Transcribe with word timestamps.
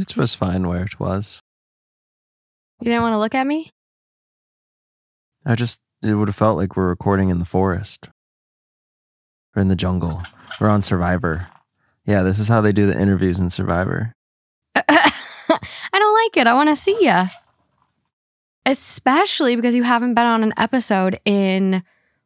It 0.00 0.16
was 0.16 0.34
fine 0.34 0.66
where 0.66 0.82
it 0.82 0.98
was. 0.98 1.40
You 2.80 2.86
didn't 2.86 3.02
want 3.02 3.12
to 3.12 3.18
look 3.18 3.34
at 3.34 3.46
me? 3.46 3.70
I 5.44 5.54
just, 5.54 5.82
it 6.02 6.14
would 6.14 6.28
have 6.28 6.36
felt 6.36 6.56
like 6.56 6.76
we're 6.76 6.88
recording 6.88 7.28
in 7.28 7.38
the 7.38 7.44
forest 7.44 8.08
or 9.54 9.60
in 9.60 9.68
the 9.68 9.76
jungle. 9.76 10.22
We're 10.60 10.70
on 10.70 10.80
Survivor. 10.80 11.48
Yeah, 12.06 12.22
this 12.22 12.38
is 12.38 12.48
how 12.48 12.60
they 12.62 12.72
do 12.72 12.86
the 12.86 12.98
interviews 12.98 13.38
in 13.38 13.50
Survivor. 13.50 14.14
I 14.74 15.12
don't 15.92 16.14
like 16.14 16.36
it. 16.36 16.46
I 16.46 16.54
want 16.54 16.70
to 16.70 16.76
see 16.76 16.96
you. 17.00 17.22
Especially 18.64 19.56
because 19.56 19.74
you 19.74 19.82
haven't 19.82 20.14
been 20.14 20.26
on 20.26 20.42
an 20.42 20.54
episode 20.56 21.20
in 21.24 21.82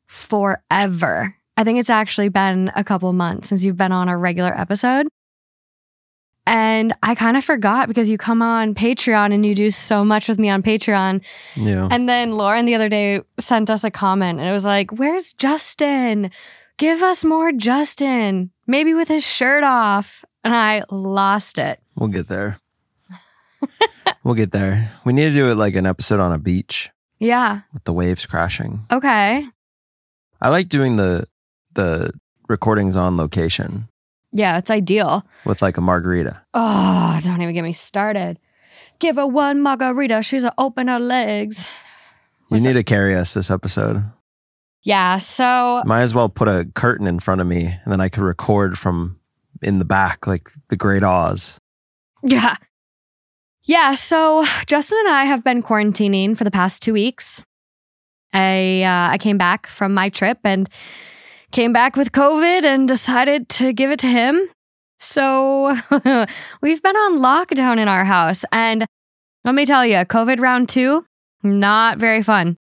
forever. 0.06 1.36
I 1.56 1.64
think 1.64 1.78
it's 1.78 1.90
actually 1.90 2.28
been 2.28 2.70
a 2.76 2.84
couple 2.84 3.12
months 3.12 3.48
since 3.48 3.64
you've 3.64 3.76
been 3.76 3.92
on 3.92 4.08
a 4.08 4.16
regular 4.16 4.56
episode. 4.56 5.08
And 6.46 6.92
I 7.02 7.14
kind 7.14 7.36
of 7.38 7.44
forgot 7.44 7.88
because 7.88 8.10
you 8.10 8.18
come 8.18 8.42
on 8.42 8.74
Patreon 8.74 9.32
and 9.32 9.46
you 9.46 9.54
do 9.54 9.70
so 9.70 10.04
much 10.04 10.28
with 10.28 10.38
me 10.38 10.50
on 10.50 10.62
Patreon. 10.62 11.22
Yeah. 11.56 11.88
And 11.90 12.06
then 12.08 12.34
Lauren 12.36 12.66
the 12.66 12.74
other 12.74 12.88
day 12.90 13.22
sent 13.38 13.70
us 13.70 13.82
a 13.82 13.90
comment 13.90 14.38
and 14.40 14.48
it 14.48 14.52
was 14.52 14.66
like, 14.66 14.90
Where's 14.92 15.32
Justin? 15.32 16.30
Give 16.76 17.02
us 17.02 17.24
more 17.24 17.50
Justin, 17.52 18.50
maybe 18.66 18.92
with 18.94 19.08
his 19.08 19.24
shirt 19.26 19.64
off. 19.64 20.24
And 20.42 20.54
I 20.54 20.84
lost 20.90 21.56
it. 21.58 21.80
We'll 21.96 22.10
get 22.10 22.28
there. 22.28 22.58
we'll 24.24 24.34
get 24.34 24.50
there. 24.52 24.90
We 25.04 25.12
need 25.12 25.28
to 25.28 25.32
do 25.34 25.50
it 25.50 25.54
like 25.54 25.74
an 25.76 25.86
episode 25.86 26.20
on 26.20 26.32
a 26.32 26.38
beach 26.38 26.90
Yeah. 27.18 27.60
with 27.72 27.84
the 27.84 27.92
waves 27.92 28.26
crashing. 28.26 28.84
Okay. 28.90 29.46
I 30.42 30.48
like 30.50 30.68
doing 30.68 30.96
the 30.96 31.26
the 31.72 32.12
recordings 32.48 32.96
on 32.96 33.16
location 33.16 33.88
Yeah, 34.36 34.58
it's 34.58 34.70
ideal. 34.70 35.24
with 35.46 35.62
like 35.62 35.76
a 35.78 35.80
margarita. 35.80 36.42
Oh, 36.52 37.18
don't 37.24 37.40
even 37.40 37.54
get 37.54 37.62
me 37.62 37.72
started. 37.72 38.38
Give 38.98 39.16
her 39.16 39.26
one 39.26 39.62
margarita. 39.62 40.22
She's 40.22 40.44
a 40.44 40.52
open 40.58 40.88
her 40.88 40.98
legs. 40.98 41.68
You 42.50 42.60
need 42.60 42.74
to 42.74 42.82
carry 42.82 43.16
us 43.16 43.34
this 43.34 43.50
episode. 43.50 44.04
Yeah. 44.82 45.18
So 45.18 45.82
Might 45.86 46.02
as 46.02 46.14
well 46.14 46.28
put 46.28 46.46
a 46.48 46.66
curtain 46.74 47.06
in 47.06 47.18
front 47.20 47.40
of 47.40 47.46
me 47.46 47.64
and 47.66 47.92
then 47.92 48.00
I 48.00 48.08
could 48.08 48.22
record 48.22 48.76
from 48.78 49.18
in 49.62 49.78
the 49.78 49.84
back 49.84 50.26
like 50.26 50.50
the 50.68 50.76
Great 50.76 51.02
Oz. 51.02 51.58
yeah. 52.22 52.56
Yeah. 53.62 53.94
So 53.94 54.44
Justin 54.66 54.98
and 55.06 55.14
I 55.14 55.24
have 55.24 55.42
been 55.42 55.62
quarantining 55.62 56.36
for 56.36 56.44
the 56.44 56.50
past 56.50 56.82
two 56.82 56.92
weeks. 56.92 57.42
I 58.32 58.82
uh, 58.82 59.12
I 59.12 59.18
came 59.18 59.38
back 59.38 59.66
from 59.66 59.94
my 59.94 60.08
trip 60.10 60.38
and 60.44 60.68
came 61.54 61.72
back 61.72 61.96
with 61.96 62.12
COVID 62.12 62.64
and 62.64 62.86
decided 62.86 63.48
to 63.48 63.72
give 63.72 63.90
it 63.90 64.00
to 64.00 64.08
him. 64.08 64.48
So 64.98 65.74
we've 66.60 66.82
been 66.82 66.96
on 66.96 67.18
lockdown 67.20 67.78
in 67.78 67.88
our 67.88 68.04
house, 68.04 68.44
and 68.52 68.84
let 69.44 69.54
me 69.54 69.64
tell 69.64 69.86
you, 69.86 69.96
COVID 69.96 70.40
round 70.40 70.68
two, 70.68 71.06
not 71.42 71.98
very 71.98 72.22
fun. 72.22 72.56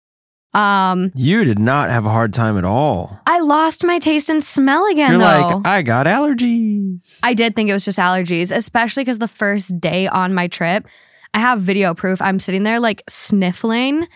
Um, 0.54 1.12
You 1.16 1.44
did 1.46 1.58
not 1.58 1.90
have 1.90 2.06
a 2.06 2.12
hard 2.12 2.32
time 2.32 2.58
at 2.60 2.64
all. 2.66 3.20
I 3.26 3.40
lost 3.40 3.84
my 3.84 3.98
taste 3.98 4.30
and 4.30 4.44
smell 4.44 4.86
again, 4.86 5.12
You're 5.12 5.20
though. 5.20 5.48
like, 5.58 5.66
I 5.66 5.82
got 5.82 6.06
allergies. 6.06 7.20
I 7.24 7.34
did 7.34 7.56
think 7.56 7.70
it 7.70 7.74
was 7.74 7.86
just 7.86 7.98
allergies, 7.98 8.56
especially 8.56 9.02
because 9.04 9.18
the 9.18 9.28
first 9.28 9.80
day 9.82 10.08
on 10.08 10.36
my 10.36 10.48
trip, 10.48 10.86
I 11.34 11.40
have 11.40 11.60
video 11.62 11.96
proof. 11.96 12.22
I'm 12.22 12.38
sitting 12.38 12.62
there 12.62 12.80
like 12.80 13.02
sniffling. 13.10 14.08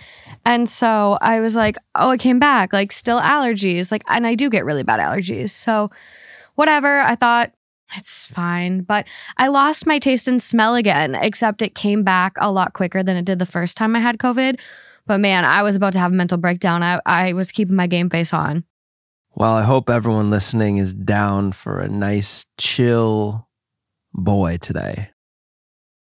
And 0.47 0.69
so 0.69 1.17
I 1.19 1.41
was 1.41 1.57
like, 1.57 1.75
oh, 1.93 2.11
I 2.11 2.17
came 2.17 2.39
back, 2.39 2.71
like 2.71 2.93
still 2.93 3.19
allergies. 3.19 3.91
Like, 3.91 4.03
and 4.07 4.25
I 4.25 4.33
do 4.33 4.49
get 4.49 4.63
really 4.63 4.81
bad 4.81 5.01
allergies. 5.01 5.49
So 5.49 5.91
whatever. 6.55 7.01
I 7.01 7.15
thought 7.15 7.51
it's 7.97 8.27
fine. 8.27 8.83
But 8.83 9.09
I 9.35 9.49
lost 9.49 9.85
my 9.85 9.99
taste 9.99 10.25
and 10.25 10.41
smell 10.41 10.75
again, 10.75 11.15
except 11.15 11.61
it 11.61 11.75
came 11.75 12.03
back 12.03 12.31
a 12.37 12.49
lot 12.49 12.71
quicker 12.71 13.03
than 13.03 13.17
it 13.17 13.25
did 13.25 13.39
the 13.39 13.45
first 13.45 13.75
time 13.75 13.93
I 13.93 13.99
had 13.99 14.19
COVID. 14.19 14.57
But 15.05 15.19
man, 15.19 15.43
I 15.43 15.63
was 15.63 15.75
about 15.75 15.91
to 15.93 15.99
have 15.99 16.13
a 16.13 16.15
mental 16.15 16.37
breakdown. 16.37 16.81
I, 16.81 17.01
I 17.05 17.33
was 17.33 17.51
keeping 17.51 17.75
my 17.75 17.87
game 17.87 18.09
face 18.09 18.33
on. 18.33 18.63
well, 19.35 19.53
I 19.53 19.63
hope 19.63 19.89
everyone 19.89 20.29
listening 20.29 20.77
is 20.77 20.93
down 20.93 21.51
for 21.51 21.81
a 21.81 21.89
nice, 21.89 22.45
chill 22.57 23.49
boy 24.13 24.59
today. 24.61 25.09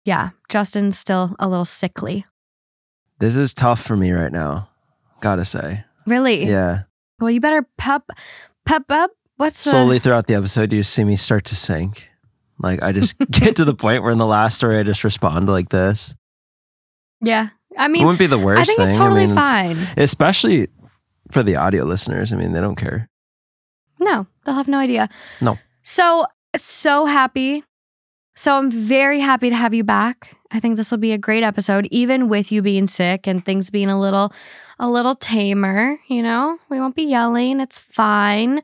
Yeah, 0.04 0.30
Justin's 0.50 0.98
still 0.98 1.34
a 1.38 1.48
little 1.48 1.64
sickly. 1.64 2.26
This 3.18 3.36
is 3.36 3.54
tough 3.54 3.80
for 3.80 3.96
me 3.96 4.12
right 4.12 4.32
now. 4.32 4.68
Gotta 5.20 5.44
say. 5.44 5.84
Really? 6.06 6.44
Yeah. 6.44 6.82
Well, 7.20 7.30
you 7.30 7.40
better 7.40 7.66
pep 7.78 8.08
pep 8.66 8.84
up. 8.90 9.10
What's 9.36 9.64
the 9.64 9.70
Slowly 9.70 9.98
throughout 9.98 10.26
the 10.26 10.34
episode, 10.34 10.70
do 10.70 10.76
you 10.76 10.82
see 10.82 11.04
me 11.04 11.16
start 11.16 11.44
to 11.46 11.54
sink. 11.56 12.08
Like 12.58 12.82
I 12.82 12.92
just 12.92 13.18
get 13.30 13.56
to 13.56 13.64
the 13.64 13.74
point 13.74 14.02
where 14.02 14.12
in 14.12 14.18
the 14.18 14.26
last 14.26 14.56
story, 14.56 14.78
I 14.78 14.82
just 14.82 15.02
respond 15.04 15.48
like 15.48 15.70
this. 15.70 16.14
Yeah. 17.20 17.48
I 17.76 17.88
mean, 17.88 18.02
it 18.02 18.04
wouldn't 18.06 18.18
be 18.20 18.26
the 18.26 18.38
worst 18.38 18.60
I 18.60 18.64
think 18.64 18.76
thing. 18.76 18.86
it's 18.86 18.96
totally 18.96 19.22
I 19.24 19.26
mean, 19.26 19.36
it's- 19.38 19.54
fine. 19.86 19.94
especially 19.96 20.68
for 21.30 21.42
the 21.42 21.56
audio 21.56 21.84
listeners. 21.84 22.32
I 22.32 22.36
mean, 22.36 22.52
they 22.52 22.60
don't 22.60 22.76
care. 22.76 23.08
No, 23.98 24.26
they'll 24.44 24.54
have 24.54 24.68
no 24.68 24.78
idea. 24.78 25.08
No. 25.40 25.58
So, 25.82 26.26
so 26.54 27.06
happy. 27.06 27.64
So, 28.34 28.56
I'm 28.56 28.70
very 28.70 29.20
happy 29.20 29.50
to 29.50 29.56
have 29.56 29.74
you 29.74 29.84
back. 29.84 30.36
I 30.50 30.60
think 30.60 30.76
this 30.76 30.90
will 30.90 30.98
be 30.98 31.12
a 31.12 31.18
great 31.18 31.42
episode, 31.42 31.86
even 31.90 32.28
with 32.28 32.52
you 32.52 32.62
being 32.62 32.86
sick 32.86 33.26
and 33.26 33.44
things 33.44 33.70
being 33.70 33.88
a 33.88 33.98
little, 33.98 34.32
a 34.78 34.88
little 34.88 35.14
tamer. 35.14 35.98
You 36.08 36.22
know, 36.22 36.58
we 36.68 36.80
won't 36.80 36.96
be 36.96 37.04
yelling. 37.04 37.60
It's 37.60 37.78
fine. 37.78 38.62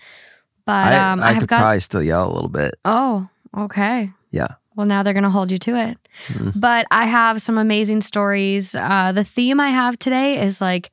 But 0.67 0.93
I, 0.93 1.13
um, 1.13 1.21
I, 1.21 1.31
I, 1.31 1.33
have 1.33 1.41
could 1.43 1.49
got. 1.49 1.61
probably 1.61 1.81
still 1.81 2.03
yell 2.03 2.31
a 2.31 2.33
little 2.33 2.49
bit. 2.49 2.75
Oh, 2.85 3.29
okay. 3.57 4.11
Yeah. 4.31 4.49
Well, 4.77 4.87
now 4.87 5.03
they're 5.03 5.15
going 5.15 5.25
to 5.25 5.31
hold 5.31 5.51
you 5.51 5.59
to 5.59 5.77
it. 5.77 5.99
Mhm. 6.29 6.61
But 6.61 6.87
I 6.91 7.07
have 7.07 7.43
some 7.43 7.59
amazing 7.59 8.01
stories. 8.01 8.75
Uh, 8.75 9.13
the 9.13 9.25
theme 9.25 9.61
I 9.61 9.71
have 9.71 9.99
today 9.99 10.41
is 10.41 10.61
like, 10.61 10.91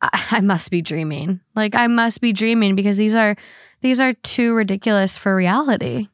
I, 0.00 0.08
I 0.30 0.40
must 0.40 0.70
be 0.70 0.82
dreaming. 0.82 1.40
Like, 1.54 1.74
I 1.74 1.86
must 1.86 2.20
be 2.20 2.32
dreaming 2.32 2.74
because 2.74 2.96
these 2.96 3.14
are 3.14 3.36
these 3.82 4.00
are 4.00 4.12
too 4.12 4.54
ridiculous 4.54 5.16
for 5.16 5.34
reality. 5.34 6.08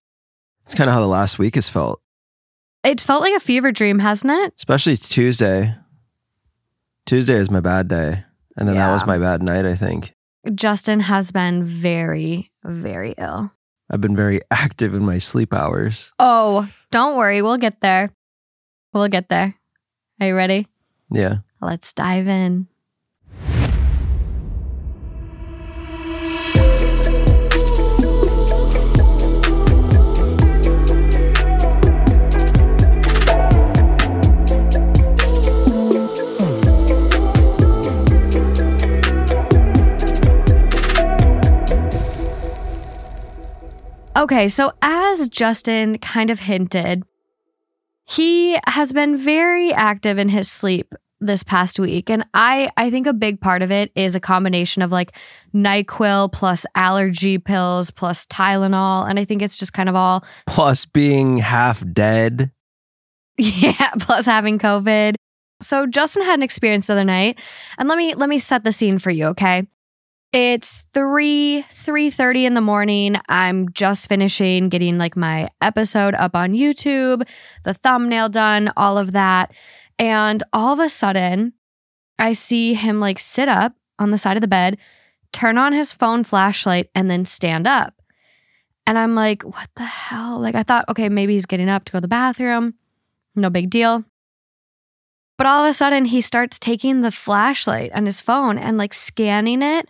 It's 0.67 0.75
kind 0.75 0.91
of 0.91 0.95
how 0.95 1.01
the 1.01 1.07
last 1.07 1.39
week 1.39 1.55
has 1.55 1.69
felt, 1.69 2.01
It 2.83 3.01
felt 3.01 3.23
like 3.23 3.35
a 3.35 3.41
fever 3.41 3.71
dream, 3.73 4.01
hasn't 4.01 4.33
it? 4.33 4.55
especially 4.57 4.97
Tuesday. 4.97 5.75
Tuesday 7.07 7.37
is 7.37 7.51
my 7.51 7.61
bad 7.61 7.87
day. 7.89 8.25
And 8.57 8.69
then 8.69 8.77
that 8.77 8.93
was 8.93 9.07
my 9.07 9.17
bad 9.19 9.43
night, 9.43 9.65
I 9.65 9.77
think. 9.77 10.13
Justin 10.55 11.01
has 11.01 11.31
been 11.31 11.63
very, 11.65 12.51
very 12.65 13.15
ill. 13.19 13.53
I've 13.91 14.01
been 14.01 14.17
very 14.17 14.41
active 14.51 14.93
in 14.95 15.05
my 15.05 15.19
sleep 15.19 15.53
hours. 15.53 16.11
Oh, 16.19 16.69
don't 16.91 17.17
worry. 17.17 17.43
We'll 17.43 17.59
get 17.59 17.81
there. 17.81 18.11
We'll 18.93 19.09
get 19.09 19.29
there. 19.29 19.55
Are 20.21 20.27
you 20.27 20.35
ready? 20.35 20.67
Yeah. 21.11 21.39
Let's 21.61 21.93
dive 21.93 22.27
in. 22.29 22.67
Okay, 44.17 44.49
so 44.49 44.73
as 44.81 45.29
Justin 45.29 45.99
kind 45.99 46.31
of 46.31 46.41
hinted, 46.41 47.03
he 48.09 48.59
has 48.67 48.95
been 48.95 49.19
very 49.19 49.75
active 49.75 50.17
in 50.17 50.31
his 50.31 50.51
sleep 50.51 50.95
this 51.21 51.43
past 51.43 51.79
week 51.79 52.09
and 52.09 52.27
I 52.33 52.71
I 52.77 52.91
think 52.91 53.07
a 53.07 53.13
big 53.13 53.41
part 53.41 53.63
of 53.63 53.71
it 53.71 53.91
is 53.95 54.15
a 54.15 54.21
combination 54.21 54.83
of 54.83 54.93
like 54.93 55.13
NyQuil 55.55 56.33
plus 56.33 56.65
allergy 56.75 57.39
pills 57.39 57.91
plus 57.91 58.27
Tylenol 58.27 59.09
and 59.09 59.19
I 59.19 59.25
think 59.25 59.43
it's 59.43 59.59
just 59.59 59.73
kind 59.73 59.89
of 59.89 59.95
all 59.95 60.25
Plus 60.47 60.85
being 60.87 61.39
half 61.39 61.83
dead. 61.93 62.53
yeah, 63.39 63.91
plus 64.01 64.25
having 64.25 64.59
COVID. 64.59 65.15
So 65.63 65.87
Justin 65.87 66.23
had 66.25 66.39
an 66.39 66.43
experience 66.43 66.87
the 66.87 66.95
other 66.95 67.05
night 67.05 67.39
and 67.79 67.89
let 67.89 67.99
me 67.99 68.15
let 68.15 68.31
me 68.31 68.39
set 68.39 68.65
the 68.65 68.73
scene 68.73 68.99
for 68.99 69.11
you, 69.11 69.27
okay? 69.27 69.67
It's 70.39 70.85
3 70.93 71.65
3:30 71.67 72.45
in 72.45 72.53
the 72.53 72.61
morning. 72.61 73.17
I'm 73.27 73.73
just 73.73 74.07
finishing 74.07 74.69
getting 74.69 74.99
like 74.99 75.17
my 75.17 75.49
episode 75.63 76.13
up 76.13 76.37
on 76.37 76.53
YouTube, 76.53 77.27
the 77.65 77.73
thumbnail 77.73 78.29
done, 78.29 78.71
all 78.77 78.99
of 78.99 79.13
that. 79.13 79.55
And 79.99 80.43
all 80.53 80.75
of 80.75 80.79
a 80.79 80.91
sudden, 80.91 81.55
I 82.19 82.33
see 82.33 82.75
him 82.75 83.01
like 83.01 83.19
sit 83.19 83.49
up 83.49 83.77
on 83.99 84.11
the 84.11 84.19
side 84.19 84.37
of 84.37 84.43
the 84.43 84.47
bed, 84.47 84.77
turn 85.33 85.57
on 85.57 85.73
his 85.73 85.95
phone 85.95 86.23
flashlight 86.23 86.91
and 86.95 87.11
then 87.11 87.25
stand 87.25 87.67
up. 87.67 87.95
And 88.87 88.99
I'm 88.99 89.15
like, 89.15 89.43
"What 89.43 89.71
the 89.77 89.85
hell?" 89.85 90.39
Like 90.39 90.55
I 90.55 90.65
thought, 90.65 90.85
okay, 90.91 91.09
maybe 91.09 91.33
he's 91.33 91.47
getting 91.47 91.71
up 91.71 91.87
to 91.87 91.93
go 91.93 91.97
to 91.97 92.03
the 92.03 92.09
bathroom. 92.09 92.75
No 93.35 93.49
big 93.49 93.71
deal. 93.71 94.05
But 95.39 95.47
all 95.47 95.65
of 95.65 95.71
a 95.71 95.73
sudden, 95.73 96.05
he 96.05 96.21
starts 96.21 96.59
taking 96.59 97.01
the 97.01 97.11
flashlight 97.11 97.91
on 97.93 98.05
his 98.05 98.21
phone 98.21 98.59
and 98.59 98.77
like 98.77 98.93
scanning 98.93 99.63
it 99.63 99.89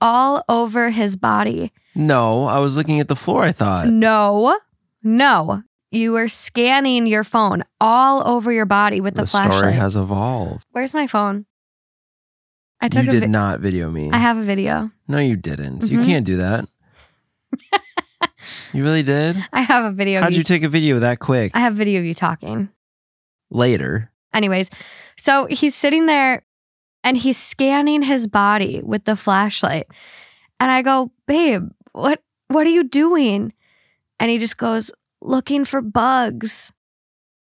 all 0.00 0.44
over 0.48 0.90
his 0.90 1.16
body. 1.16 1.72
No, 1.94 2.44
I 2.44 2.58
was 2.58 2.76
looking 2.76 3.00
at 3.00 3.08
the 3.08 3.16
floor, 3.16 3.42
I 3.44 3.52
thought. 3.52 3.88
No, 3.88 4.58
no. 5.02 5.62
you 5.90 6.12
were 6.12 6.28
scanning 6.28 7.06
your 7.06 7.24
phone 7.24 7.64
all 7.80 8.26
over 8.26 8.52
your 8.52 8.66
body 8.66 9.00
with 9.00 9.14
the, 9.14 9.22
the 9.22 9.26
flashlight. 9.26 9.58
story 9.58 9.72
has 9.72 9.96
evolved. 9.96 10.66
Where's 10.72 10.92
my 10.94 11.06
phone? 11.06 11.46
I 12.80 12.88
took 12.88 13.06
You 13.06 13.10
did 13.12 13.20
vi- 13.20 13.26
not 13.28 13.60
video 13.60 13.90
me. 13.90 14.10
I 14.10 14.18
have 14.18 14.36
a 14.36 14.42
video. 14.42 14.90
no, 15.08 15.18
you 15.18 15.36
didn't. 15.36 15.84
You 15.90 16.00
Mhm. 16.00 16.04
can't 16.06 16.26
do 16.26 16.36
that. 16.36 16.66
you 18.72 18.82
really 18.84 19.02
did? 19.02 19.36
I 19.52 19.62
have 19.62 19.84
a 19.84 19.92
video. 19.92 20.20
How'd 20.20 20.32
of 20.32 20.38
you 20.38 20.44
take 20.44 20.62
a 20.62 20.68
video 20.68 20.98
that 21.00 21.18
quick? 21.18 21.52
I 21.54 21.60
have 21.60 21.74
video 21.74 22.00
of 22.00 22.04
you 22.06 22.14
talking. 22.14 22.68
Later. 23.50 24.10
Anyways, 24.34 24.68
so 25.16 25.46
he's 25.46 25.74
sitting 25.74 26.06
there 26.06 26.42
and 27.06 27.16
he's 27.16 27.38
scanning 27.38 28.02
his 28.02 28.26
body 28.26 28.82
with 28.82 29.04
the 29.04 29.14
flashlight. 29.14 29.86
And 30.58 30.72
I 30.72 30.82
go, 30.82 31.12
"Babe, 31.28 31.68
what 31.92 32.20
what 32.48 32.66
are 32.66 32.70
you 32.70 32.82
doing?" 32.82 33.52
And 34.18 34.28
he 34.28 34.38
just 34.38 34.58
goes, 34.58 34.90
"Looking 35.22 35.64
for 35.64 35.80
bugs." 35.80 36.72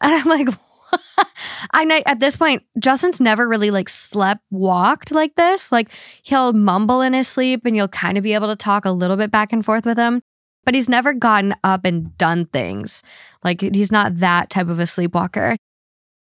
And 0.01 0.11
I'm 0.11 0.25
like, 0.25 0.49
I 1.71 2.03
at 2.07 2.19
this 2.19 2.35
point, 2.35 2.63
Justin's 2.79 3.21
never 3.21 3.47
really 3.47 3.69
like 3.69 3.89
slept 3.89 4.41
walked 4.49 5.11
like 5.11 5.35
this. 5.35 5.71
Like 5.71 5.89
he'll 6.23 6.53
mumble 6.53 7.01
in 7.01 7.13
his 7.13 7.27
sleep 7.27 7.61
and 7.63 7.75
you'll 7.75 7.87
kind 7.87 8.17
of 8.17 8.23
be 8.23 8.33
able 8.33 8.47
to 8.47 8.55
talk 8.55 8.85
a 8.85 8.91
little 8.91 9.17
bit 9.17 9.29
back 9.29 9.53
and 9.53 9.63
forth 9.63 9.85
with 9.85 9.99
him. 9.99 10.23
But 10.65 10.73
he's 10.73 10.89
never 10.89 11.13
gotten 11.13 11.53
up 11.63 11.85
and 11.85 12.17
done 12.17 12.45
things. 12.45 13.03
Like 13.43 13.61
he's 13.61 13.91
not 13.91 14.17
that 14.17 14.49
type 14.49 14.67
of 14.67 14.79
a 14.79 14.87
sleepwalker. 14.87 15.57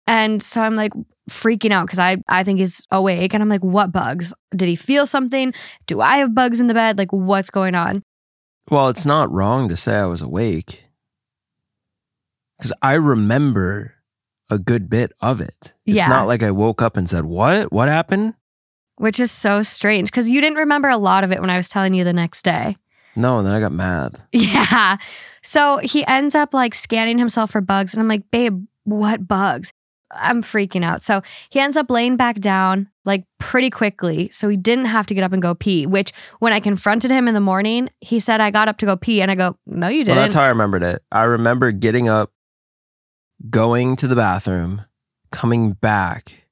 And 0.06 0.42
so 0.42 0.60
I'm 0.60 0.76
like 0.76 0.92
freaking 1.30 1.70
out 1.70 1.86
because 1.86 1.98
I, 1.98 2.18
I 2.28 2.44
think 2.44 2.58
he's 2.58 2.86
awake. 2.90 3.32
And 3.34 3.42
I'm 3.42 3.48
like, 3.48 3.64
what 3.64 3.92
bugs? 3.92 4.34
Did 4.54 4.68
he 4.68 4.76
feel 4.76 5.06
something? 5.06 5.52
Do 5.86 6.00
I 6.00 6.18
have 6.18 6.34
bugs 6.34 6.60
in 6.60 6.66
the 6.66 6.74
bed? 6.74 6.98
Like, 6.98 7.12
what's 7.12 7.50
going 7.50 7.74
on? 7.74 8.02
Well, 8.70 8.88
it's 8.88 9.06
not 9.06 9.30
wrong 9.32 9.68
to 9.68 9.76
say 9.76 9.94
I 9.96 10.06
was 10.06 10.22
awake. 10.22 10.84
Because 12.58 12.72
I 12.82 12.94
remember 12.94 13.94
a 14.50 14.58
good 14.58 14.88
bit 14.88 15.12
of 15.20 15.40
it. 15.40 15.74
It's 15.86 15.96
Yeah. 15.96 16.06
not 16.06 16.26
like 16.26 16.42
I 16.42 16.50
woke 16.50 16.82
up 16.82 16.96
and 16.96 17.08
said, 17.08 17.24
What? 17.24 17.72
What 17.72 17.88
happened? 17.88 18.34
Which 18.96 19.18
is 19.18 19.32
so 19.32 19.62
strange 19.62 20.08
because 20.10 20.30
you 20.30 20.40
didn't 20.40 20.58
remember 20.58 20.88
a 20.88 20.96
lot 20.96 21.24
of 21.24 21.32
it 21.32 21.40
when 21.40 21.50
I 21.50 21.56
was 21.56 21.68
telling 21.68 21.94
you 21.94 22.04
the 22.04 22.12
next 22.12 22.42
day. 22.44 22.76
No, 23.16 23.38
and 23.38 23.46
then 23.46 23.54
I 23.54 23.60
got 23.60 23.72
mad. 23.72 24.18
Yeah. 24.32 24.98
So 25.42 25.78
he 25.78 26.06
ends 26.06 26.34
up 26.34 26.54
like 26.54 26.74
scanning 26.74 27.18
himself 27.18 27.50
for 27.50 27.60
bugs. 27.60 27.92
And 27.92 28.00
I'm 28.00 28.08
like, 28.08 28.30
babe, 28.30 28.64
what 28.84 29.26
bugs? 29.28 29.72
I'm 30.16 30.42
freaking 30.42 30.84
out. 30.84 31.02
So 31.02 31.22
he 31.50 31.60
ends 31.60 31.76
up 31.76 31.90
laying 31.90 32.16
back 32.16 32.40
down 32.40 32.88
like 33.04 33.24
pretty 33.38 33.70
quickly. 33.70 34.28
So 34.30 34.48
he 34.48 34.56
didn't 34.56 34.86
have 34.86 35.06
to 35.06 35.14
get 35.14 35.24
up 35.24 35.32
and 35.32 35.42
go 35.42 35.54
pee, 35.54 35.86
which 35.86 36.12
when 36.38 36.52
I 36.52 36.60
confronted 36.60 37.10
him 37.10 37.28
in 37.28 37.34
the 37.34 37.40
morning, 37.40 37.90
he 38.00 38.18
said, 38.18 38.40
I 38.40 38.50
got 38.50 38.68
up 38.68 38.78
to 38.78 38.86
go 38.86 38.96
pee. 38.96 39.20
And 39.20 39.30
I 39.30 39.34
go, 39.34 39.56
no, 39.66 39.88
you 39.88 40.04
didn't. 40.04 40.16
that's 40.16 40.34
how 40.34 40.42
I 40.42 40.48
remembered 40.48 40.82
it. 40.82 41.02
I 41.12 41.24
remember 41.24 41.70
getting 41.72 42.08
up, 42.08 42.32
going 43.50 43.96
to 43.96 44.08
the 44.08 44.16
bathroom, 44.16 44.82
coming 45.30 45.72
back, 45.72 46.44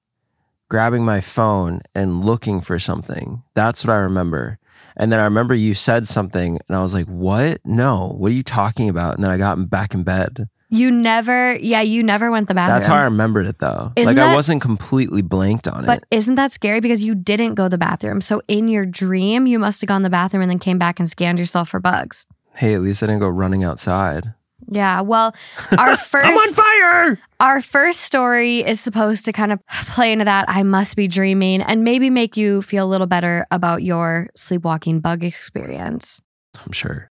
grabbing 0.68 1.04
my 1.04 1.20
phone, 1.20 1.80
and 1.94 2.24
looking 2.24 2.60
for 2.60 2.78
something. 2.78 3.42
That's 3.54 3.84
what 3.84 3.92
I 3.92 3.98
remember. 3.98 4.58
And 4.96 5.10
then 5.10 5.20
I 5.20 5.24
remember 5.24 5.54
you 5.54 5.72
said 5.72 6.06
something, 6.06 6.58
and 6.68 6.76
I 6.76 6.82
was 6.82 6.92
like, 6.92 7.06
What? 7.06 7.60
No, 7.64 8.08
what 8.18 8.30
are 8.30 8.34
you 8.34 8.42
talking 8.42 8.88
about? 8.88 9.14
And 9.14 9.24
then 9.24 9.30
I 9.30 9.38
got 9.38 9.70
back 9.70 9.94
in 9.94 10.02
bed. 10.02 10.48
You 10.72 10.90
never, 10.90 11.54
yeah, 11.56 11.82
you 11.82 12.02
never 12.02 12.30
went 12.30 12.48
the 12.48 12.54
bathroom. 12.54 12.76
That's 12.76 12.86
how 12.86 12.94
I 12.94 13.02
remembered 13.02 13.46
it, 13.46 13.58
though. 13.58 13.92
Isn't 13.94 14.16
like, 14.16 14.30
I 14.30 14.34
wasn't 14.34 14.62
completely 14.62 15.20
blanked 15.20 15.68
on 15.68 15.84
it. 15.84 15.86
But 15.86 15.98
it. 15.98 16.16
isn't 16.16 16.36
that 16.36 16.50
scary 16.52 16.80
because 16.80 17.04
you 17.04 17.14
didn't 17.14 17.56
go 17.56 17.64
to 17.64 17.68
the 17.68 17.76
bathroom? 17.78 18.22
So 18.22 18.40
in 18.48 18.68
your 18.68 18.86
dream, 18.86 19.46
you 19.46 19.58
must 19.58 19.82
have 19.82 19.88
gone 19.88 20.00
to 20.00 20.06
the 20.06 20.10
bathroom 20.10 20.42
and 20.42 20.50
then 20.50 20.58
came 20.58 20.78
back 20.78 20.98
and 20.98 21.08
scanned 21.08 21.38
yourself 21.38 21.68
for 21.68 21.78
bugs. 21.78 22.26
Hey, 22.54 22.72
at 22.72 22.80
least 22.80 23.02
I 23.02 23.06
didn't 23.06 23.20
go 23.20 23.28
running 23.28 23.64
outside. 23.64 24.32
Yeah. 24.66 25.02
Well, 25.02 25.34
our 25.76 25.96
first 25.98 26.26
I'm 26.26 26.36
on 26.36 26.54
fire! 26.54 27.18
Our 27.38 27.60
first 27.60 28.00
story 28.00 28.60
is 28.60 28.80
supposed 28.80 29.26
to 29.26 29.32
kind 29.32 29.52
of 29.52 29.60
play 29.66 30.10
into 30.10 30.24
that 30.24 30.46
I 30.48 30.62
must 30.62 30.96
be 30.96 31.06
dreaming 31.06 31.60
and 31.60 31.84
maybe 31.84 32.08
make 32.08 32.38
you 32.38 32.62
feel 32.62 32.86
a 32.86 32.88
little 32.88 33.06
better 33.06 33.46
about 33.50 33.82
your 33.82 34.28
sleepwalking 34.36 35.00
bug 35.00 35.22
experience. 35.22 36.22
I'm 36.64 36.72
sure. 36.72 37.11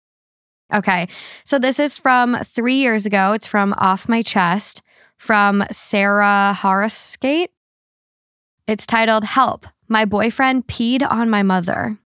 Okay. 0.72 1.08
So 1.44 1.58
this 1.58 1.78
is 1.78 1.99
from 1.99 2.37
three 2.44 2.76
years 2.76 3.06
ago. 3.06 3.32
It's 3.32 3.46
from 3.46 3.75
Off 3.76 4.08
My 4.08 4.22
Chest 4.22 4.82
from 5.19 5.64
Sarah 5.70 6.55
Horreskate. 6.56 7.49
It's 8.66 8.87
titled 8.87 9.25
Help. 9.25 9.66
My 9.88 10.05
boyfriend 10.05 10.66
peed 10.66 11.06
on 11.08 11.28
my 11.28 11.43
mother. 11.43 11.99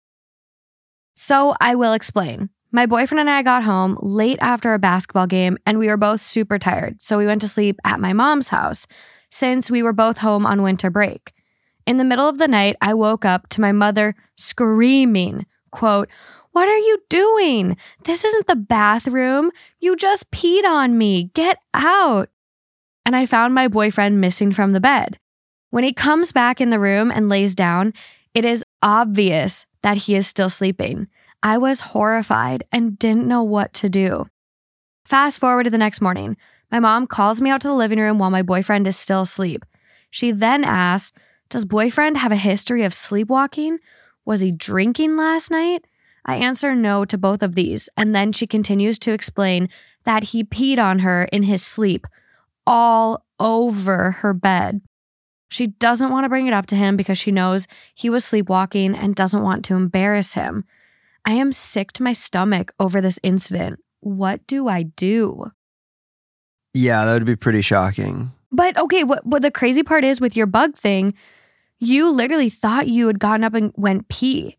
So 1.15 1.55
I 1.61 1.75
will 1.75 1.93
explain. 1.93 2.51
My 2.71 2.87
boyfriend 2.87 3.21
and 3.21 3.31
I 3.31 3.43
got 3.43 3.65
home 3.65 3.97
late 4.03 4.39
after 4.41 4.75
a 4.75 4.79
basketball 4.79 5.27
game 5.27 5.57
and 5.65 5.79
we 5.79 5.87
were 5.87 5.97
both 5.97 6.21
super 6.21 6.59
tired. 6.59 7.01
So 7.01 7.17
we 7.17 7.27
went 7.27 7.41
to 7.41 7.49
sleep 7.49 7.81
at 7.85 8.01
my 8.01 8.13
mom's 8.13 8.51
house 8.51 8.87
since 9.31 9.71
we 9.71 9.83
were 9.83 9.93
both 9.93 10.19
home 10.19 10.45
on 10.45 10.63
winter 10.63 10.91
break. 10.91 11.33
In 11.87 11.97
the 11.97 12.05
middle 12.05 12.29
of 12.29 12.39
the 12.39 12.49
night, 12.49 12.77
I 12.83 12.93
woke 12.95 13.25
up 13.25 13.49
to 13.51 13.61
my 13.61 13.73
mother 13.73 14.15
screaming, 14.37 15.47
quote, 15.71 16.09
What 16.59 16.67
are 16.67 16.77
you 16.77 16.99
doing? 17.09 17.77
This 18.03 18.25
isn't 18.25 18.49
the 18.49 18.57
bathroom. 18.57 19.53
You 19.79 19.95
just 19.95 20.29
peed 20.33 20.65
on 20.65 20.99
me. 20.99 21.31
Get 21.33 21.59
out. 21.73 22.31
And 23.07 23.15
I 23.15 23.27
found 23.27 23.55
my 23.55 23.69
boyfriend 23.69 24.21
missing 24.21 24.51
from 24.51 24.73
the 24.73 24.81
bed. 24.81 25.21
When 25.71 25.85
he 25.85 25.93
comes 25.93 26.33
back 26.33 26.61
in 26.61 26.71
the 26.71 26.81
room 26.81 27.13
and 27.13 27.29
lays 27.29 27.55
down, 27.55 27.95
it 28.35 28.45
is 28.45 28.65
obvious 28.83 29.67
that 29.83 29.99
he 29.99 30.17
is 30.17 30.27
still 30.27 30.49
sleeping. 30.49 31.07
I 31.45 31.59
was 31.59 31.81
horrified 31.81 32.65
and 32.73 32.99
didn't 32.99 33.29
know 33.29 33.45
what 33.45 33.73
to 33.75 33.89
do. 33.89 34.27
Fast 35.05 35.39
forward 35.39 35.63
to 35.63 35.71
the 35.71 35.79
next 35.79 36.01
morning. 36.01 36.37
My 36.73 36.81
mom 36.81 37.07
calls 37.07 37.41
me 37.41 37.51
out 37.51 37.61
to 37.61 37.69
the 37.69 37.75
living 37.75 38.01
room 38.01 38.19
while 38.19 38.31
my 38.31 38.43
boyfriend 38.43 38.89
is 38.89 38.97
still 38.97 39.21
asleep. 39.21 39.65
She 40.11 40.33
then 40.33 40.65
asks, 40.65 41.17
Does 41.51 41.65
boyfriend 41.65 42.17
have 42.17 42.33
a 42.33 42.37
history 42.37 42.83
of 42.83 42.93
sleepwalking? 42.93 43.79
Was 44.25 44.41
he 44.41 44.51
drinking 44.51 45.17
last 45.17 45.53
night? 45.53 45.85
I 46.29 46.37
answer 46.37 46.75
no 46.75 47.07
to 47.07 47.17
both 47.17 47.43
of 47.43 47.55
these, 47.55 47.89
and 47.97 48.15
then 48.15 48.33
she 48.33 48.47
continues 48.47 48.99
to 48.99 49.13
explain 49.13 49.71
that 50.05 50.25
he 50.25 50.45
peed 50.45 50.79
on 50.79 50.99
her 50.99 51.25
in 51.25 51.45
his 51.45 51.65
sleep 51.65 52.07
all 52.67 53.25
over 53.41 54.11
her 54.11 54.35
bed. 54.35 54.83
She 55.49 55.69
doesn't 55.69 56.11
want 56.11 56.25
to 56.25 56.29
bring 56.29 56.47
it 56.47 56.53
up 56.53 56.67
to 56.67 56.77
him 56.77 56.99
because 56.99 57.17
she 57.17 57.33
knows 57.33 57.67
he 57.95 58.11
was 58.11 58.27
sleepwalking 58.27 58.95
and 58.95 59.15
doesn't 59.15 59.43
want 59.43 59.65
to 59.65 59.75
embarrass 59.75 60.35
him. 60.35 60.67
I 61.25 61.33
am 61.33 61.51
sick 61.51 61.93
to 61.93 62.03
my 62.03 62.13
stomach 62.13 62.75
over 62.79 63.01
this 63.01 63.19
incident. 63.23 63.81
What 64.01 64.47
do 64.47 64.69
I 64.69 64.83
do? 64.83 65.53
Yeah, 66.75 67.07
that 67.07 67.15
would 67.15 67.25
be 67.25 67.37
pretty 67.37 67.63
shocking. 67.63 68.33
But 68.53 68.77
okay, 68.77 69.03
what, 69.03 69.25
what 69.25 69.41
the 69.41 69.51
crazy 69.51 69.83
part 69.83 70.05
is 70.05 70.21
with 70.21 70.37
your 70.37 70.47
bug 70.47 70.77
thing, 70.77 71.15
you 71.79 72.11
literally 72.11 72.51
thought 72.51 72.87
you 72.87 73.07
had 73.07 73.19
gotten 73.19 73.45
up 73.45 73.55
and 73.55 73.73
went 73.77 74.09
pee. 74.09 74.58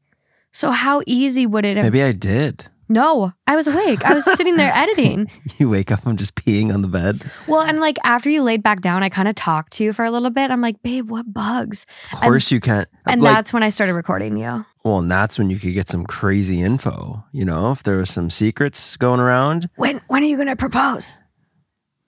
So 0.52 0.72
how 0.72 1.02
easy 1.06 1.46
would 1.46 1.66
it 1.66 1.78
have? 1.78 1.86
Maybe 1.86 2.04
I 2.04 2.12
did. 2.12 2.68
No, 2.92 3.34
I 3.46 3.56
was 3.56 3.68
awake. 3.68 4.04
I 4.04 4.16
was 4.16 4.26
sitting 4.26 4.56
there 4.56 4.72
editing. 4.76 5.28
You 5.60 5.70
wake 5.70 5.92
up, 5.92 6.08
I'm 6.08 6.18
just 6.18 6.34
peeing 6.34 6.74
on 6.74 6.82
the 6.82 6.88
bed. 6.88 7.22
Well, 7.48 7.62
and 7.62 7.80
like 7.80 7.98
after 8.04 8.32
you 8.32 8.42
laid 8.42 8.64
back 8.64 8.82
down, 8.82 9.04
I 9.04 9.10
kind 9.10 9.28
of 9.28 9.36
talked 9.36 9.74
to 9.74 9.84
you 9.84 9.94
for 9.94 10.04
a 10.06 10.10
little 10.12 10.32
bit. 10.32 10.50
I'm 10.50 10.62
like, 10.62 10.82
babe, 10.82 11.08
what 11.10 11.32
bugs? 11.32 11.86
Of 12.12 12.22
course 12.22 12.52
you 12.52 12.60
can't. 12.60 12.90
Uh, 13.06 13.12
and 13.12 13.22
like, 13.22 13.36
that's 13.36 13.54
when 13.54 13.62
I 13.62 13.70
started 13.70 13.94
recording 13.94 14.38
you. 14.38 14.66
well, 14.84 14.98
and 14.98 15.12
that's 15.12 15.38
when 15.38 15.52
you 15.52 15.60
could 15.60 15.76
get 15.76 15.88
some 15.88 16.04
crazy 16.04 16.62
info. 16.64 17.24
You 17.32 17.46
know, 17.46 17.72
if 17.72 17.84
there 17.84 17.98
was 17.98 18.10
some 18.10 18.32
secrets 18.32 18.98
going 18.98 19.20
around. 19.20 19.70
When 19.76 20.02
when 20.08 20.24
are 20.24 20.28
you 20.28 20.38
gonna 20.38 20.56
propose? 20.56 21.20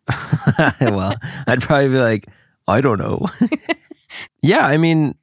well, 0.81 1.15
I'd 1.45 1.62
probably 1.62 1.89
be 1.89 2.00
like, 2.00 2.25
I 2.67 2.81
don't 2.81 2.98
know. 2.98 3.27
yeah, 4.41 4.65
I 4.65 4.77
mean, 4.77 5.13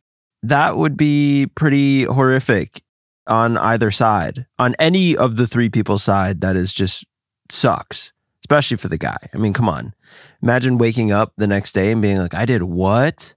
that 0.45 0.77
would 0.77 0.97
be 0.97 1.49
pretty 1.57 2.05
horrific 2.05 2.81
on 3.29 3.57
either 3.59 3.91
side. 3.91 4.47
On 4.59 4.75
any 4.79 5.17
of 5.17 5.37
the 5.37 5.47
three 5.47 5.69
people's 5.69 6.03
side, 6.03 6.41
that 6.41 6.57
is 6.57 6.73
just 6.73 7.05
sucks, 7.51 8.13
especially 8.43 8.77
for 8.77 8.89
the 8.89 8.99
guy. 8.99 9.17
I 9.35 9.39
mean, 9.39 9.53
come 9.53 9.69
on. 9.69 9.95
Imagine 10.43 10.79
waking 10.79 11.13
up 11.13 11.33
the 11.37 11.47
next 11.47 11.73
day 11.75 11.93
and 11.93 12.03
being 12.03 12.19
like, 12.19 12.35
I 12.35 12.45
did 12.47 12.63
what? 12.63 13.35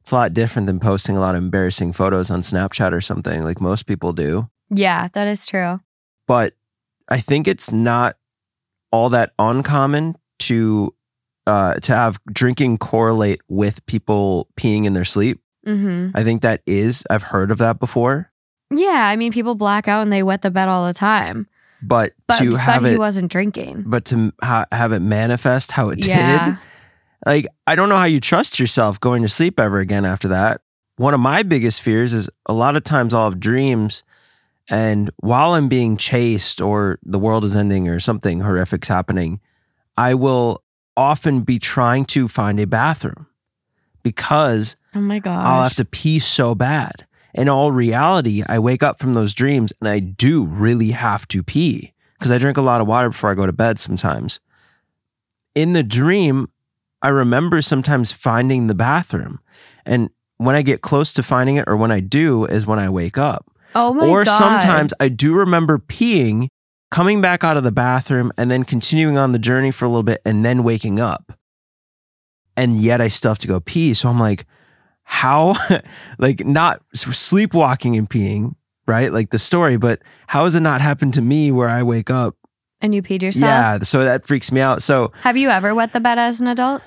It's 0.00 0.10
a 0.10 0.14
lot 0.16 0.34
different 0.34 0.66
than 0.66 0.80
posting 0.80 1.16
a 1.16 1.20
lot 1.20 1.36
of 1.36 1.42
embarrassing 1.42 1.92
photos 1.92 2.30
on 2.30 2.40
Snapchat 2.40 2.92
or 2.92 3.00
something 3.00 3.44
like 3.44 3.60
most 3.60 3.86
people 3.86 4.12
do. 4.12 4.48
Yeah, 4.68 5.08
that 5.12 5.28
is 5.28 5.46
true. 5.46 5.78
But 6.26 6.54
I 7.08 7.20
think 7.20 7.46
it's 7.46 7.70
not 7.70 8.16
all 8.90 9.10
that 9.10 9.32
uncommon 9.38 10.16
to 10.40 10.92
uh, 11.46 11.74
to 11.74 11.94
have 11.94 12.18
drinking 12.32 12.78
correlate 12.78 13.40
with 13.48 13.84
people 13.86 14.48
peeing 14.58 14.84
in 14.86 14.92
their 14.92 15.04
sleep. 15.04 15.40
hmm 15.64 16.08
I 16.14 16.24
think 16.24 16.42
that 16.42 16.62
is 16.66 17.04
I've 17.10 17.24
heard 17.24 17.50
of 17.52 17.58
that 17.58 17.78
before, 17.78 18.31
Yeah, 18.72 19.06
I 19.08 19.16
mean, 19.16 19.32
people 19.32 19.54
black 19.54 19.86
out 19.88 20.02
and 20.02 20.12
they 20.12 20.22
wet 20.22 20.42
the 20.42 20.50
bed 20.50 20.68
all 20.68 20.86
the 20.86 20.94
time. 20.94 21.46
but, 21.82 22.12
But, 22.28 22.38
to 22.38 22.50
but 22.52 22.60
have 22.60 22.84
he 22.84 22.90
it, 22.92 22.98
wasn't 22.98 23.30
drinking. 23.30 23.84
but 23.86 24.04
to 24.06 24.32
ha- 24.42 24.66
have 24.72 24.92
it 24.92 25.00
manifest 25.00 25.72
how 25.72 25.88
it 25.90 26.06
Yeah. 26.06 26.46
did, 26.50 26.58
like 27.26 27.46
I 27.66 27.74
don't 27.74 27.88
know 27.88 27.98
how 27.98 28.04
you 28.04 28.20
trust 28.20 28.58
yourself 28.60 28.98
going 29.00 29.22
to 29.22 29.28
sleep 29.28 29.58
ever 29.60 29.78
again 29.80 30.04
after 30.04 30.28
that. 30.28 30.60
One 30.96 31.12
of 31.14 31.20
my 31.20 31.42
biggest 31.42 31.80
fears 31.82 32.14
is 32.14 32.28
a 32.46 32.52
lot 32.52 32.76
of 32.76 32.84
times 32.84 33.12
I'll 33.14 33.30
have 33.30 33.40
dreams, 33.40 34.04
and 34.68 35.10
while 35.16 35.54
I'm 35.54 35.68
being 35.68 35.96
chased 35.96 36.60
or 36.60 36.98
the 37.02 37.18
world 37.18 37.44
is 37.44 37.56
ending 37.56 37.88
or 37.88 37.98
something 37.98 38.40
horrific's 38.40 38.88
happening, 38.88 39.40
I 39.96 40.14
will 40.14 40.62
often 40.96 41.40
be 41.40 41.58
trying 41.58 42.04
to 42.04 42.28
find 42.28 42.60
a 42.60 42.66
bathroom 42.66 43.26
because 44.02 44.76
Oh 44.94 45.00
my 45.00 45.18
god, 45.18 45.44
I'll 45.46 45.62
have 45.64 45.74
to 45.76 45.84
pee 45.84 46.18
so 46.18 46.54
bad. 46.54 47.06
In 47.34 47.48
all 47.48 47.72
reality, 47.72 48.42
I 48.46 48.58
wake 48.58 48.82
up 48.82 48.98
from 48.98 49.14
those 49.14 49.32
dreams 49.34 49.72
and 49.80 49.88
I 49.88 50.00
do 50.00 50.44
really 50.44 50.90
have 50.90 51.26
to 51.28 51.42
pee 51.42 51.94
because 52.18 52.30
I 52.30 52.38
drink 52.38 52.56
a 52.56 52.62
lot 52.62 52.80
of 52.80 52.86
water 52.86 53.08
before 53.08 53.30
I 53.30 53.34
go 53.34 53.46
to 53.46 53.52
bed 53.52 53.78
sometimes. 53.78 54.38
In 55.54 55.72
the 55.72 55.82
dream, 55.82 56.48
I 57.02 57.08
remember 57.08 57.62
sometimes 57.62 58.12
finding 58.12 58.66
the 58.66 58.74
bathroom. 58.74 59.40
And 59.84 60.10
when 60.36 60.54
I 60.54 60.62
get 60.62 60.82
close 60.82 61.12
to 61.14 61.22
finding 61.22 61.56
it 61.56 61.64
or 61.66 61.76
when 61.76 61.90
I 61.90 62.00
do 62.00 62.44
is 62.44 62.66
when 62.66 62.78
I 62.78 62.88
wake 62.88 63.18
up. 63.18 63.46
Oh 63.74 63.94
my 63.94 64.02
god. 64.02 64.10
or 64.10 64.24
god. 64.24 64.36
sometimes 64.36 64.94
I 65.00 65.08
do 65.08 65.34
remember 65.34 65.78
peeing, 65.78 66.48
coming 66.90 67.20
back 67.20 67.42
out 67.42 67.56
of 67.56 67.64
the 67.64 67.72
bathroom, 67.72 68.32
and 68.36 68.50
then 68.50 68.64
continuing 68.64 69.18
on 69.18 69.32
the 69.32 69.38
journey 69.38 69.70
for 69.70 69.86
a 69.86 69.88
little 69.88 70.02
bit 70.02 70.20
and 70.24 70.44
then 70.44 70.62
waking 70.62 71.00
up. 71.00 71.32
And 72.56 72.80
yet 72.80 73.00
I 73.00 73.08
still 73.08 73.30
have 73.30 73.38
to 73.38 73.48
go 73.48 73.60
pee. 73.60 73.94
So 73.94 74.08
I'm 74.08 74.20
like, 74.20 74.44
how, 75.04 75.54
like, 76.18 76.44
not 76.44 76.82
sleepwalking 76.94 77.96
and 77.96 78.08
peeing, 78.08 78.54
right? 78.86 79.12
Like 79.12 79.30
the 79.30 79.38
story, 79.38 79.76
but 79.76 80.00
how 80.26 80.44
has 80.44 80.54
it 80.54 80.60
not 80.60 80.80
happened 80.80 81.14
to 81.14 81.22
me 81.22 81.50
where 81.50 81.68
I 81.68 81.82
wake 81.82 82.10
up? 82.10 82.36
and 82.82 82.94
you 82.94 83.00
peed 83.00 83.22
yourself. 83.22 83.48
Yeah. 83.48 83.78
So 83.78 84.04
that 84.04 84.26
freaks 84.26 84.52
me 84.52 84.60
out. 84.60 84.82
So 84.82 85.12
Have 85.20 85.36
you 85.36 85.48
ever 85.48 85.74
wet 85.74 85.92
the 85.92 86.00
bed 86.00 86.18
as 86.18 86.40
an 86.40 86.48
adult? 86.48 86.82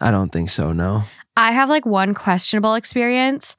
I 0.00 0.10
don't 0.10 0.30
think 0.30 0.50
so. 0.50 0.72
No. 0.72 1.04
I 1.36 1.52
have 1.52 1.68
like 1.68 1.86
one 1.86 2.14
questionable 2.14 2.74
experience 2.74 3.56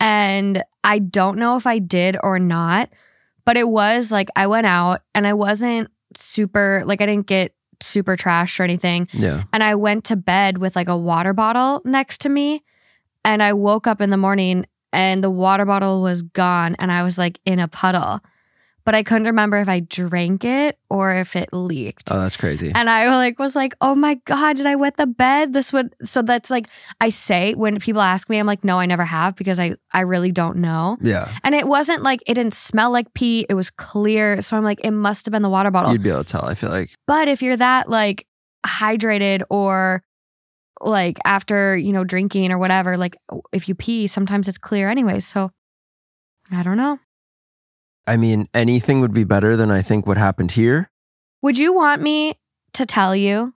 and 0.00 0.62
I 0.82 0.98
don't 0.98 1.38
know 1.38 1.56
if 1.56 1.66
I 1.66 1.78
did 1.78 2.16
or 2.22 2.38
not, 2.38 2.90
but 3.44 3.56
it 3.56 3.68
was 3.68 4.10
like 4.10 4.28
I 4.34 4.48
went 4.48 4.66
out 4.66 5.02
and 5.14 5.26
I 5.26 5.34
wasn't 5.34 5.88
super, 6.16 6.82
like 6.84 7.00
I 7.00 7.06
didn't 7.06 7.26
get 7.26 7.54
super 7.80 8.16
trashed 8.16 8.58
or 8.58 8.64
anything. 8.64 9.08
Yeah. 9.12 9.44
And 9.52 9.62
I 9.62 9.76
went 9.76 10.04
to 10.06 10.16
bed 10.16 10.58
with 10.58 10.74
like 10.74 10.88
a 10.88 10.96
water 10.96 11.32
bottle 11.32 11.80
next 11.84 12.22
to 12.22 12.28
me. 12.28 12.64
And 13.24 13.42
I 13.42 13.52
woke 13.52 13.86
up 13.86 14.00
in 14.00 14.10
the 14.10 14.16
morning 14.16 14.66
and 14.92 15.22
the 15.22 15.30
water 15.30 15.64
bottle 15.64 16.02
was 16.02 16.22
gone 16.22 16.76
and 16.78 16.90
I 16.90 17.02
was 17.02 17.18
like 17.18 17.38
in 17.44 17.58
a 17.58 17.68
puddle. 17.68 18.20
But 18.86 18.94
I 18.94 19.02
couldn't 19.02 19.26
remember 19.26 19.58
if 19.58 19.68
I 19.68 19.80
drank 19.80 20.42
it 20.42 20.78
or 20.88 21.14
if 21.14 21.36
it 21.36 21.50
leaked. 21.52 22.10
Oh, 22.10 22.18
that's 22.18 22.38
crazy. 22.38 22.72
And 22.74 22.88
I 22.88 23.14
like 23.14 23.38
was 23.38 23.54
like, 23.54 23.74
oh 23.82 23.94
my 23.94 24.14
God, 24.24 24.56
did 24.56 24.64
I 24.66 24.74
wet 24.74 24.96
the 24.96 25.06
bed? 25.06 25.52
This 25.52 25.72
would 25.72 25.94
so 26.02 26.22
that's 26.22 26.50
like 26.50 26.66
I 27.00 27.10
say 27.10 27.52
when 27.54 27.78
people 27.78 28.00
ask 28.00 28.30
me, 28.30 28.38
I'm 28.38 28.46
like, 28.46 28.64
no, 28.64 28.80
I 28.80 28.86
never 28.86 29.04
have 29.04 29.36
because 29.36 29.60
I 29.60 29.76
I 29.92 30.00
really 30.00 30.32
don't 30.32 30.56
know. 30.56 30.96
Yeah. 31.02 31.30
And 31.44 31.54
it 31.54 31.68
wasn't 31.68 32.02
like 32.02 32.20
it 32.26 32.34
didn't 32.34 32.54
smell 32.54 32.90
like 32.90 33.12
pee. 33.12 33.44
It 33.48 33.54
was 33.54 33.70
clear. 33.70 34.40
So 34.40 34.56
I'm 34.56 34.64
like, 34.64 34.80
it 34.82 34.92
must 34.92 35.26
have 35.26 35.32
been 35.32 35.42
the 35.42 35.50
water 35.50 35.70
bottle. 35.70 35.92
You'd 35.92 36.02
be 36.02 36.10
able 36.10 36.24
to 36.24 36.32
tell, 36.32 36.46
I 36.46 36.54
feel 36.54 36.70
like. 36.70 36.90
But 37.06 37.28
if 37.28 37.42
you're 37.42 37.58
that 37.58 37.88
like 37.88 38.26
hydrated 38.66 39.42
or 39.50 40.02
like 40.80 41.18
after, 41.24 41.76
you 41.76 41.92
know, 41.92 42.04
drinking 42.04 42.52
or 42.52 42.58
whatever, 42.58 42.96
like 42.96 43.16
if 43.52 43.68
you 43.68 43.74
pee, 43.74 44.06
sometimes 44.06 44.48
it's 44.48 44.58
clear 44.58 44.88
anyway. 44.88 45.20
So 45.20 45.50
I 46.50 46.62
don't 46.62 46.76
know. 46.76 46.98
I 48.06 48.16
mean, 48.16 48.48
anything 48.54 49.00
would 49.00 49.12
be 49.12 49.24
better 49.24 49.56
than 49.56 49.70
I 49.70 49.82
think 49.82 50.06
what 50.06 50.16
happened 50.16 50.52
here. 50.52 50.90
Would 51.42 51.58
you 51.58 51.74
want 51.74 52.02
me 52.02 52.34
to 52.72 52.86
tell 52.86 53.14
you 53.14 53.54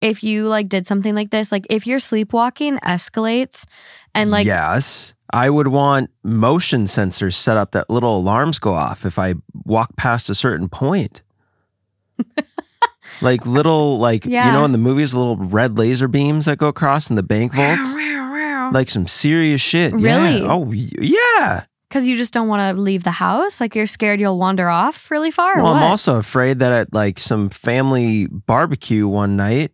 if 0.00 0.22
you 0.22 0.46
like 0.46 0.68
did 0.68 0.86
something 0.86 1.14
like 1.14 1.30
this? 1.30 1.50
Like 1.50 1.66
if 1.70 1.86
your 1.86 1.98
sleepwalking 1.98 2.78
escalates 2.80 3.66
and 4.14 4.30
like 4.30 4.46
yes, 4.46 5.14
I 5.32 5.50
would 5.50 5.68
want 5.68 6.10
motion 6.22 6.84
sensors 6.84 7.34
set 7.34 7.56
up 7.56 7.72
that 7.72 7.90
little 7.90 8.18
alarms 8.18 8.58
go 8.58 8.74
off 8.74 9.04
if 9.04 9.18
I 9.18 9.34
walk 9.64 9.96
past 9.96 10.30
a 10.30 10.34
certain 10.34 10.68
point. 10.68 11.22
like 13.20 13.46
little, 13.46 13.98
like 13.98 14.24
you 14.24 14.30
know, 14.32 14.64
in 14.64 14.72
the 14.72 14.78
movies, 14.78 15.14
little 15.14 15.36
red 15.36 15.78
laser 15.78 16.08
beams 16.08 16.44
that 16.46 16.58
go 16.58 16.68
across 16.68 17.10
in 17.10 17.16
the 17.16 17.22
bank 17.22 17.54
vaults, 17.54 17.94
like 18.72 18.88
some 18.88 19.06
serious 19.06 19.60
shit. 19.60 19.92
Really? 19.92 20.42
Oh, 20.42 20.70
yeah. 20.72 20.90
Oh, 20.98 21.02
yeah. 21.02 21.64
because 21.88 22.06
you 22.06 22.16
just 22.16 22.32
don't 22.32 22.48
want 22.48 22.76
to 22.76 22.80
leave 22.80 23.02
the 23.04 23.10
house? 23.12 23.60
Like 23.60 23.74
you're 23.74 23.86
scared 23.86 24.20
you'll 24.20 24.38
wander 24.38 24.68
off 24.68 25.10
really 25.10 25.30
far? 25.30 25.58
Or 25.58 25.62
Well, 25.62 25.72
what? 25.72 25.82
I'm 25.82 25.90
also 25.90 26.16
afraid 26.16 26.58
that 26.58 26.72
at 26.72 26.92
like 26.94 27.18
some 27.18 27.48
family 27.48 28.26
barbecue 28.26 29.06
one 29.08 29.36
night, 29.36 29.72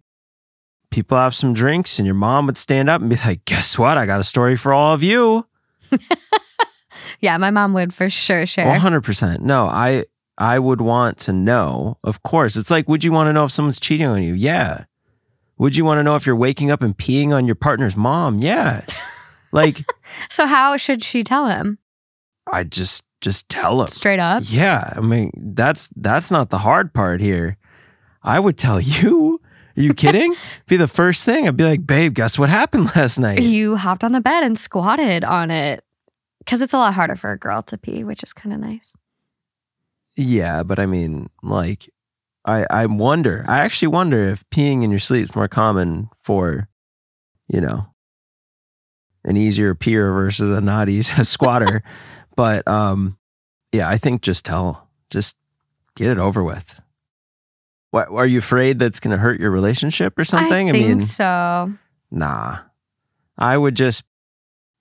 people 0.91 1.19
have 1.19 1.35
some 1.35 1.55
drinks, 1.55 1.99
and 1.99 2.07
your 2.07 2.15
mom 2.15 2.47
would 2.47 2.57
stand 2.57 2.89
up 2.89 3.01
and 3.01 3.11
be 3.11 3.17
like, 3.17 3.45
"Guess 3.47 3.79
what? 3.79 3.99
I 3.99 4.07
got 4.07 4.21
a 4.21 4.25
story 4.25 4.57
for 4.57 4.73
all 4.73 4.95
of 4.95 5.03
you." 5.03 5.47
yeah, 7.21 7.37
my 7.39 7.51
mom 7.51 7.75
would 7.75 7.93
for 7.93 8.09
sure 8.09 8.47
share. 8.47 8.67
One 8.67 8.81
hundred 8.81 9.03
percent. 9.03 9.43
No, 9.43 9.67
I 9.67 10.05
I 10.39 10.59
would 10.59 10.81
want 10.81 11.19
to 11.19 11.33
know. 11.33 11.99
Of 12.03 12.23
course, 12.23 12.57
it's 12.57 12.71
like, 12.71 12.89
would 12.89 13.05
you 13.05 13.13
want 13.13 13.29
to 13.29 13.33
know 13.33 13.45
if 13.45 13.53
someone's 13.53 13.79
cheating 13.81 14.07
on 14.07 14.23
you? 14.23 14.35
Yeah. 14.35 14.85
Would 15.59 15.77
you 15.77 15.85
want 15.85 15.99
to 15.99 16.03
know 16.03 16.17
if 16.17 16.27
you're 16.27 16.35
waking 16.35 16.71
up 16.73 16.83
and 16.83 16.97
peeing 16.97 17.33
on 17.33 17.47
your 17.47 17.55
partner's 17.55 17.97
mom? 17.97 18.39
Yeah. 18.39 18.85
Like, 19.53 19.85
So 20.31 20.47
how 20.47 20.77
should 20.77 21.05
she 21.05 21.23
tell 21.23 21.47
him? 21.47 21.79
I 22.53 22.65
just 22.65 23.05
just 23.21 23.49
tell 23.49 23.81
him. 23.83 23.87
Straight 23.87 24.19
up? 24.19 24.43
Yeah, 24.47 24.93
I 24.97 25.01
mean 25.01 25.31
that's 25.37 25.89
that's 25.95 26.33
not 26.33 26.51
the 26.51 26.59
hard 26.59 26.93
part 26.93 27.21
here. 27.21 27.57
I 28.25 28.41
would 28.41 28.59
tell 28.59 28.81
you. 28.99 29.41
Are 29.77 29.81
you 29.81 29.95
kidding? 29.95 30.35
be 30.67 30.77
the 30.77 30.89
first 30.89 31.25
thing. 31.25 31.47
I'd 31.47 31.57
be 31.57 31.63
like, 31.63 31.87
babe, 31.87 32.15
guess 32.15 32.37
what 32.37 32.49
happened 32.49 32.97
last 32.97 33.21
night? 33.21 33.43
You 33.43 33.77
hopped 33.77 34.03
on 34.03 34.11
the 34.11 34.21
bed 34.21 34.43
and 34.43 34.59
squatted 34.59 35.23
on 35.23 35.53
it. 35.53 35.85
Because 36.41 36.61
it's 36.61 36.73
a 36.75 36.79
lot 36.79 36.95
harder 36.95 37.15
for 37.15 37.31
a 37.31 37.39
girl 37.39 37.63
to 37.63 37.79
pee, 37.79 38.03
which 38.03 38.25
is 38.25 38.33
kind 38.33 38.53
of 38.53 38.59
nice. 38.61 38.97
Yeah, 40.17 40.63
but 40.63 40.79
I 40.79 40.87
mean, 40.87 41.29
like, 41.43 41.91
I 42.45 42.67
I 42.71 42.87
wonder. 42.87 43.45
I 43.49 43.61
actually 43.61 43.89
wonder 43.89 44.29
if 44.29 44.49
peeing 44.51 44.83
in 44.83 44.91
your 44.91 44.99
sleep 44.99 45.31
is 45.31 45.37
more 45.37 45.49
common 45.49 46.11
for, 46.23 46.69
you 47.49 47.61
know, 47.61 47.87
an 49.25 49.37
easier 49.37 49.75
peer 49.75 50.13
versus 50.13 50.57
a 50.57 50.61
not 50.61 50.89
easy 50.89 51.23
squatter. 51.25 51.83
but 52.37 52.67
um, 52.69 53.19
yeah, 53.73 53.89
I 53.89 53.97
think 53.99 54.23
just 54.23 54.45
tell, 54.45 54.89
just 55.11 55.37
get 55.97 56.11
it 56.11 56.19
over 56.19 56.43
with. 56.45 56.81
What 57.91 58.09
are 58.11 58.27
you 58.27 58.39
afraid 58.39 58.79
that's 58.81 58.99
going 58.99 59.13
to 59.13 59.23
hurt 59.23 59.39
your 59.41 59.53
relationship 59.53 60.19
or 60.19 60.25
something? 60.25 60.67
I 60.69 60.71
I, 60.71 60.73
think 60.73 60.89
mean, 60.89 61.01
so. 61.01 61.73
nah. 62.11 62.59
I 63.39 63.57
would 63.57 63.77
just 63.77 64.05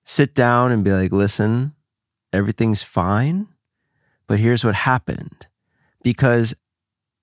sit 0.04 0.34
down 0.34 0.72
and 0.72 0.84
be 0.84 0.92
like, 0.92 1.12
listen, 1.12 1.74
everything's 2.32 2.82
fine, 2.82 3.48
but 4.34 4.40
here's 4.40 4.66
what 4.66 4.74
happened. 4.74 5.46
Because 6.02 6.56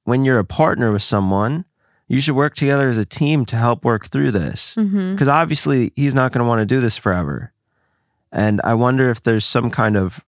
when 0.05 0.25
you're 0.25 0.39
a 0.39 0.45
partner 0.45 0.93
with 0.93 1.03
someone, 1.03 1.65
you 2.07 2.21
should 2.21 2.37
work 2.37 2.55
together 2.55 2.89
as 2.89 2.99
a 2.99 3.05
team 3.05 3.45
to 3.47 3.57
help 3.57 3.85
work 3.85 4.07
through 4.07 4.31
this. 4.31 4.77
Mm-hmm. 4.77 5.15
Because 5.15 5.27
obviously, 5.27 5.91
he's 5.97 6.15
not 6.15 6.31
going 6.31 6.45
to 6.45 6.49
want 6.49 6.61
to 6.61 6.67
do 6.67 6.81
this 6.81 6.97
forever. 6.97 7.53
And 8.31 8.61
I 8.63 8.75
wonder 8.75 9.11
if 9.11 9.25
there's 9.25 9.45
some 9.45 9.73
kind 9.73 9.97
of 9.97 10.25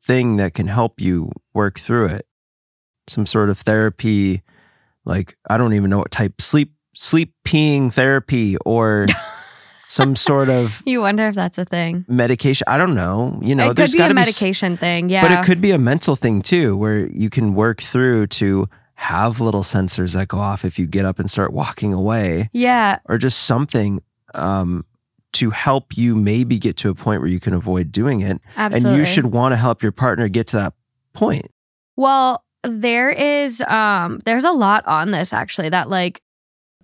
thing 0.00 0.36
that 0.36 0.54
can 0.54 0.68
help 0.68 1.00
you 1.00 1.32
work 1.54 1.80
through 1.80 2.06
it. 2.06 2.28
Some 3.08 3.26
sort 3.26 3.50
of 3.50 3.58
therapy, 3.58 4.42
like 5.04 5.36
I 5.48 5.56
don't 5.56 5.74
even 5.74 5.90
know 5.90 5.98
what 5.98 6.12
type 6.12 6.40
sleep 6.40 6.72
sleep 6.94 7.34
peeing 7.44 7.92
therapy 7.92 8.56
or 8.58 9.06
some 9.90 10.14
sort 10.14 10.48
of 10.48 10.82
You 10.86 11.00
wonder 11.00 11.26
if 11.26 11.34
that's 11.34 11.58
a 11.58 11.64
thing. 11.64 12.04
medication. 12.08 12.64
I 12.68 12.76
don't 12.78 12.94
know. 12.94 13.40
You 13.42 13.56
know, 13.56 13.64
it 13.64 13.68
could 13.68 13.76
there's 13.76 13.92
be 13.92 13.98
got 13.98 14.06
a 14.06 14.08
to 14.10 14.14
be 14.14 14.20
s- 14.20 14.26
medication 14.40 14.76
thing. 14.76 15.08
Yeah. 15.10 15.22
but 15.22 15.32
it 15.32 15.44
could 15.44 15.60
be 15.60 15.72
a 15.72 15.78
mental 15.78 16.14
thing 16.14 16.42
too, 16.42 16.76
where 16.76 17.06
you 17.08 17.28
can 17.28 17.54
work 17.54 17.80
through 17.80 18.28
to 18.28 18.68
have 18.94 19.40
little 19.40 19.62
sensors 19.62 20.14
that 20.14 20.28
go 20.28 20.38
off 20.38 20.64
if 20.64 20.78
you 20.78 20.86
get 20.86 21.04
up 21.04 21.18
and 21.18 21.28
start 21.28 21.52
walking 21.52 21.92
away 21.92 22.48
yeah. 22.52 22.98
or 23.06 23.18
just 23.18 23.44
something 23.44 24.00
um, 24.34 24.84
to 25.32 25.50
help 25.50 25.96
you 25.96 26.14
maybe 26.14 26.58
get 26.58 26.76
to 26.76 26.90
a 26.90 26.94
point 26.94 27.20
where 27.20 27.30
you 27.30 27.40
can 27.40 27.52
avoid 27.54 27.90
doing 27.90 28.20
it. 28.20 28.40
Absolutely. 28.56 28.90
And 28.90 28.98
you 28.98 29.04
should 29.04 29.26
want 29.26 29.52
to 29.52 29.56
help 29.56 29.82
your 29.82 29.92
partner 29.92 30.28
get 30.28 30.46
to 30.48 30.56
that 30.58 30.74
point. 31.14 31.50
Well, 31.96 32.44
there 32.62 33.10
is 33.10 33.62
um 33.62 34.20
there's 34.26 34.44
a 34.44 34.52
lot 34.52 34.86
on 34.86 35.10
this 35.12 35.32
actually 35.32 35.70
that 35.70 35.88
like 35.88 36.20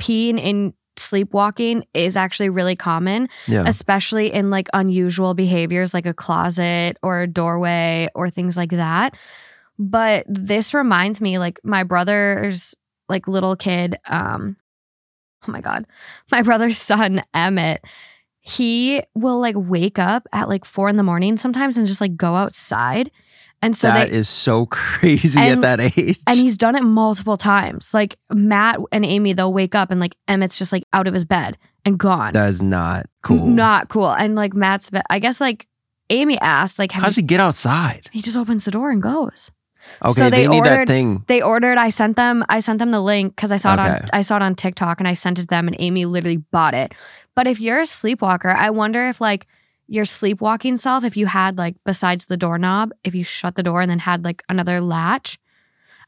peeing 0.00 0.38
in 0.42 0.72
sleepwalking 0.99 1.85
is 1.95 2.17
actually 2.17 2.49
really 2.49 2.76
common, 2.76 3.29
Yeah. 3.47 3.65
especially 3.67 4.33
in 4.33 4.50
like 4.50 4.69
unusual 4.73 5.35
behaviors 5.35 5.93
like 5.95 6.07
a 6.07 6.15
closet 6.15 6.99
or 7.03 7.23
a 7.23 7.26
doorway 7.26 8.09
or 8.15 8.31
things 8.31 8.57
like 8.57 8.71
that. 8.71 9.15
But 9.79 10.25
this 10.29 10.73
reminds 10.75 11.21
me 11.21 11.38
like 11.38 11.61
my 11.62 11.83
brother's 11.85 12.75
like 13.09 13.29
little 13.29 13.57
kid 13.57 13.97
um 14.07 14.57
oh 15.47 15.53
my 15.53 15.61
god. 15.61 15.87
My 16.33 16.43
brother's 16.43 16.79
son 16.79 17.23
Emmett 17.35 17.85
he 18.41 19.03
will 19.15 19.41
like 19.41 19.57
wake 19.59 19.99
up 19.99 20.26
at 20.33 20.49
like 20.49 20.65
four 20.65 20.88
in 20.88 20.97
the 20.97 21.03
morning 21.03 21.37
sometimes 21.37 21.76
and 21.76 21.87
just 21.87 22.00
like 22.00 22.17
go 22.17 22.37
outside. 22.37 23.11
And 23.62 23.76
so 23.76 23.88
That 23.88 24.10
they 24.10 24.16
is 24.16 24.28
so 24.28 24.66
crazy 24.70 25.40
And- 25.40 25.64
at 25.64 25.78
that 25.78 25.98
age. 25.98 26.18
and 26.26 26.38
he's 26.38 26.56
done 26.58 26.76
it 26.76 26.82
multiple 26.84 27.36
times. 27.36 27.92
Like 27.94 28.16
Matt 28.30 28.78
and 28.92 29.04
Amy, 29.04 29.32
they'll 29.32 29.52
wake 29.52 29.75
up 29.75 29.90
and 29.90 30.00
like 30.00 30.14
Emmett's 30.28 30.58
just 30.58 30.72
like 30.72 30.84
out 30.92 31.06
of 31.06 31.14
his 31.14 31.25
bed 31.25 31.56
and 31.84 31.98
gone. 31.98 32.32
that 32.34 32.48
is 32.48 32.62
not 32.62 33.06
cool. 33.22 33.46
Not 33.46 33.88
cool. 33.88 34.10
And 34.10 34.34
like 34.34 34.54
Matt's, 34.54 34.90
I 35.10 35.18
guess 35.18 35.40
like 35.40 35.66
Amy 36.10 36.38
asked, 36.40 36.78
like, 36.78 36.92
How 36.92 37.02
does 37.04 37.16
he 37.16 37.22
get 37.22 37.40
outside? 37.40 38.08
he 38.12 38.22
just 38.22 38.36
opens 38.36 38.64
the 38.64 38.70
door 38.70 38.90
and 38.90 39.02
goes. 39.02 39.50
Okay, 40.02 40.12
So 40.12 40.30
they, 40.30 40.42
they 40.42 40.48
need 40.48 40.64
that 40.64 40.70
ordered- 40.72 40.88
thing. 40.88 41.25
They 41.28 41.40
ordered. 41.42 41.78
I 41.78 41.90
sent 41.90 42.16
them. 42.16 42.44
I 42.48 42.58
sent 42.60 42.78
them 42.80 42.90
the 42.90 43.00
link 43.00 43.34
because 43.36 43.52
I 43.52 43.56
saw 43.56 43.75
it 43.75 43.78
on. 43.78 44.04
I 44.12 44.20
saw 44.22 44.36
it 44.36 44.42
on 44.42 44.54
TikTok 44.56 44.98
and 45.00 45.06
I 45.08 45.12
sent 45.14 45.38
it 45.38 45.42
to 45.42 45.48
them. 45.48 45.66
And 45.68 45.76
Amy 45.78 46.04
literally 46.06 46.38
bought 46.38 46.75
it. 46.75 46.92
But 47.36 47.46
if 47.46 47.60
you're 47.60 47.80
a 47.80 47.86
sleepwalker, 47.86 48.48
I 48.50 48.70
wonder 48.70 49.08
if 49.08 49.20
like 49.20 49.46
your 49.88 50.05
sleepwalking 50.05 50.76
self, 50.76 51.05
if 51.05 51.16
you 51.16 51.26
had 51.26 51.57
like 51.59 51.76
besides 51.85 52.26
the 52.26 52.37
doorknob, 52.37 52.93
if 53.05 53.14
you 53.14 53.25
shut 53.25 53.55
the 53.55 53.62
door 53.62 53.81
and 53.81 53.90
then 53.90 54.00
had 54.00 54.25
like 54.25 54.43
another 54.49 54.81
latch, 54.81 55.38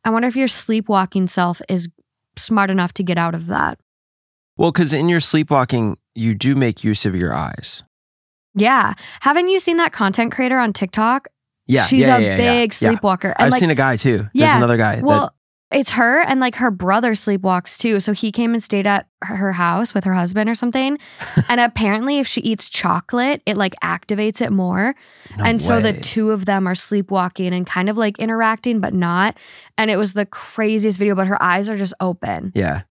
I 0.04 0.11
wonder 0.11 0.28
if 0.28 0.37
your 0.37 0.49
sleepwalking 0.49 1.26
self 1.28 1.61
is 1.68 1.88
smart 2.37 2.70
enough 2.70 2.92
to 2.94 3.02
get 3.02 3.18
out 3.18 3.35
of 3.35 3.47
that. 3.47 3.78
Well, 4.56 4.73
because 4.73 4.92
in 4.92 5.08
your 5.08 5.20
sleepwalking, 5.20 5.97
you 6.14 6.35
do 6.35 6.54
make 6.56 6.82
use 6.82 7.06
of 7.06 7.14
your 7.14 7.32
eyes. 7.35 7.85
Yeah. 8.54 8.94
Haven't 9.20 9.49
you 9.49 9.61
seen 9.61 9.76
that 9.76 9.92
content 9.92 10.32
creator 10.32 10.58
on 10.58 10.73
TikTok? 10.73 11.28
Yeah, 11.66 11.85
She's 11.85 12.06
yeah, 12.06 12.16
a 12.16 12.20
yeah, 12.20 12.37
big 12.37 12.73
yeah. 12.73 12.88
sleepwalker. 12.88 13.35
I've 13.37 13.50
like, 13.52 13.61
seen 13.61 13.70
a 13.70 13.75
guy 13.75 13.97
too. 13.97 14.26
There's 14.35 14.54
another 14.54 14.76
guy. 14.76 14.97
that- 14.97 15.04
Well, 15.04 15.35
it's 15.70 15.90
her 15.92 16.20
and 16.22 16.40
like 16.40 16.54
her 16.56 16.70
brother 16.70 17.12
sleepwalks 17.12 17.76
too. 17.76 18.00
So 18.00 18.12
he 18.12 18.32
came 18.32 18.54
and 18.54 18.62
stayed 18.62 18.87
at 18.87 19.06
her- 19.22 19.52
house 19.52 19.92
with 19.92 20.04
her 20.04 20.14
husband 20.14 20.48
or 20.48 20.54
something. 20.54 20.98
and 21.50 21.60
apparently, 21.60 22.18
if 22.18 22.26
she 22.26 22.40
eats 22.40 22.68
chocolate, 22.70 23.42
it 23.44 23.56
like 23.56 23.75
activates 23.84 24.40
it 24.40 24.50
more. 24.50 24.94
no 25.37 25.44
and 25.44 25.60
so 25.60 25.80
the 25.80 25.92
two 25.92 26.30
of 26.30 26.46
them 26.46 26.66
are 26.66 26.75
sleepwalking 26.75 27.52
and 27.52 27.66
kind 27.66 27.88
of 27.90 27.96
like 27.98 28.18
interacting, 28.18 28.80
but 28.80 28.94
not. 28.94 29.37
And 29.76 29.90
it 29.90 29.96
was 29.96 30.14
the 30.14 30.25
craziest 30.26 30.98
video, 30.98 31.14
but 31.14 31.26
her 31.26 31.42
eyes 31.42 31.68
are 31.68 31.76
just 31.76 31.94
open. 32.00 32.52
yeah, 32.54 32.82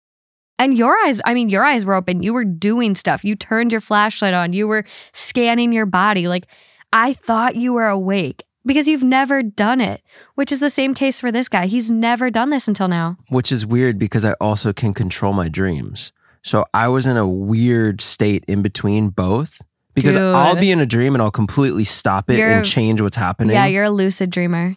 And 0.60 0.78
your 0.78 0.96
eyes, 1.06 1.20
I 1.26 1.34
mean, 1.34 1.50
your 1.50 1.64
eyes 1.66 1.84
were 1.86 1.96
open. 1.96 2.22
You 2.22 2.34
were 2.34 2.46
doing 2.46 2.94
stuff. 2.94 3.24
You 3.26 3.36
turned 3.36 3.72
your 3.72 3.82
flashlight 3.82 4.34
on. 4.36 4.54
You 4.54 4.68
were 4.68 4.86
scanning 5.14 5.72
your 5.74 5.86
body. 5.88 6.28
Like, 6.28 6.46
I 6.94 7.14
thought 7.14 7.56
you 7.56 7.74
were 7.74 7.88
awake 7.88 8.44
because 8.68 8.88
you've 8.88 9.04
never 9.04 9.42
done 9.42 9.82
it, 9.82 10.04
which 10.36 10.52
is 10.52 10.60
the 10.60 10.70
same 10.70 10.94
case 10.94 11.20
for 11.20 11.32
this 11.32 11.50
guy. 11.50 11.66
He's 11.66 11.90
never 11.90 12.30
done 12.30 12.50
this 12.52 12.68
until 12.68 12.88
now. 12.88 13.18
which 13.30 13.52
is 13.52 13.66
weird 13.66 13.98
because 13.98 14.24
I 14.26 14.34
also 14.34 14.74
can 14.74 14.94
control 14.94 15.34
my 15.34 15.48
dreams. 15.50 16.12
So 16.44 16.66
I 16.74 16.88
was 16.90 17.08
in 17.08 17.18
a 17.18 17.28
weird 17.28 18.00
state 18.02 18.46
in 18.48 18.62
between 18.62 19.10
both 19.10 19.62
because 19.96 20.16
Dude. 20.16 20.22
I'll 20.24 20.56
be 20.56 20.70
in 20.72 20.80
a 20.80 20.86
dream 20.86 21.16
and 21.16 21.22
I'll 21.22 21.32
completely 21.32 21.84
stop 21.84 22.30
it 22.30 22.38
You're- 22.38 22.54
and 22.54 22.66
change 22.66 23.02
what's 23.02 23.18
happening. 23.18 23.56
Yeah, 23.56 23.66
you're 23.66 23.86
a 23.86 23.90
lucid 23.90 24.30
dreamer. 24.30 24.76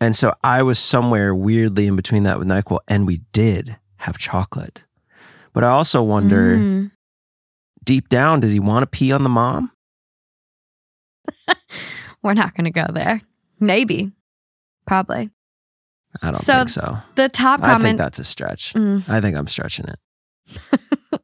and 0.00 0.16
so 0.16 0.32
I 0.42 0.62
was 0.62 0.78
somewhere 0.78 1.34
weirdly 1.34 1.86
in 1.86 1.94
between 1.96 2.22
that 2.24 2.38
with 2.38 2.48
NyQuil, 2.48 2.80
and 2.88 3.06
we 3.06 3.20
did 3.32 3.76
have 3.98 4.18
chocolate. 4.18 4.84
But 5.52 5.62
I 5.64 5.68
also 5.68 6.02
wonder, 6.02 6.56
Mm. 6.56 6.90
deep 7.84 8.08
down, 8.08 8.40
does 8.40 8.52
he 8.52 8.58
want 8.58 8.82
to 8.82 8.86
pee 8.88 9.12
on 9.12 9.22
the 9.22 9.28
mom? 9.28 9.70
We're 12.22 12.34
not 12.34 12.54
going 12.54 12.64
to 12.64 12.70
go 12.70 12.86
there. 12.92 13.20
Maybe. 13.60 14.12
Probably. 14.86 15.30
I 16.22 16.26
don't 16.26 16.34
So, 16.34 16.54
think 16.58 16.68
so. 16.70 16.98
The 17.14 17.28
top 17.28 17.60
I 17.62 17.68
think 17.68 17.76
comment. 17.78 17.98
that's 17.98 18.18
a 18.18 18.24
stretch. 18.24 18.74
Mm. 18.74 19.08
I 19.08 19.20
think 19.20 19.36
I'm 19.36 19.46
stretching 19.46 19.86
it. 19.88 19.98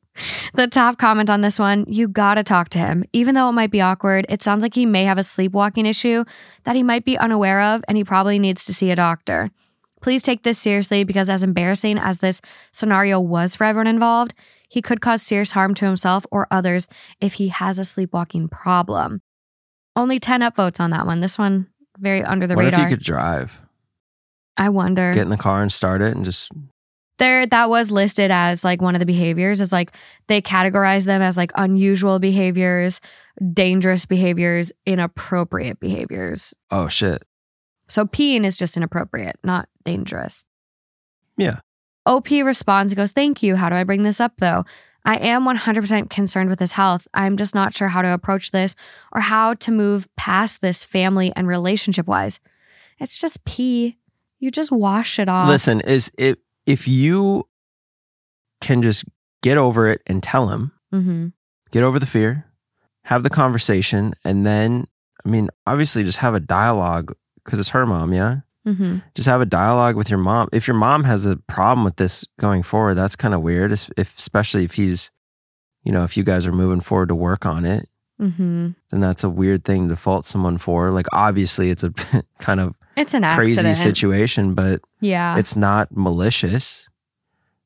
the 0.55 0.67
top 0.67 0.99
comment 0.99 1.28
on 1.31 1.40
this 1.43 1.59
one 1.59 1.85
you 1.88 2.09
gotta 2.09 2.43
talk 2.43 2.69
to 2.71 2.78
him. 2.78 3.05
Even 3.12 3.35
though 3.35 3.49
it 3.49 3.52
might 3.52 3.71
be 3.71 3.81
awkward, 3.81 4.25
it 4.28 4.43
sounds 4.43 4.62
like 4.62 4.75
he 4.75 4.87
may 4.87 5.05
have 5.05 5.19
a 5.19 5.23
sleepwalking 5.23 5.87
issue 5.87 6.25
that 6.64 6.76
he 6.76 6.83
might 6.83 7.05
be 7.05 7.19
unaware 7.19 7.61
of 7.61 7.85
and 7.88 7.97
he 7.99 8.05
probably 8.05 8.38
needs 8.38 8.64
to 8.64 8.73
see 8.75 8.90
a 8.90 8.97
doctor. 8.97 9.50
Please 10.00 10.23
take 10.23 10.43
this 10.45 10.59
seriously 10.59 11.02
because, 11.05 11.28
as 11.28 11.43
embarrassing 11.43 11.99
as 11.99 12.21
this 12.21 12.40
scenario 12.73 13.19
was 13.21 13.57
for 13.57 13.64
everyone 13.64 13.88
involved, 13.88 14.33
he 14.69 14.81
could 14.81 15.00
cause 15.00 15.23
serious 15.23 15.50
harm 15.50 15.75
to 15.75 15.85
himself 15.85 16.25
or 16.31 16.47
others 16.50 16.87
if 17.21 17.35
he 17.35 17.49
has 17.49 17.78
a 17.78 17.85
sleepwalking 17.85 18.49
problem. 18.49 19.21
Only 19.99 20.21
10 20.21 20.43
upvotes 20.43 20.78
on 20.78 20.90
that 20.90 21.07
one. 21.07 21.19
This 21.19 21.37
one, 21.37 21.67
very 21.99 22.23
under 22.23 22.47
the 22.47 22.55
what 22.55 22.67
radar. 22.67 22.81
if 22.85 22.90
you 22.90 22.97
could 22.97 23.05
drive? 23.05 23.61
I 24.57 24.69
wonder. 24.69 25.12
Get 25.12 25.23
in 25.23 25.28
the 25.28 25.37
car 25.37 25.61
and 25.61 25.73
start 25.73 26.02
it 26.02 26.14
and 26.14 26.25
just 26.25 26.52
there 27.19 27.45
that 27.47 27.69
was 27.69 27.90
listed 27.90 28.31
as 28.31 28.62
like 28.62 28.81
one 28.81 28.95
of 28.95 29.00
the 29.00 29.07
behaviors 29.07 29.61
is 29.61 29.73
like 29.73 29.90
they 30.28 30.40
categorize 30.40 31.05
them 31.05 31.20
as 31.20 31.37
like 31.37 31.51
unusual 31.57 32.20
behaviors 32.20 33.01
dangerous 33.53 34.07
behaviors 34.07 34.70
inappropriate 34.87 35.81
behaviors 35.81 36.55
oh 36.70 36.87
shit. 36.87 37.25
so 37.88 38.07
peeing 38.07 38.44
is 38.44 38.57
just 38.57 38.77
inappropriate 38.77 39.37
not 39.42 39.68
dangerous 39.85 40.44
Yeah. 41.37 41.59
op 42.07 42.31
responds 42.31 42.94
goes 42.94 43.11
thank 43.11 43.42
you 43.42 43.57
how 43.57 43.68
do 43.68 43.75
i 43.75 43.83
bring 43.83 44.05
this 44.05 44.20
up 44.20 44.35
though 44.38 44.64
i 45.09 45.16
am 45.16 45.44
100% 45.44 46.11
concerned 46.11 46.51
with 46.51 46.61
his 46.61 46.73
health. 46.73 47.09
I'm 47.14 47.37
just 47.37 47.55
not 47.55 47.75
sure 47.75 47.88
how 47.88 48.03
to 48.03 48.12
approach 48.12 48.51
this 48.51 48.77
or 49.12 49.21
how 49.21 49.55
to 49.55 49.71
move 49.71 50.09
past 50.16 50.61
this 50.61 50.85
family 50.85 51.33
and 51.35 51.49
relationship 51.49 52.07
wise 52.07 52.40
it's 53.01 53.21
just 53.21 53.44
pee. 53.44 53.97
You 54.38 54.51
just 54.51 54.71
wash 54.71 55.18
it 55.18 55.29
off. 55.29 55.49
Listen, 55.49 55.81
is 55.81 56.12
it 56.18 56.38
if 56.66 56.87
you 56.87 57.49
can 58.61 58.83
just 58.83 59.05
get 59.42 59.57
over 59.57 59.88
it 59.88 60.03
and 60.07 60.23
tell 60.23 60.49
him, 60.49 60.73
hmm 60.92 61.29
get 61.71 61.83
over 61.83 61.99
the 61.99 62.07
fear, 62.07 62.47
have 63.05 63.23
the 63.23 63.31
conversation, 63.31 64.14
and 64.25 64.47
then 64.47 64.87
I 65.25 65.29
mean, 65.29 65.49
obviously 65.66 66.03
just 66.05 66.18
have 66.18 66.35
a 66.35 66.40
dialogue 66.40 67.14
because 67.44 67.59
it's 67.59 67.71
her 67.71 67.85
mom, 67.87 68.12
yeah. 68.12 68.40
Hmm 68.74 68.98
Just 69.14 69.28
have 69.28 69.40
a 69.40 69.46
dialogue 69.46 69.96
with 69.96 70.11
your 70.11 70.18
mom. 70.18 70.48
If 70.52 70.66
your 70.68 70.76
mom 70.76 71.04
has 71.04 71.26
a 71.26 71.37
problem 71.37 71.85
with 71.85 71.96
this 71.96 72.24
going 72.40 72.62
forward, 72.62 72.94
that's 72.94 73.16
kind 73.16 73.35
of 73.35 73.40
weird. 73.42 73.72
If, 73.72 73.90
especially 73.96 74.64
if 74.64 74.74
he's, 74.74 75.11
you 75.85 75.92
know, 75.92 76.04
if 76.04 76.16
you 76.16 76.24
guys 76.24 76.46
are 76.46 76.52
moving 76.52 76.81
forward 76.81 77.09
to 77.09 77.14
work 77.14 77.46
on 77.46 77.64
it, 77.64 77.87
hmm 78.18 78.70
then 78.90 79.00
that's 79.00 79.22
a 79.22 79.31
weird 79.31 79.64
thing 79.64 79.88
to 79.88 79.96
fault 79.96 80.24
someone 80.24 80.59
for. 80.59 80.90
Like 80.90 81.07
obviously, 81.12 81.70
it's 81.70 81.85
a 81.85 81.92
kind 82.40 82.59
of 82.61 82.76
It's 82.96 83.14
an 83.14 83.22
crazy 83.22 83.52
accident. 83.52 83.76
situation, 83.76 84.54
but 84.54 84.81
Yeah. 85.00 85.37
it's 85.38 85.54
not 85.57 85.96
malicious. 85.96 86.88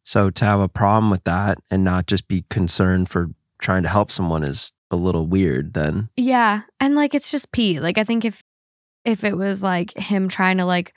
So 0.05 0.31
to 0.31 0.45
have 0.45 0.61
a 0.61 0.69
problem 0.69 1.11
with 1.11 1.25
that 1.25 1.59
and 1.71 1.85
not 1.85 2.07
just 2.07 2.27
be 2.29 2.45
concerned 2.51 3.09
for 3.09 3.31
trying 3.61 3.83
to 3.85 3.89
help 3.89 4.11
someone 4.11 4.43
is 4.43 4.73
a 4.91 4.97
little 4.97 5.27
weird 5.27 5.73
then. 5.75 6.09
yeah. 6.17 6.63
And 6.81 6.95
like 6.97 7.15
it's 7.15 7.31
just 7.31 7.51
Pete. 7.53 7.81
Like 7.81 7.97
I 7.99 8.05
think 8.05 8.25
if 8.25 8.43
if 9.05 9.25
it 9.25 9.37
was 9.37 9.63
like 9.63 9.97
him 9.97 10.29
trying 10.29 10.59
to 10.59 10.65
like 10.65 10.95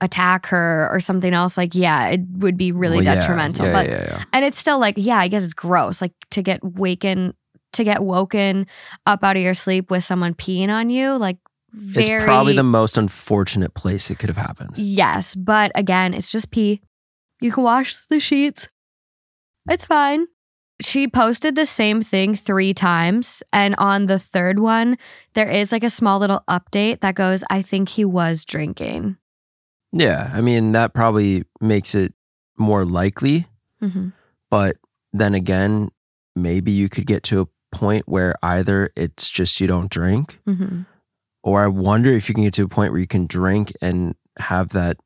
attack 0.00 0.46
her 0.46 0.88
or 0.92 1.00
something 1.00 1.32
else, 1.32 1.56
like 1.56 1.74
yeah, 1.74 2.08
it 2.08 2.20
would 2.34 2.56
be 2.56 2.72
really 2.72 2.98
Well, 2.98 3.14
detrimental. 3.16 3.66
Yeah, 3.66 3.72
but 3.72 3.88
yeah, 3.88 4.04
yeah. 4.04 4.24
and 4.32 4.44
it's 4.44 4.58
still 4.58 4.78
like, 4.78 4.94
yeah, 4.96 5.18
I 5.18 5.28
guess 5.28 5.44
it's 5.44 5.54
gross. 5.54 6.00
Like 6.00 6.12
to 6.30 6.42
get 6.42 6.62
waken 6.62 7.34
to 7.72 7.84
get 7.84 8.02
woken 8.02 8.66
up 9.06 9.22
out 9.22 9.36
of 9.36 9.42
your 9.42 9.54
sleep 9.54 9.90
with 9.90 10.02
someone 10.02 10.34
peeing 10.34 10.68
on 10.68 10.90
you, 10.90 11.16
like 11.16 11.38
very 11.72 12.16
It's 12.16 12.24
probably 12.24 12.56
the 12.56 12.62
most 12.62 12.96
unfortunate 12.96 13.74
place 13.74 14.10
it 14.10 14.18
could 14.18 14.30
have 14.30 14.38
happened. 14.38 14.76
Yes, 14.76 15.34
but 15.34 15.70
again, 15.74 16.14
it's 16.14 16.32
just 16.32 16.50
pee. 16.50 16.80
You 17.40 17.52
can 17.52 17.64
wash 17.64 18.06
the 18.06 18.20
sheets. 18.20 18.68
It's 19.68 19.84
fine. 19.86 20.26
She 20.80 21.08
posted 21.08 21.54
the 21.54 21.64
same 21.64 22.02
thing 22.02 22.34
three 22.34 22.72
times. 22.72 23.42
And 23.52 23.74
on 23.78 24.06
the 24.06 24.18
third 24.18 24.60
one, 24.60 24.96
there 25.34 25.48
is 25.50 25.72
like 25.72 25.82
a 25.82 25.90
small 25.90 26.18
little 26.18 26.44
update 26.48 27.00
that 27.00 27.16
goes, 27.16 27.42
I 27.50 27.62
think 27.62 27.88
he 27.88 28.04
was 28.04 28.44
drinking. 28.44 29.16
Yeah, 29.92 30.30
I 30.32 30.40
mean 30.40 30.72
that 30.72 30.94
probably 30.94 31.44
makes 31.60 31.94
it 31.94 32.12
more 32.58 32.84
likely, 32.84 33.46
hmm 33.80 34.08
but 34.50 34.76
then 35.12 35.34
again, 35.34 35.90
maybe 36.34 36.70
you 36.72 36.88
could 36.88 37.06
get 37.06 37.22
to 37.24 37.42
a 37.42 37.46
point 37.76 38.08
where 38.08 38.34
either 38.42 38.90
it's 38.96 39.28
just 39.28 39.60
you 39.60 39.66
don't 39.66 39.90
drink 39.90 40.38
hmm 40.44 40.82
or 41.42 41.64
I 41.64 41.68
wonder 41.68 42.10
if 42.10 42.28
you 42.28 42.34
can 42.34 42.44
get 42.44 42.54
to 42.54 42.64
a 42.64 42.68
point 42.68 42.92
where 42.92 43.00
you 43.00 43.06
can 43.06 43.26
drink 43.26 43.72
and 43.80 44.14
have 44.38 44.70
that 44.70 44.98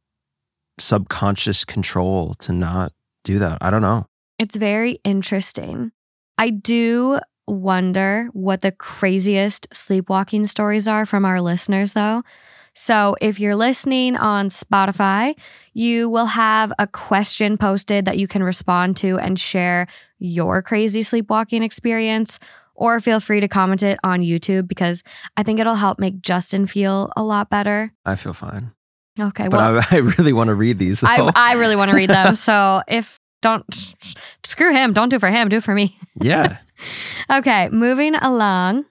subconscious 0.81 1.65
control 1.65 2.35
to 2.41 2.53
not 2.53 2.93
do 3.25 3.39
that. 3.39 3.59
I 3.61 3.71
don't 3.71 3.83
know. 3.83 4.07
It's 4.43 4.57
very 4.57 4.99
interesting. 5.05 5.93
I 6.37 6.51
do 6.51 7.21
wonder 7.47 8.29
what 8.33 8.61
the 8.61 8.73
craziest 8.73 9.69
sleepwalking 9.73 10.47
stories 10.47 10.89
are 10.89 11.07
from 11.07 11.25
our 11.25 11.41
listeners, 11.41 11.93
though. 11.93 12.25
So, 12.75 13.15
if 13.21 13.39
you're 13.39 13.55
listening 13.55 14.17
on 14.17 14.49
Spotify, 14.49 15.39
you 15.75 16.11
will 16.11 16.27
have 16.27 16.73
a 16.77 16.89
question 16.89 17.57
posted 17.57 18.07
that 18.07 18.19
you 18.19 18.27
can 18.27 18.43
respond 18.43 18.97
to 18.97 19.17
and 19.17 19.39
share 19.39 19.87
your 20.19 20.61
crazy 20.61 21.03
sleepwalking 21.03 21.63
experience. 21.63 22.41
Or 22.75 22.99
feel 22.99 23.21
free 23.21 23.39
to 23.39 23.47
comment 23.47 23.85
it 23.85 24.01
on 24.03 24.23
YouTube 24.23 24.67
because 24.67 25.05
I 25.37 25.45
think 25.45 25.61
it'll 25.61 25.77
help 25.77 26.01
make 26.01 26.21
Justin 26.21 26.67
feel 26.67 27.13
a 27.17 27.23
lot 27.23 27.49
better. 27.49 27.93
I 28.05 28.17
feel 28.17 28.33
fine. 28.33 28.73
Okay, 29.21 29.47
But 29.47 29.61
well, 29.61 29.79
I, 29.79 29.87
I 29.97 29.99
really 29.99 30.33
want 30.33 30.49
to 30.49 30.55
read 30.55 30.81
these. 30.81 31.05
I, 31.05 31.31
I 31.37 31.53
really 31.53 31.77
want 31.77 31.93
to 31.93 31.97
read 31.97 32.11
them. 32.11 32.35
So, 32.43 32.83
if 32.89 33.21
don't 33.43 33.95
screw 34.45 34.73
him, 34.73 34.93
don't 34.93 35.11
do 35.11 35.19
for 35.19 35.31
him, 35.31 35.49
do 35.49 35.57
it 35.57 35.65
for 35.65 35.75
me. 35.75 35.97
yeah. 36.21 36.59
Okay, 37.31 37.69
moving 37.69 38.17
along. 38.17 38.87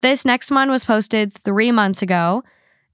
This 0.00 0.24
next 0.24 0.52
one 0.52 0.70
was 0.70 0.84
posted 0.84 1.32
three 1.32 1.72
months 1.72 2.00
ago. 2.00 2.44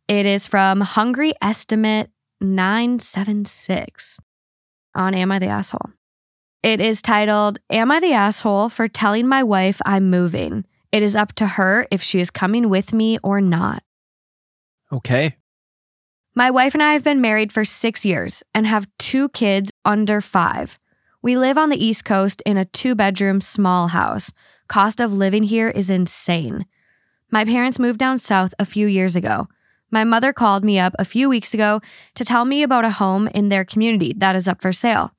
It 0.08 0.24
is 0.24 0.46
from 0.46 0.80
Hungry 0.80 1.34
Estimate 1.42 2.10
976 2.40 4.20
on 4.94 5.14
Am 5.14 5.30
I 5.30 5.38
the 5.38 5.48
Asshole? 5.48 5.90
It 6.62 6.80
is 6.80 7.02
titled, 7.02 7.58
Am 7.68 7.90
I 7.90 8.00
the 8.00 8.14
Asshole 8.14 8.70
for 8.70 8.88
telling 8.88 9.28
my 9.28 9.42
wife 9.42 9.82
I'm 9.84 10.08
moving? 10.08 10.64
It 10.92 11.02
is 11.02 11.14
up 11.14 11.34
to 11.34 11.46
her 11.46 11.86
if 11.90 12.02
she 12.02 12.20
is 12.20 12.30
coming 12.30 12.70
with 12.70 12.94
me 12.94 13.18
or 13.22 13.42
not. 13.42 13.82
Okay. 14.90 15.36
My 16.34 16.50
wife 16.50 16.74
and 16.74 16.82
I 16.82 16.94
have 16.94 17.04
been 17.04 17.20
married 17.20 17.52
for 17.52 17.64
six 17.64 18.06
years 18.06 18.42
and 18.54 18.66
have 18.66 18.88
two 18.98 19.28
kids 19.28 19.70
under 19.84 20.20
five. 20.20 20.78
We 21.20 21.36
live 21.36 21.58
on 21.58 21.68
the 21.68 21.84
East 21.84 22.04
Coast 22.04 22.42
in 22.46 22.56
a 22.56 22.64
two 22.64 22.94
bedroom 22.94 23.40
small 23.40 23.88
house. 23.88 24.32
Cost 24.68 25.00
of 25.00 25.12
living 25.12 25.42
here 25.42 25.68
is 25.68 25.90
insane. 25.90 26.64
My 27.28 27.44
parents 27.44 27.80
moved 27.80 27.98
down 27.98 28.18
south 28.18 28.54
a 28.60 28.64
few 28.64 28.86
years 28.86 29.16
ago. 29.16 29.48
My 29.90 30.04
mother 30.04 30.32
called 30.32 30.64
me 30.64 30.78
up 30.78 30.94
a 30.96 31.04
few 31.04 31.28
weeks 31.28 31.54
ago 31.54 31.80
to 32.14 32.24
tell 32.24 32.44
me 32.44 32.62
about 32.62 32.84
a 32.84 32.90
home 32.90 33.26
in 33.28 33.48
their 33.48 33.64
community 33.64 34.14
that 34.18 34.36
is 34.36 34.46
up 34.46 34.62
for 34.62 34.72
sale. 34.72 35.12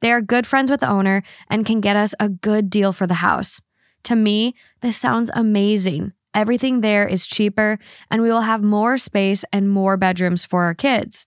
They 0.00 0.12
are 0.12 0.20
good 0.20 0.46
friends 0.46 0.70
with 0.70 0.78
the 0.78 0.88
owner 0.88 1.24
and 1.50 1.66
can 1.66 1.80
get 1.80 1.96
us 1.96 2.14
a 2.20 2.28
good 2.28 2.70
deal 2.70 2.92
for 2.92 3.08
the 3.08 3.14
house. 3.14 3.60
To 4.04 4.14
me, 4.14 4.54
this 4.80 4.96
sounds 4.96 5.30
amazing. 5.34 6.12
Everything 6.34 6.82
there 6.82 7.06
is 7.06 7.26
cheaper, 7.26 7.80
and 8.10 8.22
we 8.22 8.30
will 8.30 8.42
have 8.42 8.62
more 8.62 8.96
space 8.96 9.44
and 9.52 9.68
more 9.68 9.96
bedrooms 9.96 10.44
for 10.44 10.64
our 10.64 10.74
kids. 10.74 11.26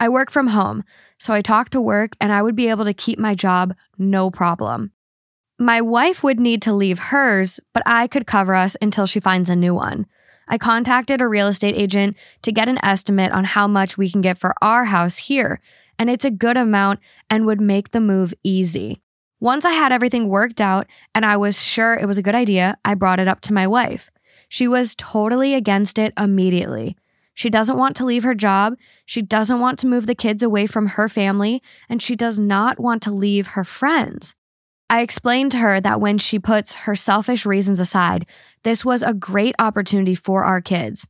I 0.00 0.08
work 0.08 0.30
from 0.30 0.48
home, 0.48 0.82
so 1.18 1.34
I 1.34 1.42
talk 1.42 1.68
to 1.70 1.80
work 1.80 2.16
and 2.20 2.32
I 2.32 2.40
would 2.40 2.56
be 2.56 2.68
able 2.68 2.86
to 2.86 2.94
keep 2.94 3.18
my 3.18 3.34
job 3.34 3.74
no 3.98 4.30
problem. 4.30 4.92
My 5.58 5.82
wife 5.82 6.22
would 6.22 6.40
need 6.40 6.62
to 6.62 6.72
leave 6.72 6.98
hers, 6.98 7.60
but 7.74 7.82
I 7.84 8.06
could 8.06 8.26
cover 8.26 8.54
us 8.54 8.78
until 8.80 9.04
she 9.04 9.20
finds 9.20 9.50
a 9.50 9.54
new 9.54 9.74
one. 9.74 10.06
I 10.48 10.56
contacted 10.56 11.20
a 11.20 11.28
real 11.28 11.48
estate 11.48 11.76
agent 11.76 12.16
to 12.42 12.50
get 12.50 12.66
an 12.66 12.82
estimate 12.82 13.30
on 13.30 13.44
how 13.44 13.68
much 13.68 13.98
we 13.98 14.10
can 14.10 14.22
get 14.22 14.38
for 14.38 14.54
our 14.62 14.86
house 14.86 15.18
here, 15.18 15.60
and 15.98 16.08
it's 16.08 16.24
a 16.24 16.30
good 16.30 16.56
amount 16.56 17.00
and 17.28 17.44
would 17.44 17.60
make 17.60 17.90
the 17.90 18.00
move 18.00 18.32
easy. 18.42 19.02
Once 19.38 19.66
I 19.66 19.72
had 19.72 19.92
everything 19.92 20.28
worked 20.28 20.62
out 20.62 20.86
and 21.14 21.26
I 21.26 21.36
was 21.36 21.62
sure 21.62 21.94
it 21.94 22.06
was 22.06 22.18
a 22.18 22.22
good 22.22 22.34
idea, 22.34 22.78
I 22.86 22.94
brought 22.94 23.20
it 23.20 23.28
up 23.28 23.42
to 23.42 23.52
my 23.52 23.66
wife. 23.66 24.10
She 24.48 24.66
was 24.66 24.94
totally 24.96 25.54
against 25.54 25.98
it 25.98 26.14
immediately. 26.18 26.96
She 27.40 27.48
doesn't 27.48 27.78
want 27.78 27.96
to 27.96 28.04
leave 28.04 28.24
her 28.24 28.34
job. 28.34 28.74
She 29.06 29.22
doesn't 29.22 29.60
want 29.60 29.78
to 29.78 29.86
move 29.86 30.04
the 30.06 30.14
kids 30.14 30.42
away 30.42 30.66
from 30.66 30.88
her 30.88 31.08
family, 31.08 31.62
and 31.88 32.02
she 32.02 32.14
does 32.14 32.38
not 32.38 32.78
want 32.78 33.00
to 33.04 33.10
leave 33.10 33.46
her 33.56 33.64
friends. 33.64 34.34
I 34.90 35.00
explained 35.00 35.52
to 35.52 35.58
her 35.60 35.80
that 35.80 36.02
when 36.02 36.18
she 36.18 36.38
puts 36.38 36.74
her 36.84 36.94
selfish 36.94 37.46
reasons 37.46 37.80
aside, 37.80 38.26
this 38.62 38.84
was 38.84 39.02
a 39.02 39.14
great 39.14 39.54
opportunity 39.58 40.14
for 40.14 40.44
our 40.44 40.60
kids. 40.60 41.08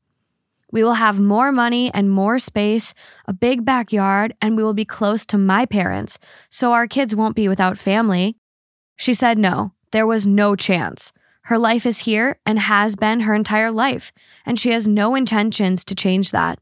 We 0.71 0.85
will 0.85 1.03
have 1.03 1.19
more 1.19 1.51
money 1.51 1.93
and 1.93 2.09
more 2.09 2.39
space, 2.39 2.95
a 3.27 3.33
big 3.33 3.65
backyard, 3.65 4.33
and 4.41 4.57
we 4.57 4.63
will 4.63 4.73
be 4.73 4.85
close 4.85 5.27
to 5.27 5.37
my 5.37 5.67
parents, 5.67 6.21
so 6.49 6.71
our 6.71 6.87
kids 6.87 7.13
won't 7.13 7.35
be 7.35 7.49
without 7.49 7.77
family. 7.77 8.37
She 8.95 9.15
said 9.15 9.37
no, 9.37 9.73
there 9.91 10.07
was 10.07 10.29
no 10.29 10.55
chance. 10.55 11.13
Her 11.43 11.59
life 11.59 11.87
is 11.87 12.01
here 12.01 12.39
and 12.45 12.59
has 12.59 12.97
been 12.97 13.21
her 13.21 13.35
entire 13.35 13.71
life, 13.71 14.13
and 14.45 14.59
she 14.59 14.71
has 14.71 14.87
no 14.87 15.15
intentions 15.15 15.85
to 15.87 15.95
change 15.95 16.31
that. 16.31 16.59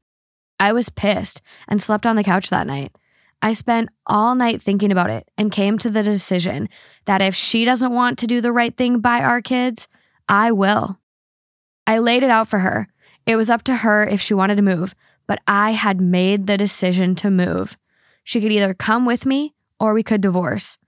I 0.61 0.73
was 0.73 0.89
pissed 0.89 1.43
and 1.67 1.81
slept 1.81 2.07
on 2.07 2.17
the 2.17 2.25
couch 2.25 2.51
that 2.51 2.67
night. 2.67 2.97
I 3.41 3.53
spent 3.53 3.91
all 4.07 4.35
night 4.35 4.61
thinking 4.63 4.91
about 4.91 5.11
it 5.11 5.29
and 5.37 5.53
came 5.53 5.79
to 5.79 5.91
the 5.91 6.03
decision 6.03 6.69
that 7.05 7.23
if 7.23 7.35
she 7.35 7.65
doesn't 7.65 7.93
want 7.93 8.19
to 8.19 8.27
do 8.27 8.41
the 8.41 8.53
right 8.53 8.77
thing 8.77 9.01
by 9.01 9.21
our 9.21 9.41
kids, 9.41 9.87
I 10.29 10.53
will. 10.53 10.99
I 11.87 11.99
laid 11.99 12.23
it 12.23 12.31
out 12.31 12.49
for 12.49 12.59
her 12.59 12.89
it 13.29 13.37
was 13.37 13.51
up 13.51 13.63
to 13.65 13.77
her 13.77 14.07
if 14.07 14.23
she 14.23 14.33
wanted 14.33 14.57
to 14.57 14.63
move, 14.63 14.95
but 15.27 15.39
I 15.47 15.73
had 15.73 16.01
made 16.01 16.47
the 16.47 16.57
decision 16.57 17.15
to 17.17 17.31
move. 17.31 17.77
She 18.25 18.41
could 18.41 18.51
either 18.51 18.73
come 18.73 19.05
with 19.05 19.27
me 19.27 19.55
or 19.79 19.93
we 19.93 20.03
could 20.03 20.23
divorce. 20.23 20.79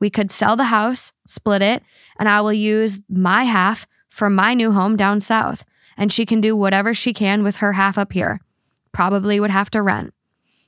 We 0.00 0.10
could 0.10 0.30
sell 0.30 0.56
the 0.56 0.64
house, 0.64 1.12
split 1.26 1.62
it, 1.62 1.82
and 2.18 2.28
I 2.28 2.40
will 2.40 2.52
use 2.52 3.00
my 3.08 3.44
half 3.44 3.86
for 4.08 4.30
my 4.30 4.54
new 4.54 4.72
home 4.72 4.96
down 4.96 5.20
south, 5.20 5.64
and 5.96 6.12
she 6.12 6.26
can 6.26 6.40
do 6.40 6.56
whatever 6.56 6.94
she 6.94 7.12
can 7.12 7.42
with 7.42 7.56
her 7.56 7.72
half 7.72 7.98
up 7.98 8.12
here. 8.12 8.40
Probably 8.92 9.40
would 9.40 9.50
have 9.50 9.70
to 9.70 9.82
rent. 9.82 10.14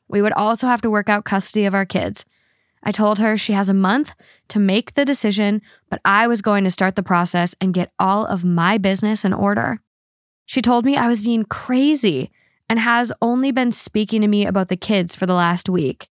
We 0.08 0.22
would 0.22 0.32
also 0.32 0.66
have 0.66 0.82
to 0.82 0.90
work 0.90 1.08
out 1.08 1.24
custody 1.24 1.64
of 1.64 1.74
our 1.74 1.86
kids. 1.86 2.24
I 2.82 2.92
told 2.92 3.18
her 3.18 3.36
she 3.36 3.52
has 3.52 3.68
a 3.68 3.74
month 3.74 4.14
to 4.48 4.58
make 4.58 4.94
the 4.94 5.04
decision, 5.04 5.62
but 5.88 6.00
I 6.04 6.26
was 6.26 6.42
going 6.42 6.64
to 6.64 6.70
start 6.70 6.96
the 6.96 7.02
process 7.02 7.54
and 7.60 7.74
get 7.74 7.92
all 7.98 8.26
of 8.26 8.44
my 8.44 8.78
business 8.78 9.24
in 9.24 9.32
order. 9.32 9.80
She 10.46 10.62
told 10.62 10.84
me 10.84 10.96
I 10.96 11.06
was 11.06 11.22
being 11.22 11.44
crazy 11.44 12.30
and 12.68 12.78
has 12.78 13.12
only 13.22 13.52
been 13.52 13.70
speaking 13.70 14.20
to 14.22 14.28
me 14.28 14.46
about 14.46 14.68
the 14.68 14.76
kids 14.76 15.14
for 15.14 15.26
the 15.26 15.34
last 15.34 15.68
week. 15.68 16.08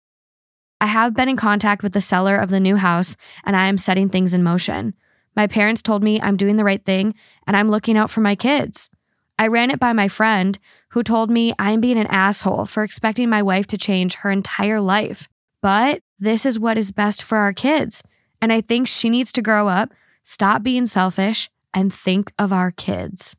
I 0.81 0.87
have 0.87 1.15
been 1.15 1.29
in 1.29 1.37
contact 1.37 1.83
with 1.83 1.93
the 1.93 2.01
seller 2.01 2.37
of 2.37 2.51
the 2.51 2.61
new 2.61 2.77
house 2.77 3.17
and 3.45 3.57
I 3.57 3.69
am 3.69 3.79
setting 3.79 4.09
things 4.09 4.35
in 4.35 4.43
motion. 4.43 4.95
My 5.37 5.47
parents 5.47 5.83
told 5.83 6.03
me 6.03 6.21
I'm 6.21 6.37
doing 6.37 6.57
the 6.57 6.65
right 6.65 6.85
thing 6.85 7.15
and 7.47 7.57
I'm 7.57 7.71
looking 7.71 7.97
out 7.97 8.11
for 8.11 8.21
my 8.21 8.37
kids. 8.37 8.91
I 9.39 9.49
ran 9.49 9.71
it 9.71 9.81
by 9.81 9.93
my 9.93 10.09
friend 10.09 10.59
who 10.91 11.03
told 11.03 11.31
me 11.31 11.53
I'm 11.59 11.81
being 11.81 11.99
an 11.99 12.07
asshole 12.07 12.67
for 12.67 12.83
expecting 12.85 13.29
my 13.29 13.43
wife 13.43 13.67
to 13.69 13.79
change 13.79 14.17
her 14.17 14.31
entire 14.31 14.81
life. 14.81 15.29
But 15.61 16.03
this 16.19 16.47
is 16.47 16.59
what 16.59 16.79
is 16.79 16.93
best 16.93 17.23
for 17.23 17.39
our 17.39 17.53
kids. 17.53 18.03
And 18.41 18.53
I 18.53 18.61
think 18.61 18.87
she 18.87 19.11
needs 19.11 19.33
to 19.33 19.43
grow 19.43 19.69
up, 19.69 19.93
stop 20.23 20.63
being 20.63 20.87
selfish, 20.87 21.51
and 21.73 21.93
think 21.93 22.33
of 22.39 22.53
our 22.53 22.71
kids. 22.71 23.37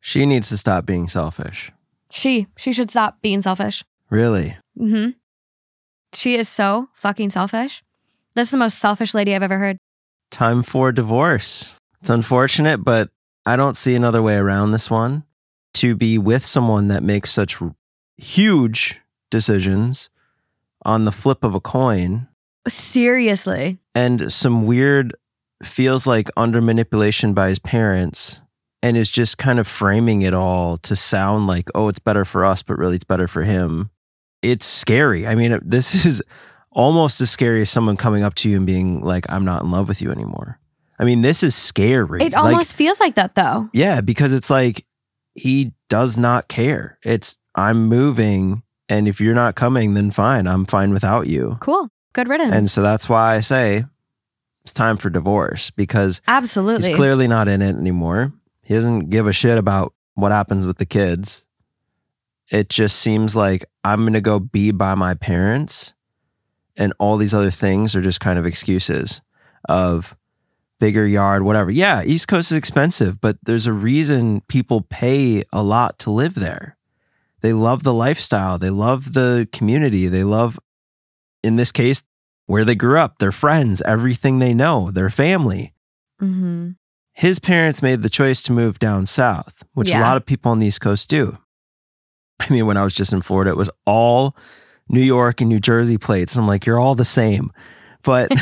She 0.00 0.24
needs 0.24 0.48
to 0.48 0.56
stop 0.56 0.86
being 0.86 1.08
selfish. 1.08 1.70
She 2.10 2.46
she 2.56 2.72
should 2.72 2.90
stop 2.90 3.20
being 3.20 3.40
selfish. 3.40 3.84
Really? 4.08 4.56
Mm-hmm. 4.78 5.10
She 6.12 6.34
is 6.34 6.48
so 6.48 6.88
fucking 6.94 7.30
selfish. 7.30 7.82
This 8.34 8.48
is 8.48 8.50
the 8.52 8.56
most 8.56 8.78
selfish 8.78 9.14
lady 9.14 9.34
I've 9.34 9.42
ever 9.42 9.58
heard. 9.58 9.78
Time 10.30 10.62
for 10.62 10.92
divorce. 10.92 11.76
It's 12.00 12.10
unfortunate, 12.10 12.78
but 12.78 13.10
I 13.46 13.56
don't 13.56 13.76
see 13.76 13.94
another 13.94 14.22
way 14.22 14.36
around 14.36 14.72
this 14.72 14.90
one. 14.90 15.24
To 15.74 15.94
be 15.94 16.18
with 16.18 16.44
someone 16.44 16.88
that 16.88 17.02
makes 17.02 17.30
such 17.30 17.58
huge 18.16 19.00
decisions 19.30 20.10
on 20.84 21.04
the 21.04 21.12
flip 21.12 21.44
of 21.44 21.54
a 21.54 21.60
coin. 21.60 22.28
Seriously. 22.68 23.78
And 23.94 24.32
some 24.32 24.66
weird 24.66 25.14
feels 25.62 26.06
like 26.06 26.28
under 26.36 26.60
manipulation 26.60 27.34
by 27.34 27.48
his 27.48 27.58
parents 27.58 28.40
and 28.82 28.96
is 28.96 29.10
just 29.10 29.38
kind 29.38 29.58
of 29.58 29.66
framing 29.66 30.22
it 30.22 30.34
all 30.34 30.76
to 30.78 30.96
sound 30.96 31.46
like, 31.46 31.68
oh, 31.74 31.88
it's 31.88 31.98
better 31.98 32.24
for 32.24 32.44
us, 32.44 32.62
but 32.62 32.78
really 32.78 32.96
it's 32.96 33.04
better 33.04 33.28
for 33.28 33.42
him. 33.42 33.90
It's 34.42 34.66
scary. 34.66 35.26
I 35.26 35.34
mean, 35.34 35.58
this 35.62 36.06
is 36.06 36.22
almost 36.70 37.20
as 37.20 37.30
scary 37.30 37.62
as 37.62 37.70
someone 37.70 37.96
coming 37.96 38.22
up 38.22 38.34
to 38.36 38.50
you 38.50 38.56
and 38.56 38.66
being 38.66 39.02
like, 39.02 39.26
I'm 39.28 39.44
not 39.44 39.62
in 39.62 39.70
love 39.70 39.88
with 39.88 40.00
you 40.00 40.10
anymore. 40.10 40.58
I 40.98 41.04
mean, 41.04 41.22
this 41.22 41.42
is 41.42 41.54
scary. 41.54 42.22
It 42.22 42.34
almost 42.34 42.72
like, 42.72 42.76
feels 42.76 43.00
like 43.00 43.14
that 43.14 43.34
though. 43.34 43.70
Yeah, 43.72 44.00
because 44.00 44.32
it's 44.32 44.50
like 44.50 44.84
he 45.34 45.72
does 45.88 46.16
not 46.16 46.48
care. 46.48 46.98
It's, 47.02 47.36
I'm 47.54 47.86
moving. 47.86 48.62
And 48.88 49.08
if 49.08 49.20
you're 49.20 49.34
not 49.34 49.54
coming, 49.54 49.94
then 49.94 50.10
fine. 50.10 50.46
I'm 50.46 50.66
fine 50.66 50.92
without 50.92 51.26
you. 51.26 51.56
Cool. 51.60 51.88
Good 52.12 52.28
riddance. 52.28 52.54
And 52.54 52.66
so 52.66 52.82
that's 52.82 53.08
why 53.08 53.36
I 53.36 53.40
say 53.40 53.84
it's 54.62 54.72
time 54.72 54.96
for 54.96 55.10
divorce 55.10 55.70
because 55.70 56.20
absolutely 56.26 56.88
he's 56.88 56.96
clearly 56.96 57.28
not 57.28 57.48
in 57.48 57.62
it 57.62 57.76
anymore. 57.76 58.32
He 58.62 58.74
doesn't 58.74 59.10
give 59.10 59.26
a 59.26 59.32
shit 59.32 59.58
about 59.58 59.94
what 60.14 60.32
happens 60.32 60.66
with 60.66 60.78
the 60.78 60.86
kids. 60.86 61.42
It 62.50 62.68
just 62.68 62.96
seems 62.96 63.36
like 63.36 63.64
I'm 63.84 64.00
going 64.00 64.14
to 64.14 64.20
go 64.20 64.38
be 64.38 64.70
by 64.72 64.94
my 64.94 65.14
parents 65.14 65.94
and 66.76 66.92
all 66.98 67.16
these 67.16 67.34
other 67.34 67.50
things 67.50 67.94
are 67.94 68.00
just 68.00 68.20
kind 68.20 68.38
of 68.38 68.46
excuses 68.46 69.20
of 69.68 70.16
bigger 70.78 71.06
yard, 71.06 71.42
whatever. 71.42 71.70
Yeah, 71.70 72.02
East 72.02 72.26
Coast 72.28 72.50
is 72.50 72.56
expensive, 72.56 73.20
but 73.20 73.38
there's 73.44 73.66
a 73.66 73.72
reason 73.72 74.40
people 74.48 74.80
pay 74.82 75.44
a 75.52 75.62
lot 75.62 75.98
to 76.00 76.10
live 76.10 76.34
there. 76.34 76.76
They 77.40 77.52
love 77.52 77.82
the 77.84 77.94
lifestyle, 77.94 78.58
they 78.58 78.70
love 78.70 79.14
the 79.14 79.48
community, 79.52 80.08
they 80.08 80.24
love, 80.24 80.58
in 81.42 81.56
this 81.56 81.72
case, 81.72 82.02
where 82.46 82.64
they 82.64 82.74
grew 82.74 82.98
up, 82.98 83.18
their 83.18 83.32
friends, 83.32 83.80
everything 83.82 84.38
they 84.38 84.52
know, 84.52 84.90
their 84.90 85.10
family. 85.10 85.72
Mm-hmm 86.20 86.70
his 87.20 87.38
parents 87.38 87.82
made 87.82 88.02
the 88.02 88.08
choice 88.08 88.42
to 88.42 88.50
move 88.50 88.78
down 88.78 89.04
south, 89.04 89.62
which 89.74 89.90
yeah. 89.90 90.00
a 90.00 90.02
lot 90.02 90.16
of 90.16 90.24
people 90.24 90.50
on 90.50 90.58
the 90.58 90.66
East 90.66 90.80
Coast 90.80 91.10
do. 91.10 91.36
I 92.40 92.50
mean, 92.50 92.66
when 92.66 92.76
I 92.76 92.82
was 92.82 92.94
just 92.94 93.12
in 93.12 93.22
Florida, 93.22 93.50
it 93.50 93.56
was 93.56 93.70
all 93.86 94.36
New 94.88 95.02
York 95.02 95.40
and 95.40 95.48
New 95.48 95.60
Jersey 95.60 95.98
plates. 95.98 96.34
And 96.34 96.42
I'm 96.42 96.48
like, 96.48 96.66
you're 96.66 96.80
all 96.80 96.94
the 96.94 97.04
same. 97.04 97.52
But 98.02 98.32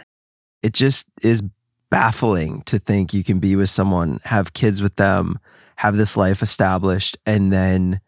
it 0.62 0.74
just 0.74 1.08
is 1.22 1.42
baffling 1.90 2.62
to 2.66 2.78
think 2.78 3.14
you 3.14 3.24
can 3.24 3.38
be 3.38 3.56
with 3.56 3.70
someone, 3.70 4.20
have 4.24 4.52
kids 4.52 4.82
with 4.82 4.96
them, 4.96 5.38
have 5.76 5.96
this 5.96 6.16
life 6.16 6.42
established, 6.42 7.16
and 7.24 7.52
then 7.52 8.00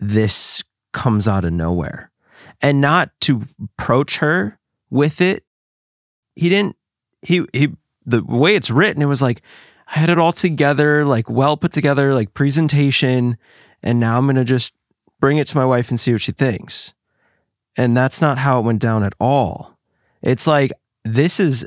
this 0.00 0.64
comes 0.92 1.28
out 1.28 1.44
of 1.44 1.52
nowhere. 1.52 2.10
And 2.60 2.80
not 2.80 3.10
to 3.22 3.42
approach 3.62 4.18
her 4.18 4.58
with 4.90 5.20
it. 5.20 5.44
He 6.34 6.48
didn't, 6.48 6.76
he, 7.22 7.44
he 7.52 7.68
the 8.04 8.22
way 8.24 8.54
it's 8.56 8.70
written, 8.70 9.02
it 9.02 9.06
was 9.06 9.22
like 9.22 9.42
I 9.88 9.98
had 9.98 10.10
it 10.10 10.18
all 10.18 10.32
together, 10.32 11.04
like 11.04 11.30
well 11.30 11.56
put 11.56 11.72
together, 11.72 12.14
like 12.14 12.34
presentation. 12.34 13.36
And 13.82 14.00
now 14.00 14.18
I'm 14.18 14.26
going 14.26 14.36
to 14.36 14.44
just 14.44 14.72
bring 15.20 15.38
it 15.38 15.46
to 15.48 15.56
my 15.56 15.64
wife 15.64 15.88
and 15.90 15.98
see 15.98 16.12
what 16.12 16.20
she 16.22 16.32
thinks. 16.32 16.94
And 17.76 17.96
that's 17.96 18.20
not 18.20 18.38
how 18.38 18.58
it 18.58 18.62
went 18.64 18.80
down 18.80 19.02
at 19.02 19.14
all. 19.20 19.76
It's 20.22 20.46
like 20.46 20.72
this 21.04 21.38
is 21.38 21.66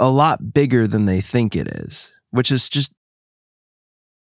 a 0.00 0.10
lot 0.10 0.52
bigger 0.52 0.86
than 0.86 1.06
they 1.06 1.20
think 1.20 1.54
it 1.54 1.68
is, 1.68 2.14
which 2.30 2.50
is 2.50 2.68
just 2.68 2.92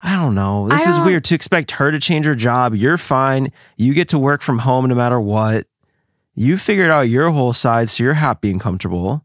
I 0.02 0.14
don't 0.14 0.34
know. 0.34 0.68
This 0.68 0.86
is 0.86 0.96
don't- 0.96 1.06
weird 1.06 1.24
to 1.24 1.34
expect 1.34 1.72
her 1.72 1.90
to 1.90 1.98
change 1.98 2.26
her 2.26 2.34
job. 2.34 2.74
You're 2.74 2.98
fine. 2.98 3.50
You 3.76 3.94
get 3.94 4.08
to 4.08 4.18
work 4.18 4.42
from 4.42 4.58
home 4.60 4.86
no 4.88 4.94
matter 4.94 5.20
what. 5.20 5.66
You 6.34 6.58
figured 6.58 6.90
out 6.90 7.08
your 7.08 7.30
whole 7.30 7.54
side, 7.54 7.88
so 7.88 8.04
you're 8.04 8.12
happy 8.12 8.50
and 8.50 8.60
comfortable. 8.60 9.24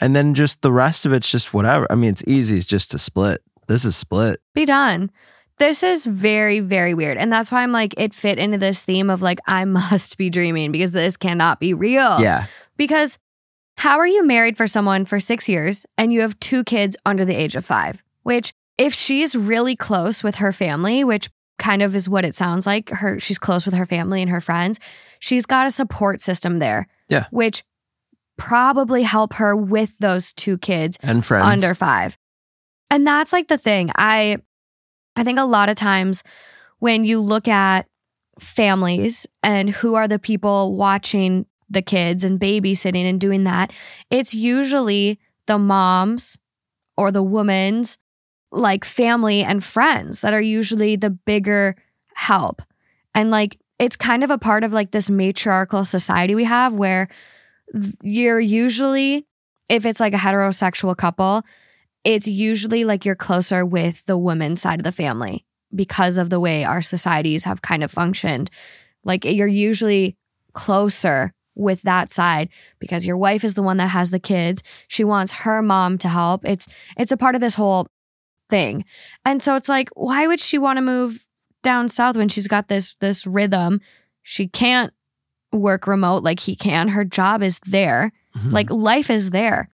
And 0.00 0.16
then 0.16 0.34
just 0.34 0.62
the 0.62 0.72
rest 0.72 1.06
of 1.06 1.12
it's 1.12 1.30
just 1.30 1.54
whatever. 1.54 1.86
I 1.90 1.94
mean, 1.94 2.10
it's 2.10 2.24
easy. 2.26 2.56
It's 2.56 2.66
just 2.66 2.90
to 2.90 2.98
split. 2.98 3.40
This 3.68 3.84
is 3.84 3.94
split. 3.96 4.40
Be 4.54 4.64
done. 4.64 5.10
This 5.58 5.82
is 5.82 6.06
very, 6.06 6.60
very 6.60 6.94
weird. 6.94 7.18
And 7.18 7.32
that's 7.32 7.50
why 7.50 7.62
I'm 7.62 7.72
like, 7.72 7.94
it 7.96 8.14
fit 8.14 8.38
into 8.38 8.58
this 8.58 8.84
theme 8.84 9.10
of 9.10 9.22
like, 9.22 9.38
I 9.46 9.64
must 9.64 10.16
be 10.16 10.30
dreaming 10.30 10.72
because 10.72 10.92
this 10.92 11.16
cannot 11.16 11.60
be 11.60 11.74
real. 11.74 12.20
Yeah. 12.20 12.46
Because 12.76 13.18
how 13.76 13.98
are 13.98 14.06
you 14.06 14.24
married 14.24 14.56
for 14.56 14.66
someone 14.66 15.04
for 15.04 15.20
six 15.20 15.48
years 15.48 15.86
and 15.96 16.12
you 16.12 16.20
have 16.20 16.38
two 16.40 16.64
kids 16.64 16.96
under 17.04 17.24
the 17.24 17.34
age 17.34 17.56
of 17.56 17.64
five? 17.64 18.02
Which, 18.22 18.52
if 18.76 18.94
she's 18.94 19.34
really 19.34 19.74
close 19.74 20.22
with 20.22 20.36
her 20.36 20.52
family, 20.52 21.02
which 21.02 21.28
kind 21.58 21.82
of 21.82 21.96
is 21.96 22.08
what 22.08 22.24
it 22.24 22.34
sounds 22.34 22.66
like, 22.66 22.90
her 22.90 23.18
she's 23.18 23.38
close 23.38 23.64
with 23.66 23.74
her 23.74 23.86
family 23.86 24.22
and 24.22 24.30
her 24.30 24.40
friends, 24.40 24.78
she's 25.18 25.46
got 25.46 25.66
a 25.66 25.70
support 25.72 26.20
system 26.20 26.60
there. 26.60 26.86
Yeah. 27.08 27.26
Which 27.30 27.64
probably 28.36 29.02
help 29.02 29.34
her 29.34 29.56
with 29.56 29.98
those 29.98 30.32
two 30.32 30.58
kids 30.58 30.96
And 31.02 31.24
friends. 31.24 31.46
under 31.46 31.74
five. 31.74 32.16
And 32.90 33.04
that's 33.04 33.32
like 33.32 33.48
the 33.48 33.58
thing. 33.58 33.90
I 33.96 34.38
I 35.18 35.24
think 35.24 35.38
a 35.38 35.44
lot 35.44 35.68
of 35.68 35.74
times 35.74 36.22
when 36.78 37.04
you 37.04 37.20
look 37.20 37.48
at 37.48 37.86
families 38.38 39.26
and 39.42 39.68
who 39.68 39.96
are 39.96 40.06
the 40.06 40.20
people 40.20 40.76
watching 40.76 41.44
the 41.68 41.82
kids 41.82 42.22
and 42.22 42.38
babysitting 42.38 43.02
and 43.02 43.20
doing 43.20 43.42
that, 43.42 43.72
it's 44.10 44.32
usually 44.32 45.18
the 45.46 45.58
moms 45.58 46.38
or 46.96 47.10
the 47.10 47.22
woman's 47.22 47.98
like 48.52 48.84
family 48.84 49.42
and 49.42 49.64
friends 49.64 50.20
that 50.20 50.32
are 50.32 50.40
usually 50.40 50.94
the 50.94 51.10
bigger 51.10 51.74
help. 52.14 52.62
And 53.12 53.32
like 53.32 53.58
it's 53.80 53.96
kind 53.96 54.22
of 54.22 54.30
a 54.30 54.38
part 54.38 54.62
of 54.62 54.72
like 54.72 54.92
this 54.92 55.10
matriarchal 55.10 55.84
society 55.84 56.36
we 56.36 56.44
have 56.44 56.74
where 56.74 57.08
you're 58.02 58.40
usually 58.40 59.26
if 59.68 59.84
it's 59.84 60.00
like 60.00 60.14
a 60.14 60.18
heterosexual 60.18 60.96
couple, 60.96 61.42
it's 62.04 62.28
usually 62.28 62.84
like 62.84 63.04
you're 63.04 63.14
closer 63.14 63.64
with 63.64 64.04
the 64.06 64.16
woman's 64.18 64.60
side 64.60 64.80
of 64.80 64.84
the 64.84 64.92
family 64.92 65.44
because 65.74 66.16
of 66.16 66.30
the 66.30 66.40
way 66.40 66.64
our 66.64 66.80
societies 66.82 67.44
have 67.44 67.60
kind 67.62 67.82
of 67.82 67.90
functioned. 67.90 68.50
Like 69.04 69.24
you're 69.24 69.46
usually 69.46 70.16
closer 70.52 71.32
with 71.54 71.82
that 71.82 72.10
side 72.10 72.48
because 72.78 73.04
your 73.04 73.16
wife 73.16 73.44
is 73.44 73.54
the 73.54 73.62
one 73.62 73.76
that 73.78 73.88
has 73.88 74.10
the 74.10 74.20
kids. 74.20 74.62
She 74.86 75.04
wants 75.04 75.32
her 75.32 75.60
mom 75.60 75.98
to 75.98 76.08
help. 76.08 76.44
It's 76.44 76.66
it's 76.96 77.12
a 77.12 77.16
part 77.16 77.34
of 77.34 77.40
this 77.40 77.56
whole 77.56 77.88
thing. 78.48 78.84
And 79.24 79.42
so 79.42 79.56
it's 79.56 79.68
like 79.68 79.90
why 79.94 80.26
would 80.26 80.40
she 80.40 80.56
want 80.58 80.76
to 80.78 80.82
move 80.82 81.26
down 81.62 81.88
south 81.88 82.16
when 82.16 82.28
she's 82.28 82.48
got 82.48 82.68
this 82.68 82.94
this 83.00 83.26
rhythm? 83.26 83.80
She 84.22 84.46
can't 84.46 84.92
work 85.52 85.86
remote 85.86 86.22
like 86.22 86.40
he 86.40 86.54
can. 86.54 86.88
Her 86.88 87.04
job 87.04 87.42
is 87.42 87.58
there. 87.66 88.12
Mhm. 88.36 88.52
Like 88.52 88.70
life 88.70 89.10
is 89.10 89.30
there. 89.30 89.68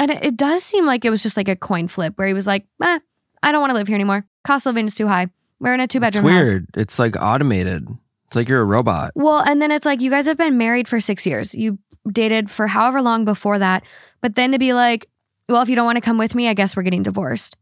And 0.00 0.10
it, 0.10 0.24
it 0.24 0.36
does 0.36 0.62
seem 0.64 0.86
like 0.86 1.04
it 1.04 1.10
was 1.10 1.22
just 1.22 1.36
like 1.36 1.48
a 1.48 1.54
coin 1.54 1.86
flip 1.86 2.14
where 2.16 2.26
he 2.26 2.34
was 2.34 2.46
like, 2.46 2.64
eh, 2.82 2.98
I 3.42 3.52
don't 3.52 3.60
want 3.60 3.70
to 3.70 3.74
live 3.74 3.86
here 3.86 3.94
anymore. 3.94 4.24
Cost 4.44 4.66
of 4.66 4.74
living 4.74 4.86
is 4.86 4.94
too 4.94 5.06
high. 5.06 5.28
We're 5.60 5.74
in 5.74 5.80
a 5.80 5.86
two 5.86 6.00
bedroom 6.00 6.26
house. 6.26 6.46
weird. 6.46 6.66
It's 6.74 6.98
like 6.98 7.16
automated. 7.20 7.86
It's 8.26 8.34
like 8.34 8.48
you're 8.48 8.62
a 8.62 8.64
robot. 8.64 9.12
Well, 9.14 9.40
and 9.40 9.60
then 9.60 9.70
it's 9.70 9.84
like 9.84 10.00
you 10.00 10.10
guys 10.10 10.26
have 10.26 10.38
been 10.38 10.56
married 10.56 10.88
for 10.88 11.00
six 11.00 11.26
years. 11.26 11.54
You 11.54 11.78
dated 12.10 12.50
for 12.50 12.66
however 12.66 13.02
long 13.02 13.24
before 13.26 13.58
that. 13.58 13.84
But 14.22 14.36
then 14.36 14.52
to 14.52 14.58
be 14.58 14.72
like, 14.72 15.06
well, 15.48 15.60
if 15.62 15.68
you 15.68 15.76
don't 15.76 15.84
want 15.84 15.96
to 15.96 16.00
come 16.00 16.16
with 16.16 16.34
me, 16.34 16.48
I 16.48 16.54
guess 16.54 16.76
we're 16.76 16.82
getting 16.82 17.02
divorced. 17.02 17.56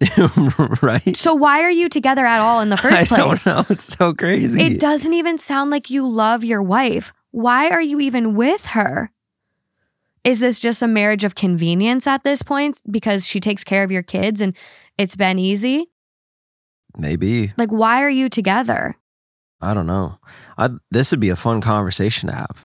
right? 0.82 1.16
So 1.16 1.34
why 1.34 1.60
are 1.62 1.70
you 1.70 1.88
together 1.88 2.24
at 2.26 2.40
all 2.40 2.60
in 2.60 2.70
the 2.70 2.76
first 2.78 3.02
I 3.12 3.16
place? 3.16 3.44
don't 3.44 3.56
know. 3.56 3.64
It's 3.68 3.84
so 3.84 4.14
crazy. 4.14 4.60
It 4.60 4.80
doesn't 4.80 5.12
even 5.12 5.38
sound 5.38 5.70
like 5.70 5.90
you 5.90 6.08
love 6.08 6.42
your 6.42 6.62
wife. 6.62 7.12
Why 7.30 7.68
are 7.68 7.82
you 7.82 8.00
even 8.00 8.34
with 8.34 8.66
her? 8.66 9.10
Is 10.24 10.40
this 10.40 10.58
just 10.58 10.82
a 10.82 10.88
marriage 10.88 11.24
of 11.24 11.34
convenience 11.34 12.06
at 12.06 12.24
this 12.24 12.42
point 12.42 12.80
because 12.90 13.26
she 13.26 13.40
takes 13.40 13.64
care 13.64 13.82
of 13.84 13.90
your 13.90 14.02
kids 14.02 14.40
and 14.40 14.54
it's 14.98 15.16
been 15.16 15.38
easy? 15.38 15.86
Maybe. 16.96 17.52
Like, 17.56 17.70
why 17.70 18.02
are 18.02 18.10
you 18.10 18.28
together? 18.28 18.96
I 19.60 19.74
don't 19.74 19.86
know. 19.86 20.18
I, 20.56 20.70
this 20.90 21.10
would 21.10 21.20
be 21.20 21.28
a 21.30 21.36
fun 21.36 21.60
conversation 21.60 22.28
to 22.28 22.34
have. 22.34 22.64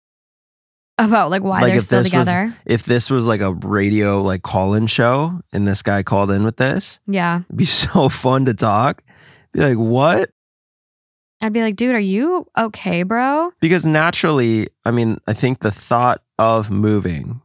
About 1.00 1.30
like 1.30 1.42
why 1.44 1.62
Like, 1.62 1.70
they're 1.72 1.80
still 1.80 2.02
this 2.02 2.12
was- 2.12 2.26
together? 2.26 2.56
If 2.66 2.84
this 2.84 3.08
was 3.10 3.26
like 3.26 3.40
a 3.40 3.52
radio 3.52 4.20
like 4.22 4.42
call-in 4.42 4.86
show 4.88 5.40
and 5.52 5.66
this 5.66 5.82
guy 5.82 6.02
called 6.02 6.30
in 6.30 6.44
with 6.44 6.56
this, 6.56 6.98
yeah. 7.06 7.42
it'd 7.48 7.56
be 7.56 7.64
so 7.66 8.08
fun 8.08 8.46
to 8.46 8.54
talk. 8.54 9.02
Be 9.52 9.60
like, 9.60 9.76
what? 9.78 10.30
I'd 11.40 11.52
be 11.52 11.62
like, 11.62 11.76
dude, 11.76 11.94
are 11.94 12.00
you 12.00 12.46
okay, 12.58 13.04
bro? 13.04 13.52
Because 13.60 13.86
naturally, 13.86 14.66
I 14.84 14.90
mean, 14.90 15.18
I 15.28 15.34
think 15.34 15.60
the 15.60 15.70
thought 15.70 16.20
of 16.38 16.70
moving 16.70 17.40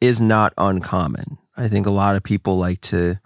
is 0.00 0.20
not 0.20 0.52
uncommon. 0.56 1.38
I 1.56 1.68
think 1.68 1.86
a 1.86 1.90
lot 1.90 2.14
of 2.16 2.22
people 2.22 2.56
like 2.58 2.80
to 2.82 3.18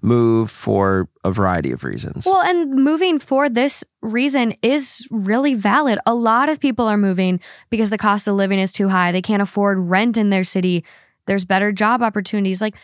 move 0.00 0.50
for 0.50 1.08
a 1.24 1.32
variety 1.32 1.72
of 1.72 1.82
reasons. 1.82 2.24
Well, 2.26 2.40
and 2.42 2.74
moving 2.74 3.18
for 3.18 3.48
this 3.48 3.82
reason 4.02 4.54
is 4.62 5.08
really 5.10 5.54
valid. 5.54 5.98
A 6.06 6.14
lot 6.14 6.48
of 6.48 6.60
people 6.60 6.86
are 6.86 6.96
moving 6.98 7.40
because 7.70 7.90
the 7.90 7.98
cost 7.98 8.28
of 8.28 8.34
living 8.36 8.58
is 8.60 8.72
too 8.72 8.88
high. 8.88 9.10
They 9.10 9.22
can't 9.22 9.42
afford 9.42 9.78
rent 9.78 10.16
in 10.16 10.30
their 10.30 10.44
city. 10.44 10.84
There's 11.26 11.44
better 11.44 11.72
job 11.72 12.02
opportunities. 12.02 12.60
Like 12.62 12.76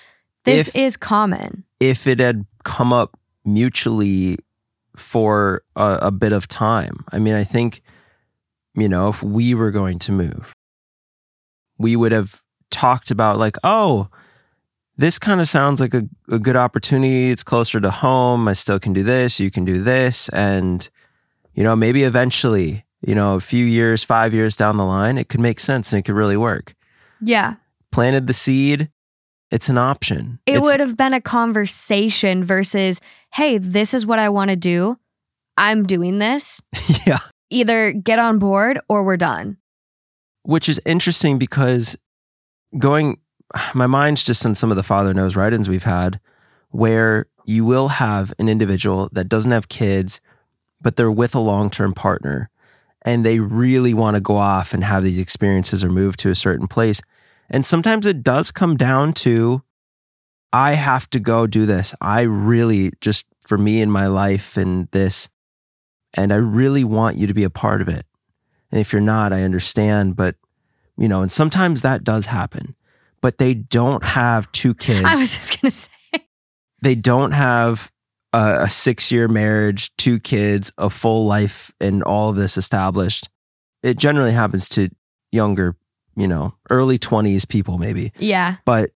this 0.44 0.68
If- 0.68 0.76
is 0.76 0.96
common. 0.96 1.64
if 1.78 2.06
it 2.06 2.18
had 2.18 2.46
come 2.64 2.92
up 2.92 3.16
mutually 3.44 4.38
for 4.96 5.62
a, 5.76 5.98
a 6.02 6.10
bit 6.10 6.32
of 6.32 6.48
time. 6.48 7.04
I 7.12 7.18
mean, 7.18 7.34
I 7.34 7.44
think, 7.44 7.82
you 8.74 8.88
know, 8.88 9.08
if 9.08 9.22
we 9.22 9.54
were 9.54 9.70
going 9.70 9.98
to 10.00 10.12
move, 10.12 10.52
we 11.78 11.96
would 11.96 12.12
have 12.12 12.42
talked 12.70 13.10
about, 13.10 13.38
like, 13.38 13.56
oh, 13.64 14.08
this 14.96 15.18
kind 15.18 15.40
of 15.40 15.48
sounds 15.48 15.80
like 15.80 15.94
a, 15.94 16.02
a 16.30 16.38
good 16.38 16.56
opportunity. 16.56 17.30
It's 17.30 17.42
closer 17.42 17.80
to 17.80 17.90
home. 17.90 18.46
I 18.48 18.52
still 18.52 18.78
can 18.78 18.92
do 18.92 19.02
this. 19.02 19.40
You 19.40 19.50
can 19.50 19.64
do 19.64 19.82
this. 19.82 20.28
And, 20.28 20.88
you 21.54 21.64
know, 21.64 21.74
maybe 21.74 22.04
eventually, 22.04 22.84
you 23.00 23.14
know, 23.14 23.34
a 23.34 23.40
few 23.40 23.64
years, 23.64 24.02
five 24.04 24.32
years 24.32 24.54
down 24.56 24.76
the 24.76 24.84
line, 24.84 25.18
it 25.18 25.28
could 25.28 25.40
make 25.40 25.58
sense 25.58 25.92
and 25.92 25.98
it 25.98 26.02
could 26.02 26.14
really 26.14 26.36
work. 26.36 26.74
Yeah. 27.20 27.54
Planted 27.90 28.26
the 28.28 28.32
seed. 28.32 28.90
It's 29.50 29.68
an 29.68 29.78
option. 29.78 30.38
It 30.46 30.52
It's- 30.52 30.64
would 30.64 30.80
have 30.80 30.96
been 30.96 31.12
a 31.12 31.20
conversation 31.20 32.44
versus, 32.44 33.00
hey, 33.32 33.58
this 33.58 33.94
is 33.94 34.06
what 34.06 34.18
I 34.18 34.28
want 34.28 34.50
to 34.50 34.56
do. 34.56 34.96
I'm 35.56 35.86
doing 35.86 36.18
this. 36.18 36.60
yeah. 37.06 37.18
Either 37.50 37.92
get 37.92 38.18
on 38.18 38.38
board 38.38 38.80
or 38.88 39.04
we're 39.04 39.16
done. 39.16 39.56
Which 40.44 40.68
is 40.68 40.80
interesting 40.86 41.38
because 41.38 41.96
going 42.78 43.18
my 43.74 43.86
mind's 43.86 44.24
just 44.24 44.46
on 44.46 44.54
some 44.54 44.70
of 44.70 44.76
the 44.76 44.82
father 44.82 45.12
knows 45.12 45.36
write-ins 45.36 45.68
we've 45.68 45.84
had 45.84 46.20
where 46.70 47.26
you 47.44 47.64
will 47.64 47.88
have 47.88 48.32
an 48.38 48.48
individual 48.48 49.08
that 49.12 49.28
doesn't 49.28 49.52
have 49.52 49.68
kids 49.68 50.20
but 50.80 50.96
they're 50.96 51.10
with 51.10 51.34
a 51.34 51.40
long-term 51.40 51.94
partner 51.94 52.50
and 53.04 53.24
they 53.24 53.38
really 53.38 53.92
want 53.92 54.14
to 54.14 54.20
go 54.20 54.36
off 54.36 54.72
and 54.72 54.82
have 54.82 55.04
these 55.04 55.18
experiences 55.18 55.84
or 55.84 55.90
move 55.90 56.16
to 56.16 56.30
a 56.30 56.34
certain 56.34 56.66
place. 56.66 57.02
And 57.50 57.64
sometimes 57.64 58.06
it 58.06 58.22
does 58.22 58.50
come 58.50 58.76
down 58.76 59.12
to 59.14 59.62
i 60.52 60.74
have 60.74 61.10
to 61.10 61.18
go 61.18 61.46
do 61.46 61.66
this. 61.66 61.94
I 62.00 62.22
really 62.22 62.92
just 63.00 63.26
for 63.46 63.58
me 63.58 63.82
in 63.82 63.90
my 63.90 64.06
life 64.06 64.56
and 64.56 64.88
this 64.92 65.28
and 66.14 66.32
i 66.32 66.36
really 66.36 66.84
want 66.84 67.16
you 67.16 67.26
to 67.26 67.34
be 67.34 67.44
a 67.44 67.50
part 67.50 67.82
of 67.82 67.88
it 67.88 68.06
and 68.74 68.80
if 68.80 68.92
you're 68.92 69.00
not, 69.00 69.32
I 69.32 69.42
understand. 69.44 70.16
But, 70.16 70.34
you 70.98 71.06
know, 71.06 71.22
and 71.22 71.30
sometimes 71.30 71.82
that 71.82 72.02
does 72.02 72.26
happen. 72.26 72.74
But 73.20 73.38
they 73.38 73.54
don't 73.54 74.02
have 74.04 74.50
two 74.52 74.74
kids. 74.74 75.00
I 75.06 75.10
was 75.16 75.34
just 75.34 75.60
going 75.62 75.70
to 75.70 75.76
say, 75.76 75.90
they 76.82 76.94
don't 76.96 77.30
have 77.32 77.92
a, 78.32 78.62
a 78.64 78.68
six 78.70 79.10
year 79.12 79.28
marriage, 79.28 79.94
two 79.96 80.18
kids, 80.20 80.72
a 80.76 80.90
full 80.90 81.24
life, 81.26 81.72
and 81.80 82.02
all 82.02 82.30
of 82.30 82.36
this 82.36 82.58
established. 82.58 83.30
It 83.82 83.96
generally 83.96 84.32
happens 84.32 84.68
to 84.70 84.90
younger, 85.30 85.76
you 86.16 86.26
know, 86.26 86.54
early 86.68 86.98
20s 86.98 87.48
people, 87.48 87.78
maybe. 87.78 88.12
yeah, 88.18 88.56
But 88.64 88.90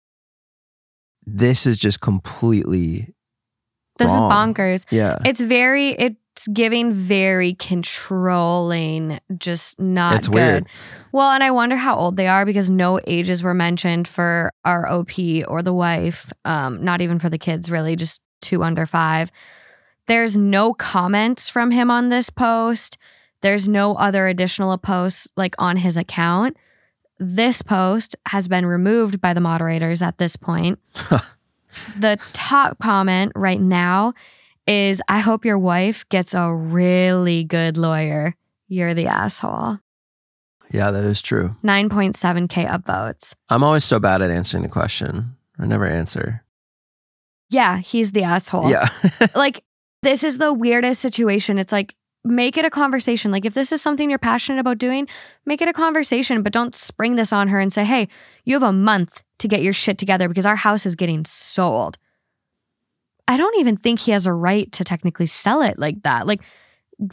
this 1.27 1.67
is 1.67 1.79
just 1.79 2.01
completely, 2.01 3.15
this 3.99 4.11
Wrong. 4.11 4.51
is 4.51 4.55
bonkers. 4.57 4.87
yeah. 4.91 5.19
It's 5.25 5.41
very, 5.41 5.91
it's 6.39 6.47
giving 6.47 6.93
very 6.93 7.55
controlling, 7.55 9.19
just 9.39 9.81
not 9.81 10.15
It's 10.19 10.29
good. 10.29 10.35
weird. 10.35 10.67
Well, 11.11 11.33
and 11.33 11.43
I 11.43 11.51
wonder 11.51 11.75
how 11.75 11.97
old 11.97 12.17
they 12.17 12.29
are 12.29 12.47
because 12.47 12.71
no 12.71 13.01
ages 13.09 13.43
were 13.43 13.55
mentioned 13.55 14.07
for 14.07 14.53
our 14.65 14.89
OP 14.89 15.19
or 15.49 15.63
the 15.65 15.73
wife, 15.73 16.33
um, 16.45 16.85
not 16.85 17.01
even 17.01 17.19
for 17.19 17.29
the 17.29 17.39
kids, 17.39 17.73
really, 17.73 17.97
just 17.97 18.21
two 18.41 18.63
under 18.63 18.87
five. 18.87 19.33
There's 20.07 20.37
no 20.37 20.73
comments 20.75 21.49
from 21.49 21.73
him 21.73 21.91
on 21.91 22.09
this 22.09 22.31
post. 22.31 22.99
There's 23.41 23.69
no 23.69 23.97
other 23.97 24.29
additional 24.29 24.79
posts 24.79 25.33
like 25.37 25.57
on 25.59 25.79
his 25.79 25.97
account. 25.97 26.57
This 27.19 27.63
post 27.63 28.15
has 28.27 28.47
been 28.47 28.65
removed 28.65 29.21
by 29.21 29.35
the 29.35 29.41
moderators 29.41 30.03
at 30.03 30.19
this 30.19 30.37
point. 30.37 30.79
The 31.99 32.19
top 32.33 32.79
comment 32.79 33.33
right 33.37 33.61
now 33.61 34.15
is 34.69 35.03
I 35.09 35.21
hope 35.21 35.45
your 35.45 35.59
wife 35.59 36.09
gets 36.11 36.35
a 36.35 36.55
really 36.55 37.43
good 37.43 37.77
lawyer. 37.77 38.35
You're 38.69 38.95
the 38.95 39.07
asshole. 39.07 39.79
Yeah, 40.71 40.91
that 40.91 41.05
is 41.05 41.23
true. 41.23 41.57
9.7K 41.65 42.69
upvotes. 42.69 43.35
I'm 43.49 43.65
always 43.65 43.85
so 43.85 43.99
bad 43.99 44.21
at 44.21 44.31
answering 44.31 44.63
the 44.63 44.69
question. 44.69 45.37
I 45.59 45.65
never 45.65 45.87
answer. 45.87 46.45
Yeah, 47.49 47.79
he's 47.79 48.13
the 48.13 48.25
asshole. 48.25 48.71
Yeah. 48.71 48.89
Like, 49.35 49.65
this 50.03 50.23
is 50.23 50.39
the 50.39 50.53
weirdest 50.53 51.01
situation. 51.01 51.59
It's 51.59 51.73
like, 51.73 51.95
make 52.23 52.59
it 52.59 52.65
a 52.65 52.71
conversation. 52.71 53.31
Like, 53.31 53.47
if 53.47 53.55
this 53.55 53.73
is 53.73 53.81
something 53.81 54.11
you're 54.11 54.19
passionate 54.19 54.61
about 54.61 54.79
doing, 54.79 55.09
make 55.47 55.63
it 55.63 55.69
a 55.69 55.73
conversation, 55.73 56.43
but 56.43 56.53
don't 56.53 56.77
spring 56.77 57.17
this 57.17 57.33
on 57.33 57.49
her 57.49 57.59
and 57.59 57.73
say, 57.73 57.85
hey, 57.85 58.09
you 58.45 58.55
have 58.55 58.63
a 58.63 58.73
month 58.73 59.25
to 59.39 59.49
get 59.49 59.63
your 59.63 59.73
shit 59.73 59.97
together 59.97 60.29
because 60.29 60.47
our 60.47 60.57
house 60.57 60.85
is 60.85 60.95
getting 60.95 61.25
sold. 61.25 61.97
I 63.29 63.37
don't 63.37 63.59
even 63.59 63.77
think 63.77 64.01
he 64.01 64.11
has 64.11 64.27
a 64.27 64.33
right 64.33 64.71
to 64.73 64.83
technically 64.83 65.27
sell 65.27 65.63
it 65.63 65.79
like 65.79 66.03
that. 66.03 66.27
Like, 66.27 66.41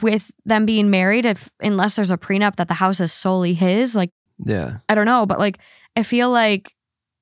with 0.02 0.32
them 0.46 0.66
being 0.66 0.90
married, 0.90 1.26
if 1.26 1.52
unless 1.60 1.96
there's 1.96 2.10
a 2.10 2.18
prenup 2.18 2.56
that 2.56 2.68
the 2.68 2.74
house 2.74 3.00
is 3.00 3.14
solely 3.14 3.54
his, 3.54 3.96
like, 3.96 4.10
yeah. 4.44 4.78
I 4.90 4.96
don't 4.96 5.06
know, 5.06 5.26
but 5.26 5.40
like 5.40 5.60
I 5.96 6.04
feel 6.04 6.30
like 6.30 6.74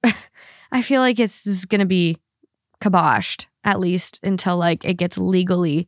I 0.72 0.82
feel 0.82 1.02
like 1.02 1.20
it's 1.20 1.44
this 1.44 1.58
is 1.58 1.66
gonna 1.66 1.86
be 1.86 2.18
kiboshed 2.82 3.46
at 3.64 3.80
least 3.80 4.20
until 4.24 4.58
like 4.58 4.84
it 4.86 4.96
gets 4.96 5.18
legally 5.18 5.88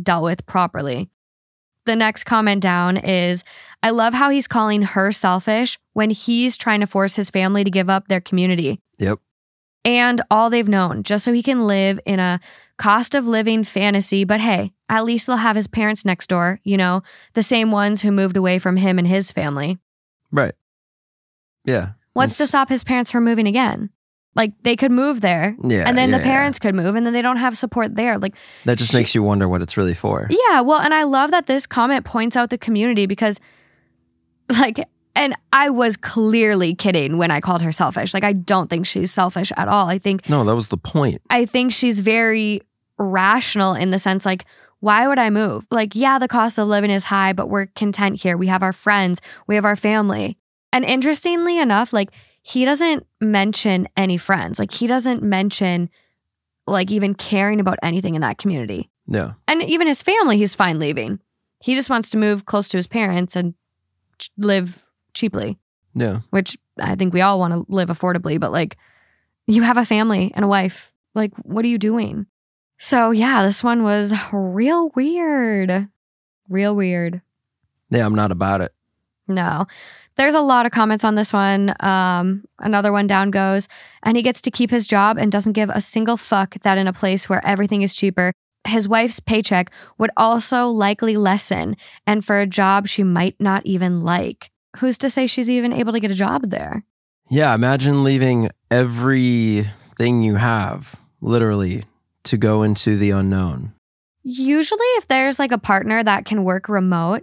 dealt 0.00 0.24
with 0.24 0.46
properly. 0.46 1.10
The 1.84 1.96
next 1.96 2.24
comment 2.24 2.62
down 2.62 2.96
is 2.96 3.42
I 3.82 3.90
love 3.90 4.14
how 4.14 4.30
he's 4.30 4.46
calling 4.46 4.82
her 4.82 5.10
selfish 5.10 5.78
when 5.92 6.10
he's 6.10 6.56
trying 6.56 6.80
to 6.80 6.86
force 6.86 7.16
his 7.16 7.28
family 7.28 7.64
to 7.64 7.70
give 7.70 7.90
up 7.90 8.08
their 8.08 8.20
community 8.20 8.80
Yep. 8.98 9.18
And 9.84 10.20
all 10.30 10.50
they've 10.50 10.68
known 10.68 11.02
just 11.02 11.24
so 11.24 11.32
he 11.32 11.42
can 11.42 11.66
live 11.66 11.98
in 12.06 12.20
a 12.20 12.40
cost 12.78 13.14
of 13.14 13.26
living 13.26 13.64
fantasy. 13.64 14.24
But 14.24 14.40
hey, 14.40 14.72
at 14.88 15.04
least 15.04 15.26
they'll 15.26 15.36
have 15.36 15.56
his 15.56 15.66
parents 15.66 16.04
next 16.04 16.28
door, 16.28 16.58
you 16.64 16.76
know, 16.76 17.02
the 17.34 17.42
same 17.42 17.70
ones 17.70 18.02
who 18.02 18.10
moved 18.12 18.36
away 18.36 18.58
from 18.58 18.76
him 18.76 18.98
and 18.98 19.06
his 19.06 19.32
family. 19.32 19.78
Right. 20.30 20.54
Yeah. 21.64 21.90
What's 22.14 22.36
to 22.38 22.46
stop 22.46 22.68
his 22.68 22.84
parents 22.84 23.10
from 23.10 23.24
moving 23.24 23.46
again? 23.46 23.90
Like 24.34 24.52
they 24.62 24.76
could 24.76 24.90
move 24.92 25.20
there 25.20 25.54
Yeah. 25.62 25.84
and 25.86 25.96
then 25.98 26.10
yeah, 26.10 26.18
the 26.18 26.24
parents 26.24 26.58
could 26.58 26.74
move 26.74 26.94
and 26.94 27.04
then 27.04 27.12
they 27.12 27.20
don't 27.22 27.36
have 27.36 27.56
support 27.56 27.94
there. 27.96 28.18
Like. 28.18 28.34
That 28.64 28.78
just 28.78 28.92
she- 28.92 28.96
makes 28.98 29.14
you 29.14 29.22
wonder 29.22 29.48
what 29.48 29.60
it's 29.62 29.76
really 29.76 29.94
for. 29.94 30.26
yeah, 30.30 30.60
well, 30.62 30.80
and 30.80 30.94
I 30.94 31.02
love 31.04 31.30
that 31.32 31.46
this 31.46 31.66
comment 31.66 32.04
points 32.06 32.34
out 32.36 32.48
the 32.50 32.56
community 32.58 33.04
because, 33.06 33.40
like, 34.58 34.86
and 35.14 35.36
I 35.52 35.70
was 35.70 35.96
clearly 35.96 36.74
kidding 36.74 37.18
when 37.18 37.30
I 37.30 37.40
called 37.40 37.62
her 37.62 37.72
selfish. 37.72 38.14
Like, 38.14 38.24
I 38.24 38.32
don't 38.32 38.70
think 38.70 38.86
she's 38.86 39.12
selfish 39.12 39.52
at 39.56 39.68
all. 39.68 39.86
I 39.88 39.98
think 39.98 40.28
No, 40.28 40.44
that 40.44 40.54
was 40.54 40.68
the 40.68 40.76
point. 40.76 41.20
I 41.28 41.44
think 41.44 41.72
she's 41.72 42.00
very 42.00 42.62
rational 42.98 43.74
in 43.74 43.90
the 43.90 43.98
sense 43.98 44.24
like, 44.24 44.44
why 44.80 45.06
would 45.06 45.18
I 45.18 45.30
move? 45.30 45.66
Like, 45.70 45.94
yeah, 45.94 46.18
the 46.18 46.28
cost 46.28 46.58
of 46.58 46.66
living 46.66 46.90
is 46.90 47.04
high, 47.04 47.32
but 47.32 47.48
we're 47.48 47.66
content 47.66 48.20
here. 48.20 48.36
We 48.36 48.48
have 48.48 48.62
our 48.62 48.72
friends, 48.72 49.20
we 49.46 49.54
have 49.54 49.64
our 49.64 49.76
family. 49.76 50.38
And 50.72 50.84
interestingly 50.84 51.58
enough, 51.58 51.92
like, 51.92 52.10
he 52.42 52.64
doesn't 52.64 53.06
mention 53.20 53.88
any 53.96 54.16
friends. 54.16 54.58
Like, 54.58 54.72
he 54.72 54.88
doesn't 54.88 55.22
mention, 55.22 55.88
like, 56.66 56.90
even 56.90 57.14
caring 57.14 57.60
about 57.60 57.78
anything 57.82 58.16
in 58.16 58.22
that 58.22 58.38
community. 58.38 58.90
Yeah. 59.06 59.32
And 59.46 59.62
even 59.62 59.86
his 59.86 60.02
family, 60.02 60.38
he's 60.38 60.54
fine 60.54 60.80
leaving. 60.80 61.20
He 61.60 61.76
just 61.76 61.90
wants 61.90 62.10
to 62.10 62.18
move 62.18 62.44
close 62.44 62.68
to 62.70 62.76
his 62.76 62.88
parents 62.88 63.36
and 63.36 63.54
live 64.36 64.84
cheaply, 65.14 65.58
Yeah. 65.94 66.20
which 66.30 66.56
I 66.78 66.94
think 66.94 67.12
we 67.12 67.20
all 67.20 67.38
want 67.38 67.52
to 67.52 67.64
live 67.72 67.88
affordably, 67.88 68.38
but 68.40 68.52
like 68.52 68.76
you 69.46 69.62
have 69.62 69.76
a 69.76 69.84
family 69.84 70.32
and 70.34 70.44
a 70.44 70.48
wife. 70.48 70.92
Like, 71.14 71.32
what 71.44 71.64
are 71.64 71.68
you 71.68 71.78
doing? 71.78 72.26
So, 72.78 73.10
yeah, 73.10 73.42
this 73.44 73.62
one 73.62 73.82
was 73.82 74.14
real 74.32 74.90
weird. 74.94 75.88
Real 76.48 76.74
weird. 76.74 77.20
Yeah, 77.90 78.06
I'm 78.06 78.14
not 78.14 78.32
about 78.32 78.60
it. 78.62 78.72
No. 79.28 79.66
There's 80.16 80.34
a 80.34 80.40
lot 80.40 80.66
of 80.66 80.72
comments 80.72 81.04
on 81.04 81.14
this 81.14 81.32
one. 81.32 81.74
Um, 81.80 82.44
another 82.58 82.92
one 82.92 83.06
down 83.06 83.30
goes, 83.30 83.68
and 84.02 84.16
he 84.16 84.22
gets 84.22 84.40
to 84.42 84.50
keep 84.50 84.70
his 84.70 84.86
job 84.86 85.16
and 85.18 85.30
doesn't 85.32 85.52
give 85.54 85.70
a 85.70 85.80
single 85.80 86.16
fuck 86.16 86.54
that 86.62 86.78
in 86.78 86.86
a 86.86 86.92
place 86.92 87.28
where 87.28 87.44
everything 87.46 87.82
is 87.82 87.94
cheaper, 87.94 88.32
his 88.66 88.88
wife's 88.88 89.20
paycheck 89.20 89.70
would 89.98 90.10
also 90.16 90.68
likely 90.68 91.16
lessen, 91.16 91.76
and 92.06 92.24
for 92.24 92.38
a 92.40 92.46
job 92.46 92.86
she 92.86 93.02
might 93.02 93.34
not 93.40 93.64
even 93.66 94.02
like. 94.02 94.50
Who's 94.78 94.98
to 94.98 95.10
say 95.10 95.26
she's 95.26 95.50
even 95.50 95.72
able 95.72 95.92
to 95.92 96.00
get 96.00 96.10
a 96.10 96.14
job 96.14 96.50
there? 96.50 96.84
Yeah, 97.30 97.54
imagine 97.54 98.04
leaving 98.04 98.50
everything 98.70 100.22
you 100.22 100.36
have, 100.36 100.96
literally, 101.20 101.84
to 102.24 102.36
go 102.36 102.62
into 102.62 102.96
the 102.96 103.10
unknown. 103.10 103.72
Usually, 104.22 104.86
if 104.96 105.08
there's 105.08 105.38
like 105.38 105.52
a 105.52 105.58
partner 105.58 106.02
that 106.02 106.24
can 106.24 106.44
work 106.44 106.68
remote 106.68 107.22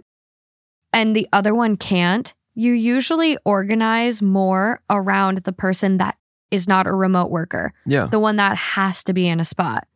and 0.92 1.14
the 1.16 1.28
other 1.32 1.54
one 1.54 1.76
can't, 1.76 2.32
you 2.54 2.72
usually 2.72 3.38
organize 3.44 4.20
more 4.20 4.82
around 4.90 5.38
the 5.38 5.52
person 5.52 5.98
that 5.98 6.16
is 6.50 6.68
not 6.68 6.86
a 6.86 6.92
remote 6.92 7.30
worker. 7.30 7.72
Yeah. 7.86 8.06
the 8.06 8.18
one 8.18 8.36
that 8.36 8.56
has 8.56 9.04
to 9.04 9.12
be 9.12 9.28
in 9.28 9.40
a 9.40 9.44
spot. 9.44 9.86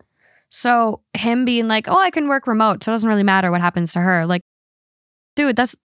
So 0.50 1.00
him 1.14 1.44
being 1.44 1.66
like, 1.66 1.88
"Oh, 1.88 1.98
I 1.98 2.10
can 2.10 2.28
work 2.28 2.46
remote, 2.46 2.82
so 2.82 2.92
it 2.92 2.94
doesn't 2.94 3.08
really 3.08 3.24
matter 3.24 3.50
what 3.50 3.60
happens 3.60 3.92
to 3.94 4.00
her." 4.00 4.24
Like, 4.24 4.42
dude, 5.34 5.56
that's 5.56 5.76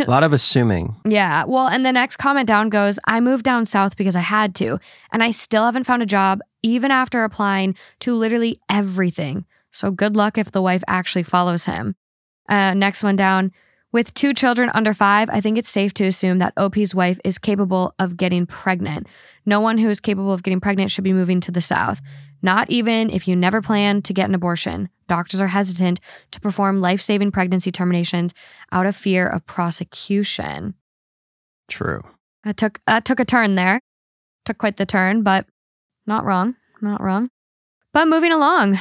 A 0.00 0.10
lot 0.10 0.24
of 0.24 0.32
assuming. 0.32 0.96
yeah. 1.04 1.44
Well, 1.46 1.68
and 1.68 1.84
the 1.84 1.92
next 1.92 2.16
comment 2.16 2.46
down 2.46 2.68
goes, 2.68 2.98
"I 3.06 3.20
moved 3.20 3.44
down 3.44 3.64
south 3.64 3.96
because 3.96 4.16
I 4.16 4.20
had 4.20 4.54
to, 4.56 4.78
and 5.12 5.22
I 5.22 5.30
still 5.30 5.64
haven't 5.64 5.84
found 5.84 6.02
a 6.02 6.06
job 6.06 6.40
even 6.62 6.90
after 6.90 7.24
applying 7.24 7.74
to 8.00 8.14
literally 8.14 8.60
everything. 8.70 9.44
So 9.70 9.90
good 9.90 10.16
luck 10.16 10.38
if 10.38 10.50
the 10.52 10.62
wife 10.62 10.84
actually 10.86 11.24
follows 11.24 11.64
him." 11.64 11.96
Uh, 12.48 12.74
next 12.74 13.02
one 13.02 13.16
down. 13.16 13.52
With 13.92 14.14
two 14.14 14.32
children 14.32 14.70
under 14.72 14.94
five, 14.94 15.28
I 15.30 15.42
think 15.42 15.58
it's 15.58 15.68
safe 15.68 15.92
to 15.94 16.06
assume 16.06 16.38
that 16.38 16.54
OP's 16.56 16.94
wife 16.94 17.20
is 17.24 17.36
capable 17.36 17.94
of 17.98 18.16
getting 18.16 18.46
pregnant. 18.46 19.06
No 19.44 19.60
one 19.60 19.76
who 19.76 19.90
is 19.90 20.00
capable 20.00 20.32
of 20.32 20.42
getting 20.42 20.60
pregnant 20.60 20.90
should 20.90 21.04
be 21.04 21.12
moving 21.12 21.40
to 21.40 21.50
the 21.50 21.60
South, 21.60 22.00
not 22.42 22.70
even 22.70 23.10
if 23.10 23.26
you 23.26 23.36
never 23.36 23.62
plan 23.62 24.02
to 24.02 24.12
get 24.12 24.28
an 24.28 24.34
abortion. 24.34 24.88
Doctors 25.08 25.40
are 25.40 25.48
hesitant 25.48 26.00
to 26.30 26.40
perform 26.40 26.80
life 26.80 27.00
saving 27.00 27.30
pregnancy 27.30 27.70
terminations 27.70 28.34
out 28.70 28.86
of 28.86 28.96
fear 28.96 29.26
of 29.26 29.46
prosecution. 29.46 30.74
True. 31.68 32.02
That 32.44 32.56
took 32.56 32.80
that 32.86 33.04
took 33.04 33.20
a 33.20 33.24
turn 33.24 33.54
there. 33.54 33.80
Took 34.44 34.58
quite 34.58 34.76
the 34.76 34.86
turn, 34.86 35.22
but 35.22 35.46
not 36.06 36.24
wrong. 36.24 36.56
Not 36.80 37.00
wrong. 37.00 37.30
But 37.92 38.08
moving 38.08 38.32
along. 38.32 38.78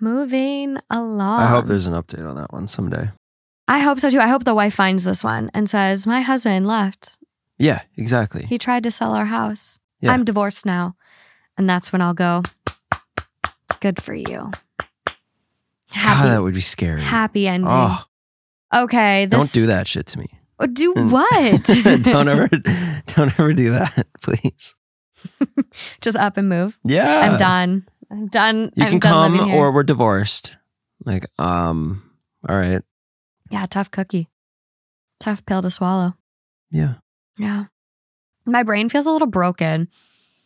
Moving 0.00 0.78
along. 0.90 1.42
I 1.42 1.46
hope 1.46 1.66
there's 1.66 1.86
an 1.86 1.94
update 1.94 2.28
on 2.28 2.36
that 2.36 2.52
one 2.52 2.66
someday. 2.66 3.10
I 3.68 3.80
hope 3.80 4.00
so 4.00 4.10
too. 4.10 4.20
I 4.20 4.28
hope 4.28 4.44
the 4.44 4.54
wife 4.54 4.74
finds 4.74 5.04
this 5.04 5.22
one 5.22 5.50
and 5.52 5.68
says, 5.68 6.06
My 6.06 6.22
husband 6.22 6.66
left. 6.66 7.18
Yeah, 7.58 7.82
exactly. 7.96 8.46
He 8.46 8.58
tried 8.58 8.84
to 8.84 8.90
sell 8.90 9.14
our 9.14 9.26
house. 9.26 9.78
Yeah. 10.00 10.12
I'm 10.12 10.24
divorced 10.24 10.64
now. 10.64 10.96
And 11.56 11.68
that's 11.68 11.92
when 11.92 12.00
I'll 12.00 12.14
go, 12.14 12.42
Good 13.80 14.02
for 14.02 14.14
you. 14.14 14.50
God, 14.76 15.14
Happy, 15.90 16.28
that 16.28 16.42
would 16.42 16.54
be 16.54 16.60
scary. 16.60 17.00
happy 17.02 17.48
ending. 17.48 17.68
Oh, 17.70 18.02
okay. 18.74 19.26
This, 19.26 19.38
don't 19.38 19.52
do 19.52 19.66
that 19.66 19.86
shit 19.86 20.06
to 20.08 20.18
me. 20.18 20.26
Oh, 20.60 20.66
Do 20.66 20.92
what? 20.92 21.62
don't 22.02 22.28
ever, 22.28 22.48
don't 23.06 23.38
ever 23.40 23.52
do 23.54 23.70
that, 23.70 24.06
please. 24.22 24.74
Just 26.00 26.16
up 26.16 26.36
and 26.36 26.48
move. 26.48 26.78
Yeah, 26.84 27.20
I'm 27.30 27.38
done. 27.38 27.86
I'm 28.10 28.26
done. 28.26 28.70
You 28.74 28.84
I'm 28.84 28.90
can 28.90 28.98
done 28.98 29.38
come, 29.38 29.50
or 29.54 29.72
we're 29.72 29.82
divorced. 29.82 30.56
Like, 31.04 31.24
um, 31.38 32.02
all 32.48 32.56
right, 32.56 32.82
Yeah, 33.50 33.66
tough 33.66 33.90
cookie. 33.90 34.28
Tough 35.20 35.44
pill 35.46 35.62
to 35.62 35.70
swallow. 35.70 36.14
yeah. 36.70 36.94
Yeah. 37.38 37.64
My 38.44 38.62
brain 38.64 38.88
feels 38.88 39.06
a 39.06 39.10
little 39.12 39.28
broken. 39.28 39.88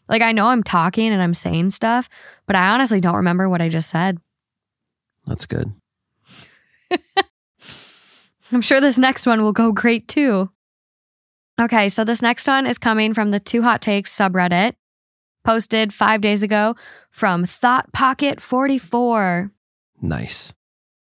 Like 0.08 0.22
I 0.22 0.32
know 0.32 0.46
I'm 0.46 0.62
talking 0.62 1.12
and 1.12 1.22
I'm 1.22 1.34
saying 1.34 1.70
stuff, 1.70 2.08
but 2.46 2.56
I 2.56 2.68
honestly 2.70 3.00
don't 3.00 3.16
remember 3.16 3.48
what 3.48 3.62
I 3.62 3.68
just 3.68 3.90
said. 3.90 4.18
That's 5.27 5.46
good. 5.46 5.72
I'm 8.52 8.60
sure 8.60 8.81
this 8.81 8.98
next 8.98 9.27
one 9.27 9.42
will 9.42 9.52
go 9.52 9.72
great 9.72 10.08
too. 10.08 10.50
Okay, 11.60 11.88
so 11.88 12.04
this 12.04 12.22
next 12.22 12.46
one 12.46 12.66
is 12.66 12.79
coming 12.79 13.14
from 13.14 13.31
the 13.31 13.40
Two 13.40 13.62
Hot 13.62 13.81
Takes 13.81 14.14
subreddit, 14.14 14.74
posted 15.44 15.94
five 15.94 16.20
days 16.20 16.42
ago 16.42 16.74
from 17.10 17.44
Thought 17.44 17.92
Pocket 17.92 18.40
44. 18.40 19.50
Nice. 20.00 20.52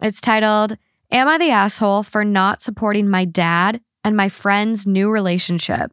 It's 0.00 0.20
titled, 0.20 0.76
Am 1.10 1.28
I 1.28 1.38
the 1.38 1.50
asshole 1.50 2.02
for 2.02 2.24
not 2.24 2.60
supporting 2.60 3.08
my 3.08 3.24
dad 3.24 3.80
and 4.04 4.16
my 4.16 4.28
friend's 4.28 4.86
new 4.86 5.10
relationship? 5.10 5.92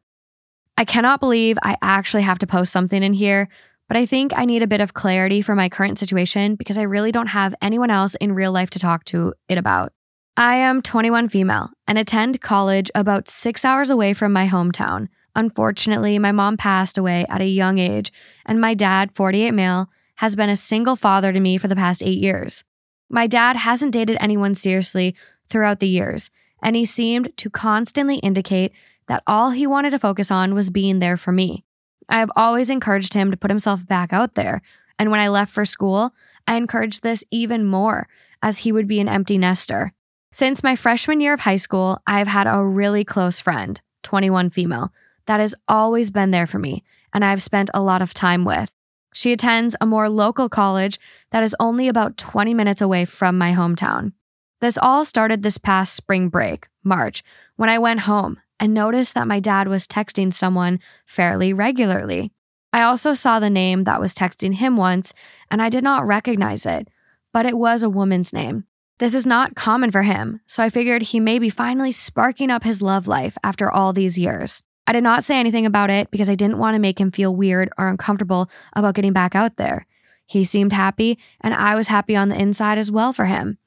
I 0.78 0.86
cannot 0.86 1.22
believe 1.22 1.58
I 1.64 1.78
actually 1.82 2.24
have 2.24 2.40
to 2.40 2.48
post 2.48 2.74
something 2.74 3.02
in 3.02 3.14
here, 3.14 3.48
but 3.88 3.98
I 3.98 4.06
think 4.06 4.34
I 4.36 4.46
need 4.46 4.62
a 4.62 4.68
bit 4.68 4.82
of 4.82 4.94
clarity 4.94 5.42
for 5.42 5.56
my 5.56 5.70
current 5.70 5.98
situation 5.98 6.56
because 6.56 6.78
I 6.78 6.84
really 6.84 7.12
don't 7.12 7.28
have 7.28 7.56
anyone 7.62 7.90
else 7.90 8.16
in 8.16 8.34
real 8.34 8.52
life 8.52 8.70
to 8.72 8.80
talk 8.80 9.06
to 9.06 9.34
it 9.48 9.58
about. 9.58 9.94
I 10.36 10.58
am 10.58 10.82
21 10.82 11.30
female 11.30 11.70
and 11.88 11.98
attend 11.98 12.42
college 12.42 12.92
about 12.94 13.30
six 13.30 13.64
hours 13.64 13.90
away 13.90 14.14
from 14.14 14.34
my 14.34 14.48
hometown. 14.48 15.08
Unfortunately, 15.34 16.20
my 16.20 16.34
mom 16.34 16.58
passed 16.58 16.98
away 16.98 17.26
at 17.30 17.42
a 17.42 17.48
young 17.48 17.78
age, 17.78 18.12
and 18.46 18.60
my 18.60 18.74
dad, 18.74 19.14
48 19.14 19.52
male, 19.52 19.90
has 20.16 20.36
been 20.36 20.50
a 20.50 20.56
single 20.58 20.98
father 20.98 21.32
to 21.32 21.40
me 21.40 21.58
for 21.58 21.70
the 21.70 21.76
past 21.76 22.04
eight 22.04 22.20
years. 22.20 22.66
My 23.10 23.28
dad 23.28 23.56
hasn't 23.56 23.94
dated 23.94 24.18
anyone 24.20 24.56
seriously 24.56 25.16
throughout 25.48 25.80
the 25.80 25.88
years, 25.88 26.32
and 26.62 26.76
he 26.76 26.84
seemed 26.84 27.36
to 27.38 27.50
constantly 27.50 28.18
indicate 28.18 28.74
that 29.08 29.24
all 29.28 29.52
he 29.52 29.68
wanted 29.68 29.92
to 29.92 30.00
focus 30.00 30.32
on 30.32 30.54
was 30.54 30.70
being 30.70 31.00
there 31.00 31.18
for 31.18 31.32
me. 31.32 31.66
I 32.10 32.20
have 32.20 32.32
always 32.36 32.70
encouraged 32.70 33.14
him 33.14 33.32
to 33.32 33.38
put 33.38 33.52
himself 33.52 33.88
back 33.88 34.14
out 34.14 34.36
there, 34.36 34.62
and 34.98 35.12
when 35.12 35.20
I 35.20 35.28
left 35.28 35.52
for 35.52 35.66
school, 35.66 36.14
I 36.48 36.56
encouraged 36.56 37.04
this 37.04 37.24
even 37.32 37.66
more 37.66 38.08
as 38.42 38.60
he 38.60 38.72
would 38.72 38.88
be 38.88 39.00
an 39.00 39.10
empty 39.10 39.38
nester. 39.38 39.94
Since 40.32 40.64
my 40.64 40.76
freshman 40.76 41.22
year 41.22 41.34
of 41.34 41.42
high 41.42 41.56
school, 41.56 42.00
I 42.06 42.20
have 42.20 42.28
had 42.28 42.48
a 42.48 42.64
really 42.64 43.04
close 43.04 43.40
friend, 43.40 43.80
21 44.04 44.50
female, 44.52 44.92
that 45.26 45.40
has 45.40 45.56
always 45.68 46.12
been 46.12 46.32
there 46.32 46.48
for 46.48 46.60
me 46.60 46.84
and 47.16 47.24
I've 47.24 47.42
spent 47.42 47.70
a 47.74 47.82
lot 47.82 48.02
of 48.02 48.14
time 48.14 48.44
with. 48.44 48.72
She 49.14 49.32
attends 49.32 49.76
a 49.80 49.86
more 49.86 50.10
local 50.10 50.50
college 50.50 51.00
that 51.32 51.44
is 51.44 51.56
only 51.62 51.88
about 51.88 52.18
20 52.18 52.54
minutes 52.54 52.82
away 52.82 53.06
from 53.06 53.38
my 53.38 53.54
hometown. 53.54 54.12
This 54.60 54.78
all 54.78 55.06
started 55.06 55.42
this 55.42 55.58
past 55.58 55.96
spring 55.96 56.28
break, 56.28 56.68
March, 56.84 57.24
when 57.56 57.70
I 57.70 57.80
went 57.80 58.02
home 58.02 58.42
and 58.60 58.74
noticed 58.74 59.14
that 59.14 59.28
my 59.28 59.40
dad 59.40 59.68
was 59.68 59.88
texting 59.88 60.34
someone 60.34 60.80
fairly 61.06 61.54
regularly. 61.54 62.32
I 62.72 62.82
also 62.82 63.14
saw 63.14 63.40
the 63.40 63.50
name 63.50 63.86
that 63.86 64.02
was 64.02 64.14
texting 64.14 64.56
him 64.56 64.78
once, 64.78 65.14
and 65.50 65.62
I 65.62 65.70
did 65.70 65.84
not 65.84 66.06
recognize 66.06 66.66
it, 66.66 66.90
but 67.32 67.46
it 67.46 67.58
was 67.58 67.84
a 67.84 67.90
woman's 67.90 68.34
name. 68.34 68.66
This 68.98 69.14
is 69.14 69.26
not 69.26 69.56
common 69.56 69.92
for 69.92 70.04
him, 70.04 70.40
so 70.46 70.64
I 70.64 70.70
figured 70.70 71.02
he 71.02 71.20
may 71.20 71.38
be 71.38 71.50
finally 71.50 71.92
sparking 71.92 72.50
up 72.50 72.64
his 72.64 72.82
love 72.82 73.08
life 73.08 73.38
after 73.44 73.70
all 73.70 73.92
these 73.92 74.18
years. 74.18 74.64
I 74.88 74.94
did 74.94 75.04
not 75.04 75.24
say 75.24 75.38
anything 75.40 75.66
about 75.66 75.90
it 75.90 76.12
because 76.12 76.30
I 76.30 76.36
didn't 76.36 76.60
want 76.60 76.76
to 76.76 76.80
make 76.80 77.00
him 77.00 77.12
feel 77.12 77.36
weird 77.36 77.70
or 77.78 77.90
uncomfortable 77.90 78.50
about 78.74 78.96
getting 78.96 79.14
back 79.14 79.36
out 79.36 79.58
there. 79.58 79.86
He 80.26 80.44
seemed 80.44 80.72
happy, 80.72 81.18
and 81.42 81.54
I 81.54 81.76
was 81.76 81.88
happy 81.88 82.16
on 82.16 82.30
the 82.30 82.40
inside 82.40 82.78
as 82.78 82.92
well 82.92 83.12
for 83.12 83.26
him. 83.26 83.58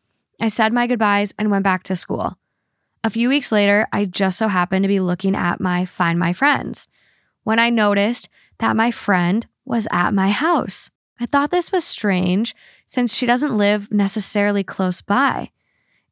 I 0.41 0.49
said 0.49 0.73
my 0.73 0.87
goodbyes 0.87 1.35
and 1.39 1.51
went 1.51 1.65
back 1.65 1.83
to 1.85 1.97
school. 1.97 2.38
A 3.05 3.11
few 3.11 3.29
weeks 3.29 3.53
later, 3.53 3.87
I 3.93 4.05
just 4.05 4.39
so 4.39 4.49
happened 4.49 4.83
to 4.83 4.89
be 4.89 5.01
looking 5.01 5.37
at 5.37 5.61
my 5.61 5.85
Find 5.85 6.19
My 6.19 6.33
Friends 6.33 6.89
when 7.45 7.59
I 7.59 7.71
noticed 7.71 8.29
that 8.59 8.77
my 8.77 8.91
friend 8.91 9.47
was 9.65 9.87
at 9.91 10.13
my 10.13 10.31
house. 10.31 10.91
I 11.21 11.27
thought 11.27 11.51
this 11.51 11.73
was 11.73 11.85
strange 11.85 12.55
since 12.87 13.15
she 13.15 13.27
doesn't 13.27 13.57
live 13.57 13.91
necessarily 13.93 14.65
close 14.65 15.01
by. 15.01 15.51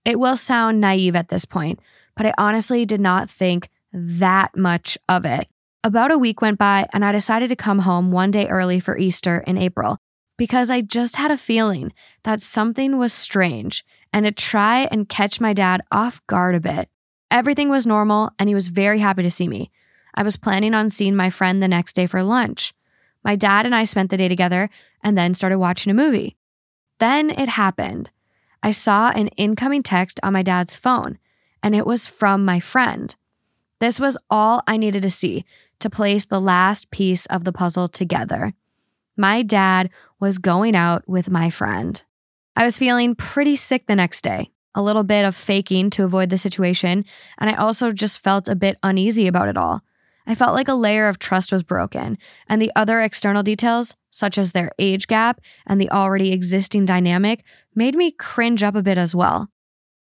It 0.04 0.18
will 0.18 0.36
sound 0.36 0.80
naive 0.80 1.16
at 1.16 1.28
this 1.28 1.44
point, 1.44 1.80
but 2.16 2.26
I 2.26 2.34
honestly 2.38 2.86
did 2.86 3.00
not 3.00 3.28
think 3.28 3.68
that 3.92 4.56
much 4.56 4.96
of 5.08 5.24
it. 5.24 5.48
About 5.82 6.10
a 6.10 6.18
week 6.18 6.40
went 6.40 6.58
by, 6.58 6.86
and 6.92 7.04
I 7.04 7.12
decided 7.12 7.48
to 7.48 7.56
come 7.56 7.80
home 7.80 8.10
one 8.10 8.30
day 8.30 8.48
early 8.48 8.80
for 8.80 8.98
Easter 8.98 9.38
in 9.46 9.58
April 9.58 9.98
because 10.36 10.70
I 10.70 10.80
just 10.80 11.16
had 11.16 11.30
a 11.30 11.36
feeling 11.36 11.92
that 12.24 12.40
something 12.40 12.98
was 12.98 13.12
strange 13.12 13.84
and 14.16 14.24
to 14.24 14.32
try 14.32 14.88
and 14.90 15.10
catch 15.10 15.42
my 15.42 15.52
dad 15.52 15.82
off 15.92 16.26
guard 16.26 16.54
a 16.54 16.60
bit. 16.60 16.88
Everything 17.30 17.68
was 17.68 17.86
normal, 17.86 18.30
and 18.38 18.48
he 18.48 18.54
was 18.54 18.68
very 18.68 18.98
happy 18.98 19.22
to 19.22 19.30
see 19.30 19.46
me. 19.46 19.70
I 20.14 20.22
was 20.22 20.38
planning 20.38 20.72
on 20.72 20.88
seeing 20.88 21.14
my 21.14 21.28
friend 21.28 21.62
the 21.62 21.68
next 21.68 21.92
day 21.92 22.06
for 22.06 22.22
lunch. 22.22 22.72
My 23.22 23.36
dad 23.36 23.66
and 23.66 23.74
I 23.74 23.84
spent 23.84 24.08
the 24.08 24.16
day 24.16 24.28
together 24.28 24.70
and 25.02 25.18
then 25.18 25.34
started 25.34 25.58
watching 25.58 25.90
a 25.90 25.94
movie. 25.94 26.34
Then 26.98 27.28
it 27.28 27.50
happened. 27.50 28.10
I 28.62 28.70
saw 28.70 29.10
an 29.10 29.28
incoming 29.36 29.82
text 29.82 30.18
on 30.22 30.32
my 30.32 30.42
dad's 30.42 30.76
phone, 30.76 31.18
and 31.62 31.74
it 31.74 31.84
was 31.84 32.06
from 32.06 32.42
my 32.42 32.58
friend. 32.58 33.14
This 33.80 34.00
was 34.00 34.16
all 34.30 34.62
I 34.66 34.78
needed 34.78 35.02
to 35.02 35.10
see 35.10 35.44
to 35.80 35.90
place 35.90 36.24
the 36.24 36.40
last 36.40 36.90
piece 36.90 37.26
of 37.26 37.44
the 37.44 37.52
puzzle 37.52 37.86
together. 37.86 38.54
My 39.14 39.42
dad 39.42 39.90
was 40.18 40.38
going 40.38 40.74
out 40.74 41.06
with 41.06 41.28
my 41.28 41.50
friend. 41.50 42.02
I 42.58 42.64
was 42.64 42.78
feeling 42.78 43.14
pretty 43.14 43.54
sick 43.54 43.86
the 43.86 43.94
next 43.94 44.24
day, 44.24 44.50
a 44.74 44.82
little 44.82 45.04
bit 45.04 45.26
of 45.26 45.36
faking 45.36 45.90
to 45.90 46.04
avoid 46.04 46.30
the 46.30 46.38
situation, 46.38 47.04
and 47.36 47.50
I 47.50 47.54
also 47.54 47.92
just 47.92 48.18
felt 48.18 48.48
a 48.48 48.56
bit 48.56 48.78
uneasy 48.82 49.26
about 49.26 49.48
it 49.48 49.58
all. 49.58 49.82
I 50.26 50.34
felt 50.34 50.54
like 50.54 50.66
a 50.66 50.74
layer 50.74 51.06
of 51.06 51.18
trust 51.18 51.52
was 51.52 51.62
broken, 51.62 52.16
and 52.48 52.60
the 52.60 52.72
other 52.74 53.02
external 53.02 53.42
details, 53.42 53.94
such 54.10 54.38
as 54.38 54.52
their 54.52 54.70
age 54.78 55.06
gap 55.06 55.42
and 55.66 55.78
the 55.78 55.90
already 55.90 56.32
existing 56.32 56.86
dynamic, 56.86 57.44
made 57.74 57.94
me 57.94 58.10
cringe 58.10 58.62
up 58.62 58.74
a 58.74 58.82
bit 58.82 58.96
as 58.96 59.14
well. 59.14 59.50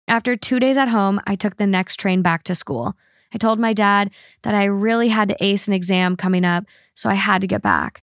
After 0.08 0.36
two 0.36 0.60
days 0.60 0.78
at 0.78 0.90
home, 0.90 1.20
I 1.26 1.36
took 1.36 1.58
the 1.58 1.66
next 1.66 1.96
train 1.96 2.22
back 2.22 2.44
to 2.44 2.54
school. 2.54 2.96
I 3.34 3.40
told 3.40 3.60
my 3.60 3.74
dad 3.74 4.12
that 4.44 4.54
I 4.54 4.66
really 4.66 5.08
had 5.08 5.30
to 5.30 5.44
ace 5.44 5.68
an 5.68 5.74
exam 5.74 6.16
coming 6.16 6.46
up, 6.46 6.66
so 6.94 7.10
I 7.10 7.16
had 7.16 7.42
to 7.42 7.48
get 7.48 7.64
back. 7.64 8.04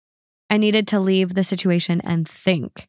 I 0.49 0.57
needed 0.57 0.89
to 0.89 1.01
leave 1.01 1.35
the 1.35 1.45
situation 1.45 2.01
and 2.01 2.27
think. 2.27 2.89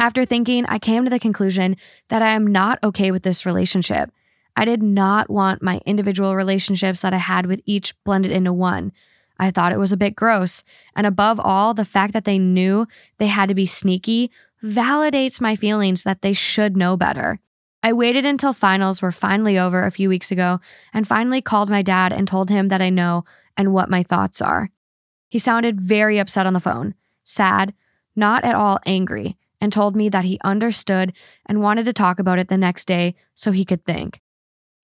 After 0.00 0.24
thinking, 0.24 0.64
I 0.66 0.78
came 0.78 1.04
to 1.04 1.10
the 1.10 1.18
conclusion 1.18 1.76
that 2.08 2.22
I 2.22 2.30
am 2.30 2.46
not 2.46 2.78
okay 2.82 3.10
with 3.10 3.22
this 3.22 3.44
relationship. 3.44 4.10
I 4.56 4.64
did 4.64 4.82
not 4.82 5.28
want 5.28 5.62
my 5.62 5.82
individual 5.84 6.34
relationships 6.34 7.02
that 7.02 7.12
I 7.12 7.18
had 7.18 7.44
with 7.44 7.60
each 7.66 7.92
blended 8.02 8.32
into 8.32 8.50
one. 8.50 8.92
I 9.38 9.50
thought 9.50 9.72
it 9.72 9.78
was 9.78 9.92
a 9.92 9.98
bit 9.98 10.16
gross. 10.16 10.64
And 10.96 11.06
above 11.06 11.38
all, 11.38 11.74
the 11.74 11.84
fact 11.84 12.14
that 12.14 12.24
they 12.24 12.38
knew 12.38 12.86
they 13.18 13.26
had 13.26 13.50
to 13.50 13.54
be 13.54 13.66
sneaky 13.66 14.30
validates 14.64 15.38
my 15.38 15.54
feelings 15.54 16.02
that 16.04 16.22
they 16.22 16.32
should 16.32 16.78
know 16.78 16.96
better. 16.96 17.38
I 17.82 17.92
waited 17.92 18.24
until 18.24 18.54
finals 18.54 19.02
were 19.02 19.12
finally 19.12 19.58
over 19.58 19.84
a 19.84 19.90
few 19.90 20.08
weeks 20.08 20.32
ago 20.32 20.60
and 20.94 21.06
finally 21.06 21.42
called 21.42 21.68
my 21.68 21.82
dad 21.82 22.10
and 22.10 22.26
told 22.26 22.48
him 22.48 22.68
that 22.68 22.80
I 22.80 22.88
know 22.88 23.24
and 23.54 23.74
what 23.74 23.90
my 23.90 24.02
thoughts 24.02 24.40
are. 24.40 24.70
He 25.28 25.38
sounded 25.38 25.78
very 25.78 26.18
upset 26.18 26.46
on 26.46 26.54
the 26.54 26.58
phone, 26.58 26.94
sad, 27.22 27.74
not 28.16 28.44
at 28.44 28.54
all 28.54 28.78
angry, 28.86 29.36
and 29.60 29.72
told 29.72 29.94
me 29.94 30.08
that 30.08 30.24
he 30.24 30.38
understood 30.42 31.12
and 31.46 31.60
wanted 31.60 31.84
to 31.84 31.92
talk 31.92 32.18
about 32.18 32.38
it 32.38 32.48
the 32.48 32.58
next 32.58 32.86
day 32.86 33.14
so 33.34 33.52
he 33.52 33.64
could 33.64 33.84
think. 33.84 34.20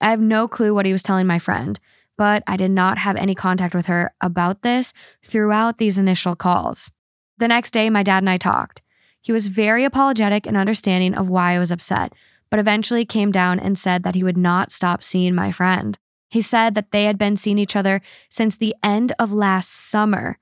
I 0.01 0.11
have 0.11 0.21
no 0.21 0.47
clue 0.47 0.75
what 0.75 0.87
he 0.87 0.93
was 0.93 1.03
telling 1.03 1.27
my 1.27 1.39
friend, 1.39 1.79
but 2.17 2.43
I 2.47 2.57
did 2.57 2.71
not 2.71 2.99
have 2.99 3.17
any 3.17 3.35
contact 3.35 3.75
with 3.75 3.87
her 3.87 4.13
about 4.21 4.63
this 4.63 4.93
throughout 5.25 5.79
these 5.79 5.99
initial 5.99 6.37
calls. 6.37 6.93
The 7.39 7.49
next 7.49 7.73
day, 7.73 7.91
my 7.91 8.03
dad 8.03 8.19
and 8.19 8.31
I 8.31 8.37
talked. 8.37 8.83
He 9.21 9.33
was 9.33 9.49
very 9.49 9.85
apologetic 9.85 10.47
and 10.47 10.57
understanding 10.57 11.15
of 11.15 11.29
why 11.29 11.53
I 11.53 11.59
was 11.59 11.73
upset, 11.73 12.13
but 12.51 12.61
eventually 12.61 13.05
came 13.05 13.33
down 13.33 13.59
and 13.59 13.79
said 13.79 14.03
that 14.05 14.15
he 14.15 14.23
would 14.23 14.37
not 14.37 14.71
stop 14.71 15.03
seeing 15.03 15.35
my 15.35 15.51
friend. 15.51 15.99
He 16.29 16.41
said 16.41 16.75
that 16.75 16.93
they 16.93 17.05
had 17.05 17.19
been 17.19 17.37
seeing 17.37 17.59
each 17.59 17.77
other 17.77 18.01
since 18.29 18.57
the 18.57 18.75
end 18.83 19.13
of 19.19 19.33
last 19.33 19.71
summer 19.71 20.39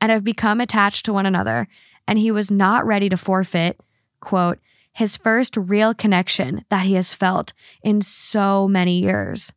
and 0.00 0.12
have 0.12 0.24
become 0.24 0.60
attached 0.60 1.04
to 1.06 1.12
one 1.12 1.26
another, 1.26 1.68
and 2.06 2.18
he 2.18 2.30
was 2.30 2.50
not 2.50 2.86
ready 2.86 3.08
to 3.08 3.16
forfeit, 3.16 3.80
quote, 4.20 4.58
his 4.92 5.16
first 5.16 5.56
real 5.56 5.92
connection 5.92 6.64
that 6.70 6.86
he 6.86 6.94
has 6.94 7.12
felt 7.12 7.52
in 7.82 8.00
so 8.00 8.66
many 8.66 9.00
years. 9.00 9.52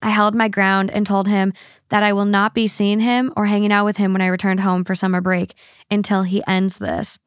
I 0.00 0.10
held 0.10 0.34
my 0.34 0.48
ground 0.48 0.90
and 0.90 1.06
told 1.06 1.28
him 1.28 1.52
that 1.88 2.02
I 2.02 2.12
will 2.12 2.24
not 2.24 2.54
be 2.54 2.66
seeing 2.66 3.00
him 3.00 3.32
or 3.36 3.46
hanging 3.46 3.72
out 3.72 3.84
with 3.84 3.96
him 3.96 4.12
when 4.12 4.22
I 4.22 4.28
returned 4.28 4.60
home 4.60 4.84
for 4.84 4.94
summer 4.94 5.20
break 5.20 5.54
until 5.90 6.22
he 6.22 6.42
ends 6.46 6.78
this. 6.78 7.18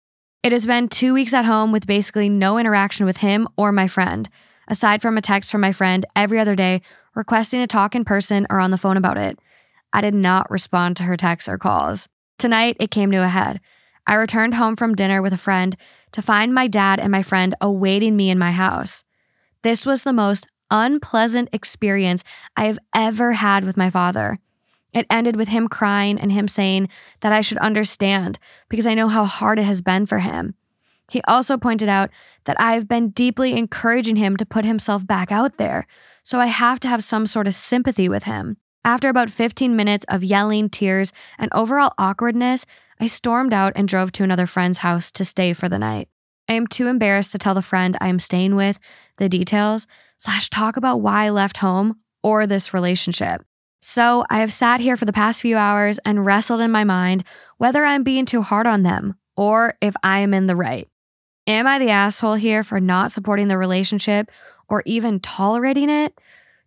It 0.42 0.52
has 0.54 0.66
been 0.66 0.88
two 0.88 1.14
weeks 1.14 1.34
at 1.34 1.46
home 1.46 1.72
with 1.72 1.86
basically 1.86 2.30
no 2.30 2.58
interaction 2.58 3.06
with 3.06 3.18
him 3.18 3.48
or 3.58 3.72
my 3.72 3.88
friend, 3.88 4.30
aside 4.68 5.02
from 5.02 5.18
a 5.18 5.22
text 5.22 5.52
from 5.52 5.62
my 5.62 5.74
friend 5.74 6.06
every 6.16 6.40
other 6.40 6.56
day 6.56 6.82
requesting 7.16 7.60
to 7.60 7.68
talk 7.68 7.96
in 7.96 8.06
person 8.06 8.48
or 8.50 8.60
on 8.60 8.72
the 8.72 8.78
phone 8.78 8.98
about 8.98 9.18
it. 9.18 9.38
I 9.92 10.02
did 10.02 10.14
not 10.14 10.50
respond 10.50 10.96
to 10.98 11.04
her 11.04 11.18
texts 11.18 11.50
or 11.50 11.58
calls. 11.58 12.08
Tonight, 12.38 12.78
it 12.80 12.92
came 12.92 13.12
to 13.12 13.24
a 13.24 13.28
head. 13.28 13.60
I 14.08 14.16
returned 14.16 14.56
home 14.56 14.76
from 14.76 14.96
dinner 14.96 15.22
with 15.22 15.34
a 15.34 15.38
friend 15.38 15.76
to 16.14 16.22
find 16.22 16.54
my 16.54 16.68
dad 16.68 17.00
and 17.00 17.12
my 17.12 17.24
friend 17.24 17.56
awaiting 17.62 18.16
me 18.16 18.30
in 18.30 18.40
my 18.40 18.52
house. 18.52 19.04
This 19.62 19.86
was 19.86 20.04
the 20.04 20.14
most 20.14 20.48
unpleasant 20.72 21.50
experience 21.52 22.24
I 22.56 22.66
have 22.66 22.80
ever 22.94 23.34
had 23.34 23.66
with 23.66 23.78
my 23.78 23.90
father. 23.90 24.40
It 24.94 25.06
ended 25.10 25.36
with 25.36 25.50
him 25.50 25.68
crying 25.68 26.20
and 26.20 26.32
him 26.32 26.48
saying 26.48 26.90
that 27.20 27.32
I 27.32 27.42
should 27.42 27.60
understand 27.60 28.40
because 28.70 28.88
I 28.88 28.96
know 28.96 29.08
how 29.08 29.26
hard 29.26 29.60
it 29.60 29.66
has 29.66 29.82
been 29.82 30.06
for 30.06 30.20
him. 30.20 30.56
He 31.12 31.22
also 31.28 31.58
pointed 31.58 31.90
out 31.90 32.10
that 32.46 32.60
I 32.60 32.74
have 32.74 32.88
been 32.88 33.10
deeply 33.10 33.54
encouraging 33.58 34.16
him 34.16 34.38
to 34.38 34.46
put 34.46 34.66
himself 34.66 35.06
back 35.06 35.32
out 35.32 35.58
there, 35.58 35.88
so 36.24 36.40
I 36.40 36.48
have 36.48 36.80
to 36.82 36.88
have 36.88 37.04
some 37.04 37.26
sort 37.26 37.48
of 37.48 37.56
sympathy 37.56 38.08
with 38.08 38.24
him. 38.24 38.58
After 38.86 39.10
about 39.10 39.30
15 39.30 39.76
minutes 39.76 40.06
of 40.08 40.24
yelling, 40.24 40.70
tears, 40.70 41.12
and 41.38 41.52
overall 41.54 41.94
awkwardness, 41.98 42.66
I 43.00 43.08
stormed 43.08 43.54
out 43.54 43.74
and 43.76 43.88
drove 43.88 44.12
to 44.14 44.24
another 44.24 44.46
friend's 44.46 44.80
house 44.80 45.12
to 45.14 45.24
stay 45.24 45.54
for 45.54 45.70
the 45.70 45.80
night. 45.80 46.10
I 46.50 46.54
am 46.54 46.68
too 46.68 46.88
embarrassed 46.88 47.32
to 47.32 47.38
tell 47.38 47.54
the 47.54 47.62
friend 47.62 47.98
I 48.02 48.10
am 48.10 48.20
staying 48.20 48.56
with 48.56 48.80
the 49.18 49.30
details, 49.30 49.88
slash, 50.18 50.50
talk 50.50 50.76
about 50.76 51.00
why 51.00 51.26
I 51.26 51.30
left 51.30 51.58
home 51.58 52.00
or 52.24 52.46
this 52.46 52.74
relationship. 52.74 53.44
So 53.82 54.26
I 54.30 54.40
have 54.40 54.52
sat 54.52 54.82
here 54.82 54.98
for 54.98 55.06
the 55.06 55.14
past 55.14 55.42
few 55.42 55.56
hours 55.56 56.00
and 56.00 56.26
wrestled 56.26 56.60
in 56.60 56.72
my 56.72 56.84
mind 56.84 57.24
whether 57.58 57.86
I'm 57.86 58.04
being 58.04 58.26
too 58.26 58.42
hard 58.42 58.68
on 58.68 58.84
them 58.84 59.16
or 59.38 59.76
if 59.80 59.96
I 60.04 60.20
am 60.20 60.34
in 60.34 60.48
the 60.48 60.56
right. 60.56 60.90
Am 61.48 61.66
I 61.66 61.80
the 61.80 61.92
asshole 61.92 62.36
here 62.36 62.64
for 62.64 62.82
not 62.82 63.12
supporting 63.12 63.48
the 63.48 63.58
relationship 63.58 64.30
or 64.68 64.84
even 64.86 65.22
tolerating 65.22 65.90
it? 65.90 66.20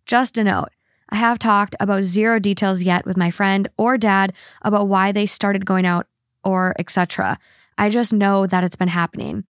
Just 0.07 0.39
a 0.39 0.43
note. 0.43 0.69
I 1.09 1.17
have 1.17 1.37
talked 1.37 1.75
about 1.79 2.01
zero 2.01 2.39
details 2.39 2.81
yet 2.81 3.05
with 3.05 3.17
my 3.17 3.29
friend 3.29 3.67
or 3.77 3.99
dad 3.99 4.33
about 4.63 4.87
why 4.87 5.11
they 5.11 5.27
started 5.27 5.65
going 5.65 5.85
out 5.85 6.07
or 6.43 6.73
etc. 6.79 7.37
I 7.77 7.89
just 7.89 8.13
know 8.13 8.45
that 8.47 8.63
it's 8.63 8.75
been 8.75 8.87
happening. 8.87 9.45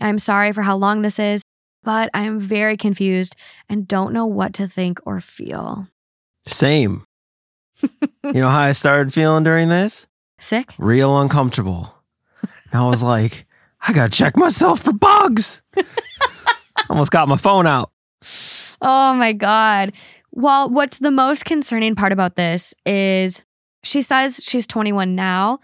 I'm 0.00 0.18
sorry 0.18 0.52
for 0.52 0.62
how 0.62 0.76
long 0.76 1.02
this 1.02 1.18
is, 1.18 1.42
but 1.82 2.10
I 2.14 2.22
am 2.22 2.38
very 2.38 2.76
confused 2.76 3.36
and 3.68 3.88
don't 3.88 4.12
know 4.12 4.26
what 4.26 4.52
to 4.54 4.68
think 4.68 5.00
or 5.04 5.20
feel. 5.20 5.88
Same. 6.46 7.04
you 7.82 8.32
know 8.32 8.50
how 8.50 8.60
I 8.60 8.72
started 8.72 9.12
feeling 9.12 9.44
during 9.44 9.68
this? 9.68 10.06
Sick? 10.38 10.72
Real 10.78 11.18
uncomfortable. 11.18 11.94
And 12.42 12.80
I 12.80 12.86
was 12.86 13.02
like, 13.02 13.46
I 13.80 13.92
gotta 13.92 14.10
check 14.10 14.36
myself 14.36 14.80
for 14.80 14.92
bugs. 14.92 15.62
Almost 16.90 17.10
got 17.10 17.28
my 17.28 17.36
phone 17.36 17.66
out. 17.66 17.90
Oh 18.80 19.14
my 19.14 19.32
God. 19.32 19.92
Well, 20.32 20.70
what's 20.70 20.98
the 20.98 21.10
most 21.10 21.44
concerning 21.44 21.94
part 21.94 22.12
about 22.12 22.36
this 22.36 22.74
is 22.86 23.44
she 23.82 24.02
says 24.02 24.40
she's 24.44 24.66
21 24.66 25.14
now, 25.14 25.58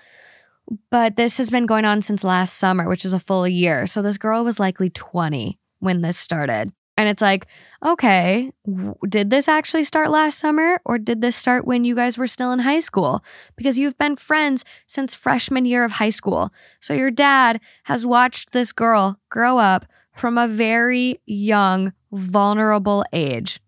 but 0.90 1.16
this 1.16 1.38
has 1.38 1.50
been 1.50 1.66
going 1.66 1.84
on 1.84 2.02
since 2.02 2.24
last 2.24 2.54
summer, 2.54 2.88
which 2.88 3.04
is 3.04 3.12
a 3.12 3.18
full 3.18 3.46
year. 3.46 3.86
So 3.86 4.02
this 4.02 4.18
girl 4.18 4.44
was 4.44 4.58
likely 4.58 4.90
20 4.90 5.58
when 5.80 6.00
this 6.00 6.16
started. 6.16 6.72
And 6.96 7.08
it's 7.08 7.20
like, 7.20 7.46
okay, 7.84 8.52
w- 8.64 8.94
did 9.08 9.28
this 9.28 9.48
actually 9.48 9.82
start 9.84 10.10
last 10.10 10.38
summer 10.38 10.80
or 10.84 10.96
did 10.96 11.20
this 11.20 11.34
start 11.34 11.66
when 11.66 11.84
you 11.84 11.94
guys 11.96 12.16
were 12.16 12.28
still 12.28 12.52
in 12.52 12.60
high 12.60 12.78
school? 12.78 13.24
Because 13.56 13.78
you've 13.78 13.98
been 13.98 14.16
friends 14.16 14.64
since 14.86 15.14
freshman 15.14 15.64
year 15.64 15.84
of 15.84 15.92
high 15.92 16.10
school. 16.10 16.52
So 16.80 16.94
your 16.94 17.10
dad 17.10 17.60
has 17.84 18.06
watched 18.06 18.52
this 18.52 18.72
girl 18.72 19.18
grow 19.28 19.58
up 19.58 19.86
from 20.14 20.38
a 20.38 20.46
very 20.46 21.20
young, 21.26 21.92
vulnerable 22.12 23.04
age. 23.12 23.60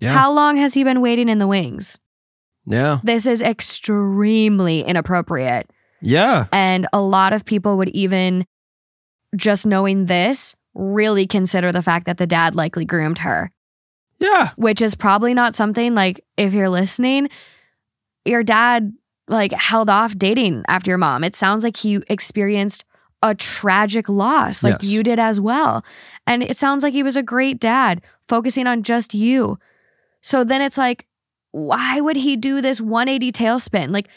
Yeah. 0.00 0.12
How 0.12 0.32
long 0.32 0.56
has 0.56 0.74
he 0.74 0.82
been 0.82 1.00
waiting 1.00 1.28
in 1.28 1.38
the 1.38 1.46
wings? 1.46 2.00
yeah. 2.66 2.98
This 3.04 3.26
is 3.26 3.42
extremely 3.42 4.80
inappropriate. 4.80 5.70
Yeah. 6.04 6.46
And 6.52 6.86
a 6.92 7.00
lot 7.00 7.32
of 7.32 7.44
people 7.44 7.76
would 7.78 7.88
even, 7.90 8.46
just 9.34 9.66
knowing 9.66 10.06
this, 10.06 10.54
really 10.74 11.26
consider 11.26 11.72
the 11.72 11.82
fact 11.82 12.06
that 12.06 12.18
the 12.18 12.26
dad 12.26 12.54
likely 12.54 12.84
groomed 12.84 13.18
her, 13.20 13.50
Yeah. 14.18 14.50
which 14.56 14.82
is 14.82 14.94
probably 14.94 15.32
not 15.34 15.56
something 15.56 15.94
like, 15.94 16.24
if 16.36 16.52
you're 16.52 16.68
listening, 16.68 17.28
your 18.24 18.42
dad 18.42 18.92
like 19.28 19.52
held 19.52 19.88
off 19.88 20.16
dating 20.18 20.64
after 20.68 20.90
your 20.90 20.98
mom. 20.98 21.24
It 21.24 21.34
sounds 21.36 21.64
like 21.64 21.76
he 21.78 22.00
experienced 22.08 22.84
a 23.22 23.34
tragic 23.34 24.08
loss, 24.08 24.62
like 24.62 24.82
Yes. 24.82 24.90
you 24.92 25.02
did 25.02 25.18
as 25.18 25.40
well. 25.40 25.82
And 26.26 26.42
it 26.42 26.56
sounds 26.58 26.82
like 26.82 26.92
he 26.92 27.02
was 27.02 27.16
a 27.16 27.22
great 27.22 27.58
dad, 27.58 28.02
focusing 28.28 28.66
on 28.66 28.82
just 28.82 29.14
you. 29.14 29.58
So 30.20 30.44
then 30.44 30.60
it's 30.60 30.76
like, 30.76 31.06
why 31.52 32.00
would 32.00 32.16
he 32.16 32.36
do 32.36 32.60
this 32.60 32.80
180 32.82 33.32
tailspin? 33.32 33.90
Like, 33.92 34.08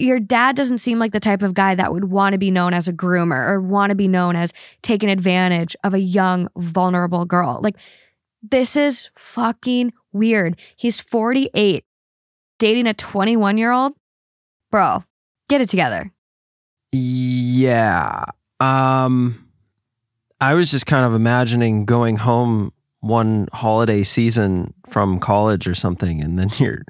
your 0.00 0.18
dad 0.18 0.56
doesn't 0.56 0.78
seem 0.78 0.98
like 0.98 1.12
the 1.12 1.20
type 1.20 1.42
of 1.42 1.54
guy 1.54 1.74
that 1.74 1.92
would 1.92 2.04
want 2.04 2.32
to 2.32 2.38
be 2.38 2.50
known 2.50 2.72
as 2.72 2.88
a 2.88 2.92
groomer 2.92 3.48
or 3.48 3.60
want 3.60 3.90
to 3.90 3.96
be 3.96 4.08
known 4.08 4.34
as 4.34 4.52
taking 4.82 5.10
advantage 5.10 5.76
of 5.84 5.94
a 5.94 6.00
young, 6.00 6.48
vulnerable 6.56 7.24
girl. 7.24 7.60
Like, 7.62 7.76
this 8.42 8.76
is 8.76 9.10
fucking 9.16 9.92
weird. 10.12 10.58
He's 10.76 10.98
48, 10.98 11.84
dating 12.58 12.86
a 12.86 12.94
21 12.94 13.58
year 13.58 13.72
old. 13.72 13.92
Bro, 14.70 15.04
get 15.48 15.60
it 15.60 15.68
together. 15.68 16.10
Yeah. 16.92 18.24
Um 18.58 19.46
I 20.40 20.54
was 20.54 20.70
just 20.70 20.86
kind 20.86 21.04
of 21.04 21.14
imagining 21.14 21.84
going 21.84 22.16
home 22.16 22.72
one 23.00 23.48
holiday 23.52 24.02
season 24.02 24.72
from 24.86 25.20
college 25.20 25.68
or 25.68 25.74
something 25.74 26.22
and 26.22 26.38
then 26.38 26.48
your 26.58 26.82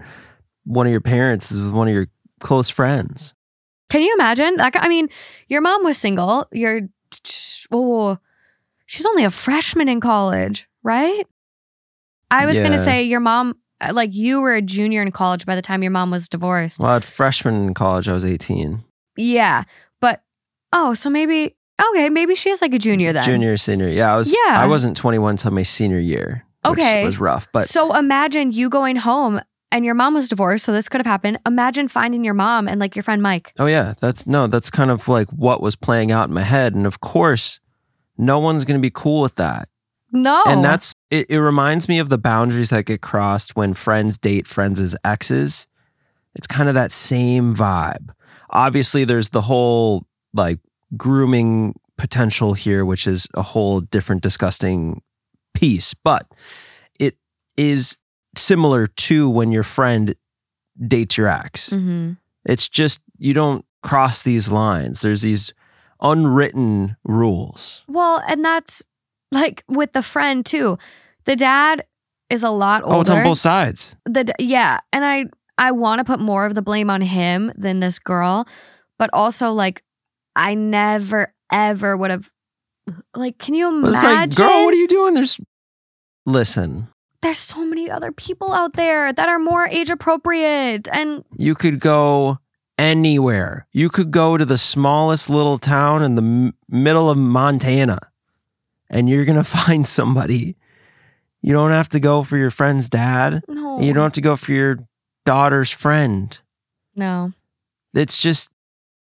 one 0.65 0.87
of 0.87 0.93
your 0.93 1.01
parents 1.01 1.51
is 1.51 1.61
with 1.61 1.73
one 1.73 1.89
of 1.89 1.95
your 1.95 2.07
close 2.41 2.69
friends. 2.69 3.35
Can 3.89 4.03
you 4.03 4.15
imagine? 4.15 4.57
Like, 4.57 4.77
I 4.77 4.89
mean, 4.89 5.09
your 5.49 5.61
mom 5.61 5.85
was 5.85 5.99
single. 5.99 6.47
You're, 6.53 6.83
oh, 7.73 8.19
she's 8.87 9.07
only 9.07 9.25
a 9.25 9.31
freshman 9.31 9.89
in 9.89 10.01
college, 10.01 10.69
right? 10.83 11.27
I 12.31 12.47
was 12.47 12.59
going 12.59 12.73
to 12.73 12.79
say 12.79 13.03
your 13.03 13.19
mom, 13.21 13.57
like, 13.93 14.15
you 14.15 14.41
were 14.41 14.55
a 14.55 14.63
junior 14.63 15.03
in 15.03 15.11
college 15.11 15.45
by 15.47 15.57
the 15.57 15.63
time 15.63 15.83
your 15.83 15.91
mom 15.91 16.11
was 16.13 16.29
divorced. 16.29 16.81
Well, 16.81 16.93
at 16.97 17.05
freshman 17.05 17.55
in 17.67 17.75
college 17.75 18.09
I 18.09 18.13
was 18.13 18.25
18. 18.25 18.85
Yeah. 19.17 19.65
But, 20.01 20.23
oh, 20.73 20.95
so 20.95 21.11
maybe, 21.11 21.57
okay, 21.91 22.09
maybe 22.11 22.37
she 22.37 22.51
is 22.51 22.63
like 22.63 22.73
a 22.75 22.79
junior 22.79 23.13
then. 23.13 23.25
Junior, 23.25 23.57
senior. 23.57 23.89
Yeah, 23.89 24.15
I 24.15 24.17
was 24.17 24.33
Yeah. 24.33 24.61
I 24.61 24.67
wasn't 24.67 24.97
21 24.97 25.31
until 25.33 25.51
my 25.51 25.63
senior 25.65 25.99
year. 25.99 26.45
Which 26.65 26.79
Okay. 26.79 27.05
was 27.07 27.19
rough, 27.19 27.49
but 27.53 27.65
so 27.65 27.97
imagine 27.97 28.53
you 28.53 28.69
going 28.69 28.97
home 28.97 29.41
and 29.73 29.85
your 29.85 29.95
mom 29.95 30.15
was 30.15 30.29
divorced. 30.29 30.65
So 30.65 30.73
this 30.73 30.89
could 30.89 30.99
have 30.99 31.07
happened. 31.07 31.39
Imagine 31.47 31.89
finding 31.89 32.25
your 32.25 32.35
mom 32.35 32.69
and 32.69 32.81
like 32.81 32.97
your 32.97 33.03
friend 33.03 33.23
Mike. 33.23 33.53
Oh 33.59 33.67
yeah, 33.67 33.95
that's 34.01 34.27
no, 34.27 34.47
that's 34.47 34.71
kind 34.71 34.91
of 34.91 35.09
like 35.09 35.29
what 35.31 35.63
was 35.63 35.77
playing 35.77 36.13
out 36.13 36.29
in 36.29 36.35
my 36.35 36.43
head 36.43 36.75
and 36.75 36.87
of 36.87 37.01
course 37.01 37.61
no 38.19 38.39
one's 38.39 38.65
going 38.65 38.79
to 38.79 38.83
be 38.83 38.91
cool 38.91 39.23
with 39.23 39.37
that. 39.37 39.69
No. 40.13 40.43
And 40.47 40.65
that's 40.65 40.95
it, 41.11 41.31
it 41.31 41.39
reminds 41.39 41.89
me 41.89 41.99
of 41.99 42.09
the 42.09 42.19
boundaries 42.19 42.71
that 42.71 42.87
get 42.87 43.01
crossed 43.01 43.57
when 43.57 43.75
friends 43.75 44.19
date 44.19 44.47
friends 44.47 44.81
as 44.81 44.97
exes. 45.05 45.67
It's 46.35 46.47
kind 46.47 46.69
of 46.69 46.75
that 46.75 46.93
same 46.93 47.55
vibe. 47.55 48.11
Obviously 48.51 49.05
there's 49.05 49.31
the 49.31 49.41
whole 49.41 50.05
like 50.35 50.59
grooming 50.97 51.79
potential 51.97 52.55
here 52.55 52.85
which 52.85 53.07
is 53.07 53.29
a 53.35 53.43
whole 53.43 53.81
different 53.81 54.23
disgusting 54.23 55.03
piece, 55.55 55.95
but 55.95 56.27
it 56.99 57.17
is 57.57 57.97
similar 58.37 58.87
to 58.87 59.29
when 59.29 59.53
your 59.53 59.63
friend 59.63 60.15
dates 60.87 61.17
your 61.19 61.29
ex. 61.29 61.71
hmm 61.71 62.13
It's 62.45 62.69
just 62.69 63.01
you 63.19 63.35
don't 63.35 63.65
cross 63.83 64.23
these 64.23 64.51
lines. 64.51 65.01
There's 65.03 65.23
these 65.23 65.53
unwritten 66.01 66.97
rules. 67.05 67.85
Well, 67.89 68.23
and 68.29 68.45
that's 68.45 68.83
like 69.33 69.65
with 69.69 69.93
the 69.93 70.03
friend 70.03 70.45
too. 70.45 70.79
The 71.25 71.37
dad 71.37 71.85
is 72.31 72.43
a 72.43 72.51
lot 72.51 72.83
older. 72.83 72.97
Oh, 72.97 73.01
it's 73.01 73.11
on 73.11 73.23
both 73.25 73.39
sides. 73.39 73.97
the 74.05 74.33
yeah, 74.39 74.81
and 74.93 75.05
I 75.05 75.27
I 75.59 75.73
want 75.73 75.99
to 75.99 76.05
put 76.05 76.21
more 76.21 76.47
of 76.47 76.55
the 76.55 76.63
blame 76.63 76.89
on 76.91 77.01
him 77.03 77.53
than 77.57 77.81
this 77.81 77.99
girl, 77.99 78.47
but 78.99 79.11
also 79.13 79.51
like 79.53 79.83
I 80.37 80.55
never 80.55 81.35
ever 81.53 81.97
would 81.97 82.11
have 82.11 82.31
like 83.15 83.39
can 83.39 83.55
you 83.55 83.69
imagine? 83.69 83.95
it's 83.95 84.03
like, 84.05 84.35
girl, 84.35 84.65
what 84.65 84.73
are 84.73 84.79
you 84.79 84.89
doing? 84.89 85.15
There's 85.15 85.39
listen. 86.27 86.89
There's 87.23 87.39
so 87.39 87.65
many 87.67 87.91
other 87.91 88.13
people 88.13 88.53
out 88.53 88.75
there 88.75 89.13
that 89.13 89.29
are 89.29 89.39
more 89.39 89.67
age 89.69 89.91
appropriate 89.91 90.89
and 90.93 91.23
You 91.37 91.55
could 91.55 91.79
go 91.81 92.39
anywhere. 92.79 93.67
You 93.73 93.91
could 93.91 94.11
go 94.11 94.37
to 94.39 94.45
the 94.45 94.57
smallest 94.59 95.29
little 95.29 95.59
town 95.59 96.03
in 96.03 96.15
the 96.15 96.23
m- 96.23 96.55
middle 96.69 97.11
of 97.11 97.19
Montana, 97.19 97.99
and 98.89 99.09
you're 99.09 99.27
gonna 99.27 99.45
find 99.67 99.87
somebody. 99.87 100.57
You 101.43 101.53
don't 101.53 101.71
have 101.73 101.89
to 101.91 102.01
go 102.01 102.23
for 102.23 102.37
your 102.39 102.51
friend's 102.51 102.89
dad. 102.89 103.43
no. 103.49 103.81
You 103.81 103.93
don't 103.93 104.05
have 104.05 104.13
to 104.13 104.21
go 104.21 104.37
for 104.37 104.53
your 104.53 104.79
daughter's 105.27 105.71
friend. 105.71 106.39
No. 106.97 107.33
it's 107.95 108.21
just 108.21 108.51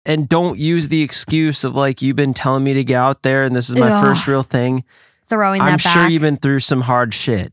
and 0.07 0.29
don't 0.29 0.59
use 0.59 0.89
the 0.89 1.03
excuse 1.03 1.65
of 1.65 1.75
like 1.75 2.03
you've 2.03 2.17
been 2.17 2.35
telling 2.35 2.63
me 2.65 2.75
to 2.75 2.85
get 2.85 2.97
out 2.97 3.23
there 3.23 3.45
and 3.45 3.55
this 3.57 3.71
is 3.71 3.77
my 3.79 3.91
Ugh. 3.91 4.05
first 4.05 4.27
real 4.29 4.43
thing. 4.43 4.85
Throwing 5.27 5.61
I'm 5.63 5.79
back. 5.79 5.81
sure 5.81 6.07
you've 6.09 6.23
been 6.23 6.37
through 6.37 6.61
some 6.61 6.83
hard 6.83 7.15
shit. 7.15 7.53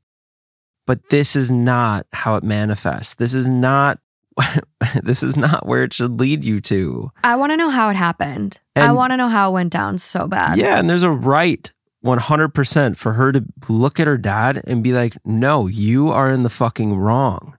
But 0.88 1.10
this 1.10 1.36
is 1.36 1.52
not 1.52 2.06
how 2.12 2.36
it 2.36 2.44
manifests. 2.44 3.16
This 3.16 3.34
is 3.34 3.48
not 3.48 4.00
this 5.04 5.24
is 5.24 5.38
not 5.38 5.66
where 5.66 5.84
it 5.84 5.94
should 5.94 6.20
lead 6.20 6.44
you 6.44 6.62
to. 6.62 7.12
I 7.24 7.36
want 7.36 7.52
to 7.52 7.58
know 7.58 7.70
how 7.70 7.90
it 7.90 7.96
happened. 7.96 8.60
I 8.76 8.92
want 8.92 9.12
to 9.12 9.18
know 9.18 9.28
how 9.28 9.50
it 9.50 9.54
went 9.54 9.74
down 9.74 9.98
so 9.98 10.28
bad. 10.28 10.58
Yeah, 10.58 10.80
and 10.80 10.90
there's 10.90 11.04
a 11.04 11.12
right 11.12 11.72
100% 12.04 12.98
for 12.98 13.14
her 13.14 13.32
to 13.32 13.46
look 13.70 14.00
at 14.00 14.08
her 14.08 14.18
dad 14.18 14.62
and 14.66 14.84
be 14.84 14.94
like, 14.94 15.16
"No, 15.26 15.68
you 15.68 16.10
are 16.10 16.32
in 16.32 16.44
the 16.44 16.50
fucking 16.50 16.96
wrong. 16.98 17.58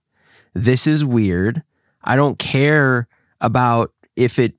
This 0.55 0.87
is 0.87 1.05
weird. 1.05 1.62
I 2.03 2.16
don't 2.16 2.39
care 2.39 3.07
about 3.41 3.93
if 4.16 4.39
it 4.39 4.55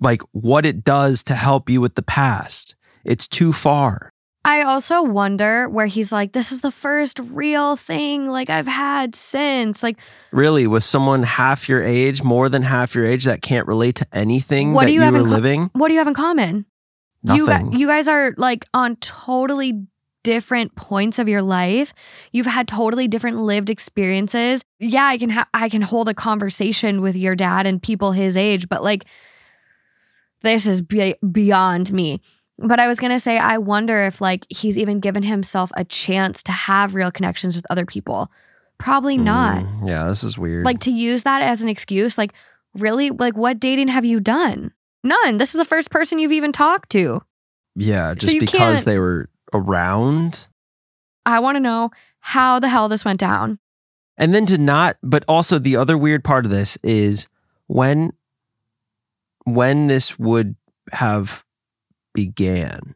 like 0.00 0.22
what 0.32 0.66
it 0.66 0.84
does 0.84 1.22
to 1.24 1.34
help 1.34 1.68
you 1.68 1.80
with 1.80 1.94
the 1.94 2.02
past. 2.02 2.76
It's 3.04 3.26
too 3.26 3.52
far." 3.52 4.12
I 4.46 4.62
also 4.62 5.02
wonder 5.02 5.68
where 5.70 5.86
he's 5.86 6.12
like, 6.12 6.32
this 6.32 6.52
is 6.52 6.60
the 6.60 6.70
first 6.70 7.18
real 7.18 7.76
thing 7.76 8.26
like 8.28 8.50
I've 8.50 8.66
had 8.66 9.14
since. 9.14 9.82
Like, 9.82 9.96
Really, 10.32 10.66
with 10.66 10.84
someone 10.84 11.22
half 11.22 11.68
your 11.68 11.82
age, 11.82 12.22
more 12.22 12.48
than 12.50 12.62
half 12.62 12.94
your 12.94 13.06
age 13.06 13.24
that 13.24 13.40
can't 13.40 13.66
relate 13.66 13.94
to 13.96 14.06
anything 14.12 14.74
What 14.74 14.82
that 14.82 14.86
do 14.88 14.92
you 14.92 15.00
you 15.00 15.04
have 15.04 15.14
were 15.14 15.20
in 15.20 15.30
living? 15.30 15.70
what 15.72 15.88
do 15.88 15.94
you 15.94 15.98
have 16.00 16.08
in 16.08 16.14
common? 16.14 16.66
You, 17.22 17.46
Nothing. 17.46 17.70
gu- 17.70 17.78
you 17.78 17.86
guys 17.86 18.06
are 18.06 18.34
like 18.36 18.66
on 18.74 18.96
totally 18.96 19.86
different 20.24 20.74
points 20.74 21.18
of 21.18 21.26
your 21.28 21.40
life. 21.42 21.94
You've 22.32 22.44
had 22.46 22.68
totally 22.68 23.08
different 23.08 23.38
lived 23.38 23.70
experiences. 23.70 24.62
Yeah, 24.78 25.04
I 25.06 25.16
can 25.16 25.30
ha- 25.30 25.48
I 25.54 25.70
can 25.70 25.80
hold 25.82 26.08
a 26.10 26.14
conversation 26.14 27.00
with 27.00 27.16
your 27.16 27.34
dad 27.34 27.66
and 27.66 27.82
people 27.82 28.12
his 28.12 28.36
age, 28.36 28.68
but 28.68 28.82
like 28.84 29.04
this 30.42 30.66
is 30.66 30.82
be- 30.82 31.16
beyond 31.32 31.92
me. 31.94 32.20
But 32.58 32.78
I 32.78 32.86
was 32.86 33.00
going 33.00 33.12
to 33.12 33.18
say 33.18 33.38
I 33.38 33.58
wonder 33.58 34.04
if 34.04 34.20
like 34.20 34.46
he's 34.48 34.78
even 34.78 35.00
given 35.00 35.22
himself 35.22 35.70
a 35.76 35.84
chance 35.84 36.42
to 36.44 36.52
have 36.52 36.94
real 36.94 37.10
connections 37.10 37.56
with 37.56 37.66
other 37.70 37.84
people. 37.86 38.30
Probably 38.78 39.16
not. 39.18 39.64
Mm, 39.64 39.88
yeah, 39.88 40.06
this 40.08 40.24
is 40.24 40.38
weird. 40.38 40.64
Like 40.64 40.80
to 40.80 40.90
use 40.92 41.22
that 41.24 41.42
as 41.42 41.62
an 41.62 41.68
excuse, 41.68 42.18
like 42.18 42.32
really, 42.74 43.10
like 43.10 43.36
what 43.36 43.60
dating 43.60 43.88
have 43.88 44.04
you 44.04 44.20
done? 44.20 44.72
None. 45.02 45.38
This 45.38 45.54
is 45.54 45.58
the 45.58 45.64
first 45.64 45.90
person 45.90 46.18
you've 46.18 46.32
even 46.32 46.52
talked 46.52 46.90
to. 46.90 47.22
Yeah, 47.76 48.14
just 48.14 48.32
you 48.32 48.40
because 48.40 48.84
they 48.84 48.98
were 48.98 49.28
around. 49.52 50.48
I 51.26 51.40
want 51.40 51.56
to 51.56 51.60
know 51.60 51.90
how 52.20 52.58
the 52.58 52.68
hell 52.68 52.88
this 52.88 53.04
went 53.04 53.20
down. 53.20 53.58
And 54.16 54.34
then 54.34 54.46
to 54.46 54.58
not, 54.58 54.96
but 55.02 55.24
also 55.26 55.58
the 55.58 55.76
other 55.76 55.98
weird 55.98 56.22
part 56.22 56.44
of 56.44 56.50
this 56.50 56.76
is 56.82 57.26
when 57.66 58.12
when 59.44 59.88
this 59.88 60.18
would 60.18 60.56
have 60.92 61.43
began. 62.14 62.94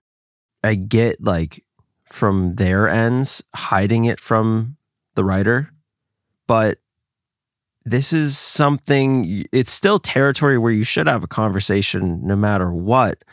I 0.65 0.75
get 0.75 1.23
like 1.23 1.65
from 2.07 2.55
their 2.57 2.89
ends 2.89 3.43
hiding 3.55 4.07
it 4.07 4.19
from 4.19 4.77
the 5.15 5.25
writer, 5.25 5.71
but 6.47 6.79
this 7.85 8.13
is 8.13 8.37
something 8.37 9.47
it's 9.53 9.73
still 9.73 9.99
territory 9.99 10.59
where 10.59 10.73
you 10.73 10.83
should 10.83 11.07
have 11.07 11.23
a 11.23 11.29
conversation 11.29 12.21
no 12.27 12.37
matter 12.37 12.73
what 12.73 13.25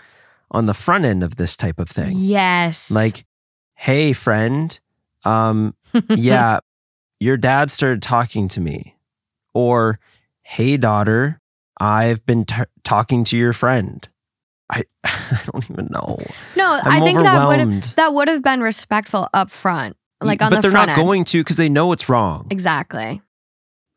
on 0.51 0.65
the 0.65 0.73
front 0.73 1.05
end 1.05 1.23
of 1.23 1.35
this 1.35 1.57
type 1.57 1.79
of 1.79 1.89
thing. 1.89 2.13
Yes. 2.15 2.91
Like, 2.91 3.25
hey 3.73 4.13
friend, 4.13 4.79
um 5.23 5.75
yeah, 6.09 6.59
your 7.19 7.37
dad 7.37 7.71
started 7.71 8.01
talking 8.01 8.47
to 8.49 8.61
me. 8.61 8.95
Or, 9.53 9.99
hey, 10.41 10.75
daughter, 10.77 11.39
I've 11.79 12.25
been 12.25 12.45
t- 12.45 12.63
talking 12.83 13.23
to 13.25 13.37
your 13.37 13.53
friend. 13.53 14.07
I, 14.69 14.83
I 15.03 15.39
don't 15.51 15.69
even 15.69 15.87
know. 15.91 16.17
no, 16.55 16.79
I'm 16.83 17.01
I 17.01 17.05
think 17.05 17.19
that 17.19 17.47
would 17.47 17.59
have 17.59 17.95
that 17.95 18.13
would 18.13 18.27
have 18.27 18.41
been 18.43 18.61
respectful 18.61 19.27
up 19.33 19.49
front. 19.51 19.95
Like 20.21 20.41
on 20.41 20.49
but 20.49 20.55
the 20.57 20.61
they're 20.63 20.71
front 20.71 20.87
not 20.89 20.97
end. 20.97 21.07
going 21.07 21.23
to 21.25 21.41
because 21.41 21.57
they 21.57 21.69
know 21.69 21.91
it's 21.91 22.09
wrong. 22.09 22.47
Exactly. 22.49 23.21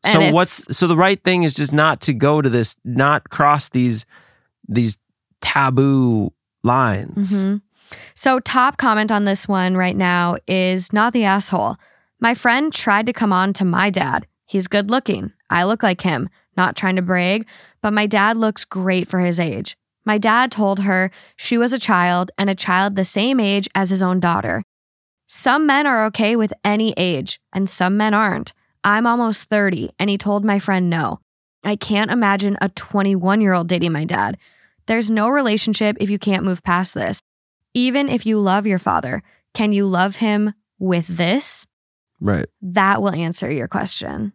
So 0.05 0.19
it's- 0.19 0.33
what's 0.33 0.77
so 0.77 0.85
the 0.87 0.95
right 0.97 1.21
thing 1.23 1.43
is 1.43 1.55
just 1.55 1.73
not 1.73 2.01
to 2.01 2.13
go 2.13 2.41
to 2.41 2.49
this, 2.49 2.75
not 2.85 3.29
cross 3.29 3.69
these 3.69 4.05
these 4.67 4.97
taboo 5.41 6.31
lines. 6.63 7.45
Mhm. 7.45 7.61
So, 8.13 8.39
top 8.39 8.77
comment 8.77 9.11
on 9.11 9.23
this 9.23 9.47
one 9.47 9.75
right 9.75 9.95
now 9.97 10.37
is 10.47 10.93
not 10.93 11.11
the 11.13 11.23
asshole. 11.23 11.77
My 12.19 12.35
friend 12.35 12.71
tried 12.71 13.07
to 13.07 13.13
come 13.13 13.33
on 13.33 13.51
to 13.53 13.65
my 13.65 13.89
dad. 13.89 14.27
He's 14.45 14.67
good 14.67 14.91
looking. 14.91 15.31
I 15.49 15.63
look 15.63 15.81
like 15.81 16.01
him. 16.01 16.29
Not 16.55 16.75
trying 16.75 16.97
to 16.97 17.01
brag, 17.01 17.47
but 17.81 17.93
my 17.93 18.05
dad 18.05 18.37
looks 18.37 18.63
great 18.65 19.07
for 19.07 19.19
his 19.19 19.39
age. 19.39 19.75
My 20.09 20.17
dad 20.17 20.51
told 20.51 20.79
her 20.79 21.11
she 21.35 21.55
was 21.55 21.71
a 21.71 21.77
child 21.77 22.31
and 22.35 22.49
a 22.49 22.55
child 22.55 22.95
the 22.95 23.05
same 23.05 23.39
age 23.39 23.69
as 23.75 23.91
his 23.91 24.01
own 24.01 24.19
daughter. 24.19 24.63
Some 25.27 25.67
men 25.67 25.85
are 25.85 26.03
okay 26.07 26.35
with 26.35 26.51
any 26.65 26.95
age, 26.97 27.39
and 27.53 27.69
some 27.69 27.95
men 27.95 28.15
aren't. 28.15 28.51
I'm 28.83 29.05
almost 29.05 29.43
30, 29.43 29.91
and 29.99 30.09
he 30.09 30.17
told 30.17 30.43
my 30.43 30.57
friend 30.57 30.89
no. 30.89 31.19
I 31.63 31.75
can't 31.75 32.09
imagine 32.09 32.57
a 32.59 32.69
21 32.69 33.39
year 33.39 33.53
old 33.53 33.67
dating 33.67 33.91
my 33.91 34.03
dad. 34.03 34.39
There's 34.87 35.11
no 35.11 35.29
relationship 35.29 35.95
if 35.99 36.09
you 36.09 36.17
can't 36.17 36.43
move 36.43 36.63
past 36.63 36.95
this. 36.95 37.21
Even 37.75 38.09
if 38.09 38.25
you 38.25 38.39
love 38.39 38.65
your 38.65 38.79
father, 38.79 39.21
can 39.53 39.73
you 39.73 39.85
love 39.85 40.15
him 40.15 40.55
with 40.79 41.05
this? 41.05 41.67
Right. 42.19 42.47
That 42.63 43.03
will 43.03 43.13
answer 43.13 43.51
your 43.51 43.67
question. 43.67 44.33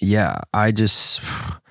yeah 0.00 0.40
i 0.54 0.72
just 0.72 1.20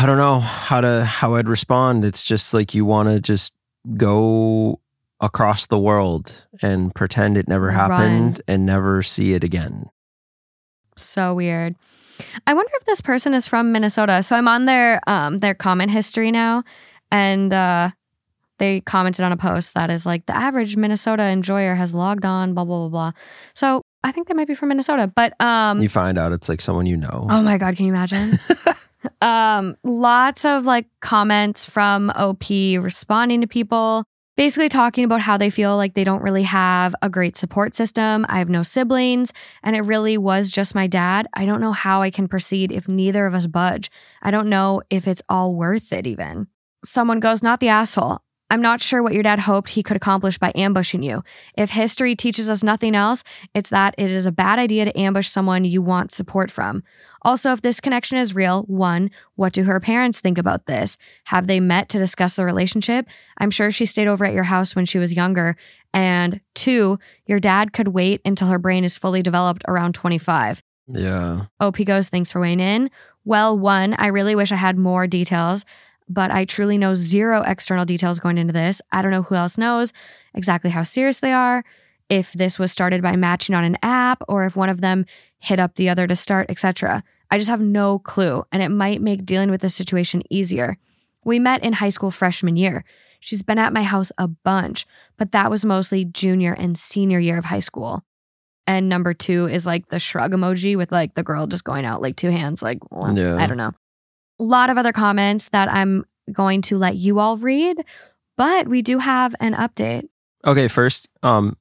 i 0.00 0.06
don't 0.06 0.18
know 0.18 0.40
how 0.40 0.80
to 0.80 1.04
how 1.04 1.34
i'd 1.34 1.48
respond 1.48 2.04
it's 2.04 2.22
just 2.22 2.52
like 2.54 2.74
you 2.74 2.84
want 2.84 3.08
to 3.08 3.20
just 3.20 3.52
go 3.96 4.80
across 5.20 5.66
the 5.66 5.78
world 5.78 6.46
and 6.62 6.94
pretend 6.94 7.36
it 7.36 7.48
never 7.48 7.70
happened 7.70 8.40
and 8.46 8.64
never 8.66 9.02
see 9.02 9.32
it 9.32 9.42
again 9.44 9.86
So 10.96 11.34
weird. 11.34 11.76
I 12.46 12.52
wonder 12.54 12.72
if 12.80 12.84
this 12.86 13.00
person 13.00 13.32
is 13.32 13.46
from 13.46 13.70
Minnesota. 13.70 14.22
So 14.24 14.34
I'm 14.34 14.48
on 14.48 14.64
their 14.64 15.00
um 15.06 15.38
their 15.38 15.54
comment 15.54 15.90
history 15.92 16.30
now 16.32 16.64
and 17.12 17.52
uh 17.52 17.90
they 18.58 18.80
commented 18.80 19.24
on 19.24 19.30
a 19.30 19.36
post 19.36 19.74
that 19.74 19.88
is 19.90 20.04
like 20.04 20.26
the 20.26 20.36
average 20.36 20.76
Minnesota 20.76 21.22
enjoyer 21.22 21.76
has 21.76 21.94
logged 21.94 22.24
on 22.24 22.54
blah 22.54 22.64
blah 22.64 22.88
blah 22.88 22.88
blah. 22.88 23.12
So 23.54 23.82
I 24.04 24.12
think 24.12 24.28
they 24.28 24.34
might 24.34 24.48
be 24.48 24.54
from 24.54 24.68
Minnesota, 24.70 25.10
but 25.14 25.38
um 25.40 25.80
you 25.82 25.88
find 25.88 26.18
out 26.18 26.32
it's 26.32 26.48
like 26.48 26.60
someone 26.60 26.86
you 26.86 26.96
know 26.96 27.26
Oh 27.28 27.42
my 27.42 27.58
god, 27.58 27.76
can 27.76 27.86
you 27.86 27.92
imagine? 27.92 28.32
um 29.22 29.76
lots 29.84 30.44
of 30.44 30.66
like 30.66 30.86
comments 31.00 31.64
from 31.64 32.10
OP 32.10 32.48
responding 32.50 33.40
to 33.40 33.46
people 33.46 34.04
basically 34.36 34.68
talking 34.68 35.02
about 35.02 35.20
how 35.20 35.36
they 35.36 35.50
feel 35.50 35.76
like 35.76 35.94
they 35.94 36.04
don't 36.04 36.22
really 36.22 36.44
have 36.44 36.94
a 37.02 37.10
great 37.10 37.36
support 37.36 37.74
system. 37.74 38.24
I 38.28 38.38
have 38.38 38.48
no 38.48 38.62
siblings 38.62 39.32
and 39.64 39.74
it 39.74 39.80
really 39.80 40.16
was 40.16 40.52
just 40.52 40.76
my 40.76 40.86
dad. 40.86 41.26
I 41.34 41.44
don't 41.44 41.60
know 41.60 41.72
how 41.72 42.02
I 42.02 42.10
can 42.10 42.28
proceed 42.28 42.70
if 42.70 42.86
neither 42.86 43.26
of 43.26 43.34
us 43.34 43.48
budge. 43.48 43.90
I 44.22 44.30
don't 44.30 44.48
know 44.48 44.80
if 44.90 45.08
it's 45.08 45.22
all 45.28 45.56
worth 45.56 45.92
it 45.92 46.06
even. 46.06 46.46
Someone 46.84 47.18
goes, 47.18 47.42
"Not 47.42 47.58
the 47.58 47.68
asshole." 47.68 48.20
I'm 48.50 48.62
not 48.62 48.80
sure 48.80 49.02
what 49.02 49.12
your 49.12 49.22
dad 49.22 49.40
hoped 49.40 49.70
he 49.70 49.82
could 49.82 49.96
accomplish 49.96 50.38
by 50.38 50.52
ambushing 50.54 51.02
you. 51.02 51.22
If 51.56 51.70
history 51.70 52.16
teaches 52.16 52.48
us 52.48 52.62
nothing 52.62 52.94
else, 52.94 53.22
it's 53.54 53.70
that 53.70 53.94
it 53.98 54.10
is 54.10 54.24
a 54.24 54.32
bad 54.32 54.58
idea 54.58 54.86
to 54.86 54.98
ambush 54.98 55.28
someone 55.28 55.64
you 55.64 55.82
want 55.82 56.12
support 56.12 56.50
from. 56.50 56.82
Also, 57.22 57.52
if 57.52 57.60
this 57.60 57.80
connection 57.80 58.16
is 58.16 58.34
real, 58.34 58.62
one, 58.62 59.10
what 59.34 59.52
do 59.52 59.64
her 59.64 59.80
parents 59.80 60.20
think 60.20 60.38
about 60.38 60.66
this? 60.66 60.96
Have 61.24 61.46
they 61.46 61.60
met 61.60 61.88
to 61.90 61.98
discuss 61.98 62.36
the 62.36 62.44
relationship? 62.44 63.06
I'm 63.36 63.50
sure 63.50 63.70
she 63.70 63.84
stayed 63.84 64.08
over 64.08 64.24
at 64.24 64.34
your 64.34 64.44
house 64.44 64.74
when 64.74 64.86
she 64.86 64.98
was 64.98 65.12
younger. 65.12 65.56
And 65.92 66.40
two, 66.54 66.98
your 67.26 67.40
dad 67.40 67.72
could 67.72 67.88
wait 67.88 68.20
until 68.24 68.48
her 68.48 68.58
brain 68.58 68.84
is 68.84 68.96
fully 68.96 69.22
developed 69.22 69.64
around 69.68 69.94
25. 69.94 70.62
yeah 70.90 71.46
OP 71.60 71.84
goes, 71.84 72.08
thanks 72.08 72.30
for 72.30 72.40
weighing 72.40 72.60
in. 72.60 72.90
Well, 73.24 73.58
one, 73.58 73.94
I 73.98 74.06
really 74.06 74.34
wish 74.34 74.52
I 74.52 74.56
had 74.56 74.78
more 74.78 75.06
details, 75.06 75.66
but 76.08 76.30
I 76.30 76.44
truly 76.44 76.78
know 76.78 76.94
zero 76.94 77.42
external 77.42 77.84
details 77.84 78.18
going 78.18 78.38
into 78.38 78.52
this. 78.52 78.80
I 78.92 79.02
don't 79.02 79.10
know 79.10 79.22
who 79.22 79.34
else 79.34 79.58
knows 79.58 79.92
exactly 80.34 80.70
how 80.70 80.82
serious 80.82 81.20
they 81.20 81.32
are, 81.32 81.64
if 82.08 82.32
this 82.32 82.58
was 82.58 82.72
started 82.72 83.02
by 83.02 83.16
matching 83.16 83.54
on 83.54 83.64
an 83.64 83.76
app, 83.82 84.22
or 84.28 84.46
if 84.46 84.56
one 84.56 84.68
of 84.68 84.80
them 84.80 85.04
hit 85.38 85.60
up 85.60 85.74
the 85.74 85.88
other 85.88 86.06
to 86.06 86.16
start, 86.16 86.50
etc. 86.50 87.02
I 87.30 87.38
just 87.38 87.50
have 87.50 87.60
no 87.60 87.98
clue, 87.98 88.44
and 88.50 88.62
it 88.62 88.70
might 88.70 89.02
make 89.02 89.24
dealing 89.24 89.50
with 89.50 89.60
the 89.60 89.68
situation 89.70 90.22
easier. 90.30 90.78
We 91.24 91.38
met 91.38 91.62
in 91.62 91.74
high 91.74 91.90
school 91.90 92.10
freshman 92.10 92.56
year. 92.56 92.84
She's 93.20 93.42
been 93.42 93.58
at 93.58 93.72
my 93.72 93.82
house 93.82 94.12
a 94.16 94.28
bunch, 94.28 94.86
but 95.16 95.32
that 95.32 95.50
was 95.50 95.64
mostly 95.64 96.04
junior 96.04 96.52
and 96.54 96.78
senior 96.78 97.18
year 97.18 97.36
of 97.36 97.46
high 97.46 97.58
school. 97.58 98.02
And 98.66 98.88
number 98.88 99.12
two 99.14 99.48
is 99.48 99.66
like 99.66 99.88
the 99.88 99.98
shrug 99.98 100.32
emoji 100.32 100.76
with 100.76 100.92
like 100.92 101.14
the 101.14 101.22
girl 101.22 101.46
just 101.46 101.64
going 101.64 101.84
out 101.84 102.00
like 102.00 102.16
two 102.16 102.30
hands, 102.30 102.62
like, 102.62 102.78
well, 102.90 103.18
Yeah. 103.18 103.36
I 103.36 103.46
don't 103.46 103.56
know. 103.56 103.72
A 104.40 104.44
lot 104.44 104.70
of 104.70 104.78
other 104.78 104.92
comments 104.92 105.48
that 105.50 105.68
I'm 105.68 106.04
going 106.32 106.62
to 106.62 106.78
let 106.78 106.96
you 106.96 107.18
all 107.18 107.36
read, 107.38 107.84
but 108.36 108.68
we 108.68 108.82
do 108.82 108.98
have 108.98 109.34
an 109.40 109.54
update. 109.54 110.08
okay 110.46 110.68
first 110.68 111.08
um 111.24 111.56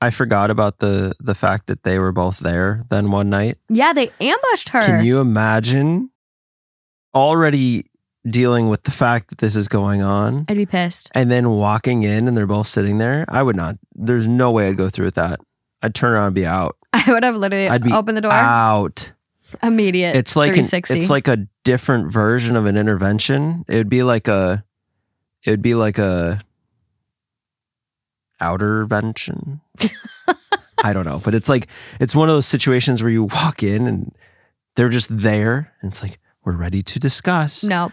i 0.00 0.08
forgot 0.10 0.50
about 0.50 0.78
the 0.78 1.12
the 1.20 1.34
fact 1.34 1.66
that 1.66 1.82
they 1.82 1.98
were 1.98 2.12
both 2.12 2.38
there 2.38 2.84
then 2.88 3.10
one 3.10 3.28
night 3.28 3.58
Yeah, 3.68 3.92
they 3.92 4.10
ambushed 4.20 4.70
her. 4.70 4.80
can 4.80 5.04
you 5.04 5.20
imagine 5.20 6.10
already 7.14 7.86
dealing 8.28 8.68
with 8.68 8.84
the 8.84 8.90
fact 8.90 9.28
that 9.28 9.38
this 9.38 9.56
is 9.56 9.68
going 9.68 10.00
on 10.02 10.44
I'd 10.48 10.56
be 10.56 10.66
pissed. 10.66 11.10
and 11.14 11.30
then 11.30 11.50
walking 11.50 12.02
in 12.04 12.28
and 12.28 12.36
they're 12.36 12.46
both 12.46 12.66
sitting 12.68 12.98
there, 12.98 13.24
I 13.28 13.42
would 13.42 13.56
not. 13.56 13.76
There's 13.94 14.28
no 14.28 14.50
way 14.52 14.68
I'd 14.68 14.76
go 14.76 14.88
through 14.88 15.06
with 15.06 15.16
that. 15.16 15.40
I'd 15.82 15.94
turn 15.94 16.12
around 16.12 16.26
and 16.26 16.34
be 16.34 16.46
out. 16.46 16.76
I 16.92 17.04
would 17.08 17.24
have 17.24 17.34
literally 17.36 17.68
I'd 17.68 17.82
be 17.82 17.92
opened 17.92 18.16
the 18.16 18.20
door 18.22 18.32
Out. 18.32 19.12
Immediate. 19.62 20.16
It's 20.16 20.36
like 20.36 20.56
an, 20.56 20.64
it's 20.72 21.10
like 21.10 21.28
a 21.28 21.46
different 21.64 22.12
version 22.12 22.56
of 22.56 22.66
an 22.66 22.76
intervention. 22.76 23.64
It 23.68 23.76
would 23.76 23.88
be 23.88 24.02
like 24.02 24.28
a 24.28 24.64
it 25.44 25.50
would 25.50 25.62
be 25.62 25.74
like 25.74 25.98
a 25.98 26.40
outer 28.40 28.84
vention. 28.84 29.60
I 30.84 30.92
don't 30.92 31.04
know, 31.04 31.20
but 31.24 31.34
it's 31.34 31.48
like 31.48 31.68
it's 32.00 32.14
one 32.14 32.28
of 32.28 32.34
those 32.34 32.46
situations 32.46 33.02
where 33.02 33.12
you 33.12 33.24
walk 33.24 33.62
in 33.62 33.86
and 33.86 34.14
they're 34.74 34.88
just 34.88 35.16
there 35.16 35.72
and 35.80 35.92
it's 35.92 36.02
like 36.02 36.18
we're 36.44 36.56
ready 36.56 36.82
to 36.82 36.98
discuss. 36.98 37.64
no. 37.64 37.90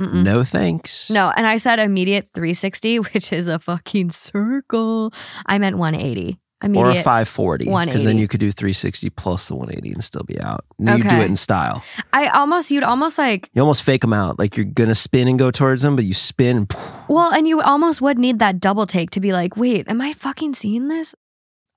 Mm-mm. 0.00 0.22
No 0.22 0.42
thanks. 0.42 1.10
No, 1.10 1.30
and 1.36 1.46
I 1.46 1.58
said 1.58 1.78
immediate 1.78 2.26
360, 2.26 2.98
which 3.12 3.34
is 3.34 3.48
a 3.48 3.58
fucking 3.58 4.08
circle. 4.08 5.12
I 5.44 5.58
meant 5.58 5.76
180. 5.76 6.38
Or 6.62 6.90
a 6.90 6.94
540 6.94 7.64
because 7.64 8.04
then 8.04 8.18
you 8.18 8.28
could 8.28 8.40
do 8.40 8.50
360 8.52 9.10
plus 9.10 9.48
the 9.48 9.54
180 9.54 9.92
and 9.92 10.04
still 10.04 10.22
be 10.22 10.40
out. 10.40 10.64
And 10.78 10.98
you 11.02 11.08
do 11.08 11.16
it 11.16 11.24
in 11.26 11.36
style. 11.36 11.82
I 12.12 12.26
almost, 12.28 12.70
you'd 12.70 12.84
almost 12.84 13.18
like, 13.18 13.50
You 13.54 13.62
almost 13.62 13.82
fake 13.82 14.02
them 14.02 14.12
out. 14.12 14.38
Like 14.38 14.56
you're 14.56 14.66
gonna 14.66 14.94
spin 14.94 15.28
and 15.28 15.38
go 15.38 15.50
towards 15.50 15.82
them, 15.82 15.96
but 15.96 16.04
you 16.04 16.14
spin. 16.14 16.56
And 16.56 16.76
well, 17.08 17.32
and 17.32 17.46
you 17.46 17.60
almost 17.60 18.00
would 18.02 18.18
need 18.18 18.38
that 18.40 18.60
double 18.60 18.86
take 18.86 19.10
to 19.10 19.20
be 19.20 19.32
like, 19.32 19.56
wait, 19.56 19.88
am 19.88 20.00
I 20.00 20.12
fucking 20.12 20.54
seeing 20.54 20.88
this? 20.88 21.14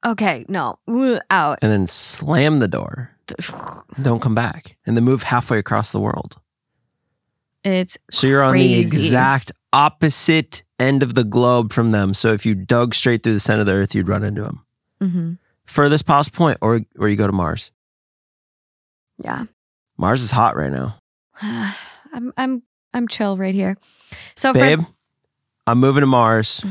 Okay, 0.05 0.45
no, 0.49 0.79
out. 1.29 1.59
and 1.61 1.71
then 1.71 1.87
slam 1.87 2.59
the 2.59 2.67
door. 2.67 3.11
Don't 4.01 4.21
come 4.21 4.35
back, 4.35 4.75
and 4.85 4.97
then 4.97 5.05
move 5.05 5.23
halfway 5.23 5.59
across 5.59 5.91
the 5.93 5.99
world. 5.99 6.37
It's 7.63 7.97
So 8.11 8.27
you're 8.27 8.43
on 8.43 8.55
the 8.55 8.79
exact 8.79 9.53
opposite 9.71 10.63
end 10.79 11.03
of 11.03 11.15
the 11.15 11.23
globe 11.23 11.71
from 11.71 11.91
them. 11.91 12.13
So 12.13 12.33
if 12.33 12.45
you 12.45 12.55
dug 12.55 12.93
straight 12.93 13.23
through 13.23 13.33
the 13.33 13.39
center 13.39 13.61
of 13.61 13.65
the 13.65 13.73
earth, 13.73 13.95
you'd 13.95 14.09
run 14.09 14.23
into 14.23 14.41
them. 14.41 14.62
Mhm, 15.03 15.37
Furthest 15.65 16.05
possible 16.05 16.37
point, 16.37 16.57
or 16.61 16.81
or 16.97 17.07
you 17.09 17.15
go 17.15 17.27
to 17.27 17.33
Mars. 17.33 17.71
yeah. 19.17 19.45
Mars 19.97 20.21
is 20.23 20.31
hot 20.31 20.55
right 20.55 20.71
now. 20.71 20.97
I'm, 21.41 22.33
I'm 22.37 22.63
I'm 22.93 23.07
chill 23.07 23.37
right 23.37 23.53
here. 23.55 23.77
So 24.35 24.53
Babe, 24.53 24.81
I'm 25.67 25.79
moving 25.79 26.01
to 26.01 26.07
Mars. 26.07 26.61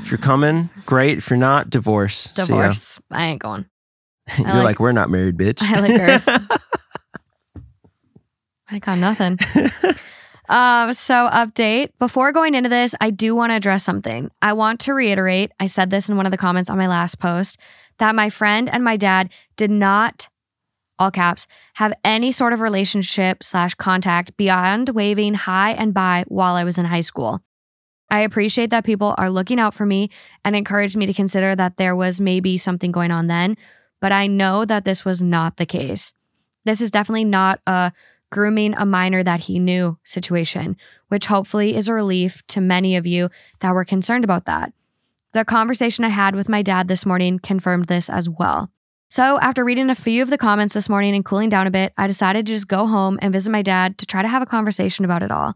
If 0.00 0.10
you're 0.10 0.18
coming, 0.18 0.68
great. 0.86 1.18
If 1.18 1.30
you're 1.30 1.38
not, 1.38 1.70
divorce. 1.70 2.28
for 2.28 2.34
divorce, 2.46 3.00
I 3.10 3.26
ain't 3.26 3.40
going. 3.42 3.66
You're 4.38 4.46
like- 4.48 4.64
like, 4.64 4.80
we're 4.80 4.92
not 4.92 5.10
married, 5.10 5.36
bitch. 5.36 5.62
I 5.62 5.80
like 5.80 6.00
Earth. 6.00 6.28
I 8.70 8.78
got 8.78 8.98
nothing. 8.98 9.38
Um, 10.48 10.92
so 10.92 11.14
update. 11.32 11.90
Before 11.98 12.32
going 12.32 12.54
into 12.54 12.68
this, 12.68 12.94
I 13.00 13.10
do 13.10 13.34
want 13.34 13.50
to 13.50 13.56
address 13.56 13.84
something. 13.84 14.30
I 14.40 14.52
want 14.54 14.80
to 14.80 14.94
reiterate, 14.94 15.52
I 15.60 15.66
said 15.66 15.90
this 15.90 16.08
in 16.08 16.16
one 16.16 16.26
of 16.26 16.32
the 16.32 16.38
comments 16.38 16.68
on 16.70 16.78
my 16.78 16.88
last 16.88 17.18
post, 17.18 17.58
that 17.98 18.14
my 18.14 18.30
friend 18.30 18.68
and 18.68 18.84
my 18.84 18.96
dad 18.96 19.30
did 19.56 19.70
not, 19.70 20.28
all 20.98 21.10
caps, 21.10 21.46
have 21.74 21.92
any 22.04 22.32
sort 22.32 22.52
of 22.52 22.60
relationship 22.60 23.42
slash 23.42 23.74
contact 23.74 24.36
beyond 24.36 24.90
waving 24.90 25.34
hi 25.34 25.72
and 25.72 25.94
bye 25.94 26.24
while 26.28 26.54
I 26.54 26.64
was 26.64 26.78
in 26.78 26.84
high 26.86 27.00
school. 27.00 27.42
I 28.10 28.20
appreciate 28.20 28.70
that 28.70 28.84
people 28.84 29.14
are 29.16 29.30
looking 29.30 29.58
out 29.58 29.72
for 29.72 29.86
me 29.86 30.10
and 30.44 30.54
encouraged 30.54 30.96
me 30.96 31.06
to 31.06 31.14
consider 31.14 31.56
that 31.56 31.78
there 31.78 31.96
was 31.96 32.20
maybe 32.20 32.58
something 32.58 32.92
going 32.92 33.10
on 33.10 33.26
then, 33.26 33.56
but 34.00 34.12
I 34.12 34.26
know 34.26 34.64
that 34.64 34.84
this 34.84 35.04
was 35.04 35.22
not 35.22 35.56
the 35.56 35.66
case. 35.66 36.12
This 36.64 36.80
is 36.80 36.90
definitely 36.90 37.24
not 37.24 37.60
a 37.66 37.92
grooming 38.30 38.74
a 38.74 38.86
minor 38.86 39.22
that 39.22 39.40
he 39.40 39.58
knew 39.58 39.98
situation, 40.04 40.76
which 41.08 41.26
hopefully 41.26 41.76
is 41.76 41.88
a 41.88 41.94
relief 41.94 42.46
to 42.48 42.60
many 42.60 42.96
of 42.96 43.06
you 43.06 43.30
that 43.60 43.74
were 43.74 43.84
concerned 43.84 44.24
about 44.24 44.46
that. 44.46 44.72
The 45.32 45.46
conversation 45.46 46.04
I 46.04 46.08
had 46.08 46.34
with 46.34 46.50
my 46.50 46.60
dad 46.60 46.88
this 46.88 47.06
morning 47.06 47.38
confirmed 47.38 47.86
this 47.86 48.10
as 48.10 48.28
well. 48.28 48.70
So, 49.08 49.38
after 49.40 49.64
reading 49.64 49.88
a 49.88 49.94
few 49.94 50.22
of 50.22 50.28
the 50.28 50.36
comments 50.36 50.74
this 50.74 50.90
morning 50.90 51.14
and 51.14 51.24
cooling 51.24 51.48
down 51.48 51.66
a 51.66 51.70
bit, 51.70 51.94
I 51.96 52.06
decided 52.06 52.44
to 52.44 52.52
just 52.52 52.68
go 52.68 52.86
home 52.86 53.18
and 53.22 53.32
visit 53.32 53.50
my 53.50 53.62
dad 53.62 53.96
to 53.98 54.06
try 54.06 54.20
to 54.20 54.28
have 54.28 54.42
a 54.42 54.46
conversation 54.46 55.06
about 55.06 55.22
it 55.22 55.30
all. 55.30 55.54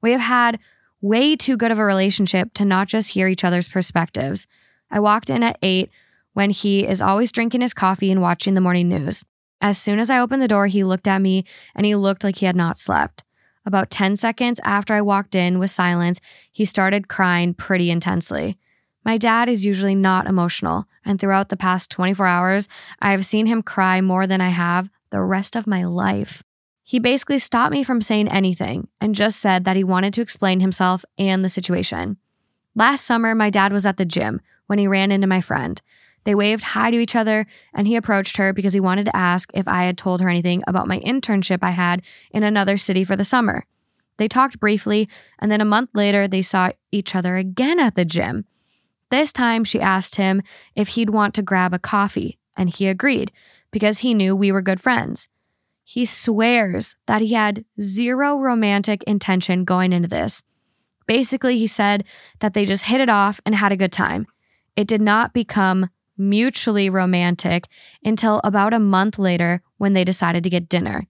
We 0.00 0.12
have 0.12 0.22
had 0.22 0.58
way 1.02 1.36
too 1.36 1.58
good 1.58 1.70
of 1.70 1.78
a 1.78 1.84
relationship 1.84 2.54
to 2.54 2.64
not 2.64 2.88
just 2.88 3.12
hear 3.12 3.28
each 3.28 3.44
other's 3.44 3.68
perspectives. 3.68 4.46
I 4.90 5.00
walked 5.00 5.28
in 5.28 5.42
at 5.42 5.58
8 5.62 5.90
when 6.32 6.48
he 6.48 6.86
is 6.86 7.02
always 7.02 7.30
drinking 7.30 7.60
his 7.60 7.74
coffee 7.74 8.10
and 8.10 8.22
watching 8.22 8.54
the 8.54 8.62
morning 8.62 8.88
news. 8.88 9.26
As 9.60 9.76
soon 9.76 9.98
as 9.98 10.08
I 10.08 10.20
opened 10.20 10.40
the 10.40 10.48
door, 10.48 10.68
he 10.68 10.84
looked 10.84 11.08
at 11.08 11.20
me 11.20 11.44
and 11.74 11.84
he 11.84 11.94
looked 11.94 12.24
like 12.24 12.36
he 12.36 12.46
had 12.46 12.56
not 12.56 12.78
slept. 12.78 13.24
About 13.66 13.90
10 13.90 14.16
seconds 14.16 14.58
after 14.64 14.94
I 14.94 15.02
walked 15.02 15.34
in 15.34 15.58
with 15.58 15.70
silence, 15.70 16.18
he 16.50 16.64
started 16.64 17.08
crying 17.08 17.52
pretty 17.52 17.90
intensely. 17.90 18.56
My 19.08 19.16
dad 19.16 19.48
is 19.48 19.64
usually 19.64 19.94
not 19.94 20.26
emotional, 20.26 20.84
and 21.02 21.18
throughout 21.18 21.48
the 21.48 21.56
past 21.56 21.90
24 21.90 22.26
hours, 22.26 22.68
I 23.00 23.12
have 23.12 23.24
seen 23.24 23.46
him 23.46 23.62
cry 23.62 24.02
more 24.02 24.26
than 24.26 24.42
I 24.42 24.50
have 24.50 24.90
the 25.08 25.22
rest 25.22 25.56
of 25.56 25.66
my 25.66 25.84
life. 25.84 26.42
He 26.84 26.98
basically 26.98 27.38
stopped 27.38 27.72
me 27.72 27.82
from 27.82 28.02
saying 28.02 28.28
anything 28.28 28.88
and 29.00 29.14
just 29.14 29.40
said 29.40 29.64
that 29.64 29.76
he 29.76 29.82
wanted 29.82 30.12
to 30.12 30.20
explain 30.20 30.60
himself 30.60 31.06
and 31.16 31.42
the 31.42 31.48
situation. 31.48 32.18
Last 32.74 33.06
summer, 33.06 33.34
my 33.34 33.48
dad 33.48 33.72
was 33.72 33.86
at 33.86 33.96
the 33.96 34.04
gym 34.04 34.42
when 34.66 34.78
he 34.78 34.86
ran 34.86 35.10
into 35.10 35.26
my 35.26 35.40
friend. 35.40 35.80
They 36.24 36.34
waved 36.34 36.62
hi 36.62 36.90
to 36.90 36.98
each 36.98 37.16
other, 37.16 37.46
and 37.72 37.86
he 37.86 37.96
approached 37.96 38.36
her 38.36 38.52
because 38.52 38.74
he 38.74 38.80
wanted 38.80 39.06
to 39.06 39.16
ask 39.16 39.50
if 39.54 39.66
I 39.66 39.84
had 39.84 39.96
told 39.96 40.20
her 40.20 40.28
anything 40.28 40.62
about 40.66 40.86
my 40.86 41.00
internship 41.00 41.60
I 41.62 41.70
had 41.70 42.02
in 42.30 42.42
another 42.42 42.76
city 42.76 43.04
for 43.04 43.16
the 43.16 43.24
summer. 43.24 43.64
They 44.18 44.28
talked 44.28 44.60
briefly, 44.60 45.08
and 45.38 45.50
then 45.50 45.62
a 45.62 45.64
month 45.64 45.88
later, 45.94 46.28
they 46.28 46.42
saw 46.42 46.72
each 46.92 47.14
other 47.14 47.36
again 47.36 47.80
at 47.80 47.94
the 47.94 48.04
gym. 48.04 48.44
This 49.10 49.32
time, 49.32 49.64
she 49.64 49.80
asked 49.80 50.16
him 50.16 50.42
if 50.74 50.88
he'd 50.88 51.10
want 51.10 51.34
to 51.34 51.42
grab 51.42 51.72
a 51.72 51.78
coffee, 51.78 52.38
and 52.56 52.68
he 52.68 52.88
agreed 52.88 53.32
because 53.70 53.98
he 53.98 54.14
knew 54.14 54.34
we 54.34 54.52
were 54.52 54.62
good 54.62 54.80
friends. 54.80 55.28
He 55.84 56.04
swears 56.04 56.96
that 57.06 57.22
he 57.22 57.32
had 57.32 57.64
zero 57.80 58.38
romantic 58.38 59.02
intention 59.04 59.64
going 59.64 59.92
into 59.92 60.08
this. 60.08 60.44
Basically, 61.06 61.58
he 61.58 61.66
said 61.66 62.04
that 62.40 62.52
they 62.52 62.66
just 62.66 62.84
hit 62.84 63.00
it 63.00 63.08
off 63.08 63.40
and 63.46 63.54
had 63.54 63.72
a 63.72 63.76
good 63.76 63.92
time. 63.92 64.26
It 64.76 64.86
did 64.86 65.00
not 65.00 65.32
become 65.32 65.88
mutually 66.18 66.90
romantic 66.90 67.68
until 68.04 68.40
about 68.44 68.74
a 68.74 68.78
month 68.78 69.18
later 69.18 69.62
when 69.78 69.94
they 69.94 70.04
decided 70.04 70.44
to 70.44 70.50
get 70.50 70.68
dinner. 70.68 71.06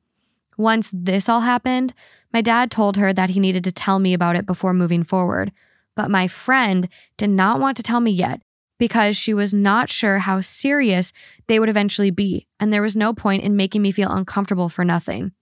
Once 0.57 0.91
this 0.95 1.29
all 1.29 1.41
happened, 1.41 1.95
my 2.33 2.41
dad 2.43 2.71
told 2.71 2.97
her 2.97 3.13
that 3.13 3.31
he 3.31 3.41
needed 3.41 3.65
to 3.65 3.73
tell 3.73 3.99
me 3.99 4.13
about 4.13 4.37
it 4.37 4.47
before 4.47 4.75
moving 4.75 5.03
forward. 5.03 5.51
But 5.99 6.13
my 6.13 6.29
friend 6.29 6.89
did 7.17 7.31
not 7.31 7.59
want 7.59 7.77
to 7.77 7.83
tell 7.83 7.99
me 7.99 8.13
yet 8.13 8.41
because 8.79 9.17
she 9.17 9.35
was 9.35 9.53
not 9.53 9.91
sure 9.91 10.21
how 10.21 10.41
serious 10.41 11.13
they 11.49 11.59
would 11.59 11.69
eventually 11.69 12.13
be, 12.13 12.47
and 12.61 12.73
there 12.73 12.83
was 12.83 12.95
no 12.95 13.13
point 13.13 13.43
in 13.43 13.57
making 13.57 13.83
me 13.83 13.91
feel 13.91 14.13
uncomfortable 14.13 14.69
for 14.69 14.85
nothing. 14.85 15.33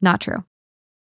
Not 0.00 0.20
true. 0.20 0.44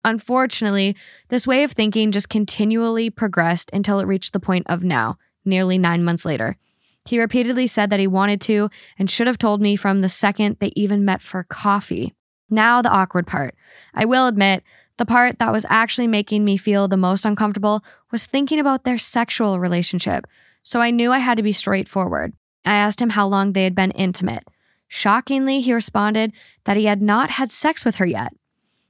Unfortunately, 0.05 0.95
this 1.28 1.45
way 1.45 1.64
of 1.64 1.72
thinking 1.72 2.12
just 2.12 2.28
continually 2.28 3.11
progressed 3.11 3.68
until 3.72 3.99
it 3.99 4.07
reached 4.07 4.32
the 4.32 4.38
point 4.38 4.64
of 4.68 4.84
now, 4.84 5.18
nearly 5.45 5.76
nine 5.76 6.05
months 6.05 6.24
later. 6.24 6.57
He 7.05 7.18
repeatedly 7.18 7.66
said 7.66 7.90
that 7.90 7.99
he 7.99 8.07
wanted 8.07 8.40
to 8.42 8.70
and 8.97 9.11
should 9.11 9.26
have 9.26 9.38
told 9.38 9.61
me 9.61 9.74
from 9.74 10.03
the 10.03 10.09
second 10.09 10.59
they 10.61 10.70
even 10.76 11.05
met 11.05 11.20
for 11.20 11.42
coffee. 11.42 12.14
Now, 12.49 12.80
the 12.80 12.90
awkward 12.90 13.26
part. 13.26 13.57
I 13.92 14.05
will 14.05 14.28
admit, 14.28 14.62
the 14.97 15.07
part 15.07 15.38
that 15.38 15.53
was 15.53 15.66
actually 15.68 16.07
making 16.07 16.45
me 16.45 16.57
feel 16.57 16.86
the 16.86 16.97
most 16.97 17.24
uncomfortable 17.24 17.84
was 18.11 18.26
thinking 18.26 18.59
about 18.59 18.84
their 18.84 18.99
sexual 18.99 19.59
relationship, 19.59 20.26
so 20.62 20.80
I 20.80 20.90
knew 20.90 21.12
I 21.12 21.18
had 21.18 21.36
to 21.36 21.42
be 21.42 21.53
straightforward. 21.53 22.32
I 22.64 22.74
asked 22.74 23.03
him 23.03 23.11
how 23.11 23.26
long 23.26 23.53
they 23.53 23.64
had 23.64 23.74
been 23.74 23.90
intimate. 23.92 24.45
Shockingly, 24.88 25.61
he 25.61 25.72
responded 25.72 26.32
that 26.64 26.76
he 26.76 26.84
had 26.84 27.03
not 27.03 27.30
had 27.30 27.51
sex 27.51 27.84
with 27.84 27.97
her 27.97 28.07
yet. 28.07 28.32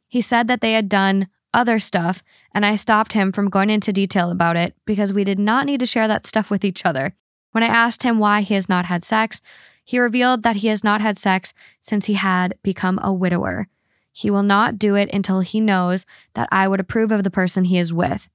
He 0.06 0.20
said 0.20 0.46
that 0.48 0.60
they 0.60 0.72
had 0.72 0.88
done 0.88 1.28
other 1.52 1.78
stuff, 1.78 2.22
and 2.52 2.66
I 2.66 2.74
stopped 2.74 3.14
him 3.14 3.32
from 3.32 3.48
going 3.48 3.70
into 3.70 3.92
detail 3.92 4.30
about 4.30 4.56
it 4.56 4.74
because 4.84 5.12
we 5.12 5.24
did 5.24 5.38
not 5.38 5.66
need 5.66 5.80
to 5.80 5.86
share 5.86 6.08
that 6.08 6.26
stuff 6.26 6.50
with 6.50 6.64
each 6.64 6.84
other. 6.84 7.14
When 7.52 7.64
I 7.64 7.68
asked 7.68 8.02
him 8.02 8.18
why 8.18 8.42
he 8.42 8.54
has 8.54 8.68
not 8.68 8.84
had 8.86 9.04
sex, 9.04 9.40
he 9.84 9.98
revealed 9.98 10.42
that 10.42 10.56
he 10.56 10.68
has 10.68 10.82
not 10.82 11.00
had 11.00 11.18
sex 11.18 11.54
since 11.80 12.06
he 12.06 12.14
had 12.14 12.54
become 12.62 12.98
a 13.02 13.12
widower. 13.12 13.68
He 14.16 14.30
will 14.30 14.44
not 14.44 14.78
do 14.78 14.94
it 14.94 15.12
until 15.12 15.40
he 15.40 15.60
knows 15.60 16.06
that 16.34 16.48
I 16.52 16.68
would 16.68 16.78
approve 16.78 17.10
of 17.10 17.24
the 17.24 17.32
person 17.32 17.64
he 17.64 17.78
is 17.78 17.92
with. 17.92 18.28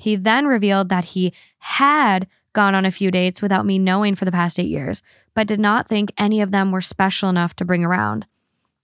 He 0.00 0.16
then 0.16 0.46
revealed 0.46 0.88
that 0.88 1.04
he 1.04 1.32
had 1.58 2.26
gone 2.52 2.74
on 2.74 2.84
a 2.84 2.90
few 2.90 3.12
dates 3.12 3.40
without 3.40 3.64
me 3.64 3.78
knowing 3.78 4.16
for 4.16 4.24
the 4.24 4.32
past 4.32 4.58
eight 4.58 4.68
years, 4.68 5.04
but 5.32 5.46
did 5.46 5.60
not 5.60 5.86
think 5.86 6.12
any 6.18 6.40
of 6.40 6.50
them 6.50 6.72
were 6.72 6.80
special 6.80 7.28
enough 7.28 7.54
to 7.56 7.64
bring 7.64 7.84
around. 7.84 8.26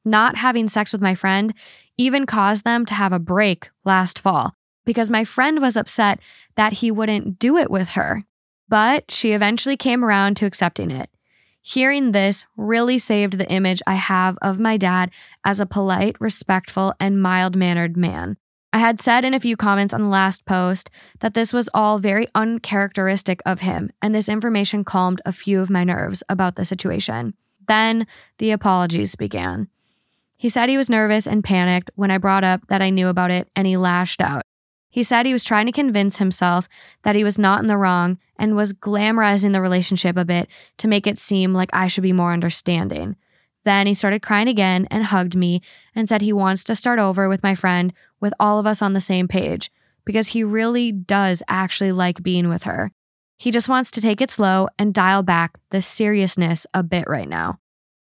Not 0.05 0.37
having 0.37 0.69
sex 0.69 0.93
with 0.93 1.03
my 1.03 1.17
friend 1.17 1.53
even 1.99 2.27
caused 2.27 2.63
them 2.63 2.87
to 2.87 2.95
have 2.95 3.13
a 3.13 3.19
break 3.19 3.71
last 3.85 4.21
fall 4.21 4.55
because 4.85 5.11
my 5.11 5.25
friend 5.25 5.61
was 5.61 5.77
upset 5.77 6.21
that 6.55 6.75
he 6.75 6.93
wouldn't 6.93 7.41
do 7.41 7.57
it 7.57 7.73
with 7.73 7.91
her. 7.91 8.25
But 8.69 9.11
she 9.11 9.33
eventually 9.33 9.77
came 9.77 10.05
around 10.05 10.37
to 10.37 10.47
accepting 10.47 10.93
it. 10.93 11.11
Hearing 11.69 12.13
this 12.13 12.45
really 12.57 12.97
saved 12.97 13.39
the 13.39 13.51
image 13.51 13.83
I 13.89 13.97
have 13.97 14.39
of 14.41 14.61
my 14.61 14.77
dad 14.77 15.11
as 15.45 15.59
a 15.59 15.67
polite, 15.67 16.15
respectful, 16.21 16.95
and 17.01 17.21
mild 17.21 17.57
mannered 17.57 17.97
man. 17.97 18.37
I 18.73 18.79
had 18.79 19.01
said 19.01 19.25
in 19.25 19.35
a 19.35 19.41
few 19.41 19.57
comments 19.57 19.93
on 19.93 20.01
the 20.01 20.09
last 20.09 20.45
post 20.45 20.91
that 21.19 21.35
this 21.35 21.53
was 21.53 21.69
all 21.75 21.99
very 21.99 22.29
uncharacteristic 22.37 23.43
of 23.45 23.63
him, 23.63 23.91
and 24.01 24.15
this 24.15 24.29
information 24.29 24.85
calmed 24.85 25.21
a 25.27 25.33
few 25.33 25.61
of 25.61 25.69
my 25.69 25.83
nerves 25.83 26.23
about 26.29 26.55
the 26.55 26.65
situation. 26.65 27.35
Then 27.67 28.07
the 28.39 28.53
apologies 28.53 29.17
began. 29.17 29.67
He 30.37 30.49
said 30.49 30.69
he 30.69 30.77
was 30.77 30.89
nervous 30.89 31.27
and 31.27 31.43
panicked 31.43 31.91
when 31.97 32.13
I 32.13 32.19
brought 32.19 32.45
up 32.45 32.61
that 32.69 32.81
I 32.81 32.91
knew 32.91 33.09
about 33.09 33.33
it, 33.33 33.49
and 33.57 33.67
he 33.67 33.77
lashed 33.77 34.21
out. 34.21 34.45
He 34.97 35.03
said 35.03 35.27
he 35.27 35.35
was 35.35 35.45
trying 35.45 35.67
to 35.67 35.73
convince 35.73 36.17
himself 36.17 36.71
that 37.03 37.15
he 37.15 37.23
was 37.23 37.39
not 37.39 37.61
in 37.61 37.67
the 37.67 37.77
wrong 37.77 38.17
and 38.39 38.57
was 38.57 38.73
glamorizing 38.73 39.53
the 39.53 39.61
relationship 39.61 40.17
a 40.17 40.25
bit 40.25 40.49
to 40.79 40.89
make 40.89 41.07
it 41.07 41.19
seem 41.19 41.53
like 41.53 41.69
I 41.75 41.87
should 41.87 42.01
be 42.01 42.15
more 42.15 42.33
understanding. 42.33 43.15
Then 43.67 43.87
he 43.87 43.93
started 43.93 44.23
crying 44.23 44.49
again 44.49 44.89
and 44.91 45.05
hugged 45.05 45.37
me 45.37 45.61
and 45.95 46.09
said 46.09 46.23
he 46.23 46.33
wants 46.33 46.65
to 46.65 46.75
start 46.75 46.99
over 46.99 47.29
with 47.29 47.43
my 47.43 47.55
friend 47.55 47.93
with 48.21 48.33
all 48.41 48.59
of 48.59 48.67
us 48.67 48.81
on 48.81 48.95
the 48.95 49.01
same 49.01 49.29
page 49.29 49.71
because 50.07 50.29
he 50.29 50.43
really 50.43 50.93
does 50.93 51.43
actually 51.47 51.93
like 51.93 52.23
being 52.23 52.49
with 52.49 52.63
her. 52.63 52.91
He 53.37 53.51
just 53.51 53.69
wants 53.69 53.91
to 53.91 54.01
take 54.01 54.23
it 54.23 54.31
slow 54.31 54.71
and 54.79 54.95
dial 54.95 55.23
back 55.23 55.59
the 55.73 55.83
seriousness 55.83 56.67
a 56.73 56.83
bit 56.83 57.07
right 57.07 57.29
now. 57.29 57.59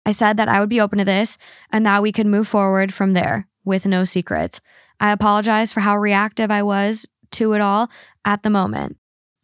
I 0.06 0.12
said 0.12 0.38
that 0.38 0.48
I 0.48 0.58
would 0.58 0.70
be 0.70 0.80
open 0.80 0.96
to 1.00 1.04
this 1.04 1.36
and 1.70 1.84
that 1.84 2.00
we 2.00 2.12
could 2.12 2.26
move 2.26 2.48
forward 2.48 2.94
from 2.94 3.12
there 3.12 3.46
with 3.62 3.84
no 3.84 4.04
secrets. 4.04 4.62
I 5.00 5.12
apologize 5.12 5.72
for 5.72 5.80
how 5.80 5.96
reactive 5.96 6.50
I 6.50 6.62
was 6.62 7.08
to 7.32 7.52
it 7.52 7.60
all 7.60 7.90
at 8.24 8.42
the 8.42 8.50
moment. 8.50 8.96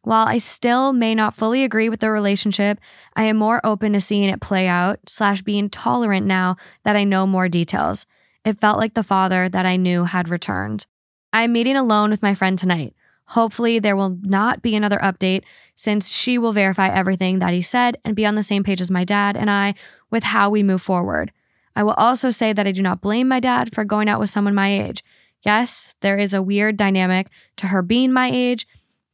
While 0.02 0.26
I 0.26 0.36
still 0.36 0.92
may 0.92 1.14
not 1.14 1.34
fully 1.34 1.64
agree 1.64 1.88
with 1.88 2.00
the 2.00 2.10
relationship, 2.10 2.78
I 3.16 3.24
am 3.24 3.38
more 3.38 3.60
open 3.64 3.94
to 3.94 4.00
seeing 4.00 4.28
it 4.28 4.40
play 4.40 4.68
out, 4.68 5.00
slash 5.06 5.40
being 5.40 5.70
tolerant 5.70 6.26
now 6.26 6.56
that 6.84 6.96
I 6.96 7.04
know 7.04 7.26
more 7.26 7.48
details. 7.48 8.04
It 8.44 8.58
felt 8.58 8.76
like 8.76 8.92
the 8.92 9.02
father 9.02 9.48
that 9.48 9.64
I 9.64 9.76
knew 9.76 10.04
had 10.04 10.28
returned. 10.28 10.86
I 11.32 11.44
am 11.44 11.52
meeting 11.52 11.76
alone 11.76 12.10
with 12.10 12.22
my 12.22 12.34
friend 12.34 12.58
tonight. 12.58 12.94
Hopefully, 13.28 13.78
there 13.78 13.96
will 13.96 14.18
not 14.20 14.60
be 14.60 14.76
another 14.76 14.98
update 14.98 15.44
since 15.74 16.12
she 16.12 16.36
will 16.36 16.52
verify 16.52 16.88
everything 16.88 17.38
that 17.38 17.54
he 17.54 17.62
said 17.62 17.96
and 18.04 18.14
be 18.14 18.26
on 18.26 18.34
the 18.34 18.42
same 18.42 18.62
page 18.62 18.82
as 18.82 18.90
my 18.90 19.04
dad 19.04 19.36
and 19.36 19.50
I 19.50 19.74
with 20.10 20.24
how 20.24 20.50
we 20.50 20.62
move 20.62 20.82
forward. 20.82 21.32
I 21.74 21.82
will 21.82 21.94
also 21.94 22.28
say 22.28 22.52
that 22.52 22.66
I 22.66 22.72
do 22.72 22.82
not 22.82 23.00
blame 23.00 23.26
my 23.26 23.40
dad 23.40 23.74
for 23.74 23.84
going 23.84 24.08
out 24.08 24.20
with 24.20 24.28
someone 24.28 24.54
my 24.54 24.68
age. 24.68 25.02
Yes, 25.44 25.94
there 26.00 26.16
is 26.16 26.32
a 26.32 26.42
weird 26.42 26.76
dynamic 26.76 27.28
to 27.56 27.66
her 27.66 27.82
being 27.82 28.12
my 28.12 28.30
age, 28.32 28.66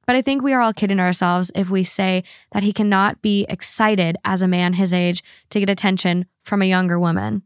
but 0.06 0.16
I 0.16 0.22
think 0.22 0.42
we 0.42 0.52
are 0.52 0.60
all 0.60 0.72
kidding 0.72 1.00
ourselves 1.00 1.50
if 1.54 1.70
we 1.70 1.84
say 1.84 2.24
that 2.52 2.62
he 2.62 2.72
cannot 2.72 3.20
be 3.20 3.46
excited 3.48 4.16
as 4.24 4.42
a 4.42 4.48
man 4.48 4.74
his 4.74 4.94
age 4.94 5.22
to 5.50 5.60
get 5.60 5.68
attention 5.68 6.26
from 6.42 6.62
a 6.62 6.66
younger 6.66 6.98
woman. 6.98 7.42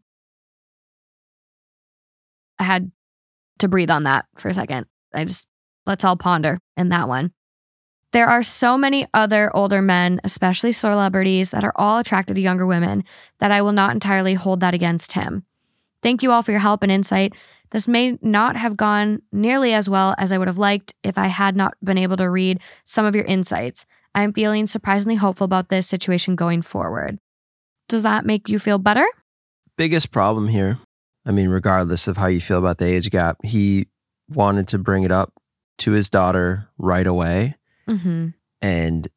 I 2.59 2.65
had 2.65 2.93
to 3.59 3.69
breathe 3.69 3.91
on 3.91 4.05
that 4.05 4.27
for 4.37 4.49
a 4.49 4.55
second. 4.55 4.87
I 5.13 5.25
just, 5.25 5.47
let's 5.87 6.05
all 6.05 6.17
ponder 6.17 6.59
in 6.77 6.91
that 6.91 7.09
one. 7.09 7.33
There 8.13 8.29
are 8.29 8.43
so 8.43 8.79
many 8.79 9.09
other 9.13 9.51
older 9.57 9.83
men, 9.83 10.21
especially 10.23 10.73
celebrities, 10.73 11.51
that 11.51 11.65
are 11.65 11.73
all 11.75 11.99
attracted 11.99 12.35
to 12.35 12.41
younger 12.41 12.67
women 12.67 13.05
that 13.41 13.51
I 13.51 13.63
will 13.63 13.73
not 13.73 13.93
entirely 13.93 14.35
hold 14.35 14.61
that 14.61 14.75
against 14.75 15.15
him. 15.15 15.45
Thank 16.05 16.23
you 16.23 16.31
all 16.31 16.43
for 16.43 16.51
your 16.51 16.61
help 16.61 16.83
and 16.83 16.93
insight. 16.93 17.33
This 17.71 17.89
may 17.89 18.19
not 18.21 18.57
have 18.57 18.77
gone 18.77 19.23
nearly 19.33 19.73
as 19.73 19.89
well 19.89 20.15
as 20.19 20.33
I 20.33 20.39
would 20.39 20.49
have 20.49 20.59
liked 20.59 20.93
if 21.03 21.17
I 21.17 21.29
had 21.29 21.57
not 21.57 21.75
been 21.83 21.97
able 21.97 22.19
to 22.19 22.29
read 22.29 22.61
some 22.85 23.07
of 23.07 23.17
your 23.17 23.25
insights. 23.25 23.87
I 24.15 24.23
am 24.23 24.35
feeling 24.35 24.67
surprisingly 24.67 25.17
hopeful 25.17 25.47
about 25.47 25.71
this 25.71 25.87
situation 25.87 26.37
going 26.37 26.61
forward. 26.61 27.19
Does 27.89 28.03
that 28.03 28.27
make 28.27 28.51
you 28.51 28.59
feel 28.59 28.77
better? 28.77 29.07
Biggest 29.79 30.13
problem 30.13 30.49
here, 30.49 30.79
I 31.25 31.33
mean, 31.33 31.49
regardless 31.49 32.07
of 32.07 32.19
how 32.19 32.27
you 32.27 32.41
feel 32.41 32.59
about 32.59 32.77
the 32.77 32.87
age 32.87 33.11
gap, 33.11 33.39
he 33.43 33.89
wanted 34.29 34.69
to 34.69 34.79
bring 34.79 35.05
it 35.05 35.11
up 35.11 35.33
to 35.79 35.93
his 35.93 36.11
daughter 36.11 36.69
right 36.77 37.07
away. 37.07 37.57
Mm-hmm. 37.89 38.29
And 38.61 39.09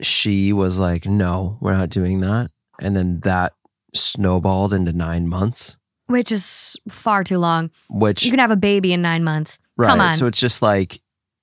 she 0.00 0.54
was 0.54 0.78
like, 0.78 1.04
no, 1.04 1.58
we're 1.60 1.76
not 1.76 1.90
doing 1.90 2.20
that. 2.20 2.50
And 2.80 2.96
then 2.96 3.20
that 3.20 3.52
snowballed 3.94 4.72
into 4.72 4.94
nine 4.94 5.28
months, 5.28 5.76
Which 6.12 6.30
is 6.30 6.76
far 6.88 7.24
too 7.24 7.38
long. 7.38 7.70
which, 7.90 8.24
You 8.24 8.30
can 8.30 8.38
have 8.38 8.50
a 8.50 8.56
baby 8.56 8.92
in 8.92 9.02
nine 9.02 9.24
months. 9.24 9.58
right. 9.76 9.88
come 9.88 10.00
on. 10.00 10.12
So 10.12 10.26
it's 10.26 10.38
just 10.40 10.62
like, 10.62 11.00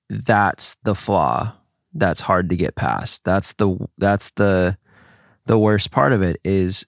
that's 0.08 0.76
the 0.84 0.94
flaw 0.94 1.52
that's 1.92 2.20
hard 2.20 2.48
to 2.50 2.56
get 2.56 2.74
past. 2.76 3.24
That's 3.24 3.52
the, 3.54 3.76
that's 3.98 4.30
the, 4.32 4.76
the 5.46 5.58
worst 5.58 5.90
part 5.90 6.12
of 6.12 6.22
it 6.22 6.40
is 6.44 6.86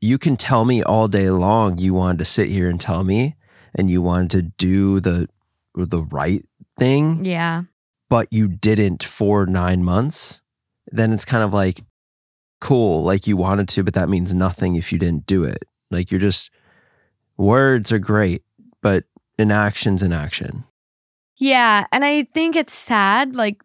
you 0.00 0.18
can 0.18 0.36
tell 0.36 0.64
me 0.64 0.82
all 0.82 1.08
day 1.08 1.30
long 1.30 1.78
you 1.78 1.94
wanted 1.94 2.18
to 2.18 2.24
sit 2.24 2.48
here 2.48 2.68
and 2.68 2.80
tell 2.80 3.02
me 3.04 3.36
and 3.74 3.88
you 3.90 4.02
wanted 4.02 4.30
to 4.32 4.42
do 4.42 5.00
the, 5.00 5.28
the 5.74 6.02
right 6.02 6.44
thing 6.78 7.24
Yeah. 7.24 7.62
but 8.08 8.28
you 8.32 8.48
didn't 8.48 9.02
for 9.04 9.46
nine 9.46 9.82
months, 9.84 10.40
then 10.90 11.12
it's 11.12 11.24
kind 11.24 11.44
of 11.44 11.52
like, 11.54 11.80
cool, 12.60 13.04
like 13.04 13.26
you 13.28 13.36
wanted 13.36 13.68
to, 13.68 13.84
but 13.84 13.94
that 13.94 14.08
means 14.08 14.34
nothing 14.34 14.74
if 14.76 14.92
you 14.92 14.98
didn't 14.98 15.26
do 15.26 15.44
it. 15.44 15.62
Like 15.90 16.10
you're 16.10 16.20
just, 16.20 16.50
words 17.38 17.92
are 17.92 17.98
great, 17.98 18.42
but 18.82 19.04
inaction's 19.38 20.02
inaction. 20.02 20.64
Yeah, 21.36 21.86
and 21.92 22.04
I 22.04 22.24
think 22.24 22.56
it's 22.56 22.74
sad 22.74 23.34
like 23.34 23.62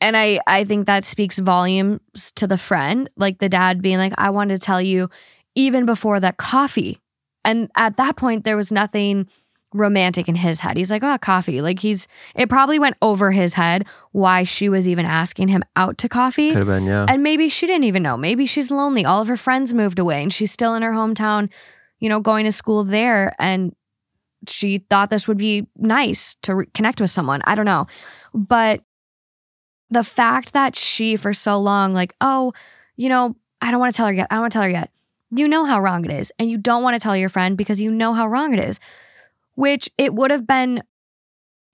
and 0.00 0.16
I 0.16 0.40
I 0.46 0.64
think 0.64 0.86
that 0.86 1.04
speaks 1.04 1.38
volumes 1.38 2.32
to 2.34 2.46
the 2.46 2.58
friend, 2.58 3.08
like 3.16 3.38
the 3.38 3.48
dad 3.48 3.80
being 3.80 3.98
like 3.98 4.12
I 4.18 4.30
wanted 4.30 4.60
to 4.60 4.66
tell 4.66 4.82
you 4.82 5.08
even 5.54 5.86
before 5.86 6.20
that 6.20 6.36
coffee. 6.36 6.98
And 7.44 7.70
at 7.76 7.96
that 7.96 8.16
point 8.16 8.44
there 8.44 8.56
was 8.56 8.72
nothing 8.72 9.28
romantic 9.74 10.28
in 10.28 10.34
his 10.34 10.60
head. 10.60 10.76
He's 10.76 10.90
like, 10.90 11.02
"Oh, 11.02 11.16
coffee." 11.18 11.62
Like 11.62 11.78
he's 11.78 12.08
it 12.34 12.48
probably 12.48 12.78
went 12.78 12.96
over 13.00 13.30
his 13.30 13.54
head 13.54 13.86
why 14.10 14.42
she 14.42 14.68
was 14.68 14.88
even 14.88 15.06
asking 15.06 15.48
him 15.48 15.62
out 15.76 15.98
to 15.98 16.08
coffee. 16.08 16.50
Could 16.50 16.58
have 16.58 16.66
been, 16.66 16.84
yeah. 16.84 17.06
And 17.08 17.22
maybe 17.22 17.48
she 17.48 17.66
didn't 17.66 17.84
even 17.84 18.02
know. 18.02 18.16
Maybe 18.16 18.44
she's 18.44 18.70
lonely. 18.70 19.04
All 19.04 19.22
of 19.22 19.28
her 19.28 19.36
friends 19.36 19.72
moved 19.72 19.98
away 19.98 20.22
and 20.22 20.32
she's 20.32 20.50
still 20.50 20.74
in 20.74 20.82
her 20.82 20.92
hometown, 20.92 21.48
you 22.02 22.08
know, 22.08 22.18
going 22.18 22.44
to 22.44 22.52
school 22.52 22.82
there. 22.82 23.32
And 23.38 23.74
she 24.48 24.78
thought 24.78 25.08
this 25.08 25.28
would 25.28 25.38
be 25.38 25.68
nice 25.76 26.34
to 26.42 26.56
re- 26.56 26.66
connect 26.74 27.00
with 27.00 27.10
someone. 27.10 27.40
I 27.44 27.54
don't 27.54 27.64
know. 27.64 27.86
But 28.34 28.82
the 29.88 30.02
fact 30.02 30.52
that 30.52 30.74
she, 30.74 31.14
for 31.14 31.32
so 31.32 31.60
long, 31.60 31.94
like, 31.94 32.12
oh, 32.20 32.52
you 32.96 33.08
know, 33.08 33.36
I 33.60 33.70
don't 33.70 33.78
want 33.78 33.94
to 33.94 33.96
tell 33.96 34.08
her 34.08 34.12
yet. 34.12 34.26
I 34.30 34.34
don't 34.34 34.42
want 34.42 34.52
to 34.52 34.56
tell 34.56 34.64
her 34.64 34.70
yet. 34.70 34.90
You 35.30 35.46
know 35.46 35.64
how 35.64 35.80
wrong 35.80 36.04
it 36.04 36.10
is. 36.10 36.32
And 36.40 36.50
you 36.50 36.58
don't 36.58 36.82
want 36.82 36.94
to 36.94 37.00
tell 37.00 37.16
your 37.16 37.28
friend 37.28 37.56
because 37.56 37.80
you 37.80 37.92
know 37.92 38.14
how 38.14 38.26
wrong 38.26 38.52
it 38.52 38.58
is, 38.58 38.80
which 39.54 39.88
it 39.96 40.12
would 40.12 40.32
have 40.32 40.46
been 40.46 40.82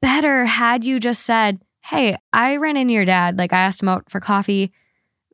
better 0.03 0.45
had 0.45 0.85
you 0.85 1.01
just 1.01 1.23
said, 1.23 1.63
Hey, 1.87 2.19
I 2.35 2.57
ran 2.57 2.77
into 2.77 2.93
your 2.93 3.07
dad. 3.07 3.39
Like, 3.39 3.55
I 3.55 3.61
asked 3.61 3.83
him 3.83 3.89
out 3.89 4.11
for 4.11 4.21
coffee. 4.21 4.73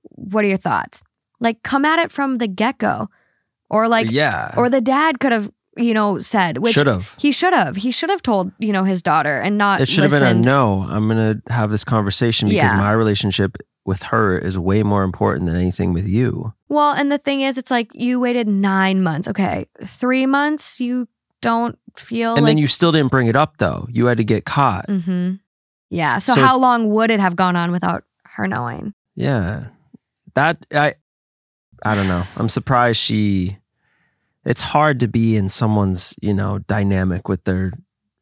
What 0.03 0.45
are 0.45 0.49
your 0.49 0.57
thoughts? 0.57 1.03
Like, 1.41 1.65
come 1.65 1.85
at 1.85 1.99
it 1.99 2.13
from 2.13 2.39
the 2.39 2.47
get 2.47 2.79
go. 2.79 3.09
Or, 3.71 3.89
like, 3.89 4.11
yeah. 4.11 4.53
or 4.57 4.69
the 4.69 4.81
dad 4.81 5.21
could 5.21 5.33
have, 5.33 5.51
you 5.77 5.95
know, 5.95 6.19
said, 6.19 6.59
which 6.59 6.75
should 6.75 6.87
have. 6.87 7.15
he 7.19 7.33
should 7.33 7.53
have. 7.53 7.77
He 7.77 7.91
should 7.91 8.11
have 8.11 8.23
told, 8.23 8.53
you 8.59 8.73
know, 8.73 8.85
his 8.85 9.03
daughter 9.03 9.41
and 9.41 9.59
not 9.59 9.81
It 9.81 9.89
should 9.89 10.05
have 10.05 10.13
been 10.13 10.23
a 10.23 10.35
no. 10.35 10.87
I'm 10.89 11.09
to 11.09 11.41
have 11.53 11.71
this 11.71 11.83
conversation 11.85 12.49
because 12.49 12.71
Yeah. 12.73 12.79
my 12.79 12.93
relationship 12.93 13.57
with 13.85 14.05
her 14.05 14.39
is 14.39 14.57
way 14.59 14.83
more 14.83 15.03
important 15.03 15.47
than 15.47 15.57
anything 15.57 15.93
with 15.93 16.07
you. 16.07 16.55
Well, 16.69 16.93
and 16.93 17.11
the 17.11 17.19
thing 17.19 17.41
is, 17.41 17.59
it's 17.59 17.71
like 17.71 17.91
you 17.95 18.21
waited 18.21 18.47
nine 18.49 19.03
months. 19.03 19.27
Okay. 19.29 19.67
Three 19.85 20.27
months, 20.27 20.81
you 20.81 21.09
don't 21.43 21.79
feel 21.97 22.35
And 22.35 22.45
like. 22.45 22.51
then 22.51 22.59
you 22.59 22.67
still 22.67 22.93
didn't 22.93 23.11
bring 23.11 23.27
it 23.27 23.37
up 23.37 23.57
though. 23.59 23.87
You 23.91 24.07
had 24.07 24.17
to 24.19 24.25
get 24.25 24.45
caught. 24.45 24.87
hmm 24.89 25.33
Yeah. 25.91 26.19
So, 26.19 26.33
So 26.35 26.41
how 26.41 26.47
it's- 26.47 26.61
long 26.61 26.89
would 26.91 27.11
it 27.11 27.21
have 27.21 27.35
gone 27.37 27.57
on 27.57 27.73
without 27.73 28.05
her 28.37 28.47
knowing? 28.47 28.95
Yeah. 29.17 29.65
That 30.35 30.65
I 30.75 30.95
I 31.85 31.95
don't 31.95 32.09
know. 32.09 32.25
I'm 32.37 32.49
surprised 32.49 32.99
she 33.01 33.59
it's 34.45 34.61
hard 34.61 35.01
to 35.01 35.09
be 35.09 35.37
in 35.37 35.49
someone's, 35.49 36.15
you 36.21 36.35
know, 36.35 36.59
dynamic 36.59 37.29
with 37.29 37.45
their 37.45 37.73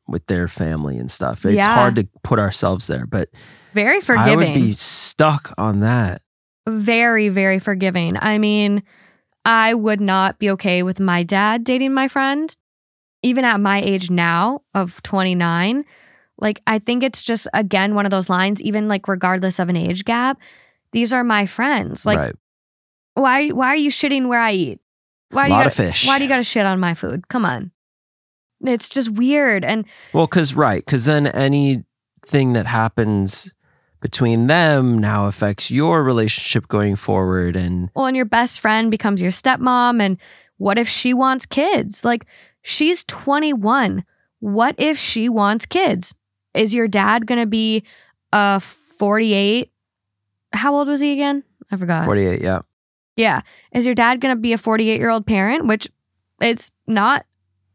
with 0.08 0.26
their 0.26 0.48
family 0.48 0.98
and 0.98 1.10
stuff. 1.10 1.44
It's 1.46 1.54
Yeah. 1.56 1.74
hard 1.74 1.96
to 1.96 2.08
put 2.22 2.38
ourselves 2.38 2.86
there, 2.86 3.06
but 3.06 3.28
Very 3.72 4.00
forgiving. 4.00 4.32
I 4.32 4.36
would 4.36 4.54
be 4.54 4.72
stuck 4.74 5.52
on 5.58 5.80
that. 5.80 6.20
very, 6.68 7.28
very 7.28 7.58
forgiving. 7.58 8.16
I 8.20 8.38
mean, 8.38 8.82
I 9.44 9.74
would 9.74 10.00
not 10.00 10.38
be 10.38 10.50
okay 10.50 10.84
with 10.84 11.00
my 11.00 11.24
dad 11.24 11.64
dating 11.64 11.92
my 11.92 12.06
friend, 12.06 12.54
even 13.22 13.44
at 13.44 13.58
my 13.60 13.80
age 13.82 14.10
now 14.10 14.60
of 14.72 15.02
29. 15.02 15.84
Like, 16.38 16.60
I 16.66 16.78
think 16.78 17.02
it's 17.02 17.22
just, 17.22 17.48
again, 17.52 17.96
one 17.96 18.04
of 18.06 18.10
those 18.12 18.30
lines, 18.30 18.62
even 18.62 18.86
like 18.86 19.08
regardless 19.08 19.58
of 19.58 19.68
an 19.68 19.76
age 19.76 20.04
gap, 20.04 20.38
these 20.92 21.12
are 21.12 21.24
my 21.24 21.46
friends. 21.46 22.06
Like, 22.06 22.18
right. 22.18 22.34
Why, 23.14 23.48
why 23.48 23.68
are 23.68 23.76
you 23.76 23.90
shitting 23.90 24.28
where 24.28 24.40
I 24.40 24.52
eat? 24.52 24.80
Why 25.30 25.44
do 25.44 25.48
you 25.48 25.52
lot 25.54 25.58
gotta, 25.60 25.68
of 25.68 25.88
fish. 25.88 26.06
Why 26.06 26.18
do 26.18 26.24
you 26.24 26.28
got 26.28 26.36
to 26.36 26.42
shit 26.42 26.66
on 26.66 26.78
my 26.78 26.94
food? 26.94 27.28
Come 27.28 27.44
on. 27.44 27.70
It's 28.64 28.88
just 28.88 29.10
weird. 29.10 29.64
And 29.64 29.86
Well, 30.12 30.26
cuz 30.26 30.54
right, 30.54 30.86
cuz 30.86 31.04
then 31.04 31.26
anything 31.26 32.52
that 32.52 32.66
happens 32.66 33.52
between 34.00 34.46
them 34.46 34.98
now 34.98 35.26
affects 35.26 35.70
your 35.70 36.02
relationship 36.02 36.68
going 36.68 36.96
forward 36.96 37.56
and 37.56 37.90
well, 37.94 38.06
and 38.06 38.16
your 38.16 38.26
best 38.26 38.60
friend 38.60 38.90
becomes 38.90 39.22
your 39.22 39.30
stepmom. 39.30 40.00
And 40.00 40.18
what 40.58 40.78
if 40.78 40.88
she 40.88 41.14
wants 41.14 41.46
kids? 41.46 42.04
Like, 42.04 42.26
she's 42.62 43.04
21. 43.04 44.04
What 44.40 44.74
if 44.78 44.98
she 44.98 45.28
wants 45.28 45.66
kids? 45.66 46.14
Is 46.52 46.74
your 46.74 46.88
dad 46.88 47.26
going 47.26 47.40
to 47.40 47.46
be 47.46 47.84
uh 48.32 48.58
48? 48.58 49.70
How 50.52 50.74
old 50.74 50.88
was 50.88 51.00
he 51.00 51.12
again? 51.12 51.42
I 51.70 51.76
forgot. 51.76 52.04
48, 52.04 52.42
yeah. 52.42 52.60
Yeah. 53.16 53.42
Is 53.72 53.86
your 53.86 53.94
dad 53.94 54.20
going 54.20 54.34
to 54.34 54.40
be 54.40 54.52
a 54.52 54.58
48 54.58 54.98
year 54.98 55.10
old 55.10 55.26
parent? 55.26 55.66
Which 55.66 55.88
it's 56.40 56.70
not, 56.86 57.24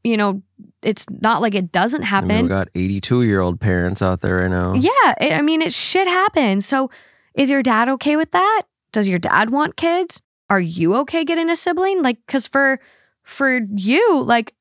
you 0.03 0.17
know, 0.17 0.41
it's 0.81 1.05
not 1.09 1.41
like 1.41 1.55
it 1.55 1.71
doesn't 1.71 2.03
I 2.03 2.05
happen. 2.05 2.27
mean, 2.29 2.43
we 2.43 2.49
got 2.49 2.69
82 2.73 3.23
year 3.23 3.39
old 3.39 3.59
parents 3.59 4.01
out 4.01 4.21
there 4.21 4.37
right 4.37 4.49
now. 4.49 4.73
Yeah, 4.73 5.13
it, 5.19 5.33
I 5.33 5.41
mean, 5.41 5.61
it 5.61 5.73
shit 5.73 6.07
happens. 6.07 6.65
So, 6.65 6.89
is 7.35 7.49
your 7.49 7.61
dad 7.63 7.87
okay 7.89 8.15
with 8.15 8.31
that? 8.31 8.63
Does 8.91 9.07
your 9.07 9.19
dad 9.19 9.49
want 9.51 9.75
kids? 9.77 10.21
Are 10.49 10.59
you 10.59 10.95
okay 10.97 11.23
getting 11.25 11.49
a 11.49 11.55
sibling? 11.55 12.01
Like, 12.01 12.17
because 12.25 12.47
for 12.47 12.79
for 13.23 13.59
you, 13.75 14.23
like, 14.23 14.53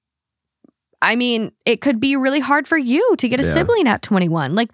I 1.00 1.14
mean, 1.16 1.52
it 1.64 1.80
could 1.80 2.00
be 2.00 2.16
really 2.16 2.40
hard 2.40 2.66
for 2.66 2.78
you 2.78 3.14
to 3.18 3.28
get 3.28 3.40
a 3.40 3.42
Yeah. 3.44 3.52
sibling 3.52 3.86
at 3.86 4.02
twenty 4.02 4.28
one. 4.28 4.54
Like, 4.54 4.70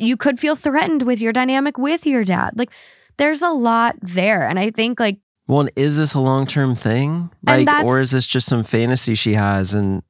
you 0.00 0.16
could 0.16 0.40
feel 0.40 0.56
threatened 0.56 1.02
with 1.02 1.20
your 1.20 1.32
dynamic 1.32 1.76
with 1.78 2.06
your 2.06 2.24
dad. 2.24 2.52
Like, 2.56 2.70
there's 3.18 3.42
a 3.42 3.50
lot 3.50 3.96
there, 4.00 4.48
and 4.48 4.58
I 4.58 4.70
think 4.70 4.98
like 5.00 5.18
Well, 5.48 5.60
and 5.60 5.70
is 5.76 5.96
this 5.96 6.14
a 6.14 6.20
long 6.20 6.46
term 6.46 6.74
thing? 6.74 7.30
Like, 7.42 7.66
or 7.86 8.00
is 8.00 8.10
this 8.10 8.26
just 8.26 8.46
some 8.46 8.62
fantasy 8.62 9.14
she 9.14 9.34
has? 9.34 9.74
And 9.74 10.02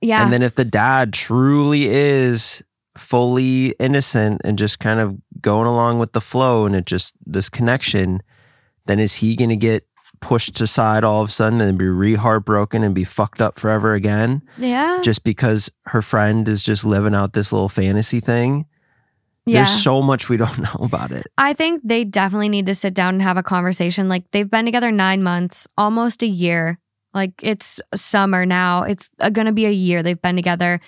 yeah, 0.00 0.22
and 0.22 0.32
then 0.32 0.42
if 0.42 0.54
the 0.54 0.64
dad 0.64 1.12
truly 1.14 1.86
is 1.86 2.62
fully 2.98 3.68
innocent 3.80 4.40
and 4.44 4.58
just 4.58 4.78
kind 4.78 5.00
of 5.00 5.16
going 5.40 5.66
along 5.66 5.98
with 5.98 6.12
the 6.12 6.20
flow, 6.20 6.66
and 6.66 6.76
it 6.76 6.84
just 6.84 7.14
this 7.24 7.48
connection, 7.48 8.22
then 8.84 9.00
is 9.00 9.14
he 9.14 9.36
going 9.36 9.50
to 9.50 9.56
get 9.56 9.86
pushed 10.20 10.60
aside 10.60 11.04
all 11.04 11.22
of 11.22 11.28
a 11.28 11.32
sudden 11.32 11.60
and 11.60 11.78
be 11.78 11.86
re 11.86 12.14
heartbroken 12.14 12.82
and 12.82 12.94
be 12.94 13.04
fucked 13.04 13.40
up 13.40 13.58
forever 13.58 13.94
again, 13.94 14.42
yeah, 14.58 15.00
just 15.02 15.24
because 15.24 15.70
her 15.86 16.02
friend 16.02 16.46
is 16.46 16.62
just 16.62 16.84
living 16.84 17.14
out 17.14 17.32
this 17.32 17.52
little 17.52 17.70
fantasy 17.70 18.20
thing? 18.20 18.66
Yeah. 19.46 19.58
There's 19.60 19.70
so 19.82 20.02
much 20.02 20.28
we 20.28 20.36
don't 20.36 20.58
know 20.66 20.84
about 20.84 21.12
it. 21.12 21.26
I 21.38 21.52
think 21.54 21.82
they 21.84 22.04
definitely 22.04 22.48
need 22.48 22.66
to 22.66 22.74
sit 22.74 22.94
down 22.94 23.14
and 23.14 23.22
have 23.22 23.36
a 23.36 23.42
conversation. 23.42 24.08
Like 24.08 24.30
they've 24.32 24.50
been 24.50 24.64
together 24.64 24.90
nine 24.90 25.22
months, 25.22 25.68
almost 25.78 26.22
a 26.22 26.26
year. 26.26 26.78
Like 27.14 27.32
it's 27.42 27.80
summer 27.94 28.44
now. 28.44 28.82
It's 28.82 29.10
uh, 29.20 29.30
going 29.30 29.46
to 29.46 29.52
be 29.52 29.64
a 29.66 29.70
year 29.70 30.02
they've 30.02 30.20
been 30.20 30.36
together. 30.36 30.80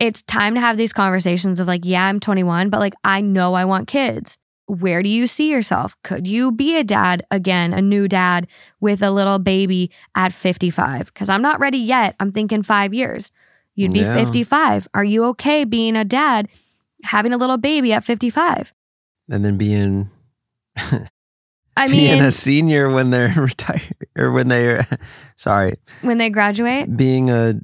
it's 0.00 0.22
time 0.22 0.54
to 0.54 0.60
have 0.60 0.76
these 0.76 0.92
conversations 0.92 1.60
of 1.60 1.66
like, 1.66 1.82
yeah, 1.84 2.06
I'm 2.06 2.18
21, 2.20 2.70
but 2.70 2.80
like, 2.80 2.94
I 3.04 3.20
know 3.20 3.54
I 3.54 3.64
want 3.64 3.86
kids. 3.88 4.38
Where 4.66 5.02
do 5.02 5.08
you 5.08 5.26
see 5.26 5.50
yourself? 5.50 5.94
Could 6.02 6.26
you 6.26 6.50
be 6.52 6.76
a 6.78 6.84
dad 6.84 7.24
again, 7.30 7.72
a 7.74 7.82
new 7.82 8.08
dad 8.08 8.46
with 8.80 9.02
a 9.02 9.10
little 9.10 9.38
baby 9.38 9.90
at 10.14 10.32
55? 10.32 11.06
Because 11.12 11.28
I'm 11.28 11.42
not 11.42 11.60
ready 11.60 11.78
yet. 11.78 12.16
I'm 12.18 12.32
thinking 12.32 12.62
five 12.62 12.94
years. 12.94 13.30
You'd 13.74 13.92
be 13.92 14.00
Yeah. 14.00 14.14
55. 14.14 14.88
Are 14.94 15.04
you 15.04 15.24
okay 15.26 15.64
being 15.64 15.96
a 15.96 16.04
dad, 16.04 16.48
having 17.02 17.32
a 17.32 17.36
little 17.36 17.58
baby 17.58 17.92
at 17.92 18.04
55? 18.04 18.72
And 19.30 19.44
then 19.44 19.56
being 19.56 20.10
I 20.76 21.08
mean, 21.88 21.90
being 21.90 22.22
a 22.22 22.30
senior 22.30 22.90
when 22.90 23.10
they're 23.10 23.32
retired 23.36 23.96
or 24.16 24.32
when 24.32 24.48
they're 24.48 24.86
sorry, 25.36 25.76
when 26.02 26.18
they 26.18 26.30
graduate, 26.30 26.96
being 26.96 27.30
a 27.30 27.54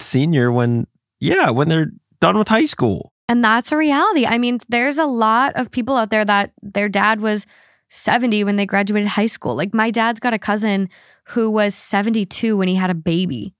senior 0.00 0.52
when 0.52 0.86
yeah, 1.20 1.50
when 1.50 1.68
they're 1.68 1.90
done 2.20 2.38
with 2.38 2.48
high 2.48 2.64
school. 2.64 3.12
And 3.28 3.44
that's 3.44 3.72
a 3.72 3.76
reality. 3.76 4.24
I 4.24 4.38
mean, 4.38 4.58
there's 4.68 4.96
a 4.96 5.04
lot 5.04 5.52
of 5.54 5.70
people 5.70 5.96
out 5.96 6.08
there 6.10 6.24
that 6.24 6.52
their 6.62 6.88
dad 6.88 7.20
was 7.20 7.46
70 7.90 8.44
when 8.44 8.56
they 8.56 8.64
graduated 8.64 9.08
high 9.08 9.26
school. 9.26 9.54
Like, 9.54 9.74
my 9.74 9.90
dad's 9.90 10.18
got 10.18 10.32
a 10.32 10.38
cousin 10.38 10.88
who 11.28 11.50
was 11.50 11.74
72 11.74 12.56
when 12.56 12.68
he 12.68 12.74
had 12.74 12.88
a 12.88 12.94
baby. 12.94 13.54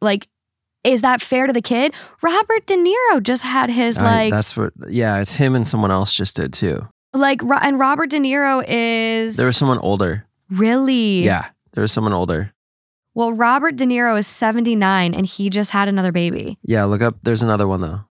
Like, 0.00 0.28
is 0.84 1.02
that 1.02 1.20
fair 1.20 1.46
to 1.46 1.52
the 1.52 1.62
kid? 1.62 1.94
Robert 2.22 2.66
De 2.66 2.74
Niro 2.76 3.22
just 3.22 3.42
had 3.42 3.70
his, 3.70 3.98
I- 3.98 4.02
like, 4.24 4.30
that's 4.32 4.56
what 4.56 4.72
yeah, 4.88 5.20
it's 5.20 5.34
him 5.34 5.54
and 5.54 5.66
someone 5.66 5.90
else 5.90 6.12
just 6.14 6.36
did 6.36 6.52
too. 6.52 6.88
like, 7.12 7.42
Ro- 7.42 7.58
and 7.60 7.78
Robert 7.78 8.10
De 8.10 8.18
Niro 8.18 8.64
is 8.66 9.36
There 9.36 9.46
was 9.46 9.56
someone 9.56 9.78
older. 9.78 10.26
really, 10.50 11.22
Yeah, 11.24 11.48
there 11.72 11.82
was 11.82 11.92
someone 11.92 12.12
older. 12.12 12.52
Well, 13.14 13.32
Robert 13.32 13.76
De 13.76 13.84
Niro 13.84 14.16
is 14.18 14.26
79 14.26 15.14
and 15.14 15.26
he 15.26 15.50
just 15.50 15.72
had 15.72 15.88
another 15.88 16.12
baby. 16.12 16.58
Yeah, 16.62 16.84
look 16.84 17.02
up. 17.02 17.16
There's 17.22 17.42
another 17.42 17.66
one 17.66 17.80
though. 17.80 18.04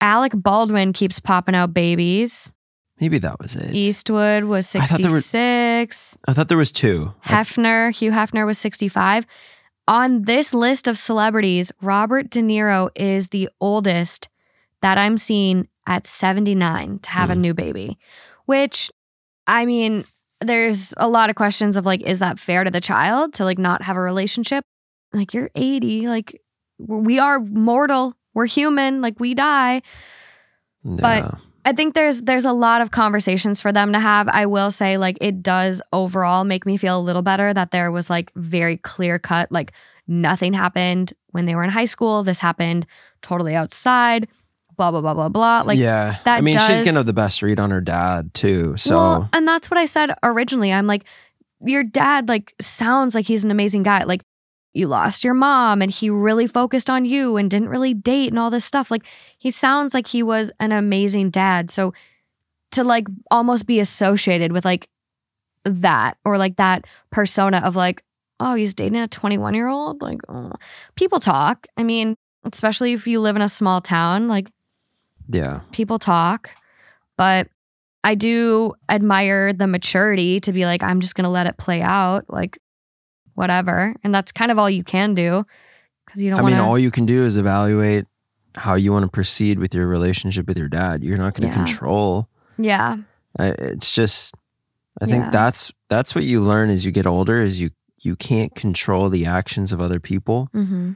Alec 0.00 0.32
Baldwin 0.34 0.92
keeps 0.92 1.20
popping 1.20 1.54
out 1.54 1.74
babies. 1.74 2.52
Maybe 3.00 3.18
that 3.18 3.38
was 3.40 3.54
it. 3.54 3.74
Eastwood 3.74 4.44
was 4.44 4.74
I 4.74 4.80
thought 4.86 4.98
there 5.00 5.10
were- 5.10 5.20
66. 5.20 6.18
I 6.26 6.32
thought 6.32 6.48
there 6.48 6.56
was 6.58 6.72
two. 6.72 7.12
I 7.24 7.28
th- 7.44 7.48
Hefner, 7.56 7.94
Hugh 7.94 8.10
Hefner 8.10 8.46
was 8.46 8.58
65. 8.58 9.26
On 9.88 10.22
this 10.22 10.52
list 10.54 10.86
of 10.86 10.96
celebrities, 10.98 11.72
Robert 11.82 12.28
De 12.30 12.40
Niro 12.42 12.90
is 12.94 13.28
the 13.28 13.48
oldest 13.60 14.28
that 14.82 14.98
I'm 14.98 15.16
seeing 15.16 15.66
at 15.86 16.06
79 16.06 16.98
to 17.00 17.10
have 17.10 17.30
a 17.30 17.34
Hmm. 17.34 17.40
new 17.40 17.54
baby, 17.54 17.98
which 18.44 18.90
I 19.46 19.64
mean, 19.64 20.04
there's 20.42 20.92
a 20.98 21.08
lot 21.08 21.30
of 21.30 21.36
questions 21.36 21.78
of 21.78 21.86
like, 21.86 22.02
is 22.02 22.18
that 22.18 22.38
fair 22.38 22.62
to 22.64 22.70
the 22.70 22.82
child 22.82 23.32
to 23.34 23.44
like 23.44 23.58
not 23.58 23.82
have 23.82 23.96
a 23.96 24.00
relationship? 24.00 24.62
Like, 25.14 25.32
you're 25.32 25.48
80, 25.54 26.06
like, 26.06 26.38
we 26.78 27.18
are 27.18 27.40
mortal, 27.40 28.12
we're 28.34 28.44
human, 28.46 29.00
like, 29.00 29.18
we 29.18 29.34
die. 29.34 29.80
but- 30.84 31.24
yeah. 31.24 31.30
I 31.64 31.72
think 31.72 31.94
there's 31.94 32.22
there's 32.22 32.44
a 32.44 32.52
lot 32.52 32.80
of 32.80 32.90
conversations 32.90 33.60
for 33.60 33.72
them 33.72 33.92
to 33.92 34.00
have. 34.00 34.28
I 34.28 34.46
will 34.46 34.70
say 34.70 34.96
like 34.96 35.18
it 35.20 35.42
does 35.42 35.82
overall 35.92 36.44
make 36.44 36.64
me 36.64 36.76
feel 36.76 36.98
a 36.98 37.02
little 37.02 37.22
better 37.22 37.52
that 37.52 37.70
there 37.70 37.90
was 37.90 38.08
like 38.08 38.32
very 38.34 38.76
clear 38.78 39.18
cut 39.18 39.52
like 39.52 39.72
nothing 40.06 40.52
happened 40.52 41.12
when 41.32 41.44
they 41.44 41.54
were 41.54 41.64
in 41.64 41.70
high 41.70 41.84
school. 41.84 42.22
This 42.22 42.38
happened 42.38 42.86
totally 43.22 43.54
outside. 43.54 44.28
Blah 44.76 44.92
blah 44.92 45.00
blah 45.00 45.14
blah 45.14 45.28
blah. 45.28 45.62
Like 45.62 45.78
yeah, 45.78 46.18
that 46.24 46.38
I 46.38 46.40
mean, 46.40 46.56
she's 46.58 46.82
gonna 46.82 46.98
have 46.98 47.06
the 47.06 47.12
best 47.12 47.42
read 47.42 47.58
on 47.58 47.70
her 47.70 47.80
dad 47.80 48.32
too. 48.32 48.76
So 48.76 48.94
well, 48.94 49.28
and 49.32 49.46
that's 49.46 49.70
what 49.70 49.78
I 49.78 49.84
said 49.86 50.14
originally. 50.22 50.72
I'm 50.72 50.86
like 50.86 51.04
your 51.60 51.82
dad 51.82 52.28
like 52.28 52.54
sounds 52.60 53.14
like 53.14 53.26
he's 53.26 53.44
an 53.44 53.50
amazing 53.50 53.82
guy. 53.82 54.04
Like 54.04 54.22
you 54.74 54.86
lost 54.86 55.24
your 55.24 55.34
mom 55.34 55.82
and 55.82 55.90
he 55.90 56.10
really 56.10 56.46
focused 56.46 56.90
on 56.90 57.04
you 57.04 57.36
and 57.36 57.50
didn't 57.50 57.68
really 57.68 57.94
date 57.94 58.28
and 58.28 58.38
all 58.38 58.50
this 58.50 58.64
stuff. 58.64 58.90
Like 58.90 59.04
he 59.38 59.50
sounds 59.50 59.94
like 59.94 60.06
he 60.06 60.22
was 60.22 60.52
an 60.60 60.72
amazing 60.72 61.30
dad. 61.30 61.70
So 61.70 61.94
to 62.72 62.84
like 62.84 63.06
almost 63.30 63.66
be 63.66 63.80
associated 63.80 64.52
with 64.52 64.64
like 64.64 64.88
that 65.64 66.16
or 66.24 66.38
like 66.38 66.56
that 66.56 66.86
persona 67.10 67.58
of 67.64 67.76
like, 67.76 68.02
oh, 68.40 68.54
he's 68.54 68.74
dating 68.74 69.00
a 69.00 69.08
21 69.08 69.54
year 69.54 69.68
old. 69.68 70.02
Like 70.02 70.20
oh. 70.28 70.52
people 70.94 71.20
talk. 71.20 71.66
I 71.76 71.82
mean, 71.82 72.14
especially 72.44 72.92
if 72.92 73.06
you 73.06 73.20
live 73.20 73.36
in 73.36 73.42
a 73.42 73.48
small 73.48 73.80
town, 73.80 74.28
like 74.28 74.48
yeah, 75.28 75.60
people 75.72 75.98
talk, 75.98 76.50
but 77.16 77.48
I 78.04 78.14
do 78.14 78.74
admire 78.88 79.52
the 79.52 79.66
maturity 79.66 80.40
to 80.40 80.52
be 80.52 80.64
like, 80.64 80.82
I'm 80.82 81.00
just 81.00 81.14
going 81.14 81.24
to 81.24 81.30
let 81.30 81.46
it 81.46 81.58
play 81.58 81.82
out, 81.82 82.24
like, 82.28 82.58
whatever. 83.38 83.94
And 84.04 84.14
that's 84.14 84.32
kind 84.32 84.50
of 84.50 84.58
all 84.58 84.68
you 84.68 84.84
can 84.84 85.14
do 85.14 85.46
because 86.04 86.22
you 86.22 86.30
don't 86.30 86.40
I 86.40 86.42
want 86.42 86.54
mean, 86.54 86.62
all 86.64 86.78
you 86.78 86.90
can 86.90 87.06
do 87.06 87.24
is 87.24 87.36
evaluate 87.36 88.04
how 88.54 88.74
you 88.74 88.92
want 88.92 89.04
to 89.04 89.08
proceed 89.10 89.58
with 89.58 89.72
your 89.74 89.86
relationship 89.86 90.46
with 90.48 90.58
your 90.58 90.68
dad. 90.68 91.02
You're 91.04 91.18
not 91.18 91.34
going 91.34 91.48
to 91.50 91.56
Yeah. 91.56 91.64
control. 91.64 92.28
yeah. 92.58 92.96
I, 93.38 93.46
it's 93.48 93.92
just, 93.92 94.34
I 95.00 95.06
think 95.06 95.24
Yeah. 95.26 95.30
that's 95.30 95.70
that's 95.88 96.14
what 96.14 96.24
you 96.24 96.40
learn 96.42 96.70
as 96.70 96.84
you 96.84 96.90
get 96.90 97.06
older. 97.06 97.40
Is 97.40 97.60
you 97.60 97.70
you 98.02 98.16
can't 98.16 98.54
control 98.54 99.08
the 99.10 99.26
actions 99.26 99.72
of 99.72 99.80
other 99.80 100.00
people. 100.00 100.48
hmm 100.52 100.92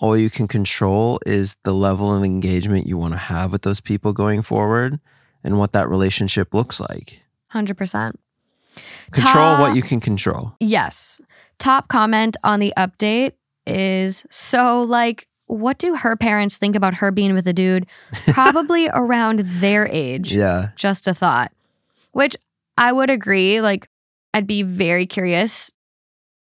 All 0.00 0.16
you 0.16 0.30
can 0.30 0.48
control 0.48 1.20
is 1.26 1.56
the 1.64 1.74
level 1.74 2.14
of 2.16 2.24
engagement 2.24 2.86
you 2.86 2.96
want 2.98 3.14
to 3.14 3.18
have 3.18 3.52
with 3.52 3.62
those 3.62 3.80
people 3.80 4.12
going 4.12 4.42
forward, 4.42 4.98
and 5.44 5.58
what 5.58 5.72
that 5.72 5.88
relationship 5.88 6.52
looks 6.54 6.80
like. 6.80 7.22
100%. 7.52 8.14
Control 9.12 9.56
Ta- 9.56 9.60
what 9.60 9.76
you 9.76 9.82
can 9.82 10.00
control. 10.00 10.54
Yes. 10.60 11.20
Top 11.58 11.88
comment 11.88 12.36
on 12.44 12.60
the 12.60 12.72
update 12.76 13.32
is 13.66 14.24
so, 14.30 14.82
like, 14.82 15.26
what 15.46 15.78
do 15.78 15.94
her 15.96 16.14
parents 16.16 16.56
think 16.58 16.76
about 16.76 16.94
her 16.94 17.10
being 17.10 17.34
with 17.34 17.46
a 17.46 17.52
dude 17.52 17.86
probably 18.32 18.88
around 18.94 19.40
their 19.40 19.88
age? 19.88 20.34
Yeah, 20.34 20.70
just 20.76 21.08
a 21.08 21.14
thought, 21.14 21.52
which 22.12 22.36
I 22.76 22.92
would 22.92 23.10
agree. 23.10 23.60
Like, 23.60 23.88
I'd 24.34 24.46
be 24.46 24.62
very 24.62 25.06
curious. 25.06 25.72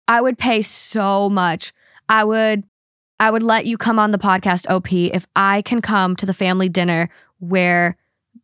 I 0.09 0.21
would 0.21 0.39
pay 0.39 0.63
so 0.63 1.29
much. 1.31 1.73
I 2.09 2.25
would, 2.25 2.65
I 3.21 3.31
would 3.31 3.43
let 3.43 3.67
you 3.67 3.77
come 3.79 3.99
on 3.99 4.11
the 4.11 4.19
podcast, 4.19 4.69
OP, 4.71 4.93
if 4.93 5.27
I 5.37 5.63
can 5.63 5.81
come 5.81 6.17
to 6.17 6.27
the 6.27 6.35
family 6.35 6.69
dinner 6.69 7.09
where 7.39 7.97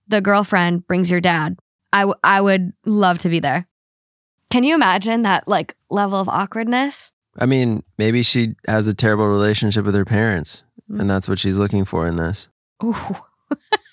the 0.09 0.21
girlfriend 0.21 0.87
brings 0.87 1.11
your 1.11 1.21
dad. 1.21 1.59
I, 1.93 2.01
w- 2.03 2.15
I 2.23 2.41
would 2.41 2.73
love 2.87 3.19
to 3.21 3.29
be 3.29 3.41
there. 3.41 3.67
Can 4.51 4.65
you 4.65 4.75
imagine 4.75 5.23
that 5.23 5.47
like 5.49 5.75
level 5.91 6.19
of 6.21 6.29
awkwardness? 6.29 7.13
I 7.39 7.47
mean, 7.47 7.83
maybe 7.99 8.23
she 8.23 8.55
has 8.67 8.87
a 8.89 8.95
terrible 8.95 9.29
relationship 9.29 9.85
with 9.85 9.95
her 9.95 10.05
parents, 10.05 10.65
Mm. 10.91 11.01
and 11.03 11.11
that's 11.11 11.29
what 11.29 11.39
she's 11.39 11.57
looking 11.57 11.85
for 11.85 12.07
in 12.07 12.17
this. 12.17 12.49
Ooh. 12.85 12.95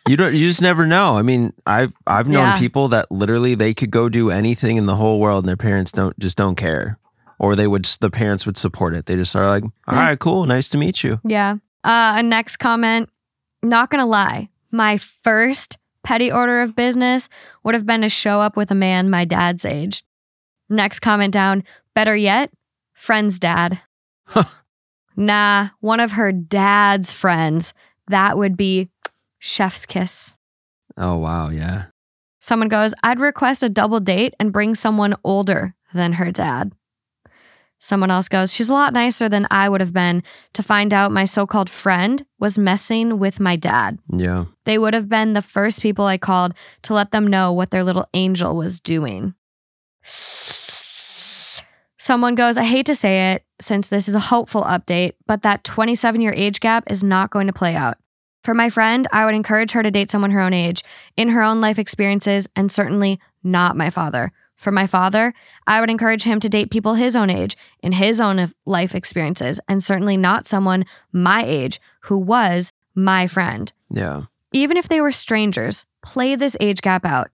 You 0.07 0.15
don't. 0.15 0.33
You 0.33 0.47
just 0.47 0.61
never 0.61 0.85
know. 0.87 1.17
I 1.17 1.21
mean, 1.21 1.51
I've 1.65 1.91
I've 2.07 2.27
known 2.29 2.45
Yeah. 2.45 2.57
people 2.59 2.87
that 2.89 3.11
literally 3.11 3.55
they 3.55 3.73
could 3.73 3.91
go 3.91 4.07
do 4.07 4.31
anything 4.31 4.77
in 4.77 4.85
the 4.85 4.95
whole 4.95 5.19
world, 5.19 5.43
and 5.43 5.49
their 5.49 5.57
parents 5.57 5.91
don't 5.91 6.17
just 6.17 6.37
don't 6.37 6.55
care, 6.55 6.97
or 7.39 7.57
they 7.57 7.67
would 7.67 7.83
the 7.99 8.09
parents 8.09 8.45
would 8.45 8.55
support 8.55 8.95
it. 8.95 9.05
They 9.05 9.15
just 9.15 9.35
are 9.35 9.47
like, 9.47 9.63
all 9.65 9.95
right, 9.95 10.17
cool, 10.17 10.45
nice 10.45 10.69
to 10.69 10.77
meet 10.77 11.03
you. 11.03 11.19
Yeah. 11.25 11.57
Uh, 11.83 12.13
a 12.19 12.23
next 12.23 12.55
comment. 12.55 13.09
Not 13.61 13.89
gonna 13.89 14.05
lie, 14.05 14.47
my 14.71 14.95
first 14.95 15.77
petty 16.03 16.31
order 16.31 16.61
of 16.61 16.73
business 16.73 17.27
would 17.65 17.75
have 17.75 17.85
been 17.85 17.99
to 17.99 18.07
show 18.09 18.39
up 18.39 18.55
with 18.55 18.71
a 18.71 18.75
man 18.75 19.09
my 19.09 19.25
dad's 19.25 19.65
age. 19.65 20.05
Next 20.70 20.99
comment 20.99 21.34
down. 21.34 21.63
Better 21.93 22.15
yet, 22.15 22.51
friend's 22.93 23.39
dad. 23.39 23.80
nah, 25.15 25.70
one 25.80 25.99
of 25.99 26.13
her 26.13 26.32
dad's 26.32 27.13
friends. 27.13 27.74
That 28.07 28.38
would 28.38 28.57
be 28.57 28.89
chef's 29.39 29.86
kiss. 29.86 30.36
Oh 30.97 31.18
wow, 31.18 31.49
yeah. 31.49 31.86
Someone 32.39 32.70
goes, 32.70 32.93
I'd 33.03 33.20
request 33.20 33.63
a 33.63 33.70
double 33.70 33.99
date 33.99 34.34
and 34.39 34.53
bring 34.53 34.76
someone 34.76 35.15
older 35.24 35.76
than 35.93 36.13
her 36.13 36.32
dad. 36.32 36.72
Someone 37.80 38.09
else 38.09 38.28
goes, 38.28 38.53
She's 38.53 38.70
a 38.70 38.74
lot 38.74 38.93
nicer 38.93 39.30
than 39.30 39.47
I 39.51 39.70
would 39.70 39.82
have 39.82 39.93
been 39.93 40.24
to 40.53 40.63
find 40.63 40.93
out 40.93 41.11
my 41.11 41.26
so 41.26 41.45
called 41.45 41.70
friend 41.70 42.26
was 42.39 42.57
messing 42.57 43.20
with 43.20 43.39
my 43.39 43.55
dad. 43.55 43.99
Yeah. 44.11 44.45
They 44.65 44.78
would 44.78 44.93
have 44.93 45.09
been 45.09 45.34
the 45.34 45.41
first 45.41 45.82
people 45.82 46.05
I 46.05 46.18
called 46.18 46.53
to 46.84 46.93
let 46.93 47.11
them 47.11 47.28
know 47.28 47.53
what 47.53 47.72
their 47.72 47.84
little 47.84 48.07
angel 48.13 48.55
was 48.55 48.80
doing. 48.80 49.36
Someone 51.97 52.35
goes, 52.35 52.57
I 52.57 52.63
hate 52.63 52.85
to 52.85 52.95
say 52.95 53.33
it 53.33 53.43
since 53.59 53.87
this 53.89 54.07
is 54.07 54.15
a 54.15 54.19
hopeful 54.19 54.63
update, 54.63 55.13
but 55.25 55.41
that 55.41 55.63
27 55.63 56.21
year 56.21 56.33
age 56.33 56.59
gap 56.59 56.89
is 56.89 57.03
not 57.03 57.31
going 57.31 57.47
to 57.47 57.53
play 57.53 57.75
out. 57.75 57.97
For 58.43 58.53
my 58.53 58.69
friend, 58.69 59.07
I 59.11 59.25
would 59.25 59.35
encourage 59.35 59.71
her 59.71 59.83
to 59.83 59.91
date 59.91 60.09
someone 60.09 60.31
her 60.31 60.39
own 60.39 60.53
age, 60.53 60.83
in 61.17 61.29
her 61.29 61.41
own 61.41 61.59
life 61.59 61.77
experiences, 61.77 62.47
and 62.55 62.71
certainly 62.71 63.19
not 63.43 63.75
my 63.75 63.89
father. 63.89 64.31
For 64.55 64.71
my 64.71 64.87
father, 64.87 65.33
I 65.67 65.81
would 65.81 65.89
encourage 65.89 66.23
him 66.23 66.39
to 66.39 66.47
date 66.49 66.71
people 66.71 66.93
his 66.93 67.15
own 67.15 67.29
age, 67.29 67.57
in 67.83 67.91
his 67.91 68.21
own 68.21 68.51
life 68.65 68.95
experiences, 68.95 69.59
and 69.67 69.83
certainly 69.83 70.15
not 70.15 70.47
someone 70.47 70.85
my 71.11 71.43
age 71.43 71.81
who 72.01 72.17
was 72.17 72.71
my 72.95 73.27
friend. 73.27 73.73
Yeah. 73.89 74.23
Even 74.53 74.77
if 74.77 74.87
they 74.87 75.01
were 75.01 75.11
strangers, 75.11 75.85
play 76.01 76.35
this 76.35 76.55
age 76.59 76.81
gap 76.81 77.05
out. 77.05 77.29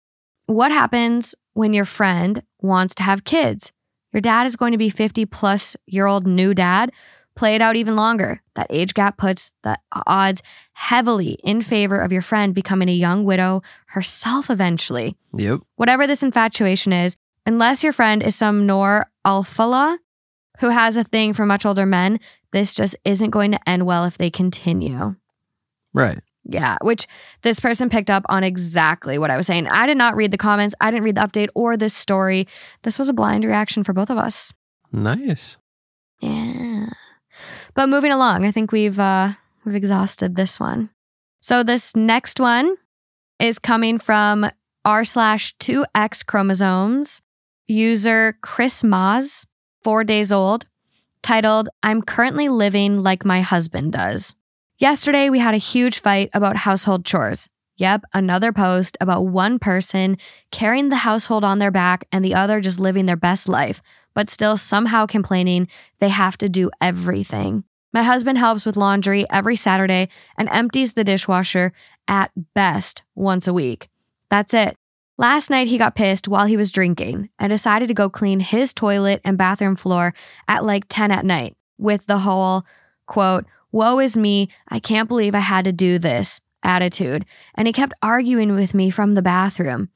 What 0.45 0.71
happens 0.71 1.35
when 1.55 1.73
your 1.73 1.87
friend 1.87 2.43
wants 2.61 2.95
to 2.97 3.03
have 3.03 3.25
kids? 3.25 3.73
Your 4.13 4.21
dad 4.21 4.47
is 4.47 4.57
going 4.57 4.73
to 4.73 4.79
be 4.79 4.91
50 4.91 5.27
plus 5.27 5.77
year 5.87 6.07
old 6.07 6.27
new 6.27 6.55
dad. 6.55 6.93
Play 7.35 7.55
it 7.55 7.63
out 7.63 7.77
even 7.77 7.95
longer. 7.95 8.43
That 8.57 8.67
age 8.69 8.95
gap 8.95 9.17
puts 9.17 9.53
the 9.63 9.79
odds 9.93 10.43
heavily 10.73 11.39
in 11.45 11.63
favor 11.63 11.99
of 11.99 12.13
your 12.13 12.23
friend 12.23 12.55
becoming 12.55 12.89
a 12.89 12.93
young 12.93 13.25
widow 13.25 13.63
herself 13.87 14.51
eventually. 14.51 15.17
Yep. 15.35 15.61
Whatever 15.77 16.07
this 16.07 16.25
infatuation 16.25 16.93
is, 16.93 17.17
unless 17.47 17.85
your 17.85 17.93
friend 17.93 18.23
is 18.23 18.35
some 18.35 18.67
Noor 18.67 19.07
Alfallah 19.25 19.99
who 20.59 20.71
has 20.71 20.97
a 20.97 21.05
thing 21.05 21.33
for 21.33 21.47
much 21.47 21.65
older 21.65 21.87
men, 21.87 22.19
this 22.53 22.75
just 22.75 22.97
isn't 23.05 23.31
going 23.31 23.53
to 23.53 23.69
end 23.69 23.87
well 23.87 24.05
if 24.05 24.19
they 24.19 24.31
continue. 24.31 25.15
Right. 25.93 26.19
Yeah, 26.51 26.79
which 26.81 27.07
this 27.43 27.61
person 27.61 27.91
picked 27.91 28.09
up 28.09 28.25
on 28.31 28.43
exactly 28.43 29.19
what 29.19 29.31
I 29.31 29.37
was 29.37 29.47
saying. 29.47 29.69
I 29.69 29.87
did 29.87 29.99
not 29.99 30.17
read 30.17 30.31
the 30.31 30.39
comments, 30.39 30.75
I 30.81 30.91
didn't 30.91 31.05
read 31.05 31.17
the 31.17 31.21
update 31.21 31.49
or 31.55 31.77
this 31.77 31.95
story. 31.95 32.49
This 32.83 32.99
was 32.99 33.11
a 33.11 33.13
blind 33.13 33.45
reaction 33.45 33.85
for 33.85 33.93
both 33.93 34.09
of 34.09 34.17
us. 34.17 34.53
Nice. 34.91 35.59
Yeah. 36.21 36.87
But 37.75 37.89
moving 37.89 38.13
along, 38.13 38.47
I 38.47 38.51
think 38.51 38.73
we've 38.73 38.99
uh 38.99 39.33
we've 39.65 39.75
exhausted 39.75 40.37
this 40.37 40.59
one. 40.59 40.91
So 41.41 41.63
this 41.63 41.95
next 41.95 42.41
one 42.41 42.77
is 43.39 43.59
coming 43.59 43.99
from 43.99 44.51
r 44.85 45.05
slash 45.05 45.55
two 45.59 45.85
X 45.95 46.23
chromosomes, 46.23 47.21
user 47.67 48.39
Chris 48.41 48.83
Maz, 48.83 49.47
four 49.85 50.03
days 50.03 50.33
old, 50.33 50.67
titled, 51.23 51.69
I'm 51.83 52.03
currently 52.03 52.49
living 52.49 53.03
like 53.03 53.25
my 53.25 53.43
husband 53.43 53.93
does. 53.93 54.35
Yesterday, 54.81 55.29
we 55.29 55.41
had 55.41 55.55
a 55.55 55.59
huge 55.59 55.99
fight 55.99 56.31
about 56.33 56.59
household 56.59 57.05
chores. 57.05 57.49
Yep, 57.79 58.05
another 58.15 58.53
post 58.53 58.97
about 59.01 59.27
one 59.27 59.59
person 59.59 60.17
carrying 60.53 60.89
the 60.89 60.97
household 60.97 61.43
on 61.43 61.59
their 61.59 61.73
back 61.73 62.07
and 62.13 62.25
the 62.25 62.35
other 62.35 62.61
just 62.61 62.79
living 62.79 63.07
their 63.07 63.17
best 63.17 63.49
life, 63.49 63.83
but 64.15 64.31
still 64.31 64.57
somehow 64.57 65.05
complaining 65.07 65.67
they 65.99 66.11
have 66.11 66.39
to 66.39 66.49
do 66.49 66.71
everything. 66.81 67.65
My 67.93 68.05
husband 68.05 68.39
helps 68.39 68.65
with 68.65 68.77
laundry 68.77 69.27
every 69.29 69.57
Saturday 69.57 70.11
and 70.37 70.49
empties 70.53 70.93
the 70.93 71.03
dishwasher 71.03 71.73
at 72.07 72.31
best 72.55 73.03
once 73.17 73.49
a 73.49 73.53
week. 73.53 73.89
That's 74.31 74.55
it. 74.55 74.77
Last 75.17 75.51
night, 75.51 75.67
he 75.67 75.79
got 75.79 75.97
pissed 75.97 76.29
while 76.29 76.47
he 76.47 76.57
was 76.57 76.71
drinking 76.71 77.31
and 77.41 77.51
decided 77.51 77.89
to 77.89 77.95
go 77.95 78.09
clean 78.09 78.39
his 78.39 78.73
toilet 78.73 79.23
and 79.25 79.37
bathroom 79.37 79.75
floor 79.75 80.15
at 80.47 80.63
like 80.63 80.85
10 80.89 81.11
at 81.11 81.25
night 81.25 81.57
with 81.79 82.07
the 82.07 82.19
whole, 82.19 82.65
quote, 83.07 83.45
woe 83.73 83.99
is 83.99 84.17
me, 84.17 84.49
I 84.69 84.81
can't 84.81 85.09
believe 85.09 85.35
I 85.35 85.41
had 85.41 85.65
to 85.65 85.73
do 85.73 85.99
this 85.99 86.41
attitude. 86.63 87.25
And 87.55 87.67
he 87.67 87.73
kept 87.73 87.95
arguing 88.03 88.55
with 88.55 88.75
me 88.75 88.91
from 88.91 89.15
the 89.15 89.23
bathroom. 89.23 89.91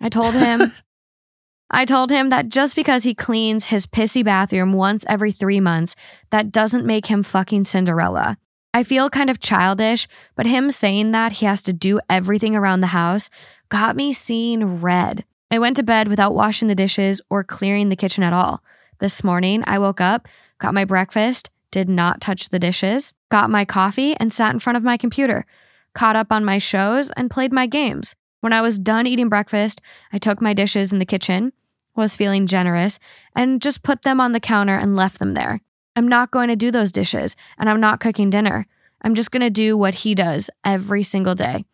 I 0.00 0.08
told 0.08 0.34
him, 0.34 0.62
I 1.70 1.84
told 1.84 2.10
him 2.10 2.30
that 2.30 2.48
just 2.48 2.76
because 2.76 3.04
he 3.04 3.14
cleans 3.14 3.66
his 3.66 3.86
pissy 3.86 4.24
bathroom 4.24 4.72
once 4.72 5.04
every 5.08 5.32
three 5.32 5.60
months, 5.60 5.96
that 6.30 6.52
doesn't 6.52 6.86
make 6.86 7.06
him 7.06 7.22
fucking 7.22 7.64
Cinderella. 7.64 8.38
I 8.72 8.82
feel 8.82 9.10
kind 9.10 9.30
of 9.30 9.40
childish, 9.40 10.06
but 10.34 10.46
him 10.46 10.70
saying 10.70 11.12
that 11.12 11.32
he 11.32 11.46
has 11.46 11.62
to 11.62 11.72
do 11.72 11.98
everything 12.10 12.54
around 12.54 12.82
the 12.82 12.88
house 12.88 13.30
got 13.68 13.96
me 13.96 14.12
seeing 14.12 14.80
red. 14.80 15.24
I 15.50 15.58
went 15.58 15.76
to 15.76 15.82
bed 15.82 16.08
without 16.08 16.34
washing 16.34 16.68
the 16.68 16.74
dishes 16.74 17.20
or 17.30 17.42
clearing 17.42 17.88
the 17.88 17.96
kitchen 17.96 18.22
at 18.22 18.32
all. 18.32 18.62
This 18.98 19.24
morning, 19.24 19.64
I 19.66 19.78
woke 19.78 20.00
up, 20.00 20.28
got 20.58 20.74
my 20.74 20.84
breakfast, 20.84 21.50
did 21.76 21.90
not 21.90 22.22
touch 22.22 22.48
the 22.48 22.58
dishes, 22.58 23.12
got 23.28 23.50
my 23.50 23.66
coffee, 23.66 24.16
and 24.16 24.32
sat 24.32 24.54
in 24.54 24.58
front 24.58 24.78
of 24.78 24.82
my 24.82 24.96
computer, 24.96 25.44
caught 25.92 26.16
up 26.16 26.32
on 26.32 26.42
my 26.42 26.56
shows, 26.56 27.10
and 27.18 27.30
played 27.30 27.52
my 27.52 27.66
games. 27.66 28.16
When 28.40 28.54
I 28.54 28.62
was 28.62 28.78
done 28.78 29.06
eating 29.06 29.28
breakfast, 29.28 29.82
I 30.10 30.16
took 30.16 30.40
my 30.40 30.54
dishes 30.54 30.90
in 30.90 31.00
the 31.00 31.04
kitchen, 31.04 31.52
was 31.94 32.16
feeling 32.16 32.46
generous, 32.46 32.98
and 33.34 33.60
just 33.60 33.82
put 33.82 34.00
them 34.00 34.22
on 34.22 34.32
the 34.32 34.40
counter 34.40 34.74
and 34.74 34.96
left 34.96 35.18
them 35.18 35.34
there. 35.34 35.60
I'm 35.94 36.08
not 36.08 36.30
going 36.30 36.48
to 36.48 36.56
do 36.56 36.70
those 36.70 36.92
dishes, 36.92 37.36
and 37.58 37.68
I'm 37.68 37.78
not 37.78 38.00
cooking 38.00 38.30
dinner. 38.30 38.66
I'm 39.02 39.14
just 39.14 39.30
going 39.30 39.42
to 39.42 39.50
do 39.50 39.76
what 39.76 39.96
he 39.96 40.14
does 40.14 40.48
every 40.64 41.02
single 41.02 41.34
day. 41.34 41.66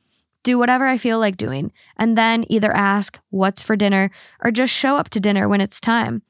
Do 0.43 0.59
whatever 0.59 0.85
I 0.85 0.97
feel 0.97 1.21
like 1.21 1.37
doing, 1.37 1.71
and 1.97 2.19
then 2.19 2.45
either 2.49 2.75
ask 2.75 3.21
what's 3.31 3.63
for 3.63 3.77
dinner 3.77 4.11
or 4.43 4.51
just 4.51 4.75
show 4.75 4.97
up 4.97 5.11
to 5.11 5.21
dinner 5.21 5.49
when 5.49 5.61
it's 5.61 5.81
time. 5.81 6.23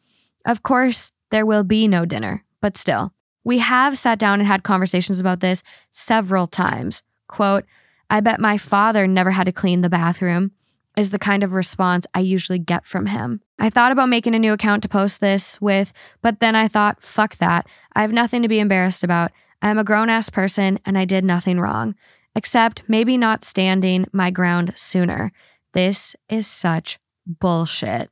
Of 0.44 0.62
course, 0.62 1.10
there 1.30 1.46
will 1.46 1.64
be 1.64 1.88
no 1.88 2.04
dinner, 2.04 2.44
but 2.60 2.76
still. 2.76 3.14
We 3.45 3.59
have 3.59 3.99
sat 3.99 4.18
down 4.18 4.40
and 4.40 4.47
had 4.47 4.62
conversations 4.62 5.20
about 5.20 5.40
this 5.40 5.62
several 5.90 6.47
times. 6.47 7.03
Quote, 7.28 7.64
I 8.09 8.20
bet 8.20 8.40
my 8.40 8.59
father 8.59 9.07
never 9.07 9.30
had 9.30 9.45
to 9.45 9.53
clean 9.53 9.80
the 9.80 9.88
bathroom, 9.88 10.53
is 10.97 11.11
the 11.11 11.18
kind 11.18 11.43
of 11.43 11.53
response 11.53 12.07
I 12.14 12.20
usually 12.20 12.59
get 12.59 12.86
from 12.86 13.07
him. 13.07 13.40
I 13.59 13.70
thought 13.70 13.93
about 13.93 14.09
making 14.09 14.34
a 14.34 14.38
new 14.38 14.53
account 14.53 14.82
to 14.82 14.88
post 14.88 15.20
this 15.20 15.61
with, 15.61 15.93
but 16.20 16.40
then 16.40 16.55
I 16.55 16.68
thought, 16.68 17.03
fuck 17.03 17.38
that. 17.38 17.66
I 17.95 18.03
have 18.03 18.12
nothing 18.12 18.43
to 18.43 18.49
be 18.49 18.61
embarrassed 18.61 19.03
about. 19.03 19.32
I 19.62 19.70
am 19.70 19.78
a 19.78 19.84
grown 19.84 20.11
ass 20.11 20.28
person 20.28 20.78
and 20.84 20.99
I 20.99 21.05
did 21.05 21.24
nothing 21.24 21.59
wrong, 21.59 21.95
except 22.34 22.82
maybe 22.88 23.16
not 23.16 23.45
standing 23.45 24.07
my 24.12 24.30
ground 24.30 24.72
sooner. 24.76 25.32
This 25.72 26.14
is 26.28 26.47
such 26.47 26.99
bullshit. 27.26 28.11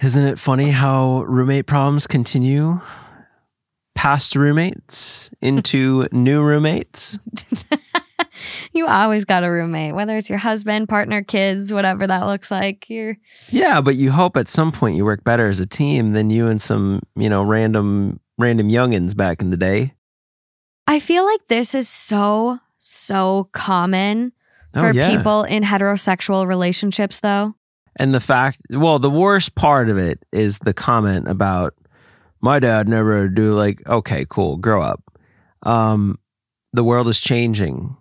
Isn't 0.00 0.24
it 0.24 0.38
funny 0.38 0.70
how 0.70 1.22
roommate 1.24 1.66
problems 1.66 2.06
continue 2.06 2.80
past 3.94 4.36
roommates 4.36 5.30
into 5.40 6.06
new 6.12 6.42
roommates? 6.42 7.18
you 8.72 8.86
always 8.86 9.24
got 9.24 9.44
a 9.44 9.50
roommate, 9.50 9.94
whether 9.94 10.16
it's 10.16 10.28
your 10.28 10.38
husband, 10.38 10.88
partner, 10.88 11.22
kids, 11.22 11.72
whatever 11.72 12.06
that 12.06 12.26
looks 12.26 12.50
like. 12.50 12.88
You're 12.90 13.16
Yeah, 13.50 13.80
but 13.80 13.96
you 13.96 14.10
hope 14.10 14.36
at 14.36 14.48
some 14.48 14.72
point 14.72 14.96
you 14.96 15.04
work 15.04 15.24
better 15.24 15.48
as 15.48 15.60
a 15.60 15.66
team 15.66 16.12
than 16.12 16.30
you 16.30 16.46
and 16.48 16.60
some, 16.60 17.00
you 17.16 17.28
know, 17.28 17.42
random 17.42 18.20
random 18.38 18.68
youngins 18.68 19.16
back 19.16 19.40
in 19.40 19.50
the 19.50 19.56
day. 19.56 19.94
I 20.86 20.98
feel 20.98 21.24
like 21.24 21.46
this 21.48 21.74
is 21.74 21.88
so 21.88 22.58
so 22.78 23.48
common 23.52 24.32
Oh, 24.76 24.80
for 24.80 24.92
yeah. 24.92 25.08
people 25.08 25.44
in 25.44 25.62
heterosexual 25.62 26.48
relationships 26.48 27.20
though. 27.20 27.54
And 27.96 28.12
the 28.12 28.18
fact, 28.18 28.58
well, 28.70 28.98
the 28.98 29.08
worst 29.08 29.54
part 29.54 29.88
of 29.88 29.96
it 29.96 30.18
is 30.32 30.58
the 30.58 30.74
comment 30.74 31.28
about 31.28 31.74
my 32.44 32.58
dad 32.58 32.86
never 32.86 33.26
do 33.26 33.54
like, 33.54 33.84
okay, 33.88 34.26
cool, 34.28 34.58
grow 34.58 34.82
up. 34.82 35.02
Um, 35.62 36.18
the 36.74 36.84
world 36.84 37.08
is 37.08 37.18
changing. 37.18 37.96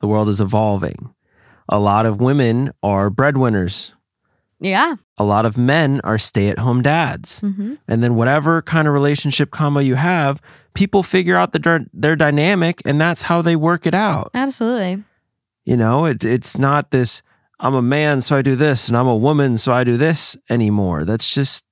The 0.00 0.06
world 0.06 0.28
is 0.28 0.40
evolving. 0.40 1.12
A 1.68 1.80
lot 1.80 2.06
of 2.06 2.20
women 2.20 2.70
are 2.84 3.10
breadwinners. 3.10 3.92
Yeah. 4.60 4.94
A 5.18 5.24
lot 5.24 5.44
of 5.44 5.58
men 5.58 6.00
are 6.04 6.18
stay 6.18 6.48
at 6.48 6.58
home 6.58 6.82
dads. 6.82 7.40
hmm 7.40 7.74
And 7.88 8.00
then 8.00 8.14
whatever 8.14 8.62
kind 8.62 8.86
of 8.86 8.94
relationship 8.94 9.50
combo 9.50 9.80
you 9.80 9.96
have, 9.96 10.40
people 10.74 11.02
figure 11.02 11.36
out 11.36 11.52
the, 11.52 11.88
their, 11.92 12.14
dynamic 12.14 12.80
and 12.84 13.00
that's 13.00 13.22
how 13.22 13.42
they 13.42 13.56
work 13.56 13.86
it 13.86 13.94
out. 13.94 14.30
Absolutely. 14.34 15.02
You 15.64 15.76
know, 15.76 16.04
it, 16.04 16.24
it's 16.24 16.56
not 16.56 16.92
this, 16.92 17.22
I'm 17.58 17.74
a 17.74 17.82
man, 17.82 18.20
so 18.20 18.36
I 18.36 18.42
do 18.42 18.54
this, 18.54 18.86
and 18.86 18.96
I'm 18.96 19.08
a 19.08 19.16
woman, 19.16 19.58
so 19.58 19.72
I 19.72 19.82
do 19.82 19.96
this 19.96 20.36
anymore. 20.48 21.04
That's 21.04 21.34
just, 21.34 21.65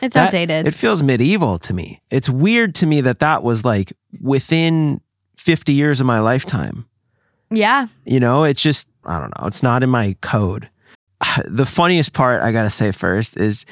It's 0.00 0.14
that- 0.14 0.26
outdated. 0.26 0.66
It 0.66 0.74
feels 0.74 1.02
medieval 1.02 1.58
to 1.60 1.74
me. 1.74 2.00
It's 2.10 2.28
weird 2.28 2.74
to 2.76 2.86
me 2.86 3.00
that 3.02 3.18
that 3.20 3.42
was 3.42 3.64
like 3.64 3.92
within 4.20 5.00
50 5.36 5.72
years 5.72 6.00
of 6.00 6.06
my 6.06 6.20
lifetime. 6.20 6.86
yeah. 7.50 7.86
You 8.04 8.20
know, 8.20 8.44
it's 8.44 8.62
just, 8.62 8.88
I 9.04 9.18
don't 9.20 9.32
know, 9.38 9.46
it's 9.46 9.62
not 9.62 9.82
in 9.82 9.90
my 9.90 10.16
code. 10.20 10.68
The 11.46 11.66
funniest 11.66 12.12
part, 12.12 12.42
I 12.42 12.52
got 12.52 12.62
to 12.62 12.70
say 12.70 12.92
first, 12.92 13.36
is 13.36 13.64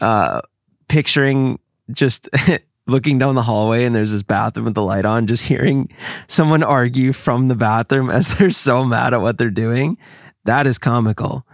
uh, 0.00 0.40
picturing 0.88 1.58
just 1.90 2.28
looking 2.86 3.18
down 3.18 3.34
the 3.34 3.42
hallway 3.42 3.84
and 3.84 3.94
there's 3.94 4.12
this 4.12 4.22
bathroom 4.22 4.64
with 4.66 4.74
the 4.74 4.82
light 4.82 5.04
on, 5.04 5.26
just 5.26 5.44
hearing 5.44 5.88
someone 6.28 6.62
argue 6.62 7.12
from 7.12 7.48
the 7.48 7.54
bathroom 7.56 8.10
as 8.10 8.36
they're 8.38 8.50
so 8.50 8.84
mad 8.84 9.14
at 9.14 9.20
what 9.20 9.38
they're 9.38 9.50
doing. 9.50 9.96
That 10.44 10.66
is 10.66 10.78
comical. 10.78 11.46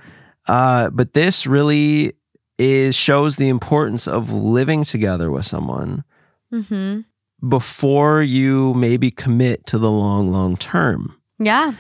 Uh, 0.47 0.89
but 0.91 1.13
this 1.13 1.47
really 1.47 2.15
is 2.59 2.97
shows 2.97 3.37
the 3.37 3.49
importance 3.49 4.09
of 4.09 4.31
living 4.31 4.85
together 4.85 5.31
with 5.31 5.47
someone 5.47 6.05
hmm 6.51 7.01
before 7.47 8.23
you 8.23 8.75
maybe 8.75 9.11
commit 9.11 9.65
to 9.67 9.79
the 9.79 9.91
long, 9.91 10.33
long 10.33 10.57
term. 10.57 11.17
Yeah. 11.39 11.75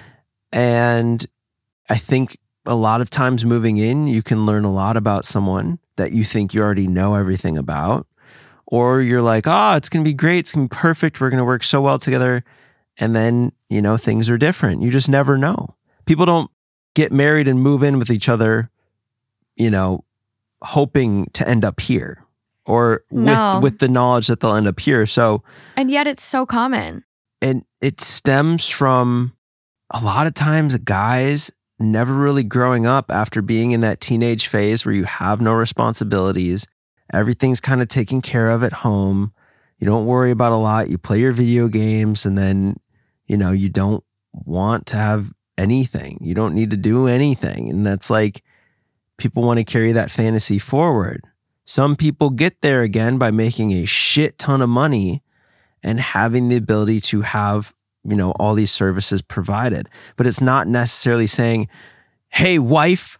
And 0.52 1.24
I 1.88 1.96
think 1.96 2.38
a 2.64 2.74
lot 2.74 3.00
of 3.00 3.10
times 3.10 3.44
moving 3.44 3.78
in, 3.78 4.06
you 4.06 4.22
can 4.22 4.46
learn 4.46 4.64
a 4.64 4.72
lot 4.72 4.96
about 4.96 5.24
someone 5.24 5.78
that 5.96 6.12
you 6.12 6.22
think 6.22 6.54
you 6.54 6.62
already 6.62 6.86
know 6.86 7.14
everything 7.14 7.58
about. 7.58 8.06
Or 8.66 9.00
you're 9.00 9.22
like, 9.22 9.44
oh, 9.46 9.74
it's 9.76 9.88
going 9.88 10.04
to 10.04 10.08
be 10.08 10.14
great. 10.14 10.40
It's 10.40 10.52
going 10.52 10.68
to 10.68 10.74
be 10.74 10.78
perfect. 10.78 11.20
We're 11.20 11.30
going 11.30 11.38
to 11.38 11.44
work 11.44 11.64
so 11.64 11.80
well 11.80 11.98
together. 11.98 12.44
And 12.98 13.16
then, 13.16 13.52
you 13.70 13.80
know, 13.80 13.96
things 13.96 14.28
are 14.28 14.36
different. 14.36 14.82
You 14.82 14.90
just 14.90 15.08
never 15.08 15.38
know. 15.38 15.74
People 16.04 16.26
don't 16.26 16.50
get 16.94 17.10
married 17.10 17.48
and 17.48 17.62
move 17.62 17.82
in 17.82 17.98
with 17.98 18.10
each 18.10 18.28
other, 18.28 18.70
you 19.56 19.70
know, 19.70 20.04
hoping 20.62 21.26
to 21.34 21.46
end 21.48 21.64
up 21.64 21.80
here 21.80 22.24
or 22.66 23.02
No. 23.10 23.54
with, 23.56 23.72
with 23.74 23.78
the 23.80 23.88
knowledge 23.88 24.26
that 24.26 24.40
they'll 24.40 24.54
end 24.54 24.66
up 24.68 24.80
here. 24.80 25.06
So, 25.06 25.42
And 25.76 25.90
yet 25.90 26.06
it's 26.06 26.24
so 26.24 26.44
common. 26.46 27.04
and 27.40 27.62
it 27.80 28.00
stems 28.00 28.68
from 28.68 29.32
a 29.90 30.00
lot 30.02 30.26
of 30.26 30.34
times 30.34 30.76
guys 30.78 31.50
never 31.78 32.12
really 32.12 32.42
growing 32.42 32.86
up 32.86 33.10
after 33.10 33.40
being 33.40 33.70
in 33.70 33.80
that 33.82 34.00
teenage 34.00 34.48
phase 34.48 34.84
where 34.84 34.94
you 34.94 35.04
have 35.04 35.40
no 35.40 35.52
responsibilities 35.54 36.66
everything's 37.14 37.60
kind 37.60 37.80
of 37.80 37.88
taken 37.88 38.20
care 38.20 38.50
of 38.50 38.62
at 38.64 38.72
home 38.72 39.32
You 39.78 39.86
don't 39.86 40.06
worry 40.06 40.32
about 40.32 40.50
a 40.52 40.56
lot. 40.56 40.90
You 40.90 40.98
play 40.98 41.20
your 41.20 41.32
video 41.32 41.68
games 41.68 42.26
and 42.26 42.36
then, 42.36 42.80
you 43.28 43.36
know, 43.36 43.52
you 43.52 43.68
don't 43.68 44.02
want 44.32 44.86
to 44.86 44.96
have 44.96 45.32
anything. 45.56 46.18
You 46.20 46.34
don't 46.34 46.52
need 46.54 46.70
to 46.70 46.76
do 46.76 47.06
anything. 47.06 47.70
And 47.70 47.86
that's 47.86 48.10
like 48.10 48.42
people 49.18 49.42
want 49.42 49.58
to 49.58 49.64
carry 49.64 49.92
that 49.92 50.10
fantasy 50.10 50.58
forward. 50.58 51.22
Some 51.66 51.96
people 51.96 52.30
get 52.30 52.62
there 52.62 52.82
again 52.82 53.18
by 53.18 53.30
making 53.30 53.72
a 53.72 53.84
shit 53.84 54.38
ton 54.38 54.62
of 54.62 54.70
money 54.70 55.22
and 55.82 56.00
having 56.00 56.48
the 56.48 56.56
ability 56.56 57.00
to 57.00 57.20
have, 57.20 57.74
you 58.04 58.16
know, 58.16 58.30
all 58.32 58.54
these 58.54 58.70
services 58.70 59.20
provided. 59.20 59.88
But 60.16 60.26
it's 60.26 60.40
not 60.40 60.66
necessarily 60.66 61.26
saying, 61.26 61.68
"Hey 62.30 62.58
wife, 62.58 63.18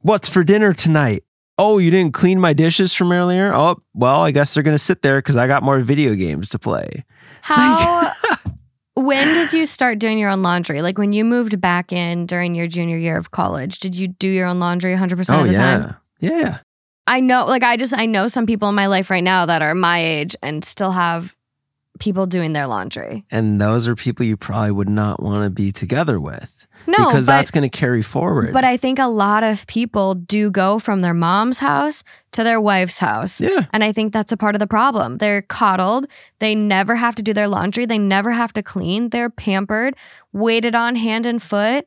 what's 0.00 0.28
for 0.28 0.42
dinner 0.42 0.72
tonight?" 0.72 1.22
Oh, 1.58 1.78
you 1.78 1.90
didn't 1.90 2.12
clean 2.12 2.38
my 2.38 2.52
dishes 2.52 2.92
from 2.92 3.12
earlier? 3.12 3.54
Oh, 3.54 3.80
well, 3.94 4.20
I 4.20 4.30
guess 4.30 4.52
they're 4.52 4.62
going 4.62 4.74
to 4.74 4.82
sit 4.82 5.00
there 5.00 5.22
cuz 5.22 5.36
I 5.36 5.46
got 5.46 5.62
more 5.62 5.80
video 5.80 6.14
games 6.14 6.50
to 6.50 6.58
play. 6.58 7.04
How 7.40 8.10
when 8.96 9.26
did 9.34 9.52
you 9.52 9.66
start 9.66 9.98
doing 9.98 10.18
your 10.18 10.30
own 10.30 10.42
laundry? 10.42 10.80
Like 10.82 10.96
when 10.96 11.12
you 11.12 11.24
moved 11.24 11.60
back 11.60 11.92
in 11.92 12.26
during 12.26 12.54
your 12.54 12.66
junior 12.66 12.96
year 12.96 13.18
of 13.18 13.30
college, 13.30 13.78
did 13.78 13.94
you 13.94 14.08
do 14.08 14.28
your 14.28 14.46
own 14.46 14.58
laundry 14.58 14.94
100% 14.94 15.26
Oh 15.30 15.42
of 15.42 15.46
the 15.46 15.52
yeah. 15.52 15.58
time? 15.58 15.96
Yeah. 16.18 16.58
I 17.06 17.20
know, 17.20 17.44
like, 17.44 17.62
I 17.62 17.76
just, 17.76 17.96
I 17.96 18.06
know 18.06 18.26
some 18.26 18.46
people 18.46 18.68
in 18.70 18.74
my 18.74 18.86
life 18.86 19.10
right 19.10 19.22
now 19.22 19.46
that 19.46 19.62
are 19.62 19.74
my 19.74 20.02
age 20.02 20.34
and 20.42 20.64
still 20.64 20.92
have 20.92 21.36
people 22.00 22.26
doing 22.26 22.52
their 22.52 22.66
laundry. 22.66 23.24
And 23.30 23.60
those 23.60 23.86
are 23.86 23.94
people 23.94 24.24
you 24.26 24.36
probably 24.36 24.72
would 24.72 24.88
not 24.88 25.22
want 25.22 25.44
to 25.44 25.50
be 25.50 25.72
together 25.72 26.18
with 26.18 26.55
No, 26.86 27.06
because 27.06 27.26
but, 27.26 27.32
that's 27.32 27.50
going 27.50 27.68
to 27.68 27.78
carry 27.78 28.02
forward. 28.02 28.52
but 28.52 28.64
I 28.64 28.76
think 28.76 28.98
a 28.98 29.06
lot 29.06 29.42
of 29.42 29.66
people 29.66 30.14
do 30.14 30.50
go 30.50 30.78
from 30.78 31.00
their 31.00 31.14
mom's 31.14 31.58
house 31.58 32.04
to 32.32 32.44
their 32.44 32.60
wife's 32.60 32.98
house. 32.98 33.40
yeah. 33.40 33.66
And 33.72 33.82
I 33.82 33.92
think 33.92 34.12
that's 34.12 34.32
a 34.32 34.36
part 34.36 34.54
of 34.54 34.58
the 34.58 34.66
problem. 34.66 35.18
They're 35.18 35.42
coddled. 35.42 36.06
They 36.38 36.54
never 36.54 36.94
have 36.96 37.14
to 37.16 37.22
do 37.22 37.32
their 37.32 37.48
laundry. 37.48 37.86
They 37.86 37.98
never 37.98 38.30
have 38.32 38.52
to 38.54 38.62
clean. 38.62 39.10
They're 39.10 39.30
pampered, 39.30 39.96
waited 40.32 40.74
on 40.74 40.96
hand 40.96 41.26
and 41.26 41.42
foot. 41.42 41.86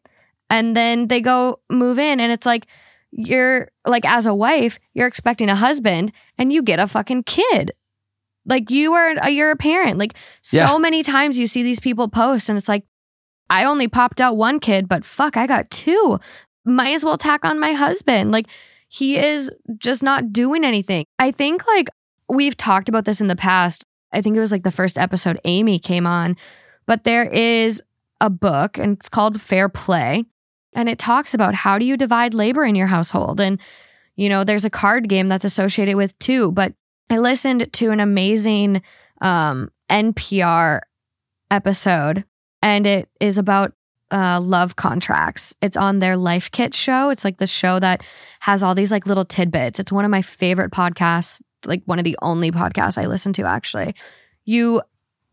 And 0.50 0.76
then 0.76 1.08
they 1.08 1.22
go 1.22 1.60
move 1.70 2.00
in. 2.00 2.20
And 2.20 2.32
it's 2.32 2.46
like, 2.46 2.66
you're 3.12 3.70
like, 3.86 4.06
as 4.06 4.26
a 4.26 4.34
wife, 4.34 4.80
you're 4.94 5.08
expecting 5.08 5.50
a 5.50 5.56
husband 5.56 6.12
and 6.38 6.52
you 6.54 6.62
get 6.62 6.80
a 6.80 6.88
fucking 6.88 7.24
kid. 7.24 7.72
Like 8.46 8.70
you 8.72 8.94
are, 8.94 9.30
you're 9.30 9.52
a 9.52 9.56
parent. 9.56 9.98
Like 9.98 10.16
so 10.42 10.58
Yeah. 10.58 10.78
many 10.78 11.04
times 11.04 11.38
you 11.40 11.46
see 11.48 11.62
these 11.64 11.80
people 11.80 12.08
post 12.08 12.50
and 12.50 12.58
it's 12.58 12.68
like, 12.70 12.84
I 13.50 13.64
only 13.66 13.88
popped 13.88 14.22
out 14.22 14.38
one 14.38 14.60
kid, 14.60 14.88
but 14.88 15.06
fuck, 15.06 15.38
I 15.38 15.48
got 15.48 15.70
two. 15.72 16.20
Might 16.66 16.94
as 16.94 17.04
well 17.04 17.18
tack 17.18 17.46
on 17.46 17.60
my 17.60 17.74
husband. 17.74 18.32
Like 18.32 18.48
he 18.88 19.18
is 19.18 19.52
just 19.78 20.04
not 20.04 20.32
doing 20.32 20.64
anything. 20.64 21.06
I 21.18 21.32
think 21.32 21.66
like 21.68 21.90
we've 22.28 22.58
talked 22.58 22.90
about 22.90 23.06
this 23.06 23.22
in 23.22 23.28
the 23.28 23.36
past. 23.36 23.84
I 24.12 24.22
think 24.22 24.36
it 24.36 24.40
was 24.40 24.52
like 24.52 24.64
the 24.64 24.72
first 24.72 24.98
episode 24.98 25.40
Amy 25.46 25.80
came 25.80 26.08
on, 26.08 26.36
but 26.86 27.04
there 27.04 27.26
is 27.26 27.82
a 28.22 28.30
book 28.30 28.78
and 28.78 28.98
it's 28.98 29.10
called 29.10 29.40
Fair 29.42 29.70
Play. 29.70 30.26
And 30.76 30.88
it 30.88 31.00
talks 31.00 31.34
about 31.34 31.56
how 31.56 31.80
do 31.80 31.86
you 31.86 31.98
divide 31.98 32.34
labor 32.34 32.64
in 32.64 32.76
your 32.76 32.88
household. 32.88 33.42
And, 33.42 33.60
you 34.16 34.30
know, 34.30 34.44
there's 34.44 34.66
a 34.66 34.70
card 34.70 35.10
game 35.10 35.28
that's 35.28 35.46
associated 35.46 35.96
with 35.96 36.18
too. 36.20 36.52
But 36.52 36.74
I 37.10 37.18
listened 37.18 37.74
to 37.74 37.90
an 37.90 38.00
amazing 38.00 38.84
um, 39.22 39.72
NPR 39.90 40.82
episode 41.50 42.24
and 42.62 42.86
it 42.86 43.10
is 43.20 43.38
about 43.38 43.74
uh, 44.12 44.40
love 44.42 44.76
contracts. 44.76 45.54
It's 45.62 45.78
on 45.78 46.00
their 46.00 46.18
Life 46.18 46.50
Kit 46.52 46.74
show. 46.74 47.10
It's 47.10 47.24
like 47.24 47.38
the 47.38 47.46
show 47.48 47.80
that 47.80 48.04
has 48.42 48.64
all 48.64 48.74
these 48.76 48.92
like 48.92 49.06
little 49.06 49.26
tidbits. 49.26 49.80
It's 49.80 49.92
one 49.92 50.04
of 50.06 50.12
my 50.12 50.22
favorite 50.22 50.72
podcasts, 50.72 51.42
like 51.66 51.84
one 51.86 52.00
of 52.00 52.06
the 52.06 52.18
only 52.22 52.52
podcasts 52.52 52.98
I 52.98 53.06
listen 53.06 53.34
to 53.34 53.44
actually. 53.44 53.94
You 54.46 54.82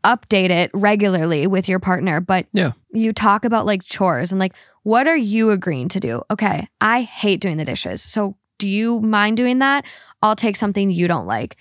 update 0.04 0.50
it 0.50 0.70
regularly 0.74 1.46
with 1.46 1.68
your 1.68 1.78
partner, 1.80 2.20
but 2.20 2.46
Yeah. 2.52 2.72
you 2.92 3.12
talk 3.12 3.44
about 3.44 3.66
like 3.66 3.82
chores 3.82 4.30
and 4.30 4.38
like 4.38 4.52
what 4.82 5.08
are 5.08 5.16
you 5.16 5.50
agreeing 5.50 5.88
to 5.88 6.00
do? 6.00 6.22
Okay, 6.30 6.68
I 6.80 7.02
hate 7.02 7.40
doing 7.40 7.56
the 7.56 7.64
dishes. 7.64 8.02
So 8.02 8.36
do 8.58 8.68
you 8.68 9.00
mind 9.00 9.36
doing 9.36 9.58
that? 9.58 9.84
I'll 10.22 10.36
take 10.36 10.54
something 10.54 10.90
you 10.90 11.08
don't 11.08 11.26
like. 11.26 11.56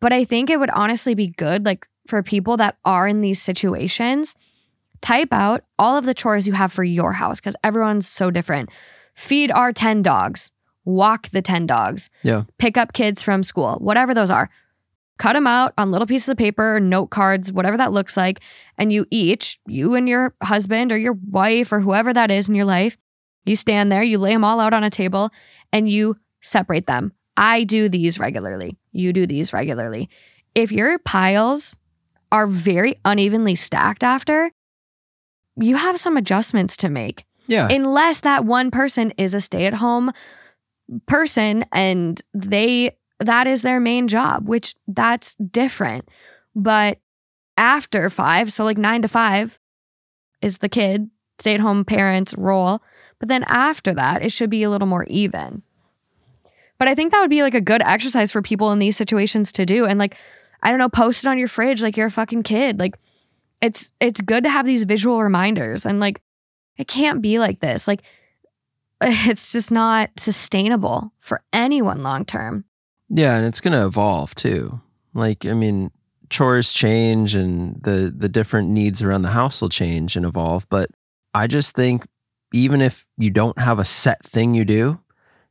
But 0.00 0.12
I 0.12 0.22
think 0.24 0.48
it 0.48 0.60
would 0.60 0.70
honestly 0.70 1.14
be 1.14 1.28
good 1.28 1.64
like 1.64 1.88
for 2.06 2.22
people 2.22 2.56
that 2.58 2.76
are 2.84 3.08
in 3.08 3.20
these 3.20 3.42
situations 3.42 4.34
type 5.00 5.28
out 5.32 5.64
all 5.78 5.96
of 5.96 6.04
the 6.04 6.14
chores 6.14 6.46
you 6.46 6.54
have 6.54 6.72
for 6.72 6.84
your 6.84 7.12
house 7.12 7.40
because 7.40 7.56
everyone's 7.64 8.06
so 8.06 8.30
different. 8.30 8.70
Feed 9.14 9.50
our 9.50 9.72
10 9.72 10.02
dogs, 10.02 10.52
walk 10.84 11.28
the 11.30 11.42
10 11.42 11.66
dogs, 11.66 12.10
Yeah. 12.22 12.44
pick 12.58 12.76
up 12.76 12.92
kids 12.92 13.22
from 13.22 13.42
school, 13.42 13.74
whatever 13.80 14.14
those 14.14 14.30
are. 14.30 14.48
Cut 15.18 15.32
them 15.32 15.48
out 15.48 15.74
on 15.76 15.90
little 15.90 16.06
pieces 16.06 16.28
of 16.28 16.36
paper, 16.36 16.78
note 16.78 17.08
cards, 17.10 17.52
whatever 17.52 17.76
that 17.76 17.92
looks 17.92 18.16
like. 18.16 18.40
And 18.76 18.92
you 18.92 19.04
each, 19.10 19.58
you 19.66 19.94
and 19.96 20.08
your 20.08 20.34
husband 20.42 20.92
or 20.92 20.96
your 20.96 21.14
wife 21.28 21.72
or 21.72 21.80
whoever 21.80 22.12
that 22.12 22.30
is 22.30 22.48
in 22.48 22.54
your 22.54 22.64
life, 22.64 22.96
you 23.44 23.56
stand 23.56 23.90
there, 23.90 24.02
you 24.02 24.18
lay 24.18 24.32
them 24.32 24.44
all 24.44 24.60
out 24.60 24.72
on 24.72 24.84
a 24.84 24.90
table 24.90 25.30
and 25.72 25.88
you 25.90 26.16
separate 26.40 26.86
them. 26.86 27.12
I 27.36 27.64
do 27.64 27.88
these 27.88 28.20
regularly. 28.20 28.76
You 28.92 29.12
do 29.12 29.26
these 29.26 29.52
regularly. 29.52 30.08
If 30.54 30.70
your 30.70 30.98
piles 31.00 31.76
are 32.30 32.46
very 32.46 32.94
unevenly 33.04 33.54
stacked 33.56 34.04
after, 34.04 34.50
you 35.60 35.76
have 35.76 35.98
some 35.98 36.16
adjustments 36.16 36.76
to 36.78 36.88
make. 36.88 37.24
Yeah. 37.46 37.68
Unless 37.70 38.20
that 38.20 38.44
one 38.44 38.70
person 38.70 39.12
is 39.16 39.34
a 39.34 39.40
stay 39.40 39.66
at 39.66 39.74
home 39.74 40.12
person 41.06 41.64
and 41.72 42.20
they 42.34 42.96
that 43.20 43.46
is 43.46 43.62
their 43.62 43.80
main 43.80 44.06
job, 44.06 44.48
which 44.48 44.76
that's 44.86 45.34
different. 45.36 46.08
But 46.54 46.98
after 47.56 48.08
five, 48.10 48.52
so 48.52 48.64
like 48.64 48.78
nine 48.78 49.02
to 49.02 49.08
five 49.08 49.58
is 50.40 50.58
the 50.58 50.68
kid, 50.68 51.10
stay 51.38 51.54
at 51.54 51.60
home 51.60 51.84
parents 51.84 52.34
role. 52.38 52.80
But 53.18 53.28
then 53.28 53.44
after 53.44 53.92
that, 53.94 54.22
it 54.22 54.30
should 54.30 54.50
be 54.50 54.62
a 54.62 54.70
little 54.70 54.86
more 54.86 55.04
even. 55.04 55.62
But 56.78 56.86
I 56.86 56.94
think 56.94 57.10
that 57.10 57.20
would 57.20 57.30
be 57.30 57.42
like 57.42 57.54
a 57.54 57.60
good 57.60 57.82
exercise 57.82 58.30
for 58.30 58.40
people 58.40 58.70
in 58.70 58.78
these 58.78 58.96
situations 58.96 59.50
to 59.52 59.66
do. 59.66 59.84
And 59.84 59.98
like, 59.98 60.16
I 60.62 60.70
don't 60.70 60.78
know, 60.78 60.88
post 60.88 61.24
it 61.24 61.28
on 61.28 61.38
your 61.38 61.48
fridge 61.48 61.82
like 61.82 61.96
you're 61.96 62.06
a 62.06 62.10
fucking 62.10 62.44
kid. 62.44 62.78
Like 62.78 62.96
it's 63.60 63.92
it's 64.00 64.20
good 64.20 64.44
to 64.44 64.50
have 64.50 64.66
these 64.66 64.84
visual 64.84 65.22
reminders 65.22 65.84
and 65.84 66.00
like 66.00 66.20
it 66.76 66.86
can't 66.86 67.20
be 67.20 67.38
like 67.38 67.60
this. 67.60 67.88
Like 67.88 68.02
it's 69.02 69.52
just 69.52 69.70
not 69.70 70.10
sustainable 70.16 71.12
for 71.20 71.42
anyone 71.52 72.02
long 72.02 72.24
term. 72.24 72.64
Yeah, 73.08 73.36
and 73.36 73.46
it's 73.46 73.60
going 73.60 73.78
to 73.78 73.86
evolve 73.86 74.34
too. 74.34 74.80
Like, 75.14 75.46
I 75.46 75.54
mean, 75.54 75.90
chores 76.30 76.72
change 76.72 77.34
and 77.34 77.82
the 77.82 78.12
the 78.14 78.28
different 78.28 78.68
needs 78.68 79.02
around 79.02 79.22
the 79.22 79.30
house 79.30 79.62
will 79.62 79.70
change 79.70 80.16
and 80.16 80.26
evolve, 80.26 80.68
but 80.68 80.90
I 81.34 81.46
just 81.46 81.74
think 81.74 82.06
even 82.52 82.80
if 82.80 83.06
you 83.16 83.30
don't 83.30 83.58
have 83.58 83.78
a 83.78 83.84
set 83.84 84.24
thing 84.24 84.54
you 84.54 84.64
do, 84.64 84.98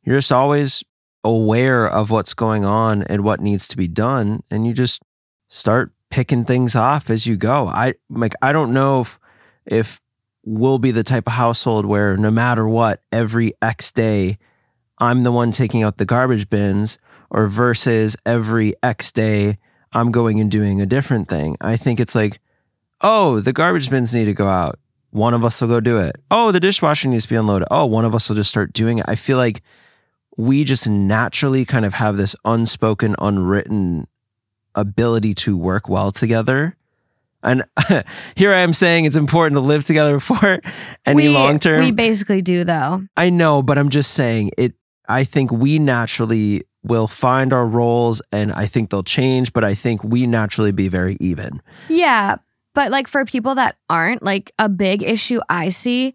you're 0.03 0.17
just 0.17 0.31
always 0.31 0.84
aware 1.23 1.88
of 1.88 2.11
what's 2.11 2.34
going 2.34 2.63
on 2.63 3.03
and 3.03 3.23
what 3.23 3.39
needs 3.39 3.67
to 3.67 3.77
be 3.77 3.88
done 3.88 4.41
and 4.49 4.65
you 4.65 4.73
just 4.73 5.01
start 5.49 5.91
picking 6.09 6.45
things 6.45 6.75
off 6.75 7.09
as 7.09 7.27
you 7.27 7.35
go. 7.38 7.67
I 7.67 7.95
like 8.09 8.34
I 8.41 8.51
don't 8.51 8.73
know 8.73 9.01
if 9.01 9.19
if 9.65 10.01
we'll 10.43 10.79
be 10.79 10.91
the 10.91 11.03
type 11.03 11.27
of 11.27 11.34
household 11.34 11.85
where 11.85 12.15
no 12.15 12.31
matter 12.31 12.67
what 12.67 13.01
every 13.11 13.53
X 13.61 13.91
day 13.91 14.38
I'm 14.99 15.23
the 15.23 15.31
one 15.31 15.51
taking 15.51 15.84
out 15.84 15.97
the 15.97 16.05
garbage 16.05 16.49
bins 16.49 16.97
or 17.29 17.47
versus 17.47 18.15
every 18.25 18.73
X 18.81 19.11
day 19.11 19.57
I'm 19.91 20.11
going 20.11 20.39
and 20.39 20.49
doing 20.49 20.81
a 20.81 20.85
different 20.85 21.27
thing. 21.27 21.57
I 21.61 21.77
think 21.77 21.99
it's 21.99 22.15
like, 22.15 22.39
oh, 23.01 23.39
the 23.39 23.53
garbage 23.53 23.89
bins 23.89 24.13
need 24.13 24.25
to 24.25 24.34
go 24.34 24.47
out. 24.47 24.79
One 25.11 25.34
of 25.34 25.45
us 25.45 25.61
will 25.61 25.69
go 25.69 25.79
do 25.79 25.97
it. 25.97 26.17
Oh, 26.29 26.51
the 26.51 26.59
dishwasher 26.59 27.07
needs 27.07 27.23
to 27.23 27.29
be 27.29 27.35
unloaded. 27.35 27.67
Oh, 27.71 27.85
one 27.85 28.05
of 28.05 28.13
us 28.13 28.27
will 28.27 28.35
just 28.35 28.49
start 28.49 28.73
doing 28.73 28.99
it. 28.99 29.05
I 29.07 29.15
feel 29.15 29.38
like 29.38 29.61
we 30.35 30.63
just 30.63 30.88
naturally 30.88 31.65
kind 31.65 31.85
of 31.85 31.95
have 31.95 32.17
this 32.17 32.35
unspoken, 32.45 33.15
unwritten 33.19 34.07
ability 34.77 35.33
to 35.33 35.57
work 35.57 35.89
well 35.89 36.11
together. 36.11 36.77
And 37.43 37.63
here 38.35 38.53
I 38.53 38.59
am 38.59 38.71
saying 38.71 39.05
it's 39.05 39.15
important 39.15 39.55
to 39.55 39.61
live 39.61 39.83
together 39.83 40.13
before 40.17 40.59
any 41.05 41.27
we, 41.27 41.33
long 41.33 41.59
term. 41.59 41.83
We 41.83 41.91
basically 41.91 42.41
do 42.41 42.63
though. 42.63 43.03
I 43.17 43.29
know, 43.29 43.61
but 43.61 43.77
I'm 43.77 43.89
just 43.89 44.13
saying 44.13 44.51
it. 44.57 44.73
I 45.09 45.23
think 45.23 45.51
we 45.51 45.79
naturally 45.79 46.63
will 46.83 47.07
find 47.07 47.53
our 47.53 47.65
roles 47.65 48.21
and 48.31 48.51
I 48.53 48.65
think 48.65 48.89
they'll 48.89 49.03
change, 49.03 49.53
but 49.53 49.63
I 49.63 49.73
think 49.73 50.03
we 50.03 50.27
naturally 50.27 50.71
be 50.71 50.87
very 50.87 51.17
even. 51.19 51.61
Yeah. 51.89 52.37
But 52.73 52.91
like 52.91 53.07
for 53.07 53.25
people 53.25 53.55
that 53.55 53.77
aren't, 53.89 54.21
like 54.21 54.51
a 54.59 54.69
big 54.69 55.01
issue 55.01 55.39
I 55.49 55.69
see, 55.69 56.13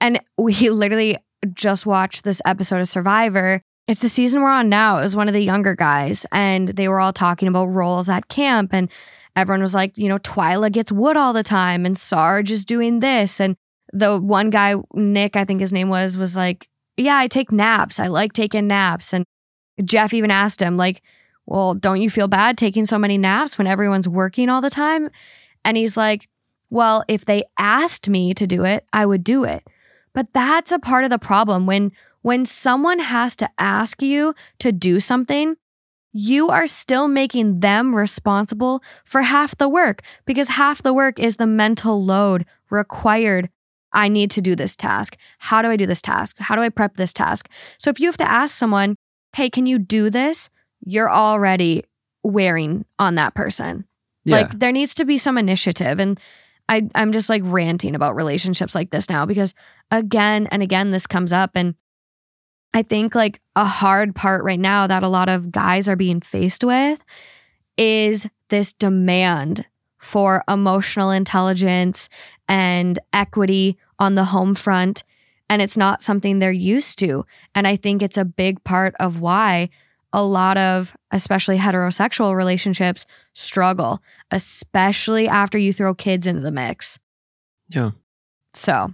and 0.00 0.20
we 0.38 0.70
literally 0.70 1.16
just 1.54 1.86
watched 1.86 2.24
this 2.24 2.42
episode 2.44 2.80
of 2.80 2.88
Survivor. 2.88 3.62
It's 3.88 4.02
the 4.02 4.08
season 4.08 4.42
we're 4.42 4.50
on 4.50 4.68
now. 4.68 4.98
It 4.98 5.02
was 5.02 5.14
one 5.14 5.28
of 5.28 5.34
the 5.34 5.40
younger 5.40 5.76
guys, 5.76 6.26
and 6.32 6.68
they 6.68 6.88
were 6.88 6.98
all 6.98 7.12
talking 7.12 7.46
about 7.46 7.66
roles 7.66 8.08
at 8.08 8.28
camp. 8.28 8.74
And 8.74 8.90
everyone 9.36 9.60
was 9.60 9.74
like, 9.74 9.96
you 9.96 10.08
know, 10.08 10.18
Twila 10.18 10.72
gets 10.72 10.90
wood 10.90 11.16
all 11.16 11.32
the 11.32 11.44
time, 11.44 11.86
and 11.86 11.96
Sarge 11.96 12.50
is 12.50 12.64
doing 12.64 12.98
this. 12.98 13.40
And 13.40 13.56
the 13.92 14.18
one 14.18 14.50
guy, 14.50 14.74
Nick, 14.94 15.36
I 15.36 15.44
think 15.44 15.60
his 15.60 15.72
name 15.72 15.88
was, 15.88 16.18
was 16.18 16.36
like, 16.36 16.68
yeah, 16.96 17.16
I 17.16 17.28
take 17.28 17.52
naps. 17.52 18.00
I 18.00 18.08
like 18.08 18.32
taking 18.32 18.66
naps. 18.66 19.12
And 19.12 19.24
Jeff 19.84 20.14
even 20.14 20.30
asked 20.30 20.60
him, 20.60 20.76
like, 20.76 21.02
Well, 21.44 21.74
don't 21.74 22.00
you 22.00 22.10
feel 22.10 22.28
bad 22.28 22.58
taking 22.58 22.86
so 22.86 22.98
many 22.98 23.18
naps 23.18 23.58
when 23.58 23.66
everyone's 23.66 24.08
working 24.08 24.48
all 24.48 24.60
the 24.60 24.70
time? 24.70 25.10
And 25.64 25.76
he's 25.76 25.96
like, 25.96 26.28
Well, 26.70 27.04
if 27.06 27.24
they 27.24 27.44
asked 27.58 28.08
me 28.08 28.34
to 28.34 28.46
do 28.46 28.64
it, 28.64 28.84
I 28.92 29.06
would 29.06 29.22
do 29.22 29.44
it. 29.44 29.62
But 30.14 30.32
that's 30.32 30.72
a 30.72 30.78
part 30.78 31.04
of 31.04 31.10
the 31.10 31.18
problem 31.18 31.66
when 31.66 31.92
when 32.26 32.44
someone 32.44 32.98
has 32.98 33.36
to 33.36 33.48
ask 33.56 34.02
you 34.02 34.34
to 34.58 34.72
do 34.72 34.98
something, 34.98 35.54
you 36.12 36.48
are 36.48 36.66
still 36.66 37.06
making 37.06 37.60
them 37.60 37.94
responsible 37.94 38.82
for 39.04 39.22
half 39.22 39.56
the 39.58 39.68
work 39.68 40.02
because 40.24 40.48
half 40.48 40.82
the 40.82 40.92
work 40.92 41.20
is 41.20 41.36
the 41.36 41.46
mental 41.46 42.02
load 42.04 42.44
required. 42.68 43.48
I 43.92 44.08
need 44.08 44.32
to 44.32 44.40
do 44.40 44.56
this 44.56 44.74
task. 44.74 45.16
How 45.38 45.62
do 45.62 45.68
I 45.68 45.76
do 45.76 45.86
this 45.86 46.02
task? 46.02 46.34
How 46.40 46.56
do 46.56 46.62
I 46.62 46.68
prep 46.68 46.96
this 46.96 47.12
task? 47.12 47.48
So 47.78 47.90
if 47.90 48.00
you 48.00 48.08
have 48.08 48.16
to 48.16 48.28
ask 48.28 48.56
someone, 48.56 48.96
hey, 49.36 49.48
can 49.48 49.66
you 49.66 49.78
do 49.78 50.10
this? 50.10 50.50
You're 50.84 51.08
already 51.08 51.84
wearing 52.24 52.86
on 52.98 53.14
that 53.14 53.36
person. 53.36 53.84
Yeah. 54.24 54.38
Like 54.38 54.58
there 54.58 54.72
needs 54.72 54.94
to 54.94 55.04
be 55.04 55.16
some 55.16 55.38
initiative. 55.38 56.00
And 56.00 56.18
I, 56.68 56.88
I'm 56.96 57.12
just 57.12 57.28
like 57.28 57.42
ranting 57.44 57.94
about 57.94 58.16
relationships 58.16 58.74
like 58.74 58.90
this 58.90 59.08
now 59.08 59.26
because 59.26 59.54
again 59.92 60.48
and 60.50 60.60
again 60.60 60.90
this 60.90 61.06
comes 61.06 61.32
up. 61.32 61.52
And 61.54 61.76
I 62.76 62.82
think 62.82 63.14
like 63.14 63.40
a 63.56 63.64
hard 63.64 64.14
part 64.14 64.44
right 64.44 64.60
now 64.60 64.86
that 64.86 65.02
a 65.02 65.08
lot 65.08 65.30
of 65.30 65.50
guys 65.50 65.88
are 65.88 65.96
being 65.96 66.20
faced 66.20 66.62
with 66.62 67.02
is 67.78 68.26
this 68.50 68.74
demand 68.74 69.64
for 69.96 70.44
emotional 70.46 71.10
intelligence 71.10 72.10
and 72.50 72.98
equity 73.14 73.78
on 73.98 74.14
the 74.14 74.26
home 74.26 74.54
front. 74.54 75.04
And 75.48 75.62
it's 75.62 75.78
not 75.78 76.02
something 76.02 76.38
they're 76.38 76.52
used 76.52 76.98
to. 76.98 77.24
And 77.54 77.66
I 77.66 77.76
think 77.76 78.02
it's 78.02 78.18
a 78.18 78.26
big 78.26 78.62
part 78.62 78.94
of 79.00 79.20
why 79.20 79.70
a 80.12 80.22
lot 80.22 80.58
of, 80.58 80.94
especially 81.10 81.56
heterosexual 81.56 82.36
relationships, 82.36 83.06
struggle, 83.32 84.02
especially 84.30 85.28
after 85.28 85.56
you 85.56 85.72
throw 85.72 85.94
kids 85.94 86.26
into 86.26 86.42
the 86.42 86.52
mix. 86.52 86.98
Yeah. 87.70 87.92
So, 88.52 88.92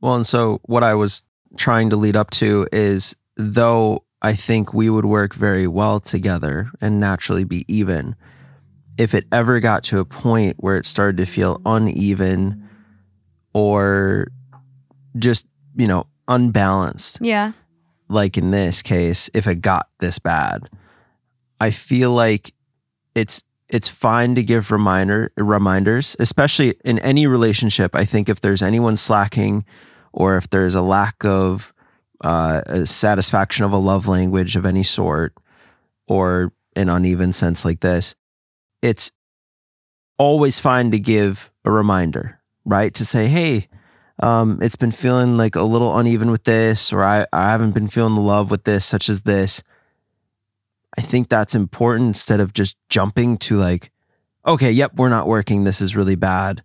Well, 0.00 0.14
and 0.14 0.24
so 0.24 0.60
what 0.66 0.84
I 0.84 0.94
was 0.94 1.24
trying 1.56 1.90
to 1.90 1.96
lead 1.96 2.16
up 2.16 2.30
to 2.30 2.68
is 2.70 3.16
though 3.36 4.04
I 4.22 4.34
think 4.34 4.72
we 4.72 4.88
would 4.88 5.04
work 5.04 5.34
very 5.34 5.66
well 5.66 6.00
together 6.00 6.70
and 6.80 6.98
naturally 6.98 7.44
be 7.44 7.64
even, 7.68 8.16
if 8.96 9.12
it 9.14 9.26
ever 9.30 9.60
got 9.60 9.84
to 9.84 9.98
a 9.98 10.04
point 10.04 10.56
where 10.60 10.76
it 10.76 10.86
started 10.86 11.18
to 11.18 11.26
feel 11.26 11.60
uneven 11.66 12.68
or 13.52 14.28
just, 15.18 15.46
you 15.76 15.86
know, 15.86 16.06
unbalanced, 16.28 17.18
yeah. 17.20 17.52
like 18.08 18.38
in 18.38 18.50
this 18.50 18.82
case, 18.82 19.28
if 19.34 19.46
it 19.46 19.56
got 19.56 19.88
this 19.98 20.18
bad, 20.18 20.70
I 21.60 21.70
feel 21.70 22.12
like 22.12 22.54
it's 23.14 23.42
it's 23.68 23.88
fine 23.88 24.34
to 24.36 24.42
give 24.42 24.70
reminder 24.70 25.32
reminders, 25.36 26.16
especially 26.20 26.74
in 26.84 26.98
any 27.00 27.26
relationship. 27.26 27.94
I 27.94 28.04
think 28.04 28.28
if 28.28 28.40
there's 28.40 28.62
anyone 28.62 28.96
slacking 28.96 29.64
or 30.12 30.36
if 30.36 30.48
there's 30.48 30.74
a 30.74 30.82
lack 30.82 31.24
of 31.24 31.73
uh, 32.24 32.62
a 32.66 32.86
satisfaction 32.86 33.66
of 33.66 33.72
a 33.72 33.76
love 33.76 34.08
language 34.08 34.56
of 34.56 34.64
any 34.64 34.82
sort 34.82 35.34
or 36.08 36.52
an 36.74 36.88
uneven 36.88 37.32
sense 37.32 37.64
like 37.64 37.80
this, 37.80 38.14
it's 38.80 39.12
always 40.18 40.58
fine 40.58 40.90
to 40.90 40.98
give 40.98 41.52
a 41.66 41.70
reminder, 41.70 42.40
right? 42.64 42.94
To 42.94 43.04
say, 43.04 43.26
hey, 43.26 43.68
um, 44.22 44.58
it's 44.62 44.76
been 44.76 44.90
feeling 44.90 45.36
like 45.36 45.54
a 45.54 45.62
little 45.62 45.98
uneven 45.98 46.30
with 46.30 46.44
this, 46.44 46.94
or 46.94 47.04
I, 47.04 47.26
I 47.30 47.50
haven't 47.50 47.72
been 47.72 47.88
feeling 47.88 48.14
the 48.14 48.22
love 48.22 48.50
with 48.50 48.64
this, 48.64 48.86
such 48.86 49.10
as 49.10 49.22
this. 49.22 49.62
I 50.96 51.02
think 51.02 51.28
that's 51.28 51.54
important 51.54 52.08
instead 52.08 52.40
of 52.40 52.54
just 52.54 52.78
jumping 52.88 53.36
to 53.38 53.56
like, 53.56 53.90
okay, 54.46 54.70
yep, 54.70 54.94
we're 54.96 55.10
not 55.10 55.26
working. 55.26 55.64
This 55.64 55.82
is 55.82 55.94
really 55.94 56.14
bad. 56.14 56.62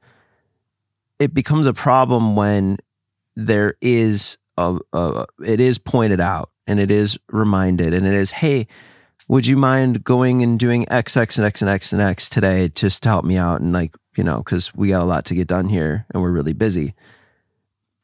It 1.18 1.34
becomes 1.34 1.68
a 1.68 1.74
problem 1.74 2.38
when 2.38 2.78
there 3.36 3.76
is 3.82 4.38
it 5.44 5.60
is 5.60 5.78
pointed 5.78 6.20
out 6.20 6.50
and 6.68 6.80
it 6.80 6.92
is 6.92 7.18
reminded 7.32 7.94
and 7.94 8.06
it 8.06 8.14
is, 8.14 8.32
hey, 8.32 8.68
would 9.28 9.46
you 9.46 9.58
mind 9.58 10.04
going 10.04 10.42
and 10.42 10.60
doing 10.60 10.90
X, 10.92 11.16
X, 11.16 11.38
and 11.38 11.46
X, 11.46 11.62
and 11.62 11.70
X, 11.70 11.94
and 11.94 12.02
X 12.02 12.30
today 12.30 12.70
just 12.70 13.04
to 13.04 13.10
help 13.10 13.24
me 13.26 13.38
out? 13.38 13.62
And 13.62 13.72
like, 13.72 13.96
you 14.18 14.24
know, 14.24 14.38
because 14.40 14.74
we 14.74 14.90
got 14.90 15.02
a 15.04 15.06
lot 15.06 15.26
to 15.26 15.36
get 15.36 15.48
done 15.48 15.70
here 15.70 16.06
and 16.14 16.22
we're 16.22 16.32
really 16.32 16.54
busy. 16.54 16.96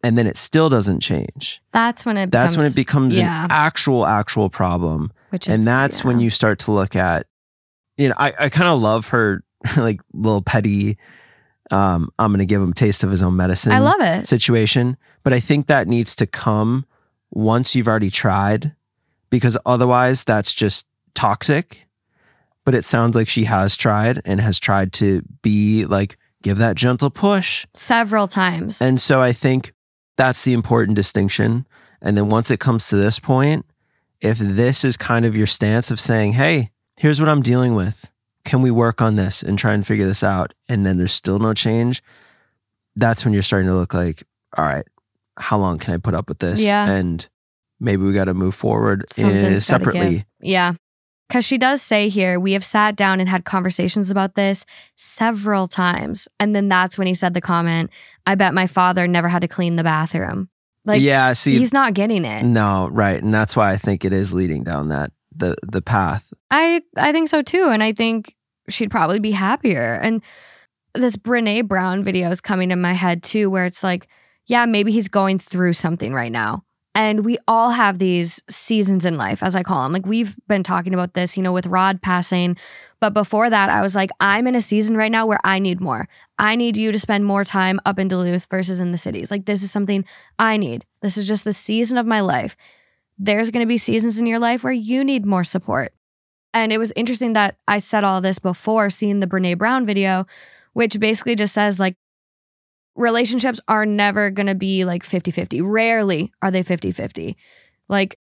And 0.03 0.17
then 0.17 0.27
it 0.27 0.37
still 0.37 0.69
doesn't 0.69 0.99
change. 0.99 1.61
That's 1.71 2.05
when 2.05 2.15
it 2.15 2.29
That's 2.29 2.55
when 2.55 2.65
becomes- 2.65 2.73
it 2.73 2.75
becomes 2.75 3.17
yeah. 3.17 3.45
an 3.45 3.51
actual, 3.51 4.05
actual 4.05 4.49
problem. 4.51 5.11
which 5.31 5.47
is 5.49 5.57
And 5.57 5.65
that's 5.67 6.03
when 6.03 6.19
you 6.19 6.29
start 6.29 6.59
to 6.59 6.71
look 6.71 6.95
at, 6.95 7.25
you 7.97 8.09
know, 8.09 8.15
I, 8.17 8.33
I 8.39 8.49
kind 8.49 8.67
of 8.69 8.79
love 8.81 9.07
her 9.09 9.43
like 9.77 10.01
little 10.13 10.43
petty, 10.43 10.97
um, 11.71 12.11
I'm 12.19 12.31
going 12.31 12.39
to 12.39 12.45
give 12.45 12.61
him 12.61 12.71
a 12.71 12.75
taste 12.75 13.03
of 13.03 13.11
his 13.11 13.23
own 13.23 13.35
medicine 13.35 13.71
I 13.71 13.79
love 13.79 14.01
it. 14.01 14.27
situation. 14.27 14.97
But 15.23 15.33
I 15.33 15.39
think 15.39 15.67
that 15.67 15.87
needs 15.87 16.15
to 16.17 16.27
come 16.27 16.85
once 17.31 17.75
you've 17.75 17.87
already 17.87 18.11
tried 18.11 18.73
because 19.29 19.57
otherwise 19.65 20.23
that's 20.23 20.53
just 20.53 20.85
toxic. 21.13 21.87
But 22.63 22.75
it 22.75 22.83
sounds 22.83 23.15
like 23.15 23.27
she 23.27 23.45
has 23.45 23.75
tried 23.77 24.21
and 24.25 24.39
has 24.41 24.59
tried 24.59 24.91
to 24.93 25.21
be 25.41 25.85
like, 25.85 26.17
give 26.41 26.57
that 26.57 26.75
gentle 26.75 27.09
push. 27.09 27.65
Several 27.73 28.27
times. 28.27 28.81
And 28.81 28.99
so 28.99 29.21
I 29.21 29.31
think 29.31 29.73
that's 30.17 30.43
the 30.43 30.53
important 30.53 30.95
distinction. 30.95 31.67
And 32.01 32.15
then 32.15 32.29
once 32.29 32.51
it 32.51 32.59
comes 32.59 32.87
to 32.89 32.95
this 32.95 33.19
point, 33.19 33.65
if 34.21 34.37
this 34.37 34.83
is 34.83 34.97
kind 34.97 35.25
of 35.25 35.35
your 35.35 35.47
stance 35.47 35.91
of 35.91 35.99
saying, 35.99 36.33
hey, 36.33 36.71
here's 36.97 37.19
what 37.19 37.29
I'm 37.29 37.41
dealing 37.41 37.75
with, 37.75 38.11
can 38.45 38.61
we 38.61 38.71
work 38.71 39.01
on 39.01 39.15
this 39.15 39.43
and 39.43 39.59
try 39.59 39.73
and 39.73 39.85
figure 39.85 40.05
this 40.05 40.23
out? 40.23 40.53
And 40.69 40.85
then 40.85 40.97
there's 40.97 41.11
still 41.11 41.39
no 41.39 41.53
change, 41.53 42.01
that's 42.95 43.25
when 43.25 43.33
you're 43.33 43.43
starting 43.43 43.67
to 43.67 43.75
look 43.75 43.93
like, 43.93 44.23
all 44.57 44.63
right, 44.63 44.87
how 45.37 45.57
long 45.57 45.79
can 45.79 45.93
I 45.93 45.97
put 45.97 46.13
up 46.13 46.29
with 46.29 46.39
this? 46.39 46.61
Yeah. 46.61 46.89
And 46.89 47.27
maybe 47.79 48.03
we 48.03 48.13
got 48.13 48.25
to 48.25 48.33
move 48.33 48.55
forward 48.55 49.03
uh, 49.21 49.59
separately. 49.59 50.23
Yeah. 50.39 50.73
Because 51.27 51.43
she 51.43 51.57
does 51.57 51.81
say 51.81 52.07
here, 52.07 52.39
we 52.39 52.53
have 52.53 52.63
sat 52.63 52.95
down 52.95 53.19
and 53.19 53.27
had 53.27 53.45
conversations 53.45 54.11
about 54.11 54.35
this 54.35 54.63
several 54.95 55.67
times. 55.67 56.27
And 56.39 56.55
then 56.55 56.69
that's 56.69 56.97
when 56.99 57.07
he 57.07 57.15
said 57.15 57.33
the 57.33 57.41
comment, 57.41 57.89
I 58.27 58.35
bet 58.35 58.53
my 58.53 58.67
father 58.67 59.07
never 59.07 59.27
had 59.27 59.41
to 59.41 59.47
clean 59.47 59.75
the 59.75 59.83
bathroom. 59.83 60.49
Like, 60.85 61.01
yeah, 61.01 61.33
see, 61.33 61.57
he's 61.57 61.73
not 61.73 61.95
getting 61.95 62.25
it. 62.25 62.43
no, 62.43 62.89
right. 62.91 63.21
And 63.21 63.33
that's 63.33 63.55
why 63.55 63.71
I 63.71 63.75
think 63.75 64.05
it 64.05 64.13
is 64.13 64.35
leading 64.35 64.63
down 64.63 64.89
that 64.89 65.11
the 65.35 65.55
the 65.63 65.81
path. 65.81 66.33
I, 66.51 66.81
I 66.97 67.11
think 67.11 67.29
so 67.29 67.41
too. 67.41 67.67
And 67.69 67.83
I 67.83 67.91
think 67.91 68.35
she'd 68.69 68.91
probably 68.91 69.19
be 69.19 69.31
happier. 69.31 69.99
And 70.01 70.21
this 70.93 71.17
Brene 71.17 71.67
Brown 71.67 72.03
video 72.03 72.29
is 72.29 72.41
coming 72.41 72.71
in 72.71 72.81
my 72.81 72.93
head 72.93 73.23
too, 73.23 73.49
where 73.49 73.65
it's 73.65 73.83
like, 73.83 74.07
yeah, 74.47 74.65
maybe 74.65 74.91
he's 74.91 75.07
going 75.07 75.39
through 75.39 75.73
something 75.73 76.13
right 76.13 76.31
now. 76.31 76.63
And 76.97 77.25
we 77.25 77.37
all 77.45 77.71
have 77.71 77.99
these 77.99 78.41
seasons 78.49 79.05
in 79.05 79.17
life, 79.17 79.43
as 79.43 79.53
I 79.53 79.63
call 79.63 79.83
them. 79.83 79.91
Like 79.91 80.05
we've 80.05 80.37
been 80.47 80.63
talking 80.63 80.93
about 80.93 81.13
this, 81.13 81.35
you 81.35 81.43
know, 81.43 81.51
with 81.51 81.67
Rod 81.67 82.01
passing. 82.01 82.55
But 83.01 83.13
before 83.13 83.49
that, 83.49 83.69
I 83.69 83.81
was 83.81 83.97
like, 83.97 84.11
I'm 84.21 84.47
in 84.47 84.55
a 84.55 84.61
season 84.61 84.95
right 84.95 85.11
now 85.11 85.25
where 85.25 85.41
I 85.43 85.59
need 85.59 85.81
more. 85.81 86.07
I 86.39 86.55
need 86.55 86.77
you 86.77 86.93
to 86.93 86.99
spend 86.99 87.25
more 87.25 87.43
time 87.43 87.81
up 87.85 87.99
in 87.99 88.07
Duluth 88.07 88.47
versus 88.49 88.79
in 88.79 88.93
the 88.93 88.97
cities. 88.97 89.29
Like 89.29 89.43
this 89.43 89.61
is 89.61 89.71
something 89.71 90.05
I 90.39 90.55
need. 90.55 90.85
This 91.01 91.17
is 91.17 91.27
just 91.27 91.43
the 91.43 91.51
season 91.51 91.97
of 91.97 92.05
my 92.05 92.21
life. 92.21 92.55
There's 93.17 93.51
going 93.51 93.63
to 93.63 93.67
be 93.67 93.77
seasons 93.77 94.19
in 94.19 94.25
your 94.25 94.39
life 94.39 94.63
where 94.63 94.73
you 94.73 95.03
need 95.03 95.25
more 95.25 95.43
support. 95.43 95.93
And 96.53 96.71
it 96.71 96.77
was 96.77 96.93
interesting 96.95 97.33
that 97.33 97.57
I 97.67 97.79
said 97.79 98.03
all 98.03 98.21
this 98.21 98.39
before 98.39 98.89
seeing 98.89 99.19
the 99.19 99.27
Brene 99.27 99.57
Brown 99.57 99.85
video, 99.85 100.25
which 100.73 100.99
basically 100.99 101.35
just 101.35 101.53
says 101.53 101.79
like 101.79 101.95
relationships 102.95 103.59
are 103.67 103.85
never 103.85 104.31
going 104.31 104.47
to 104.47 104.55
be 104.55 104.85
like 104.85 105.03
50-50. 105.03 105.61
Rarely 105.63 106.31
are 106.41 106.51
they 106.51 106.63
50-50. 106.63 107.35
Like 107.89 108.17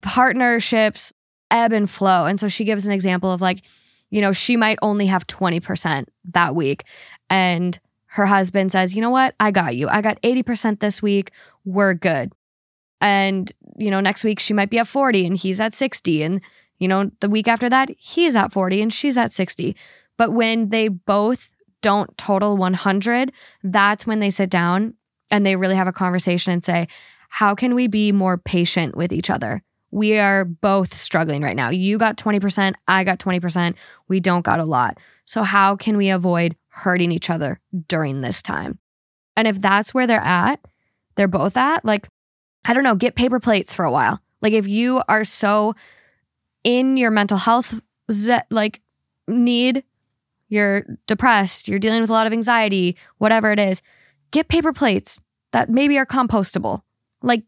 partnerships 0.00 1.12
ebb 1.50 1.72
and 1.72 1.88
flow. 1.88 2.26
And 2.26 2.38
so 2.38 2.48
she 2.48 2.64
gives 2.64 2.86
an 2.86 2.92
example 2.92 3.32
of 3.32 3.40
like, 3.40 3.62
you 4.10 4.20
know, 4.20 4.32
she 4.32 4.56
might 4.56 4.78
only 4.80 5.06
have 5.06 5.26
20% 5.26 6.06
that 6.32 6.54
week 6.54 6.84
and 7.28 7.78
her 8.12 8.26
husband 8.26 8.72
says, 8.72 8.94
"You 8.94 9.02
know 9.02 9.10
what? 9.10 9.34
I 9.38 9.50
got 9.50 9.76
you. 9.76 9.88
I 9.88 10.00
got 10.00 10.20
80% 10.22 10.80
this 10.80 11.02
week. 11.02 11.30
We're 11.64 11.94
good." 11.94 12.32
And, 13.00 13.52
you 13.78 13.90
know, 13.90 14.00
next 14.00 14.24
week 14.24 14.40
she 14.40 14.52
might 14.52 14.70
be 14.70 14.78
at 14.78 14.86
40 14.86 15.26
and 15.26 15.36
he's 15.36 15.60
at 15.60 15.74
60 15.74 16.22
and 16.22 16.40
you 16.78 16.88
know, 16.88 17.10
the 17.20 17.28
week 17.28 17.48
after 17.48 17.68
that, 17.68 17.90
he's 17.98 18.36
at 18.36 18.52
40 18.52 18.82
and 18.82 18.92
she's 18.92 19.18
at 19.18 19.32
60. 19.32 19.76
But 20.16 20.32
when 20.32 20.68
they 20.70 20.88
both 20.88 21.50
don't 21.82 22.16
total 22.16 22.56
100, 22.56 23.32
that's 23.62 24.06
when 24.06 24.20
they 24.20 24.30
sit 24.30 24.50
down 24.50 24.94
and 25.30 25.44
they 25.44 25.56
really 25.56 25.76
have 25.76 25.88
a 25.88 25.92
conversation 25.92 26.52
and 26.52 26.64
say, 26.64 26.88
how 27.28 27.54
can 27.54 27.74
we 27.74 27.86
be 27.86 28.12
more 28.12 28.38
patient 28.38 28.96
with 28.96 29.12
each 29.12 29.30
other? 29.30 29.62
We 29.90 30.18
are 30.18 30.44
both 30.44 30.92
struggling 30.92 31.42
right 31.42 31.56
now. 31.56 31.70
You 31.70 31.98
got 31.98 32.16
20%, 32.16 32.74
I 32.86 33.04
got 33.04 33.18
20%. 33.18 33.74
We 34.08 34.20
don't 34.20 34.44
got 34.44 34.60
a 34.60 34.64
lot. 34.64 34.98
So, 35.24 35.42
how 35.42 35.76
can 35.76 35.96
we 35.96 36.10
avoid 36.10 36.56
hurting 36.68 37.12
each 37.12 37.30
other 37.30 37.60
during 37.86 38.20
this 38.20 38.42
time? 38.42 38.78
And 39.36 39.46
if 39.46 39.60
that's 39.60 39.94
where 39.94 40.06
they're 40.06 40.20
at, 40.20 40.60
they're 41.16 41.28
both 41.28 41.56
at, 41.56 41.84
like, 41.84 42.08
I 42.68 42.74
don't 42.74 42.84
know, 42.84 42.94
get 42.94 43.14
paper 43.14 43.40
plates 43.40 43.74
for 43.74 43.84
a 43.84 43.90
while. 43.90 44.20
Like, 44.42 44.52
if 44.52 44.68
you 44.68 45.02
are 45.08 45.24
so 45.24 45.74
in 46.62 46.96
your 46.96 47.10
mental 47.10 47.38
health 47.38 47.80
like 48.50 48.80
need, 49.26 49.84
you're 50.48 50.84
depressed, 51.06 51.66
you're 51.66 51.78
dealing 51.78 52.00
with 52.00 52.10
a 52.10 52.12
lot 52.12 52.26
of 52.26 52.32
anxiety, 52.32 52.96
whatever 53.16 53.50
it 53.50 53.58
is, 53.58 53.82
get 54.30 54.48
paper 54.48 54.72
plates 54.72 55.20
that 55.52 55.70
maybe 55.70 55.98
are 55.98 56.06
compostable. 56.06 56.82
Like, 57.22 57.42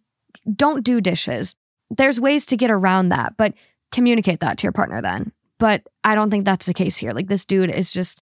don't 0.57 0.85
do 0.85 1.01
dishes. 1.01 1.55
There's 1.91 2.19
ways 2.19 2.47
to 2.47 2.57
get 2.57 2.71
around 2.71 3.11
that, 3.11 3.37
but 3.37 3.55
communicate 3.93 4.41
that 4.41 4.59
to 4.59 4.63
your 4.65 4.73
partner 4.73 5.03
then. 5.03 5.33
But 5.59 5.83
I 6.03 6.15
don't 6.15 6.31
think 6.31 6.47
that's 6.47 6.67
the 6.67 6.75
case 6.75 6.97
here. 6.97 7.13
Like, 7.13 7.29
this 7.29 7.45
dude 7.45 7.71
is 7.71 7.93
just, 7.93 8.23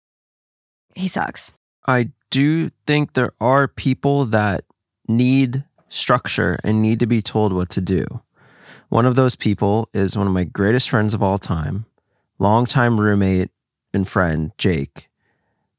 he 0.95 1.09
sucks. 1.09 1.55
I 1.87 2.11
do 2.31 2.71
think 2.87 3.15
there 3.15 3.33
are 3.41 3.67
people 3.67 4.27
that 4.27 4.65
need 5.09 5.65
structure 5.93 6.59
and 6.65 6.81
need 6.81 6.99
to 7.01 7.07
be 7.07 7.23
told 7.23 7.53
what 7.53 7.69
to 7.71 7.81
do. 7.81 8.23
One 8.89 9.07
of 9.07 9.15
those 9.15 9.37
people 9.37 9.89
is 9.95 10.17
one 10.17 10.27
of 10.27 10.33
my 10.33 10.45
greatest 10.45 10.91
friends 10.91 11.15
of 11.15 11.23
all 11.23 11.39
time, 11.39 11.87
longtime 12.39 12.99
roommate 12.99 13.51
and 13.95 14.09
friend, 14.09 14.53
Jake, 14.59 15.09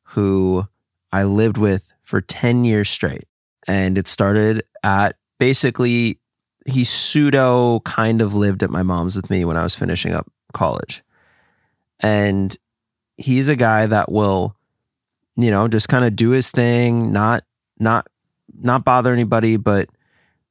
who 0.04 0.68
I 1.12 1.24
lived 1.24 1.58
with 1.58 1.92
for 2.02 2.22
10 2.22 2.64
years 2.64 2.90
straight. 2.90 3.28
And 3.68 3.98
it 3.98 4.08
started 4.08 4.64
at 4.84 5.16
basically, 5.40 6.20
he 6.66 6.84
pseudo 6.84 7.80
kind 7.82 8.22
of 8.22 8.34
lived 8.34 8.64
at 8.64 8.70
my 8.70 8.84
mom's 8.84 9.16
with 9.16 9.30
me 9.30 9.46
when 9.46 9.58
I 9.58 9.64
was 9.64 9.76
finishing 9.76 10.14
up 10.14 10.32
college. 10.54 11.04
And 12.00 12.56
he's 13.18 13.48
a 13.48 13.56
guy 13.56 13.88
that 13.88 14.12
will, 14.12 14.56
you 15.36 15.50
know, 15.50 15.68
just 15.68 15.88
kind 15.88 16.06
of 16.06 16.16
do 16.16 16.32
his 16.32 16.52
thing, 16.52 17.12
not, 17.12 17.44
not, 17.80 18.08
not 18.60 18.86
bother 18.86 19.14
anybody. 19.14 19.58
But 19.58 19.90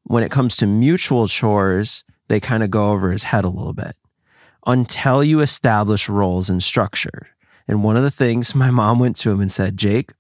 when 0.05 0.23
it 0.23 0.31
comes 0.31 0.57
to 0.57 0.67
mutual 0.67 1.29
chores, 1.29 2.05
they 2.29 2.41
kind 2.41 2.63
of 2.63 2.71
go 2.71 2.91
over 2.91 3.11
his 3.11 3.25
head 3.25 3.45
a 3.45 3.49
little 3.49 3.73
bit 3.73 3.97
until 4.67 5.23
you 5.25 5.41
establish 5.41 6.09
roles 6.09 6.49
and 6.49 6.63
structure. 6.63 7.29
And 7.69 7.85
one 7.85 7.97
of 7.97 8.03
the 8.03 8.11
things 8.11 8.55
my 8.55 8.71
mom 8.71 8.99
went 8.99 9.17
to 9.17 9.31
him 9.31 9.41
and 9.41 9.51
said, 9.51 9.77
Jake, 9.77 10.13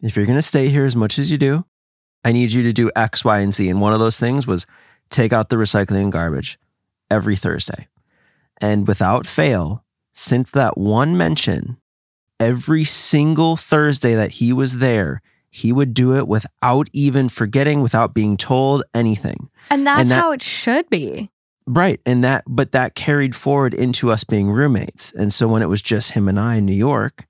if 0.00 0.16
you're 0.16 0.26
going 0.26 0.38
to 0.38 0.42
stay 0.42 0.68
here 0.68 0.84
as 0.84 0.96
much 0.96 1.18
as 1.18 1.30
you 1.30 1.38
do, 1.38 1.64
I 2.24 2.32
need 2.32 2.52
you 2.52 2.62
to 2.62 2.72
do 2.72 2.90
X, 2.96 3.24
Y, 3.24 3.38
and 3.40 3.52
Z. 3.52 3.68
And 3.68 3.80
one 3.80 3.92
of 3.92 4.00
those 4.00 4.18
things 4.18 4.46
was 4.46 4.66
take 5.10 5.32
out 5.32 5.48
the 5.48 5.56
recycling 5.56 6.02
and 6.02 6.12
garbage 6.12 6.58
every 7.10 7.36
Thursday. 7.36 7.88
And 8.60 8.88
without 8.88 9.26
fail, 9.26 9.84
since 10.12 10.50
that 10.52 10.78
one 10.78 11.16
mention, 11.16 11.76
every 12.40 12.84
single 12.84 13.56
Thursday 13.56 14.14
that 14.14 14.32
he 14.32 14.52
was 14.52 14.78
there, 14.78 15.20
he 15.56 15.70
would 15.72 15.94
do 15.94 16.16
it 16.16 16.26
without 16.26 16.88
even 16.92 17.28
forgetting, 17.28 17.80
without 17.80 18.12
being 18.12 18.36
told 18.36 18.82
anything. 18.92 19.48
And 19.70 19.86
that's 19.86 20.00
And 20.00 20.10
that- 20.10 20.20
how 20.20 20.32
it 20.32 20.42
should 20.42 20.90
be. 20.90 21.30
Right. 21.64 22.00
And 22.04 22.24
that, 22.24 22.42
but 22.48 22.72
that 22.72 22.96
carried 22.96 23.36
forward 23.36 23.72
into 23.72 24.10
us 24.10 24.24
being 24.24 24.50
roommates. 24.50 25.12
And 25.12 25.32
so 25.32 25.46
when 25.46 25.62
it 25.62 25.68
was 25.68 25.80
just 25.80 26.10
him 26.10 26.26
and 26.28 26.40
I 26.40 26.56
in 26.56 26.66
New 26.66 26.74
York, 26.74 27.26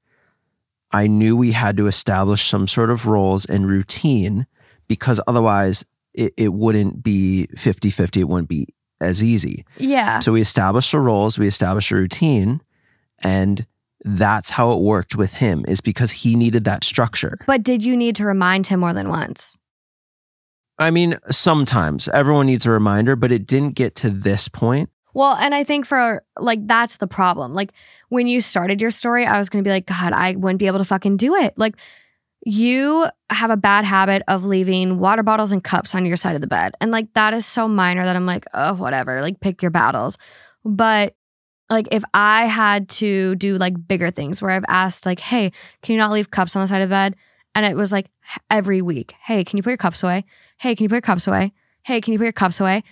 I 0.91 1.07
knew 1.07 1.37
we 1.37 1.53
had 1.53 1.77
to 1.77 1.87
establish 1.87 2.47
some 2.47 2.67
sort 2.67 2.89
of 2.91 3.05
roles 3.07 3.45
and 3.45 3.69
routine 3.69 4.47
because 4.89 5.21
otherwise 5.27 5.85
it, 6.15 6.33
it 6.39 6.55
wouldn't 6.55 7.03
be 7.03 7.47
50 7.57 7.91
50. 7.91 8.21
It 8.21 8.29
wouldn't 8.29 8.49
be 8.49 8.69
as 9.03 9.23
easy. 9.23 9.67
Yeah. 9.77 10.21
So 10.21 10.33
we 10.33 10.41
established 10.41 10.93
the 10.93 11.01
roles, 11.01 11.39
we 11.39 11.47
established 11.47 11.91
a 11.91 11.97
routine, 11.97 12.63
and 13.19 13.67
that's 14.05 14.51
how 14.51 14.73
it 14.73 14.81
worked 14.81 15.17
with 15.17 15.35
him, 15.35 15.65
is 15.67 15.81
because 15.81 16.11
he 16.11 16.37
needed 16.37 16.65
that 16.65 16.85
structure. 16.85 17.39
But 17.47 17.63
did 17.63 17.83
you 17.83 17.97
need 17.97 18.17
to 18.17 18.25
remind 18.25 18.67
him 18.67 18.81
more 18.81 18.93
than 18.93 19.09
once? 19.09 19.57
I 20.79 20.91
mean, 20.91 21.19
sometimes 21.31 22.09
everyone 22.09 22.47
needs 22.47 22.67
a 22.67 22.71
reminder, 22.71 23.17
but 23.17 23.33
it 23.33 23.47
didn't 23.47 23.77
get 23.77 23.95
to 23.97 24.11
this 24.11 24.49
point. 24.49 24.91
Well, 25.15 25.37
and 25.37 25.55
I 25.55 25.63
think 25.63 25.87
for 25.87 26.25
like 26.39 26.67
that's 26.67 26.97
the 26.97 27.07
problem. 27.07 27.55
Like 27.55 27.73
when 28.09 28.27
you 28.27 28.41
started 28.41 28.81
your 28.81 28.91
story, 28.91 29.25
I 29.25 29.39
was 29.39 29.49
going 29.49 29.63
to 29.63 29.69
be 29.69 29.73
like, 29.73 29.87
God, 29.87 30.13
I 30.13 30.35
wouldn't 30.35 30.59
be 30.59 30.67
able 30.67 30.79
to 30.79 30.85
fucking 30.85 31.17
do 31.17 31.37
it. 31.37 31.55
Like 31.57 31.77
you 32.45 33.07
have 33.31 33.51
a 33.51 33.57
bad 33.57 33.85
habit 33.85 34.23
of 34.27 34.45
leaving 34.45 34.99
water 34.99 35.23
bottles 35.23 35.53
and 35.53 35.63
cups 35.63 35.95
on 35.95 36.05
your 36.05 36.17
side 36.17 36.35
of 36.35 36.41
the 36.41 36.49
bed. 36.49 36.75
And 36.81 36.91
like 36.91 37.13
that 37.15 37.33
is 37.33 37.47
so 37.47 37.69
minor 37.69 38.05
that 38.05 38.17
I'm 38.17 38.27
like, 38.27 38.45
oh, 38.53 38.75
whatever, 38.75 39.23
like 39.23 39.41
pick 39.41 39.63
your 39.63 39.71
battles. 39.71 40.19
But 40.65 41.15
like 41.71 41.89
if 41.93 42.03
I 42.13 42.47
had 42.47 42.89
to 42.91 43.35
do 43.37 43.57
like 43.57 43.89
bigger 43.89 44.11
things 44.11 44.43
where 44.43 44.51
I've 44.51 44.65
asked, 44.69 45.07
like, 45.07 45.21
hey, 45.21 45.53
can 45.83 45.95
you 45.95 45.99
not 45.99 46.13
leave 46.13 46.31
cups 46.31 46.57
on 46.57 46.63
the 46.63 46.69
side 46.69 46.83
of 46.83 46.89
the 46.89 46.93
bed? 46.95 47.17
And 47.55 47.65
it 47.65 47.77
was 47.77 47.93
like 47.93 48.11
every 48.51 48.83
week, 48.83 49.15
hey, 49.23 49.45
can 49.45 49.57
you 49.57 49.63
put 49.63 49.71
your 49.71 49.77
cups 49.77 50.03
away? 50.03 50.25
Hey, 50.59 50.75
can 50.75 50.85
you 50.85 50.89
put 50.89 50.97
your 50.97 51.03
cups 51.03 51.27
away? 51.27 51.53
Hey, 51.83 52.01
can 52.01 52.13
you 52.13 52.19
put 52.19 52.25
your 52.25 52.33
cups 52.33 52.61
away? 52.61 52.83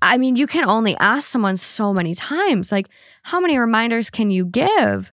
I 0.00 0.16
mean, 0.16 0.36
you 0.36 0.46
can 0.46 0.64
only 0.64 0.96
ask 0.98 1.28
someone 1.28 1.56
so 1.56 1.92
many 1.92 2.14
times. 2.14 2.70
Like, 2.70 2.88
how 3.24 3.40
many 3.40 3.58
reminders 3.58 4.10
can 4.10 4.30
you 4.30 4.44
give? 4.46 5.12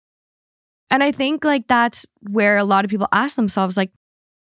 And 0.90 1.02
I 1.02 1.11
think 1.11 1.44
like 1.44 1.68
that's 1.68 2.06
where 2.30 2.57
a 2.57 2.64
lot 2.64 2.85
of 2.85 2.91
people 2.91 3.07
ask 3.11 3.35
themselves, 3.35 3.77
like, 3.77 3.91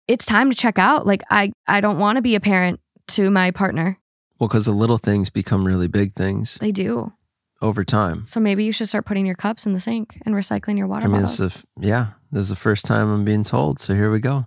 it's 0.07 0.25
time 0.25 0.51
to 0.51 0.57
check 0.57 0.79
out. 0.79 1.07
Like, 1.07 1.23
I 1.31 1.53
I 1.67 1.81
don't 1.81 1.99
want 1.99 2.17
to 2.17 2.23
be 2.23 2.35
a 2.35 2.41
parent 2.41 2.81
to 3.09 3.31
my 3.31 3.51
partner. 3.51 3.99
Well, 4.39 4.49
because 4.49 4.67
the 4.67 4.73
little 4.73 4.99
things 4.99 5.31
become 5.31 5.67
really 5.67 5.89
big 5.89 6.13
things 6.13 6.55
They 6.61 6.73
do. 6.73 7.13
Over 7.61 7.85
time. 7.85 8.25
So 8.25 8.41
maybe 8.41 8.65
you 8.65 8.73
should 8.73 8.89
start 8.89 9.05
putting 9.05 9.27
your 9.27 9.35
cups 9.35 9.67
in 9.67 9.73
the 9.73 9.81
sink 9.81 10.21
and 10.25 10.35
recycling 10.35 10.79
your 10.79 10.87
water 10.87 11.05
I 11.05 11.09
mean, 11.09 11.23
bottles. 11.23 11.39
this 11.39 11.55
is 11.57 11.65
the, 11.77 11.87
yeah, 11.87 12.07
this 12.31 12.43
is 12.43 12.49
the 12.49 12.57
first 12.57 12.87
time 12.87 13.11
I'm 13.11 13.25
being 13.25 13.43
told. 13.43 13.81
So 13.81 13.95
here 13.95 14.11
we 14.11 14.21
go. 14.21 14.47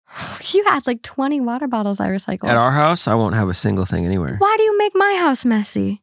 you 0.52 0.64
had 0.64 0.86
like 0.86 1.02
20 1.02 1.40
water 1.40 1.66
bottles 1.66 2.00
I 2.00 2.08
recycled. 2.08 2.48
At 2.48 2.56
our 2.56 2.72
house, 2.72 3.08
I 3.08 3.14
won't 3.14 3.34
have 3.34 3.48
a 3.48 3.54
single 3.54 3.84
thing 3.84 4.04
anywhere 4.04 4.36
Why 4.38 4.54
do 4.56 4.62
you 4.64 4.78
make 4.78 4.92
my 4.94 5.16
house 5.18 5.44
messy? 5.44 6.02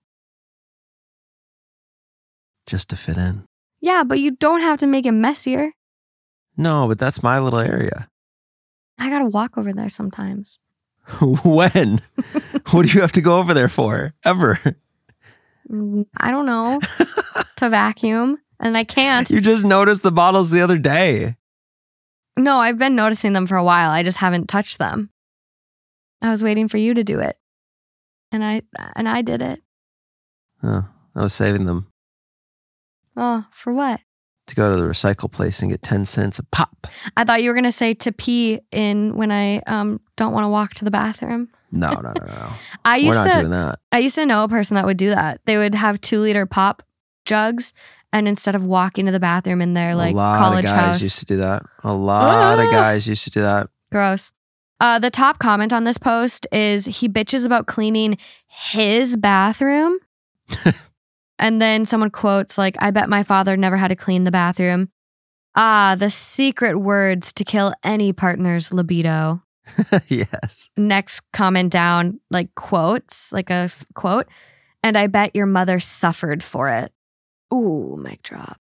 just 2.65 2.89
to 2.89 2.95
fit 2.95 3.17
in. 3.17 3.45
Yeah, 3.81 4.03
but 4.03 4.19
you 4.19 4.31
don't 4.31 4.61
have 4.61 4.79
to 4.81 4.87
make 4.87 5.07
it 5.07 5.11
messier. 5.11 5.71
No, 6.55 6.87
but 6.87 6.99
that's 6.99 7.23
my 7.23 7.39
little 7.39 7.59
area. 7.59 8.09
I 8.99 9.09
gotta 9.09 9.25
walk 9.25 9.57
over 9.57 9.73
there 9.73 9.89
sometimes. 9.89 10.59
when? 11.21 12.01
what 12.71 12.85
do 12.85 12.91
you 12.93 13.01
have 13.01 13.13
to 13.13 13.21
go 13.21 13.39
over 13.39 13.53
there 13.53 13.69
for? 13.69 14.13
Ever? 14.23 14.59
Mm, 15.71 16.05
I 16.17 16.31
don't 16.31 16.45
know. 16.45 16.79
to 17.57 17.69
vacuum. 17.69 18.37
And 18.59 18.75
I 18.77 18.83
can't. 18.83 19.29
You 19.31 19.39
just 19.41 19.63
noticed 19.65 20.03
the 20.03 20.11
bottles 20.11 20.49
the 20.51 20.61
other 20.61 20.77
day. 20.77 21.35
No, 22.37 22.57
I've 22.59 22.77
been 22.77 22.95
noticing 22.95 23.33
them 23.33 23.45
for 23.47 23.55
a 23.57 23.63
while. 23.63 23.89
I 23.91 24.03
just 24.03 24.17
haven't 24.17 24.47
touched 24.47 24.79
them. 24.79 25.09
I 26.21 26.29
was 26.29 26.43
waiting 26.43 26.67
for 26.67 26.77
you 26.77 26.93
to 26.93 27.03
do 27.03 27.19
it. 27.19 27.37
And 28.31 28.43
I 28.43 28.61
and 28.95 29.07
I 29.09 29.21
did 29.21 29.41
it. 29.41 29.61
Oh, 30.63 30.85
I 31.15 31.21
was 31.21 31.33
saving 31.33 31.65
them 31.65 31.87
Oh, 33.15 33.45
for 33.51 33.73
what? 33.73 34.01
to 34.47 34.55
go 34.55 34.75
to 34.75 34.81
the 34.81 34.87
recycle 34.87 35.31
place 35.31 35.61
and 35.61 35.69
get 35.69 35.83
10 35.83 36.05
cents 36.05 36.39
a 36.39 36.43
pop. 36.43 36.87
I 37.15 37.23
thought 37.23 37.43
you 37.43 37.49
were 37.51 37.55
gonna 37.55 37.71
say 37.71 37.93
to 37.93 38.11
pee 38.11 38.59
in 38.71 39.15
when 39.15 39.31
I 39.31 39.59
um 39.67 39.99
don't 40.17 40.33
want 40.33 40.43
to 40.45 40.49
walk 40.49 40.73
to 40.75 40.85
the 40.85 40.91
bathroom. 40.91 41.49
No, 41.71 41.91
no, 41.91 42.01
no, 42.01 42.25
no. 42.25 42.49
I 42.85 42.97
We're 42.97 43.05
used 43.05 43.17
not 43.17 43.33
to 43.33 43.39
doing 43.39 43.51
that. 43.51 43.79
I 43.91 43.99
used 43.99 44.15
to 44.15 44.25
know 44.25 44.43
a 44.43 44.47
person 44.49 44.75
that 44.75 44.85
would 44.85 44.97
do 44.97 45.09
that. 45.09 45.41
They 45.45 45.57
would 45.57 45.75
have 45.75 46.01
two 46.01 46.19
liter 46.19 46.45
pop 46.45 46.83
jugs 47.25 47.73
and 48.11 48.27
instead 48.27 48.55
of 48.55 48.65
walking 48.65 49.05
to 49.05 49.11
the 49.11 49.19
bathroom 49.19 49.61
in 49.61 49.75
their 49.75 49.93
like 49.93 50.13
a 50.13 50.17
lot 50.17 50.39
college 50.39 50.65
of 50.65 50.71
guys 50.71 50.79
house. 50.95 51.01
used 51.03 51.19
to 51.19 51.25
do 51.25 51.37
that. 51.37 51.61
A 51.83 51.93
lot 51.93 52.57
of 52.59 52.67
Ah. 52.67 52.71
guys 52.71 53.07
used 53.07 53.23
to 53.25 53.29
do 53.29 53.41
that. 53.41 53.69
Gross. 53.91 54.33
Uh, 54.81 54.97
the 54.97 55.11
top 55.11 55.39
comment 55.39 55.73
on 55.73 55.83
this 55.83 55.97
post 55.97 56.47
is 56.51 56.85
he 56.85 57.09
bitches 57.09 57.45
about 57.45 57.67
cleaning 57.67 58.17
his 58.47 59.17
bathroom. 59.17 59.99
and 61.39 61.61
then 61.61 61.85
someone 61.85 62.09
quotes, 62.09 62.57
like, 62.57 62.75
I 62.79 62.91
bet 62.91 63.09
my 63.09 63.23
father 63.23 63.57
never 63.57 63.77
had 63.77 63.89
to 63.89 63.95
clean 63.95 64.23
the 64.23 64.31
bathroom. 64.31 64.89
Ah, 65.55 65.95
the 65.99 66.09
secret 66.09 66.77
words 66.79 67.33
to 67.33 67.43
kill 67.43 67.73
any 67.83 68.13
partner's 68.13 68.71
libido. 68.73 69.43
yes. 70.07 70.69
Next 70.77 71.21
comment 71.33 71.71
down, 71.71 72.19
like 72.29 72.53
quotes, 72.55 73.31
like 73.33 73.49
a 73.49 73.65
f- 73.69 73.85
quote. 73.93 74.27
And 74.83 74.97
I 74.97 75.07
bet 75.07 75.35
your 75.35 75.45
mother 75.45 75.79
suffered 75.79 76.41
for 76.43 76.69
it. 76.69 76.91
Ooh, 77.53 77.97
mic 78.01 78.23
drop. 78.23 78.59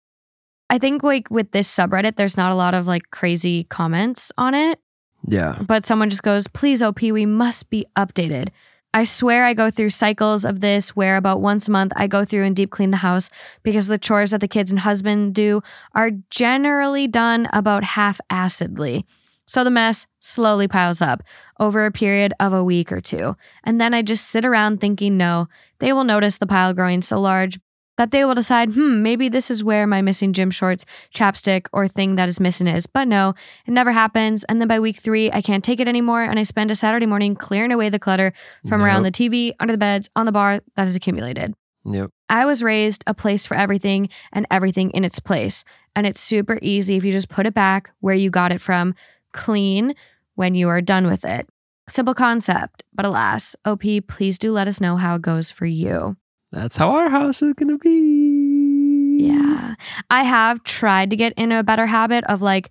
I 0.70 0.78
think 0.78 1.02
like 1.02 1.30
with 1.30 1.52
this 1.52 1.72
subreddit, 1.74 2.16
there's 2.16 2.36
not 2.36 2.52
a 2.52 2.56
lot 2.56 2.74
of 2.74 2.86
like 2.86 3.10
crazy 3.10 3.64
comments 3.64 4.32
on 4.36 4.54
it 4.54 4.80
Yeah. 5.28 5.58
but 5.66 5.86
someone 5.86 6.10
just 6.10 6.22
goes, 6.22 6.46
please, 6.48 6.82
OP, 6.82 7.02
we 7.02 7.26
must 7.26 7.70
be 7.70 7.86
updated. 7.96 8.48
I 8.94 9.04
swear 9.04 9.44
I 9.44 9.52
go 9.52 9.70
through 9.70 9.90
cycles 9.90 10.46
of 10.46 10.60
this 10.60 10.96
where 10.96 11.18
about 11.18 11.42
once 11.42 11.68
a 11.68 11.70
month 11.70 11.92
I 11.96 12.06
go 12.06 12.24
through 12.24 12.44
and 12.44 12.56
deep 12.56 12.70
clean 12.70 12.90
the 12.92 12.96
house 12.96 13.28
because 13.62 13.88
the 13.88 13.98
chores 13.98 14.30
that 14.30 14.40
the 14.40 14.48
kids 14.48 14.70
and 14.70 14.80
husband 14.80 15.34
do 15.34 15.60
are 15.94 16.10
generally 16.30 17.06
done 17.06 17.46
about 17.52 17.84
half 17.84 18.20
acidly. 18.30 19.04
So 19.46 19.64
the 19.64 19.70
mess 19.70 20.06
slowly 20.18 20.68
piles 20.68 21.00
up 21.00 21.22
over 21.60 21.86
a 21.86 21.92
period 21.92 22.32
of 22.40 22.52
a 22.52 22.64
week 22.64 22.90
or 22.92 23.00
two. 23.00 23.36
And 23.64 23.80
then 23.80 23.94
I 23.94 24.02
just 24.02 24.26
sit 24.26 24.44
around 24.44 24.80
thinking, 24.80 25.16
no, 25.16 25.48
they 25.78 25.92
will 25.92 26.04
notice 26.04 26.38
the 26.38 26.46
pile 26.46 26.74
growing 26.74 27.02
so 27.02 27.20
large 27.20 27.58
that 27.96 28.10
they 28.10 28.24
will 28.24 28.34
decide, 28.34 28.74
hmm, 28.74 29.02
maybe 29.02 29.28
this 29.28 29.50
is 29.50 29.64
where 29.64 29.86
my 29.86 30.02
missing 30.02 30.32
gym 30.32 30.50
shorts, 30.50 30.84
chapstick, 31.14 31.66
or 31.72 31.88
thing 31.88 32.16
that 32.16 32.28
is 32.28 32.40
missing 32.40 32.66
is. 32.66 32.86
But 32.86 33.08
no, 33.08 33.34
it 33.66 33.70
never 33.70 33.92
happens. 33.92 34.44
And 34.44 34.60
then 34.60 34.68
by 34.68 34.80
week 34.80 34.98
three, 34.98 35.32
I 35.32 35.40
can't 35.40 35.64
take 35.64 35.80
it 35.80 35.88
anymore. 35.88 36.22
And 36.22 36.38
I 36.38 36.42
spend 36.42 36.70
a 36.70 36.74
Saturday 36.74 37.06
morning 37.06 37.34
clearing 37.34 37.72
away 37.72 37.88
the 37.88 37.98
clutter 37.98 38.32
from 38.68 38.82
around 38.82 39.04
the 39.04 39.12
TV, 39.12 39.52
under 39.60 39.72
the 39.72 39.78
beds, 39.78 40.10
on 40.14 40.26
the 40.26 40.32
bar 40.32 40.60
that 40.74 40.84
has 40.84 40.96
accumulated. 40.96 41.54
Yep. 41.86 42.10
I 42.28 42.44
was 42.44 42.62
raised 42.62 43.04
a 43.06 43.14
place 43.14 43.46
for 43.46 43.56
everything 43.56 44.08
and 44.32 44.46
everything 44.50 44.90
in 44.90 45.04
its 45.04 45.20
place. 45.20 45.64
And 45.94 46.06
it's 46.06 46.20
super 46.20 46.58
easy 46.60 46.96
if 46.96 47.04
you 47.04 47.12
just 47.12 47.28
put 47.28 47.46
it 47.46 47.54
back 47.54 47.92
where 48.00 48.14
you 48.14 48.28
got 48.28 48.52
it 48.52 48.60
from, 48.60 48.94
clean 49.36 49.94
when 50.34 50.54
you 50.56 50.68
are 50.68 50.80
done 50.80 51.06
with 51.06 51.24
it. 51.24 51.48
Simple 51.88 52.14
concept, 52.14 52.82
but 52.92 53.06
alas, 53.06 53.54
OP, 53.64 53.82
please 54.08 54.38
do 54.38 54.50
let 54.50 54.66
us 54.66 54.80
know 54.80 54.96
how 54.96 55.14
it 55.14 55.22
goes 55.22 55.50
for 55.52 55.66
you. 55.66 56.16
That's 56.50 56.76
how 56.76 56.90
our 56.90 57.08
house 57.08 57.42
is 57.42 57.52
going 57.54 57.68
to 57.68 57.78
be. 57.78 59.22
Yeah. 59.22 59.74
I 60.10 60.24
have 60.24 60.64
tried 60.64 61.10
to 61.10 61.16
get 61.16 61.32
in 61.36 61.52
a 61.52 61.62
better 61.62 61.86
habit 61.86 62.24
of 62.24 62.42
like, 62.42 62.70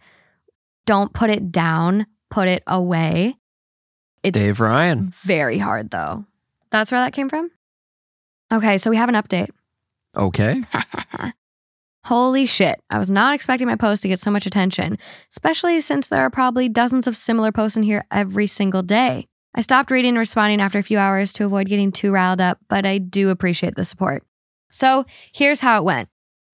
don't 0.85 1.13
put 1.13 1.29
it 1.29 1.51
down, 1.51 2.07
put 2.29 2.47
it 2.49 2.63
away. 2.67 3.37
It's 4.23 4.39
Dave 4.39 4.59
Ryan. 4.59 5.11
very 5.11 5.59
hard 5.59 5.91
though. 5.91 6.25
That's 6.71 6.91
where 6.91 7.01
that 7.01 7.13
came 7.13 7.29
from? 7.29 7.51
Okay, 8.51 8.77
so 8.77 8.89
we 8.89 8.97
have 8.97 9.09
an 9.09 9.15
update. 9.15 9.49
Okay. 10.15 10.61
Holy 12.05 12.45
shit. 12.45 12.79
I 12.91 12.99
was 12.99 13.09
not 13.09 13.33
expecting 13.33 13.67
my 13.67 13.75
post 13.75 14.03
to 14.03 14.07
get 14.07 14.19
so 14.19 14.29
much 14.29 14.45
attention, 14.45 14.99
especially 15.31 15.79
since 15.79 16.07
there 16.07 16.21
are 16.21 16.29
probably 16.29 16.69
dozens 16.69 17.07
of 17.07 17.15
similar 17.15 17.51
posts 17.51 17.77
in 17.77 17.81
here 17.83 18.05
every 18.11 18.45
single 18.45 18.83
day. 18.83 19.27
I 19.55 19.61
stopped 19.61 19.89
reading 19.89 20.09
and 20.09 20.19
responding 20.19 20.61
after 20.61 20.77
a 20.77 20.83
few 20.83 20.99
hours 20.99 21.33
to 21.33 21.45
avoid 21.45 21.67
getting 21.67 21.91
too 21.91 22.11
riled 22.11 22.39
up, 22.39 22.59
but 22.69 22.85
I 22.85 22.99
do 22.99 23.31
appreciate 23.31 23.75
the 23.75 23.83
support. 23.83 24.23
So 24.69 25.05
here's 25.33 25.61
how 25.61 25.79
it 25.79 25.83
went 25.83 26.09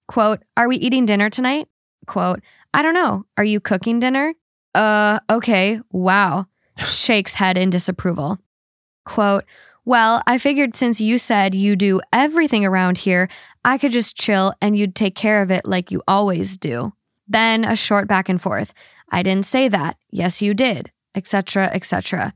Quote, 0.07 0.41
Are 0.55 0.69
we 0.69 0.77
eating 0.77 1.05
dinner 1.05 1.29
tonight? 1.29 1.67
Quote, 2.07 2.39
I 2.73 2.81
don't 2.81 2.93
know. 2.93 3.25
Are 3.37 3.43
you 3.43 3.59
cooking 3.59 3.99
dinner? 3.99 4.33
Uh, 4.73 5.19
okay. 5.29 5.81
Wow. 5.91 6.45
Shakes 6.77 7.33
head 7.33 7.57
in 7.57 7.69
disapproval. 7.69 8.39
Quote, 9.03 9.43
Well, 9.83 10.21
I 10.27 10.37
figured 10.37 10.75
since 10.75 11.01
you 11.01 11.17
said 11.17 11.55
you 11.55 11.75
do 11.75 12.01
everything 12.13 12.65
around 12.65 12.99
here, 12.99 13.27
I 13.65 13.77
could 13.77 13.91
just 13.91 14.15
chill 14.15 14.53
and 14.61 14.77
you'd 14.77 14.95
take 14.95 15.15
care 15.15 15.41
of 15.41 15.49
it 15.49 15.65
like 15.65 15.91
you 15.91 16.03
always 16.07 16.57
do. 16.57 16.93
Then 17.27 17.63
a 17.65 17.75
short 17.75 18.07
back 18.07 18.29
and 18.29 18.39
forth. 18.39 18.73
I 19.09 19.23
didn't 19.23 19.45
say 19.45 19.67
that. 19.69 19.97
Yes, 20.11 20.41
you 20.41 20.53
did, 20.53 20.91
etc., 21.15 21.71
etc. 21.73 22.33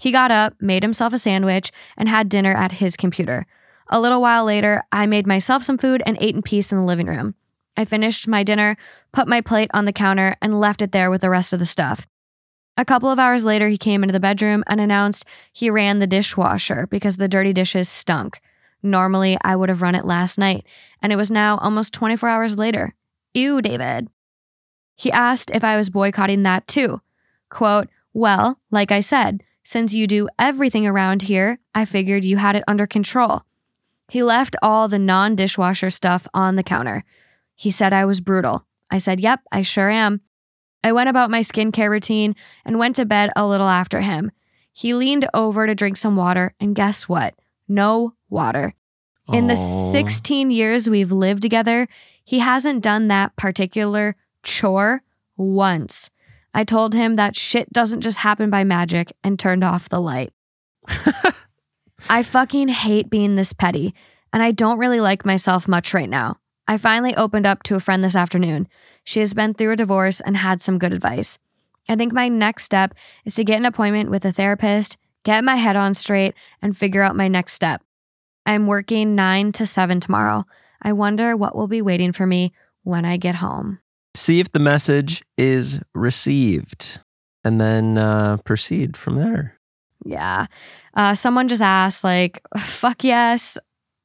He 0.00 0.12
got 0.12 0.30
up, 0.30 0.54
made 0.60 0.82
himself 0.82 1.12
a 1.12 1.18
sandwich, 1.18 1.72
and 1.96 2.08
had 2.08 2.28
dinner 2.28 2.54
at 2.54 2.72
his 2.72 2.96
computer. 2.96 3.46
A 3.88 4.00
little 4.00 4.20
while 4.20 4.44
later, 4.44 4.82
I 4.92 5.06
made 5.06 5.26
myself 5.26 5.62
some 5.62 5.78
food 5.78 6.02
and 6.06 6.16
ate 6.20 6.34
in 6.34 6.42
peace 6.42 6.72
in 6.72 6.78
the 6.78 6.84
living 6.84 7.06
room. 7.06 7.34
I 7.76 7.84
finished 7.84 8.28
my 8.28 8.44
dinner, 8.44 8.76
put 9.12 9.28
my 9.28 9.40
plate 9.40 9.70
on 9.74 9.84
the 9.84 9.92
counter, 9.92 10.36
and 10.40 10.60
left 10.60 10.80
it 10.80 10.92
there 10.92 11.10
with 11.10 11.22
the 11.22 11.30
rest 11.30 11.52
of 11.52 11.58
the 11.58 11.66
stuff. 11.66 12.06
A 12.76 12.84
couple 12.84 13.10
of 13.10 13.18
hours 13.18 13.44
later, 13.44 13.68
he 13.68 13.78
came 13.78 14.02
into 14.02 14.12
the 14.12 14.20
bedroom 14.20 14.64
and 14.66 14.80
announced 14.80 15.24
he 15.52 15.70
ran 15.70 16.00
the 16.00 16.06
dishwasher 16.06 16.88
because 16.88 17.16
the 17.16 17.28
dirty 17.28 17.52
dishes 17.52 17.88
stunk. 17.88 18.40
Normally, 18.82 19.38
I 19.42 19.56
would 19.56 19.68
have 19.68 19.80
run 19.80 19.94
it 19.94 20.04
last 20.04 20.38
night, 20.38 20.66
and 21.00 21.12
it 21.12 21.16
was 21.16 21.30
now 21.30 21.58
almost 21.58 21.94
24 21.94 22.28
hours 22.28 22.58
later. 22.58 22.94
Ew, 23.32 23.62
David. 23.62 24.08
He 24.96 25.10
asked 25.10 25.50
if 25.54 25.64
I 25.64 25.76
was 25.76 25.88
boycotting 25.88 26.42
that 26.42 26.66
too. 26.66 27.00
Quote, 27.48 27.88
Well, 28.12 28.60
like 28.70 28.92
I 28.92 29.00
said, 29.00 29.42
since 29.62 29.94
you 29.94 30.06
do 30.06 30.28
everything 30.38 30.86
around 30.86 31.22
here, 31.22 31.58
I 31.74 31.84
figured 31.84 32.24
you 32.24 32.36
had 32.36 32.56
it 32.56 32.64
under 32.68 32.86
control. 32.86 33.42
He 34.08 34.22
left 34.22 34.56
all 34.60 34.88
the 34.88 34.98
non 34.98 35.34
dishwasher 35.34 35.90
stuff 35.90 36.28
on 36.34 36.56
the 36.56 36.62
counter. 36.62 37.04
He 37.54 37.70
said 37.70 37.92
I 37.92 38.04
was 38.04 38.20
brutal. 38.20 38.66
I 38.90 38.98
said, 38.98 39.20
Yep, 39.20 39.40
I 39.50 39.62
sure 39.62 39.90
am. 39.90 40.20
I 40.84 40.92
went 40.92 41.08
about 41.08 41.30
my 41.30 41.40
skincare 41.40 41.88
routine 41.88 42.36
and 42.64 42.78
went 42.78 42.96
to 42.96 43.06
bed 43.06 43.30
a 43.34 43.46
little 43.46 43.68
after 43.68 44.02
him. 44.02 44.30
He 44.70 44.92
leaned 44.92 45.26
over 45.32 45.66
to 45.66 45.74
drink 45.74 45.96
some 45.96 46.14
water, 46.14 46.54
and 46.60 46.76
guess 46.76 47.08
what? 47.08 47.34
No 47.66 48.12
water. 48.28 48.74
In 49.32 49.46
the 49.46 49.56
16 49.56 50.50
years 50.50 50.90
we've 50.90 51.10
lived 51.10 51.40
together, 51.40 51.88
he 52.22 52.40
hasn't 52.40 52.82
done 52.82 53.08
that 53.08 53.34
particular 53.36 54.16
chore 54.42 55.02
once. 55.38 56.10
I 56.52 56.64
told 56.64 56.92
him 56.92 57.16
that 57.16 57.34
shit 57.34 57.72
doesn't 57.72 58.02
just 58.02 58.18
happen 58.18 58.50
by 58.50 58.64
magic 58.64 59.12
and 59.24 59.38
turned 59.38 59.64
off 59.64 59.88
the 59.88 60.00
light. 60.00 60.34
I 62.10 62.22
fucking 62.22 62.68
hate 62.68 63.08
being 63.08 63.34
this 63.36 63.54
petty, 63.54 63.94
and 64.34 64.42
I 64.42 64.50
don't 64.50 64.78
really 64.78 65.00
like 65.00 65.24
myself 65.24 65.66
much 65.66 65.94
right 65.94 66.10
now. 66.10 66.36
I 66.66 66.78
finally 66.78 67.14
opened 67.14 67.46
up 67.46 67.62
to 67.64 67.74
a 67.74 67.80
friend 67.80 68.02
this 68.02 68.16
afternoon. 68.16 68.68
She 69.04 69.20
has 69.20 69.34
been 69.34 69.54
through 69.54 69.72
a 69.72 69.76
divorce 69.76 70.20
and 70.20 70.36
had 70.36 70.62
some 70.62 70.78
good 70.78 70.92
advice. 70.92 71.38
I 71.88 71.96
think 71.96 72.12
my 72.12 72.28
next 72.28 72.64
step 72.64 72.94
is 73.24 73.34
to 73.34 73.44
get 73.44 73.58
an 73.58 73.66
appointment 73.66 74.10
with 74.10 74.24
a 74.24 74.32
therapist, 74.32 74.96
get 75.24 75.44
my 75.44 75.56
head 75.56 75.76
on 75.76 75.92
straight, 75.92 76.34
and 76.62 76.76
figure 76.76 77.02
out 77.02 77.16
my 77.16 77.28
next 77.28 77.52
step. 77.52 77.82
I'm 78.46 78.66
working 78.66 79.14
9 79.14 79.52
to 79.52 79.66
7 79.66 80.00
tomorrow. 80.00 80.44
I 80.80 80.92
wonder 80.92 81.36
what 81.36 81.54
will 81.54 81.68
be 81.68 81.82
waiting 81.82 82.12
for 82.12 82.26
me 82.26 82.52
when 82.82 83.04
I 83.04 83.16
get 83.18 83.36
home. 83.36 83.80
See 84.14 84.40
if 84.40 84.52
the 84.52 84.58
message 84.58 85.22
is 85.36 85.80
received 85.94 87.00
and 87.42 87.60
then 87.60 87.98
uh, 87.98 88.38
proceed 88.38 88.96
from 88.96 89.16
there. 89.16 89.58
Yeah. 90.04 90.46
Uh, 90.94 91.14
someone 91.14 91.48
just 91.48 91.62
asked, 91.62 92.04
like, 92.04 92.40
fuck 92.58 93.04
yes. 93.04 93.58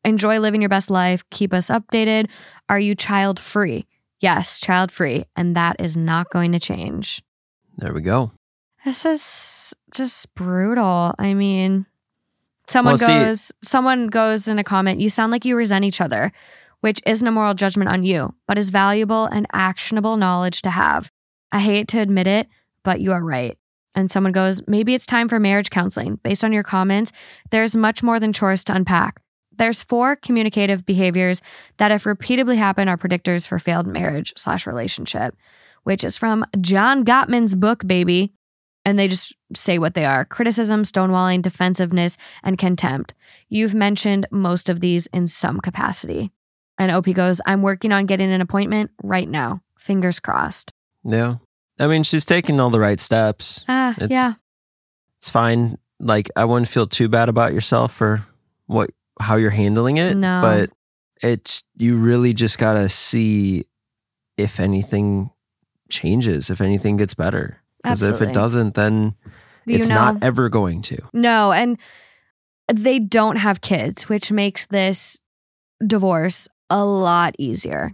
Enjoy 0.06 0.40
living 0.40 0.62
your 0.62 0.70
best 0.70 0.90
life. 0.90 1.24
Keep 1.30 1.54
us 1.54 1.70
updated. 1.70 2.28
Are 2.70 2.80
you 2.80 2.96
child 2.96 3.40
free? 3.40 3.86
Yes, 4.20 4.60
child 4.60 4.92
free. 4.92 5.26
And 5.36 5.56
that 5.56 5.78
is 5.80 5.98
not 5.98 6.30
going 6.30 6.52
to 6.54 6.60
change. 6.60 7.22
There 7.78 7.94
we 7.94 8.02
go. 8.02 8.32
This 8.86 9.06
is 9.06 9.74
just 9.94 10.34
brutal. 10.36 11.14
I 11.20 11.34
mean, 11.34 11.86
someone 12.68 12.92
Well, 12.94 12.98
see- 12.98 13.08
goes, 13.26 13.52
someone 13.62 14.08
goes 14.08 14.48
in 14.48 14.60
a 14.60 14.64
comment, 14.64 15.00
you 15.02 15.10
sound 15.10 15.32
like 15.32 15.46
you 15.46 15.56
resent 15.56 15.86
each 15.86 16.02
other, 16.02 16.32
which 16.82 17.02
isn't 17.06 17.28
a 17.28 17.32
moral 17.32 17.54
judgment 17.54 17.90
on 17.90 18.04
you, 18.04 18.34
but 18.48 18.58
is 18.58 18.70
valuable 18.70 19.26
and 19.26 19.46
actionable 19.52 20.16
knowledge 20.18 20.62
to 20.62 20.70
have. 20.70 21.12
I 21.52 21.60
hate 21.60 21.88
to 21.90 22.00
admit 22.00 22.28
it, 22.28 22.48
but 22.84 23.02
you 23.02 23.12
are 23.12 23.24
right. 23.24 23.58
And 23.96 24.10
someone 24.10 24.32
goes, 24.32 24.62
maybe 24.68 24.94
it's 24.94 25.06
time 25.06 25.28
for 25.28 25.40
marriage 25.40 25.72
counseling. 25.72 26.20
Based 26.24 26.44
on 26.44 26.54
your 26.54 26.64
comments, 26.64 27.12
there's 27.50 27.76
much 27.76 28.02
more 28.04 28.20
than 28.20 28.32
chores 28.32 28.64
to 28.66 28.74
unpack. 28.76 29.20
There's 29.60 29.84
four 29.84 30.16
communicative 30.16 30.86
behaviors 30.86 31.44
that, 31.78 31.92
if 31.92 32.06
repeatedly 32.08 32.58
happen, 32.58 32.88
are 32.88 32.98
predictors 32.98 33.46
for 33.48 33.60
failed 33.60 33.86
marriage 33.86 34.34
slash 34.36 34.66
relationship, 34.66 35.36
which 35.84 36.04
is 36.04 36.18
from 36.18 36.46
John 36.60 37.06
Gottman's 37.06 37.54
book, 37.54 37.86
baby 37.86 38.34
and 38.86 38.98
they 38.98 39.08
just 39.10 39.36
say 39.54 39.78
what 39.78 39.94
they 39.94 40.06
are 40.06 40.24
criticism, 40.26 40.84
stonewalling, 40.84 41.42
defensiveness, 41.42 42.18
and 42.44 42.58
contempt. 42.58 43.14
You've 43.50 43.76
mentioned 43.76 44.26
most 44.32 44.70
of 44.70 44.80
these 44.80 45.06
in 45.08 45.28
some 45.28 45.60
capacity. 45.60 46.32
And 46.78 46.90
OP 46.90 47.14
goes, 47.14 47.42
I'm 47.46 47.62
working 47.62 47.92
on 47.92 48.06
getting 48.06 48.32
an 48.32 48.40
appointment 48.42 48.92
right 49.04 49.28
now. 49.28 49.62
Fingers 49.78 50.20
crossed. 50.22 50.72
Yeah. 51.04 51.36
I 51.78 51.88
mean, 51.88 52.04
she's 52.04 52.26
taking 52.26 52.60
all 52.60 52.70
the 52.70 52.80
right 52.80 53.00
steps. 53.00 53.66
Ah, 53.68 53.92
It's- 53.98 54.10
yeah. 54.12 54.34
It's 55.18 55.30
fine. 55.30 55.78
Like, 56.00 56.30
I 56.38 56.46
wouldn't 56.46 56.70
feel 56.70 56.88
too 56.88 57.10
bad 57.10 57.28
about 57.28 57.52
yourself 57.54 57.94
for 57.94 58.24
what, 58.68 58.90
how 59.20 59.36
you're 59.36 59.50
handling 59.50 59.98
it. 59.98 60.16
No. 60.16 60.42
But 60.42 60.70
it's, 61.22 61.64
you 61.76 61.98
really 61.98 62.34
just 62.34 62.58
got 62.58 62.74
to 62.74 62.90
see 62.90 63.66
if 64.38 64.60
anything 64.60 65.32
changes, 65.90 66.50
if 66.50 66.62
anything 66.62 66.98
gets 66.98 67.14
better. 67.14 67.58
Because 67.84 68.02
if 68.04 68.22
it 68.22 68.34
doesn't, 68.34 68.76
then 68.76 69.16
you 69.66 69.78
it's 69.78 69.90
know? 69.90 69.96
not 69.96 70.24
ever 70.24 70.50
going 70.50 70.82
to. 70.84 70.98
no, 71.14 71.52
and 71.52 71.78
they 72.72 73.00
don't 73.00 73.38
have 73.38 73.62
kids, 73.62 74.08
which 74.10 74.32
makes 74.32 74.66
this 74.68 75.22
divorce 75.86 76.48
a 76.70 76.86
lot 76.86 77.36
easier, 77.40 77.94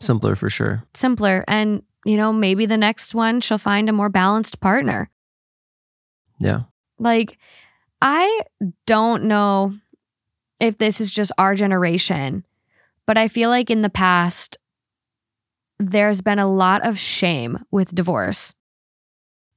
Simpler 0.00 0.36
for 0.36 0.50
sure. 0.50 0.84
simpler. 0.94 1.44
And, 1.48 1.82
you 2.04 2.16
know, 2.16 2.32
maybe 2.32 2.66
the 2.66 2.76
next 2.76 3.14
one 3.14 3.40
she'll 3.40 3.56
find 3.56 3.88
a 3.88 3.92
more 3.92 4.10
balanced 4.10 4.60
partner. 4.60 5.08
Yeah. 6.38 6.62
Like, 6.98 7.38
I 8.02 8.42
don't 8.86 9.24
know 9.24 9.74
if 10.64 10.78
this 10.78 11.00
is 11.00 11.12
just 11.12 11.32
our 11.38 11.54
generation, 11.54 12.44
but 13.06 13.18
I 13.18 13.28
feel 13.28 13.50
like 13.50 13.70
in 13.70 13.82
the 13.82 13.90
past, 13.90 14.58
there's 15.78 16.20
been 16.20 16.38
a 16.38 16.50
lot 16.50 16.86
of 16.86 16.98
shame 16.98 17.58
with 17.70 17.94
divorce. 17.94 18.54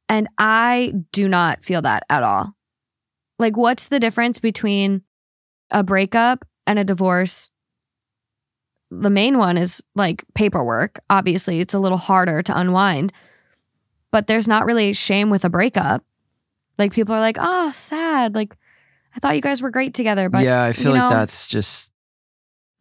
And 0.09 0.27
I 0.37 0.93
do 1.11 1.27
not 1.27 1.63
feel 1.63 1.81
that 1.81 2.03
at 2.09 2.23
all. 2.23 2.55
Like, 3.39 3.57
what's 3.57 3.87
the 3.87 3.99
difference 3.99 4.39
between 4.39 5.03
a 5.69 5.83
breakup 5.83 6.45
and 6.65 6.79
a 6.79 6.83
divorce? 6.83 7.51
The 8.89 9.09
main 9.09 9.37
one 9.37 9.57
is 9.57 9.83
like 9.95 10.23
paperwork. 10.33 10.99
Obviously, 11.09 11.59
it's 11.59 11.73
a 11.73 11.79
little 11.79 11.97
harder 11.97 12.41
to 12.41 12.57
unwind, 12.57 13.11
but 14.11 14.27
there's 14.27 14.47
not 14.47 14.65
really 14.65 14.93
shame 14.93 15.29
with 15.29 15.45
a 15.45 15.49
breakup. 15.49 16.03
Like, 16.77 16.93
people 16.93 17.13
are 17.13 17.19
like, 17.19 17.37
oh, 17.39 17.71
sad. 17.71 18.33
Like, 18.33 18.55
I 19.17 19.19
thought 19.19 19.35
you 19.35 19.41
guys 19.41 19.61
were 19.63 19.71
great 19.71 19.93
together. 19.95 20.29
But 20.29 20.45
yeah, 20.45 20.63
I 20.63 20.73
feel 20.73 20.93
you 20.95 21.01
like 21.01 21.09
that's 21.09 21.47
just 21.47 21.91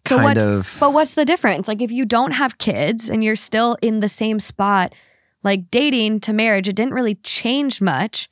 So 0.06 0.16
kind 0.16 0.24
what's- 0.24 0.44
of. 0.44 0.76
But 0.78 0.92
what's 0.92 1.14
the 1.14 1.24
difference? 1.24 1.66
Like 1.66 1.80
if 1.80 1.90
you 1.90 2.04
don't 2.04 2.32
have 2.32 2.58
kids 2.58 3.08
and 3.10 3.24
you're 3.24 3.36
still 3.36 3.76
in 3.80 4.00
the 4.00 4.08
same 4.08 4.38
spot, 4.38 4.94
like 5.42 5.70
dating 5.70 6.20
to 6.20 6.32
marriage, 6.34 6.68
it 6.68 6.76
didn't 6.76 6.92
really 6.94 7.14
change 7.16 7.80
much. 7.80 8.28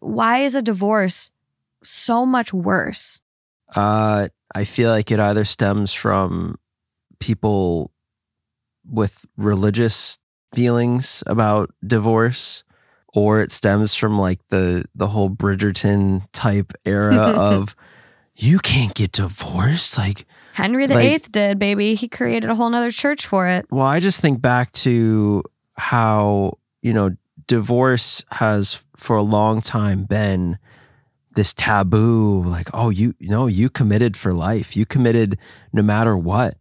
Why 0.00 0.40
is 0.40 0.54
a 0.56 0.62
divorce 0.62 1.30
so 1.82 2.26
much 2.26 2.52
worse? 2.52 3.20
Uh, 3.74 4.28
I 4.54 4.64
feel 4.64 4.90
like 4.90 5.10
it 5.12 5.20
either 5.20 5.44
stems 5.44 5.92
from 5.94 6.58
people 7.20 7.92
with 8.84 9.24
religious 9.36 10.18
feelings 10.52 11.22
about 11.26 11.70
divorce 11.86 12.64
or 13.14 13.40
it 13.40 13.50
stems 13.52 13.94
from 13.94 14.18
like 14.18 14.40
the 14.48 14.84
the 14.94 15.06
whole 15.08 15.30
Bridgerton 15.30 16.26
type 16.32 16.72
era 16.84 17.16
of 17.16 17.74
you 18.36 18.58
can't 18.58 18.94
get 18.94 19.12
divorced 19.12 19.96
like 19.96 20.26
Henry 20.52 20.86
the 20.86 20.94
Like- 20.94 21.04
Eighth 21.04 21.32
did, 21.32 21.58
baby. 21.58 21.94
He 21.94 22.06
created 22.08 22.48
a 22.50 22.54
whole 22.54 22.70
nother 22.70 22.90
church 22.90 23.26
for 23.26 23.46
it. 23.48 23.66
well 23.70 23.86
I 23.86 24.00
just 24.00 24.20
think 24.20 24.40
back 24.40 24.70
to 24.72 25.42
how 25.76 26.58
you 26.82 26.92
know 26.92 27.10
divorce 27.46 28.24
has 28.32 28.82
for 28.96 29.16
a 29.16 29.22
long 29.22 29.60
time 29.60 30.04
been 30.04 30.58
this 31.34 31.52
taboo 31.52 32.42
like 32.44 32.70
oh 32.72 32.90
you 32.90 33.14
no 33.20 33.46
you 33.48 33.68
committed 33.68 34.16
for 34.16 34.32
life 34.32 34.76
you 34.76 34.86
committed 34.86 35.36
no 35.72 35.82
matter 35.82 36.16
what 36.16 36.56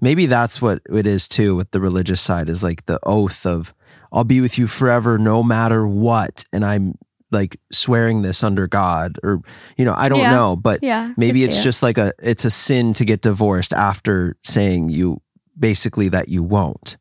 maybe 0.00 0.26
that's 0.26 0.60
what 0.60 0.82
it 0.92 1.06
is 1.06 1.28
too 1.28 1.54
with 1.54 1.70
the 1.70 1.80
religious 1.80 2.20
side 2.20 2.48
is 2.48 2.62
like 2.64 2.84
the 2.86 2.98
oath 3.04 3.46
of 3.46 3.72
I'll 4.12 4.24
be 4.24 4.40
with 4.40 4.58
you 4.58 4.66
forever 4.66 5.18
no 5.18 5.42
matter 5.42 5.86
what 5.86 6.44
and 6.52 6.64
I'm 6.64 6.94
like 7.30 7.60
swearing 7.70 8.22
this 8.22 8.42
under 8.42 8.66
God 8.66 9.18
or 9.22 9.40
you 9.76 9.84
know 9.84 9.94
I 9.96 10.08
don't 10.08 10.20
Yeah. 10.20 10.30
know 10.30 10.56
but 10.56 10.82
Yeah. 10.82 11.12
maybe 11.16 11.44
it's 11.44 11.58
it. 11.58 11.62
just 11.62 11.82
like 11.82 11.98
a 11.98 12.12
it's 12.22 12.44
a 12.44 12.50
sin 12.50 12.94
to 12.94 13.04
get 13.04 13.20
divorced 13.22 13.72
after 13.74 14.36
saying 14.40 14.88
you 14.88 15.20
basically 15.58 16.08
that 16.08 16.28
you 16.28 16.42
won't 16.42 16.96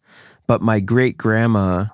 but 0.48 0.62
my 0.62 0.80
great 0.80 1.18
grandma 1.18 1.86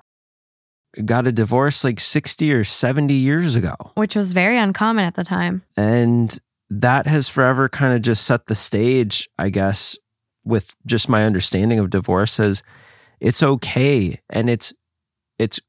got 1.04 1.26
a 1.26 1.32
divorce 1.32 1.82
like 1.84 1.98
60 2.00 2.52
or 2.52 2.64
70 2.64 3.12
years 3.14 3.54
ago 3.54 3.74
which 3.96 4.14
was 4.16 4.32
very 4.32 4.56
uncommon 4.58 5.04
at 5.04 5.14
the 5.14 5.24
time. 5.24 5.62
and 5.76 6.38
that 6.70 7.06
has 7.06 7.28
forever 7.28 7.68
kind 7.68 7.94
of 7.94 8.00
just 8.02 8.24
set 8.24 8.46
the 8.46 8.54
stage 8.54 9.28
i 9.38 9.48
guess 9.50 9.96
with 10.44 10.74
just 10.86 11.08
my 11.08 11.24
understanding 11.24 11.78
of 11.78 11.90
divorce 11.90 12.38
as 12.40 12.62
it's 13.20 13.42
okay 13.42 14.20
and 14.30 14.48
it's 14.48 14.72
it's 15.38 15.60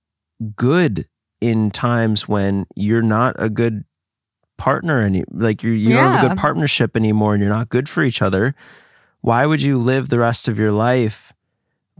good 0.56 1.08
in 1.42 1.72
times 1.72 2.28
when 2.28 2.66
you're 2.76 3.02
not 3.02 3.36
a 3.38 3.50
good 3.50 3.84
partner 4.58 5.02
any 5.02 5.24
like 5.32 5.64
you 5.64 5.72
you 5.72 5.90
don't 5.90 6.12
have 6.12 6.24
a 6.24 6.28
good 6.30 6.38
partnership 6.38 6.96
anymore 6.96 7.34
and 7.34 7.44
you're 7.44 7.54
not 7.54 7.70
good 7.70 7.90
for 7.90 8.04
each 8.04 8.22
other. 8.22 8.56
Why 9.22 9.46
would 9.46 9.62
you 9.62 9.80
live 9.80 10.10
the 10.10 10.20
rest 10.20 10.48
of 10.48 10.60
your 10.60 10.72
life 10.72 11.34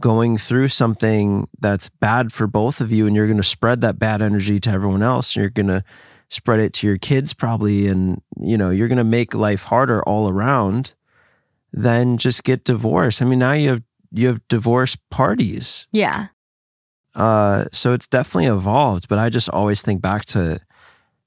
going 0.00 0.38
through 0.38 0.68
something 0.68 1.48
that's 1.58 1.88
bad 1.88 2.32
for 2.32 2.46
both 2.46 2.80
of 2.80 2.92
you 2.92 3.06
and 3.06 3.16
you're 3.16 3.26
going 3.26 3.36
to 3.36 3.42
spread 3.42 3.80
that 3.80 3.98
bad 3.98 4.22
energy 4.22 4.60
to 4.60 4.70
everyone 4.70 5.02
else? 5.02 5.34
And 5.34 5.42
you're 5.42 5.50
going 5.50 5.66
to 5.66 5.84
spread 6.28 6.60
it 6.60 6.72
to 6.74 6.86
your 6.86 6.98
kids 6.98 7.34
probably 7.34 7.86
and 7.86 8.20
you 8.40 8.56
know 8.56 8.70
you're 8.70 8.88
going 8.88 8.98
to 8.98 9.04
make 9.04 9.34
life 9.34 9.64
harder 9.64 10.02
all 10.02 10.28
around 10.28 10.94
then 11.72 12.16
just 12.16 12.42
get 12.42 12.64
divorced. 12.64 13.20
I 13.20 13.26
mean 13.26 13.38
now 13.38 13.52
you 13.52 13.68
have 13.68 13.82
you 14.12 14.28
have 14.28 14.46
divorce 14.48 14.96
parties. 15.10 15.86
Yeah. 15.92 16.28
Uh 17.16 17.64
so 17.72 17.92
it's 17.92 18.06
definitely 18.06 18.46
evolved 18.46 19.08
but 19.08 19.18
i 19.18 19.28
just 19.28 19.48
always 19.50 19.82
think 19.82 20.00
back 20.00 20.24
to 20.24 20.60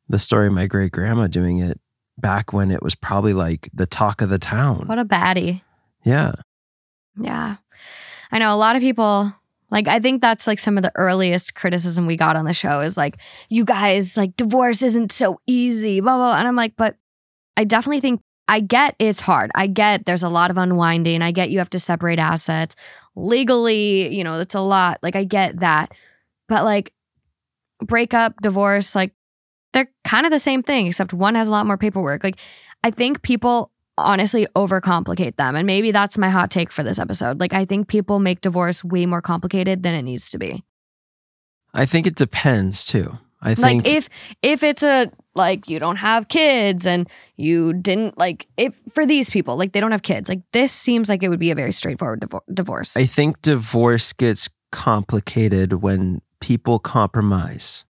the 0.07 0.19
story 0.19 0.47
of 0.47 0.53
my 0.53 0.65
great 0.67 0.91
grandma 0.91 1.27
doing 1.27 1.57
it 1.57 1.79
back 2.17 2.53
when 2.53 2.69
it 2.71 2.81
was 2.83 2.95
probably 2.95 3.33
like 3.33 3.69
the 3.73 3.85
talk 3.85 4.21
of 4.21 4.29
the 4.29 4.37
town 4.39 4.83
What 4.87 4.99
a 4.99 5.05
baddie. 5.05 5.61
yeah 6.03 6.33
Yeah. 7.19 7.57
I 8.31 8.39
know 8.39 8.53
a 8.53 8.57
lot 8.57 8.75
of 8.75 8.81
people 8.81 9.33
like 9.71 9.87
I 9.87 9.99
think 9.99 10.21
that's 10.21 10.47
like 10.47 10.59
some 10.59 10.77
of 10.77 10.83
the 10.83 10.91
earliest 10.95 11.55
criticism 11.55 12.05
we 12.07 12.17
got 12.17 12.35
on 12.35 12.45
the 12.45 12.53
show 12.53 12.81
is 12.81 12.97
like 12.97 13.17
you 13.49 13.65
guys 13.65 14.15
like 14.17 14.35
divorce 14.35 14.81
isn't 14.83 15.11
so 15.11 15.39
easy 15.47 15.99
blah 16.01 16.15
blah, 16.17 16.27
blah. 16.29 16.37
and 16.39 16.47
I'm 16.47 16.55
like 16.55 16.73
but 16.75 16.95
I 17.57 17.63
definitely 17.65 17.99
think 18.01 18.21
I 18.49 18.61
get 18.61 18.95
it's 18.97 19.21
hard. 19.21 19.51
I 19.53 19.67
get 19.67 20.05
there's 20.05 20.23
a 20.23 20.29
lot 20.29 20.49
of 20.49 20.57
unwinding. 20.57 21.21
I 21.21 21.31
get 21.31 21.51
you 21.51 21.59
have 21.59 21.69
to 21.69 21.79
separate 21.79 22.17
assets 22.17 22.75
legally, 23.15 24.13
you 24.13 24.23
know, 24.23 24.39
that's 24.39 24.55
a 24.55 24.59
lot. 24.59 24.97
Like 25.03 25.15
I 25.15 25.23
get 25.23 25.59
that. 25.59 25.93
But 26.47 26.63
like 26.63 26.91
breakup, 27.79 28.41
divorce, 28.41 28.95
like 28.95 29.13
they're 29.73 29.89
kind 30.03 30.25
of 30.25 30.31
the 30.31 30.39
same 30.39 30.63
thing 30.63 30.87
except 30.87 31.13
one 31.13 31.35
has 31.35 31.47
a 31.47 31.51
lot 31.51 31.67
more 31.67 31.77
paperwork. 31.77 32.23
Like 32.23 32.37
I 32.83 32.89
think 32.89 33.21
people 33.21 33.71
honestly 33.99 34.47
overcomplicate 34.55 35.35
them. 35.35 35.55
And 35.55 35.67
maybe 35.67 35.91
that's 35.91 36.17
my 36.17 36.29
hot 36.29 36.49
take 36.49 36.71
for 36.71 36.83
this 36.83 36.99
episode. 36.99 37.39
Like, 37.39 37.53
I 37.53 37.65
think 37.65 37.87
people 37.87 38.19
make 38.19 38.41
divorce 38.41 38.83
way 38.83 39.05
more 39.05 39.21
complicated 39.21 39.83
than 39.83 39.93
it 39.93 40.03
needs 40.03 40.29
to 40.31 40.37
be. 40.39 40.63
i 41.73 41.85
think 41.85 42.07
it 42.07 42.15
depends 42.15 42.83
too 42.83 43.19
i 43.41 43.55
think 43.55 43.85
Like, 43.85 43.93
if 43.93 44.09
if 44.41 44.63
it's 44.63 44.83
a 44.83 45.11
like 45.35 45.69
you 45.69 45.79
don't 45.79 45.95
have 45.97 46.27
kids 46.27 46.85
and 46.85 47.09
you 47.37 47.73
didn't 47.73 48.17
like 48.17 48.47
if 48.57 48.79
for 48.91 49.05
these 49.05 49.29
people 49.29 49.55
like 49.55 49.71
they 49.71 49.79
don't 49.79 49.91
have 49.91 50.01
kids 50.01 50.29
like 50.29 50.41
this 50.51 50.71
seems 50.71 51.09
like 51.09 51.23
it 51.23 51.29
would 51.29 51.39
be 51.39 51.51
a 51.51 51.55
very 51.55 51.71
straightforward 51.71 52.21
divor- 52.21 52.41
divorce. 52.53 52.97
I 52.97 53.05
think 53.05 53.41
divorce 53.41 54.11
gets 54.13 54.49
complicated 54.71 55.81
when 55.81 56.21
people 56.41 56.79
compromise 56.79 57.85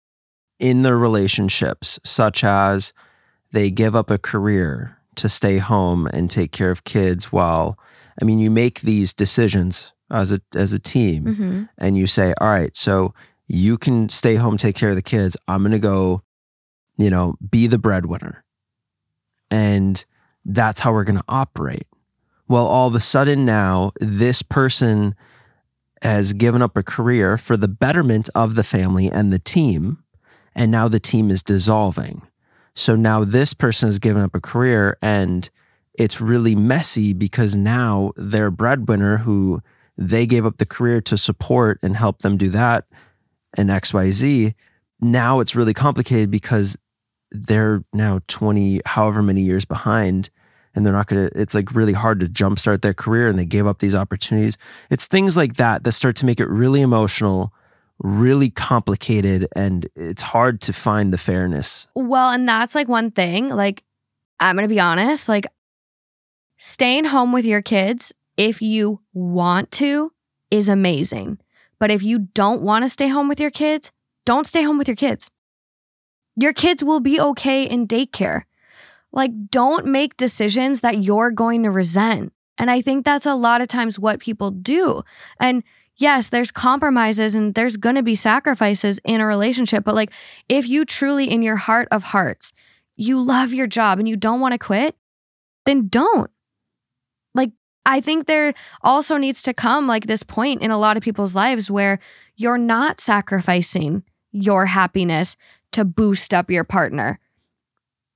in 0.59 0.83
their 0.83 0.97
relationships, 0.97 1.99
such 2.03 2.43
as 2.43 2.93
they 3.51 3.71
give 3.71 3.95
up 3.95 4.11
a 4.11 4.17
career 4.17 4.97
to 5.15 5.27
stay 5.27 5.57
home 5.57 6.07
and 6.07 6.29
take 6.29 6.51
care 6.51 6.71
of 6.71 6.83
kids 6.83 7.31
while 7.31 7.77
I 8.21 8.25
mean 8.25 8.39
you 8.39 8.51
make 8.51 8.81
these 8.81 9.13
decisions 9.13 9.91
as 10.11 10.31
a 10.31 10.41
as 10.55 10.73
a 10.73 10.79
team 10.79 11.35
hmm 11.35 11.63
and 11.77 11.97
you 11.97 12.07
say, 12.07 12.33
"All 12.39 12.49
right, 12.49 12.75
so 12.75 13.13
you 13.49 13.77
can 13.77 14.07
stay 14.07 14.35
home 14.35 14.55
take 14.55 14.75
care 14.75 14.91
of 14.91 14.95
the 14.95 15.01
kids. 15.01 15.35
I'm 15.47 15.61
going 15.61 15.73
to 15.73 15.79
go, 15.79 16.21
you 16.97 17.09
know, 17.09 17.35
be 17.49 17.67
the 17.67 17.77
breadwinner." 17.77 18.43
And 19.51 20.03
that's 20.45 20.79
how 20.79 20.93
we're 20.93 21.03
going 21.03 21.17
to 21.17 21.25
operate. 21.27 21.87
Well, 22.47 22.65
all 22.65 22.87
of 22.87 22.95
a 22.95 22.99
sudden 22.99 23.45
now 23.45 23.91
this 23.99 24.41
person 24.41 25.15
has 26.01 26.33
given 26.33 26.61
up 26.61 26.77
a 26.77 26.83
career 26.83 27.37
for 27.37 27.57
the 27.57 27.67
betterment 27.67 28.29
of 28.33 28.55
the 28.55 28.63
family 28.63 29.11
and 29.11 29.33
the 29.33 29.39
team, 29.39 30.03
and 30.55 30.71
now 30.71 30.87
the 30.87 30.99
team 30.99 31.29
is 31.29 31.43
dissolving. 31.43 32.21
So 32.75 32.95
now 32.95 33.25
this 33.25 33.53
person 33.53 33.89
has 33.89 33.99
given 33.99 34.21
up 34.21 34.35
a 34.35 34.39
career 34.39 34.97
and 35.01 35.49
it's 35.93 36.21
really 36.21 36.55
messy 36.55 37.11
because 37.11 37.55
now 37.55 38.13
their 38.15 38.49
breadwinner 38.49 39.17
who 39.17 39.61
they 39.97 40.25
gave 40.25 40.45
up 40.45 40.57
the 40.57 40.65
career 40.65 41.01
to 41.01 41.17
support 41.17 41.77
and 41.83 41.97
help 41.97 42.19
them 42.19 42.37
do 42.37 42.49
that 42.49 42.85
and 43.57 43.69
XYZ. 43.69 44.53
Now 44.99 45.39
it's 45.39 45.55
really 45.55 45.73
complicated 45.73 46.29
because 46.29 46.77
they're 47.31 47.83
now 47.93 48.21
20, 48.27 48.81
however 48.85 49.21
many 49.21 49.41
years 49.41 49.65
behind, 49.65 50.29
and 50.75 50.85
they're 50.85 50.93
not 50.93 51.07
going 51.07 51.29
to, 51.29 51.39
it's 51.39 51.55
like 51.55 51.73
really 51.73 51.93
hard 51.93 52.19
to 52.19 52.25
jumpstart 52.27 52.81
their 52.81 52.93
career 52.93 53.27
and 53.27 53.37
they 53.39 53.45
gave 53.45 53.65
up 53.67 53.79
these 53.79 53.95
opportunities. 53.95 54.57
It's 54.89 55.07
things 55.07 55.35
like 55.35 55.55
that 55.55 55.83
that 55.83 55.91
start 55.93 56.15
to 56.17 56.25
make 56.25 56.39
it 56.39 56.47
really 56.47 56.81
emotional, 56.81 57.53
really 57.99 58.49
complicated, 58.49 59.47
and 59.55 59.87
it's 59.95 60.21
hard 60.21 60.61
to 60.61 60.73
find 60.73 61.11
the 61.11 61.17
fairness. 61.17 61.87
Well, 61.95 62.29
and 62.29 62.47
that's 62.47 62.75
like 62.75 62.87
one 62.87 63.11
thing. 63.11 63.49
Like, 63.49 63.83
I'm 64.39 64.55
going 64.55 64.67
to 64.67 64.73
be 64.73 64.79
honest, 64.79 65.27
like, 65.27 65.47
staying 66.57 67.05
home 67.05 67.31
with 67.31 67.45
your 67.45 67.61
kids, 67.61 68.13
if 68.37 68.61
you 68.61 69.01
want 69.13 69.71
to, 69.71 70.13
is 70.49 70.69
amazing. 70.69 71.39
But 71.79 71.91
if 71.91 72.03
you 72.03 72.19
don't 72.19 72.61
want 72.61 72.83
to 72.83 72.89
stay 72.89 73.07
home 73.07 73.27
with 73.27 73.39
your 73.39 73.51
kids, 73.51 73.91
don't 74.25 74.45
stay 74.45 74.63
home 74.63 74.77
with 74.77 74.87
your 74.87 74.95
kids. 74.95 75.31
Your 76.35 76.53
kids 76.53 76.83
will 76.83 76.99
be 76.99 77.19
okay 77.19 77.63
in 77.63 77.87
daycare. 77.87 78.43
Like, 79.11 79.31
don't 79.49 79.87
make 79.87 80.17
decisions 80.17 80.81
that 80.81 81.03
you're 81.03 81.31
going 81.31 81.63
to 81.63 81.71
resent. 81.71 82.31
And 82.57 82.69
I 82.69 82.81
think 82.81 83.05
that's 83.05 83.25
a 83.25 83.33
lot 83.33 83.61
of 83.61 83.67
times 83.67 83.97
what 83.97 84.19
people 84.19 84.51
do. 84.51 85.03
And 85.39 85.63
yes, 85.95 86.29
there's 86.29 86.51
compromises 86.51 87.35
and 87.35 87.55
there's 87.55 87.77
going 87.77 87.95
to 87.95 88.03
be 88.03 88.15
sacrifices 88.15 88.99
in 89.03 89.21
a 89.21 89.25
relationship. 89.25 89.83
But 89.83 89.95
like, 89.95 90.11
if 90.47 90.67
you 90.67 90.85
truly, 90.85 91.29
in 91.29 91.41
your 91.41 91.55
heart 91.55 91.87
of 91.91 92.03
hearts, 92.03 92.53
you 92.95 93.21
love 93.21 93.53
your 93.53 93.67
job 93.67 93.97
and 93.97 94.07
you 94.07 94.17
don't 94.17 94.41
want 94.41 94.53
to 94.53 94.59
quit, 94.59 94.95
then 95.65 95.87
don't. 95.87 96.29
I 97.85 98.01
think 98.01 98.27
there 98.27 98.53
also 98.81 99.17
needs 99.17 99.41
to 99.43 99.53
come 99.53 99.87
like 99.87 100.05
this 100.05 100.23
point 100.23 100.61
in 100.61 100.71
a 100.71 100.77
lot 100.77 100.97
of 100.97 101.03
people's 101.03 101.35
lives 101.35 101.71
where 101.71 101.99
you're 102.35 102.57
not 102.57 102.99
sacrificing 102.99 104.03
your 104.31 104.65
happiness 104.65 105.35
to 105.71 105.85
boost 105.85 106.33
up 106.33 106.49
your 106.49 106.63
partner. 106.63 107.19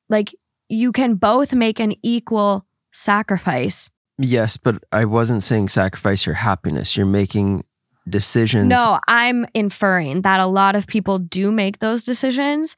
Like, 0.09 0.33
you 0.69 0.91
can 0.91 1.15
both 1.15 1.53
make 1.53 1.79
an 1.79 1.95
equal 2.01 2.65
sacrifice. 2.91 3.91
Yes, 4.17 4.57
but 4.57 4.83
I 4.91 5.05
wasn't 5.05 5.43
saying 5.43 5.69
sacrifice 5.69 6.25
your 6.25 6.35
happiness. 6.35 6.95
You're 6.95 7.05
making 7.05 7.63
decisions. 8.07 8.69
No, 8.69 8.99
I'm 9.07 9.45
inferring 9.53 10.21
that 10.21 10.39
a 10.39 10.45
lot 10.45 10.75
of 10.75 10.87
people 10.87 11.19
do 11.19 11.51
make 11.51 11.79
those 11.79 12.03
decisions 12.03 12.75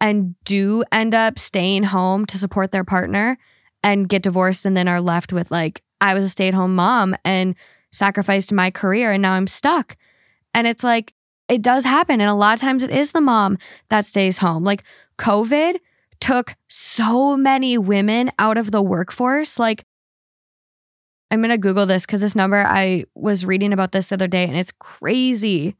and 0.00 0.34
do 0.44 0.84
end 0.92 1.14
up 1.14 1.38
staying 1.38 1.84
home 1.84 2.24
to 2.26 2.38
support 2.38 2.70
their 2.72 2.84
partner 2.84 3.38
and 3.82 4.08
get 4.08 4.22
divorced 4.22 4.64
and 4.66 4.76
then 4.76 4.88
are 4.88 5.00
left 5.00 5.32
with 5.32 5.50
like 5.50 5.82
I 6.00 6.14
was 6.14 6.24
a 6.24 6.28
stay-at-home 6.28 6.74
mom 6.74 7.16
and 7.24 7.54
sacrificed 7.92 8.52
my 8.52 8.70
career 8.70 9.12
and 9.12 9.22
now 9.22 9.32
I'm 9.32 9.46
stuck. 9.46 9.96
And 10.54 10.66
it's 10.66 10.84
like 10.84 11.14
it 11.48 11.62
does 11.62 11.84
happen 11.84 12.20
and 12.20 12.30
a 12.30 12.34
lot 12.34 12.54
of 12.54 12.60
times 12.60 12.84
it 12.84 12.90
is 12.90 13.12
the 13.12 13.20
mom 13.20 13.58
that 13.88 14.04
stays 14.04 14.38
home. 14.38 14.64
Like 14.64 14.84
COVID 15.18 15.78
took 16.20 16.54
so 16.68 17.36
many 17.36 17.78
women 17.78 18.30
out 18.38 18.58
of 18.58 18.70
the 18.70 18.82
workforce. 18.82 19.58
Like, 19.58 19.84
I'm 21.30 21.40
going 21.40 21.50
to 21.50 21.58
Google 21.58 21.86
this 21.86 22.06
because 22.06 22.20
this 22.20 22.34
number, 22.34 22.64
I 22.66 23.04
was 23.14 23.44
reading 23.44 23.72
about 23.72 23.92
this 23.92 24.08
the 24.08 24.14
other 24.14 24.28
day 24.28 24.44
and 24.44 24.56
it's 24.56 24.72
crazy. 24.72 25.76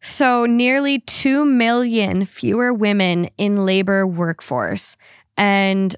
So, 0.00 0.46
nearly 0.46 1.00
2 1.00 1.44
million 1.44 2.24
fewer 2.24 2.72
women 2.72 3.30
in 3.36 3.64
labor 3.64 4.06
workforce. 4.06 4.96
And 5.36 5.94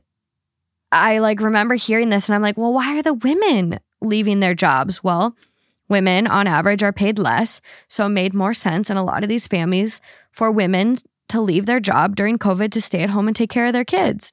I 0.90 1.18
like 1.18 1.40
remember 1.40 1.74
hearing 1.74 2.08
this 2.08 2.28
and 2.28 2.34
I'm 2.34 2.42
like, 2.42 2.56
well, 2.56 2.72
why 2.72 2.98
are 2.98 3.02
the 3.02 3.14
women 3.14 3.80
leaving 4.00 4.40
their 4.40 4.54
jobs? 4.54 5.02
Well, 5.02 5.36
women 5.88 6.26
on 6.26 6.46
average 6.46 6.82
are 6.82 6.92
paid 6.92 7.18
less. 7.18 7.60
So, 7.88 8.06
it 8.06 8.10
made 8.10 8.34
more 8.34 8.54
sense 8.54 8.90
in 8.90 8.96
a 8.96 9.04
lot 9.04 9.22
of 9.22 9.28
these 9.28 9.46
families 9.46 10.00
for 10.32 10.50
women 10.50 10.96
to 11.28 11.40
leave 11.40 11.66
their 11.66 11.80
job 11.80 12.16
during 12.16 12.38
COVID 12.38 12.70
to 12.72 12.80
stay 12.80 13.02
at 13.02 13.10
home 13.10 13.26
and 13.26 13.36
take 13.36 13.50
care 13.50 13.66
of 13.66 13.72
their 13.72 13.84
kids. 13.84 14.32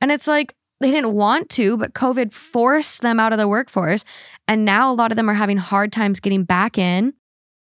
And 0.00 0.10
it's 0.10 0.26
like, 0.26 0.54
they 0.80 0.90
didn't 0.90 1.12
want 1.12 1.50
to, 1.50 1.76
but 1.76 1.92
COVID 1.92 2.32
forced 2.32 3.02
them 3.02 3.20
out 3.20 3.32
of 3.32 3.38
the 3.38 3.48
workforce. 3.48 4.04
And 4.48 4.64
now 4.64 4.90
a 4.90 4.94
lot 4.94 5.12
of 5.12 5.16
them 5.16 5.28
are 5.28 5.34
having 5.34 5.58
hard 5.58 5.92
times 5.92 6.20
getting 6.20 6.44
back 6.44 6.78
in. 6.78 7.12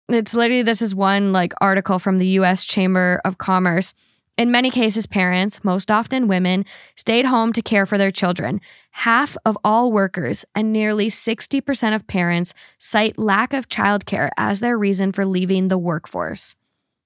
It's 0.08 0.34
literally 0.34 0.62
this 0.62 0.82
is 0.82 0.94
one 0.94 1.32
like 1.32 1.54
article 1.60 1.98
from 1.98 2.18
the 2.18 2.26
US 2.26 2.64
Chamber 2.64 3.20
of 3.24 3.38
Commerce. 3.38 3.94
In 4.36 4.50
many 4.50 4.70
cases, 4.70 5.06
parents, 5.06 5.62
most 5.62 5.92
often 5.92 6.26
women, 6.26 6.64
stayed 6.96 7.26
home 7.26 7.52
to 7.52 7.62
care 7.62 7.86
for 7.86 7.96
their 7.96 8.10
children. 8.10 8.60
Half 8.90 9.36
of 9.44 9.56
all 9.62 9.92
workers 9.92 10.44
and 10.56 10.72
nearly 10.72 11.06
60% 11.06 11.94
of 11.94 12.06
parents 12.08 12.52
cite 12.78 13.16
lack 13.16 13.52
of 13.52 13.68
childcare 13.68 14.30
as 14.36 14.58
their 14.58 14.76
reason 14.76 15.12
for 15.12 15.24
leaving 15.24 15.68
the 15.68 15.78
workforce. 15.78 16.56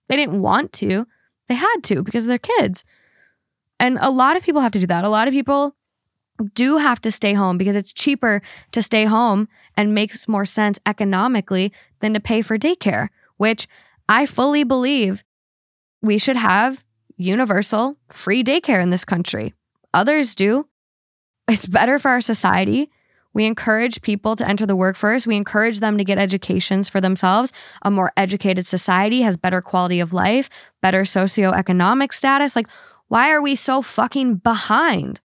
They 0.09 0.17
didn't 0.17 0.41
want 0.41 0.73
to, 0.75 1.07
they 1.49 1.55
had 1.55 1.77
to 1.85 2.03
because 2.03 2.25
of 2.25 2.29
their 2.29 2.39
kids. 2.39 2.85
And 3.79 3.99
a 4.01 4.11
lot 4.11 4.37
of 4.37 4.43
people 4.43 4.63
have 4.63 4.73
to 4.73 4.81
do 4.81 4.87
that. 4.87 5.05
A 5.05 5.11
lot 5.11 5.29
of 5.29 5.33
people 5.33 5.77
do 6.55 6.79
have 6.79 7.01
to 7.03 7.11
stay 7.11 7.35
home 7.35 7.59
because 7.59 7.77
it's 7.77 7.93
cheaper 7.93 8.41
to 8.73 8.81
stay 8.81 9.05
home 9.05 9.49
and 9.77 9.95
makes 9.95 10.29
more 10.29 10.47
sense 10.47 10.79
economically 10.87 11.73
than 12.01 12.15
to 12.15 12.21
pay 12.21 12.41
for 12.41 12.57
daycare, 12.57 13.09
which 13.37 13.67
I 14.09 14.25
fully 14.25 14.65
believe 14.65 15.25
we 16.01 16.17
should 16.17 16.37
have 16.37 16.85
universal 17.19 17.99
free 18.09 18.43
daycare 18.43 18.83
in 18.83 18.91
this 18.91 19.05
country. 19.05 19.53
Others 19.93 20.35
do. 20.35 20.69
It's 21.49 21.67
better 21.67 21.99
for 21.99 22.11
our 22.11 22.21
society. 22.21 22.91
We 23.35 23.45
encourage 23.45 24.03
people 24.03 24.37
to 24.37 24.49
enter 24.49 24.67
the 24.67 24.75
workforce. 24.75 25.27
We 25.27 25.37
encourage 25.37 25.81
them 25.81 25.99
to 25.99 26.05
get 26.05 26.19
educations 26.19 26.89
for 26.89 27.01
themselves. 27.01 27.53
A 27.83 27.91
more 27.91 28.13
educated 28.17 28.67
society 28.67 29.23
has 29.23 29.37
better 29.37 29.61
quality 29.61 30.01
of 30.01 30.13
life, 30.13 30.49
better 30.83 31.03
socioeconomic 31.03 32.13
status. 32.13 32.57
Like, 32.57 32.69
why 33.09 33.31
are 33.31 33.43
we 33.43 33.55
so 33.55 33.83
fucking 33.83 34.37
behind? 34.37 35.21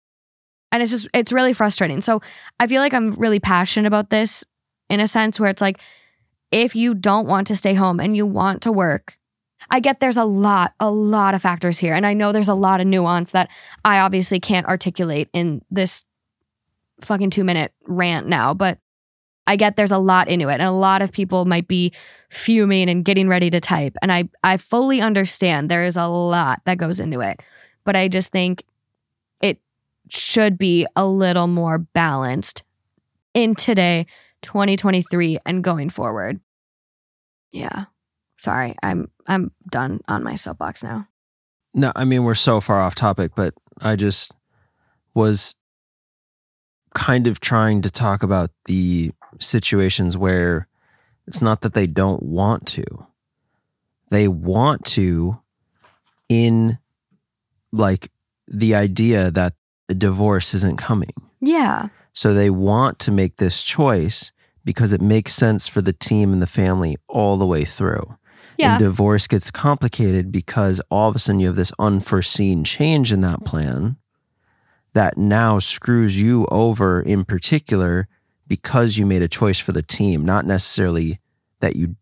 And 0.71 0.81
it's 0.81 0.91
just, 0.91 1.09
it's 1.13 1.31
really 1.31 1.53
frustrating. 1.53 2.01
So 2.01 2.21
I 2.59 2.67
feel 2.67 2.81
like 2.81 2.93
I'm 2.93 3.11
really 3.13 3.39
passionate 3.39 3.87
about 3.87 4.09
this 4.09 4.45
in 4.89 4.99
a 4.99 5.07
sense 5.07 5.39
where 5.39 5.49
it's 5.49 5.61
like, 5.61 5.79
if 6.51 6.75
you 6.75 6.95
don't 6.95 7.27
want 7.27 7.47
to 7.47 7.55
stay 7.55 7.73
home 7.75 7.99
and 7.99 8.15
you 8.15 8.25
want 8.25 8.63
to 8.63 8.71
work, 8.71 9.18
I 9.71 9.79
get 9.79 9.99
there's 9.99 10.17
a 10.17 10.25
lot, 10.25 10.73
a 10.79 10.89
lot 10.89 11.33
of 11.33 11.41
factors 11.41 11.79
here. 11.79 11.93
And 11.93 12.05
I 12.05 12.13
know 12.13 12.31
there's 12.31 12.49
a 12.49 12.55
lot 12.55 12.81
of 12.81 12.87
nuance 12.87 13.31
that 13.31 13.49
I 13.85 13.99
obviously 13.99 14.39
can't 14.39 14.67
articulate 14.67 15.29
in 15.33 15.61
this 15.69 16.03
fucking 17.01 17.29
two 17.29 17.43
minute 17.43 17.73
rant 17.85 18.27
now, 18.27 18.53
but 18.53 18.79
I 19.45 19.55
get 19.55 19.75
there's 19.75 19.91
a 19.91 19.97
lot 19.97 20.27
into 20.27 20.49
it. 20.49 20.53
And 20.53 20.63
a 20.63 20.71
lot 20.71 21.01
of 21.01 21.11
people 21.11 21.45
might 21.45 21.67
be 21.67 21.93
fuming 22.29 22.89
and 22.89 23.03
getting 23.03 23.27
ready 23.27 23.49
to 23.49 23.59
type. 23.59 23.95
And 24.01 24.11
I, 24.11 24.29
I 24.43 24.57
fully 24.57 25.01
understand 25.01 25.69
there 25.69 25.85
is 25.85 25.97
a 25.97 26.07
lot 26.07 26.61
that 26.65 26.77
goes 26.77 26.99
into 26.99 27.21
it. 27.21 27.41
But 27.83 27.95
I 27.95 28.07
just 28.07 28.31
think 28.31 28.63
it 29.41 29.59
should 30.09 30.57
be 30.57 30.85
a 30.95 31.05
little 31.05 31.47
more 31.47 31.79
balanced 31.79 32.63
in 33.33 33.55
today, 33.55 34.05
2023, 34.41 35.39
and 35.45 35.63
going 35.63 35.89
forward. 35.89 36.39
Yeah. 37.51 37.85
Sorry, 38.39 38.73
I'm 38.81 39.11
I'm 39.27 39.51
done 39.69 39.99
on 40.07 40.23
my 40.23 40.35
soapbox 40.35 40.81
now. 40.81 41.09
No, 41.73 41.91
I 41.93 42.05
mean 42.05 42.23
we're 42.23 42.35
so 42.35 42.61
far 42.61 42.79
off 42.79 42.95
topic, 42.95 43.33
but 43.35 43.53
I 43.81 43.97
just 43.97 44.33
was 45.13 45.55
kind 46.95 47.27
of 47.27 47.41
trying 47.41 47.81
to 47.81 47.91
talk 47.91 48.23
about 48.23 48.51
the 48.65 49.11
situations 49.39 50.17
where 50.17 50.67
it's 51.27 51.41
not 51.41 51.61
that 51.61 51.73
they 51.73 51.85
don't 51.85 52.23
want 52.23 52.65
to. 52.67 52.85
They 54.09 54.29
want 54.29 54.85
to 54.85 55.41
in 56.29 56.79
like 57.73 58.09
the 58.47 58.73
idea 58.73 59.31
that 59.31 59.53
a 59.89 59.93
divorce 59.93 60.53
isn't 60.53 60.77
coming. 60.77 61.13
Yeah. 61.41 61.89
So 62.13 62.33
they 62.33 62.49
want 62.49 62.99
to 62.99 63.11
make 63.11 63.35
this 63.35 63.61
choice 63.61 64.31
because 64.63 64.93
it 64.93 65.01
makes 65.01 65.33
sense 65.33 65.67
for 65.67 65.81
the 65.81 65.93
team 65.93 66.31
and 66.31 66.41
the 66.41 66.47
family 66.47 66.97
all 67.09 67.37
the 67.37 67.45
way 67.45 67.65
through. 67.65 68.15
Yeah. 68.59 68.73
And 68.75 68.79
divorce 68.79 69.25
gets 69.27 69.49
complicated 69.51 70.31
because 70.31 70.81
all 70.91 71.09
of 71.09 71.15
a 71.15 71.19
sudden 71.19 71.39
you 71.39 71.47
have 71.47 71.55
this 71.55 71.71
unforeseen 71.79 72.63
change 72.63 73.11
in 73.13 73.21
that 73.21 73.45
plan 73.45 73.95
that 74.93 75.17
now 75.17 75.59
screws 75.59 76.19
you 76.19 76.45
over 76.51 77.01
in 77.01 77.23
particular 77.25 78.07
because 78.47 78.97
you 78.97 79.05
made 79.05 79.21
a 79.21 79.27
choice 79.27 79.59
for 79.59 79.71
the 79.71 79.81
team, 79.83 80.25
not 80.25 80.45
necessarily 80.45 81.19
that 81.61 81.75
you 81.75 81.95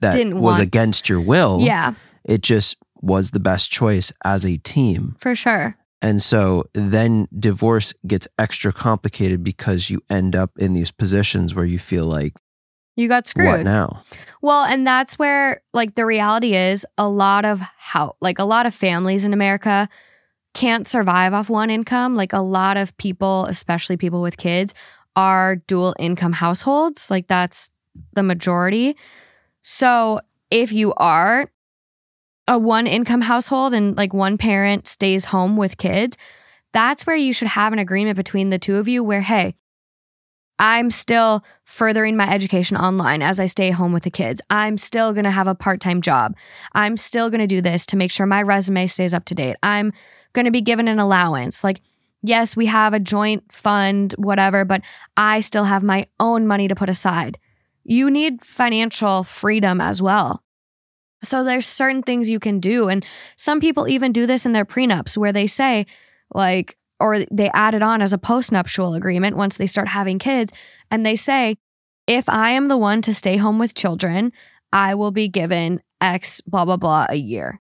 that 0.00 0.12
Didn't 0.12 0.34
was 0.40 0.54
want- 0.58 0.62
against 0.62 1.08
your 1.08 1.20
will. 1.20 1.58
Yeah, 1.60 1.94
It 2.24 2.42
just 2.42 2.76
was 3.00 3.32
the 3.32 3.40
best 3.40 3.70
choice 3.72 4.12
as 4.24 4.46
a 4.46 4.58
team. 4.58 5.16
for 5.18 5.34
sure. 5.34 5.76
And 6.00 6.22
so 6.22 6.64
then 6.74 7.26
divorce 7.36 7.92
gets 8.06 8.28
extra 8.38 8.72
complicated 8.72 9.42
because 9.42 9.90
you 9.90 10.00
end 10.08 10.36
up 10.36 10.52
in 10.56 10.72
these 10.74 10.92
positions 10.92 11.54
where 11.54 11.64
you 11.64 11.80
feel 11.80 12.04
like, 12.04 12.34
You 12.98 13.06
got 13.06 13.28
screwed. 13.28 13.46
what 13.46 13.62
now? 13.62 14.02
Well, 14.42 14.64
and 14.64 14.84
that's 14.84 15.20
where 15.20 15.62
like 15.72 15.94
the 15.94 16.04
reality 16.04 16.56
is 16.56 16.84
a 16.98 17.08
lot 17.08 17.44
of 17.44 17.60
how 17.60 18.16
like 18.20 18.40
a 18.40 18.44
lot 18.44 18.66
of 18.66 18.74
families 18.74 19.24
in 19.24 19.32
America 19.32 19.88
can't 20.52 20.84
survive 20.84 21.32
off 21.32 21.48
one 21.48 21.70
income. 21.70 22.16
Like 22.16 22.32
a 22.32 22.40
lot 22.40 22.76
of 22.76 22.96
people, 22.96 23.46
especially 23.46 23.96
people 23.96 24.20
with 24.20 24.36
kids, 24.36 24.74
are 25.14 25.54
dual 25.54 25.94
income 26.00 26.32
households. 26.32 27.08
Like 27.08 27.28
that's 27.28 27.70
the 28.14 28.24
majority. 28.24 28.96
So 29.62 30.20
if 30.50 30.72
you 30.72 30.92
are 30.94 31.52
a 32.48 32.58
one 32.58 32.88
income 32.88 33.20
household 33.20 33.74
and 33.74 33.96
like 33.96 34.12
one 34.12 34.36
parent 34.38 34.88
stays 34.88 35.26
home 35.26 35.56
with 35.56 35.78
kids, 35.78 36.16
that's 36.72 37.06
where 37.06 37.14
you 37.14 37.32
should 37.32 37.46
have 37.46 37.72
an 37.72 37.78
agreement 37.78 38.16
between 38.16 38.50
the 38.50 38.58
two 38.58 38.76
of 38.78 38.88
you 38.88 39.04
where, 39.04 39.20
hey, 39.20 39.54
I'm 40.58 40.90
still 40.90 41.44
furthering 41.64 42.16
my 42.16 42.32
education 42.32 42.76
online 42.76 43.22
as 43.22 43.38
I 43.38 43.46
stay 43.46 43.70
home 43.70 43.92
with 43.92 44.02
the 44.02 44.10
kids. 44.10 44.40
I'm 44.50 44.76
still 44.76 45.12
going 45.12 45.24
to 45.24 45.30
have 45.30 45.46
a 45.46 45.54
part 45.54 45.80
time 45.80 46.00
job. 46.00 46.36
I'm 46.72 46.96
still 46.96 47.30
going 47.30 47.40
to 47.40 47.46
do 47.46 47.60
this 47.60 47.86
to 47.86 47.96
make 47.96 48.10
sure 48.10 48.26
my 48.26 48.42
resume 48.42 48.86
stays 48.86 49.14
up 49.14 49.24
to 49.26 49.34
date. 49.34 49.56
I'm 49.62 49.92
going 50.32 50.46
to 50.46 50.50
be 50.50 50.60
given 50.60 50.88
an 50.88 50.98
allowance. 50.98 51.62
Like, 51.62 51.80
yes, 52.22 52.56
we 52.56 52.66
have 52.66 52.94
a 52.94 53.00
joint 53.00 53.52
fund, 53.52 54.14
whatever, 54.18 54.64
but 54.64 54.82
I 55.16 55.40
still 55.40 55.64
have 55.64 55.82
my 55.82 56.06
own 56.18 56.46
money 56.46 56.68
to 56.68 56.74
put 56.74 56.90
aside. 56.90 57.38
You 57.84 58.10
need 58.10 58.42
financial 58.42 59.24
freedom 59.24 59.80
as 59.80 60.02
well. 60.02 60.42
So 61.22 61.42
there's 61.42 61.66
certain 61.66 62.02
things 62.02 62.30
you 62.30 62.40
can 62.40 62.60
do. 62.60 62.88
And 62.88 63.04
some 63.36 63.60
people 63.60 63.88
even 63.88 64.12
do 64.12 64.26
this 64.26 64.46
in 64.46 64.52
their 64.52 64.64
prenups 64.64 65.16
where 65.16 65.32
they 65.32 65.46
say, 65.46 65.86
like, 66.32 66.77
or 67.00 67.20
they 67.30 67.50
add 67.50 67.74
it 67.74 67.82
on 67.82 68.02
as 68.02 68.12
a 68.12 68.18
postnuptial 68.18 68.96
agreement 68.96 69.36
once 69.36 69.56
they 69.56 69.66
start 69.66 69.88
having 69.88 70.18
kids. 70.18 70.52
And 70.90 71.04
they 71.04 71.16
say, 71.16 71.56
if 72.06 72.28
I 72.28 72.50
am 72.50 72.68
the 72.68 72.76
one 72.76 73.02
to 73.02 73.14
stay 73.14 73.36
home 73.36 73.58
with 73.58 73.74
children, 73.74 74.32
I 74.72 74.94
will 74.94 75.10
be 75.10 75.28
given 75.28 75.80
X 76.00 76.40
blah, 76.40 76.64
blah, 76.64 76.76
blah 76.76 77.06
a 77.08 77.16
year. 77.16 77.60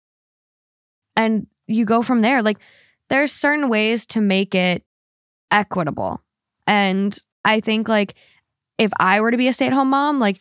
And 1.16 1.48
you 1.68 1.86
go 1.86 2.02
from 2.02 2.22
there. 2.22 2.42
Like, 2.42 2.58
there's 3.10 3.32
certain 3.32 3.70
ways 3.70 4.06
to 4.08 4.22
make 4.22 4.56
it 4.56 4.84
equitable. 5.52 6.22
And 6.66 7.18
I 7.46 7.60
think, 7.60 7.88
like, 7.88 8.16
if 8.78 8.92
I 9.00 9.22
were 9.22 9.32
to 9.32 9.38
be 9.38 9.48
a 9.48 9.54
stay 9.54 9.68
at 9.68 9.74
home 9.74 9.90
mom, 9.90 10.20
like, 10.20 10.40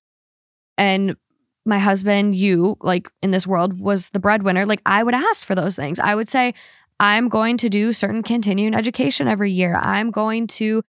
and 0.77 1.17
my 1.65 1.79
husband, 1.79 2.35
you, 2.35 2.77
like, 2.81 3.09
in 3.23 3.31
this 3.31 3.47
world 3.47 3.81
was 3.81 4.11
the 4.11 4.21
breadwinner, 4.21 4.67
like, 4.67 4.83
I 4.87 5.03
would 5.03 5.15
ask 5.15 5.47
for 5.47 5.55
those 5.55 5.77
things. 5.77 5.99
I 5.99 6.15
would 6.15 6.29
say, 6.29 6.55
I'm 6.99 7.29
going 7.29 7.59
to 7.59 7.69
do 7.69 7.93
certain 7.93 8.23
continuing 8.23 8.75
education 8.75 9.29
every 9.29 9.53
year. 9.53 9.77
I'm 9.77 10.11
going 10.11 10.47
to 10.49 10.83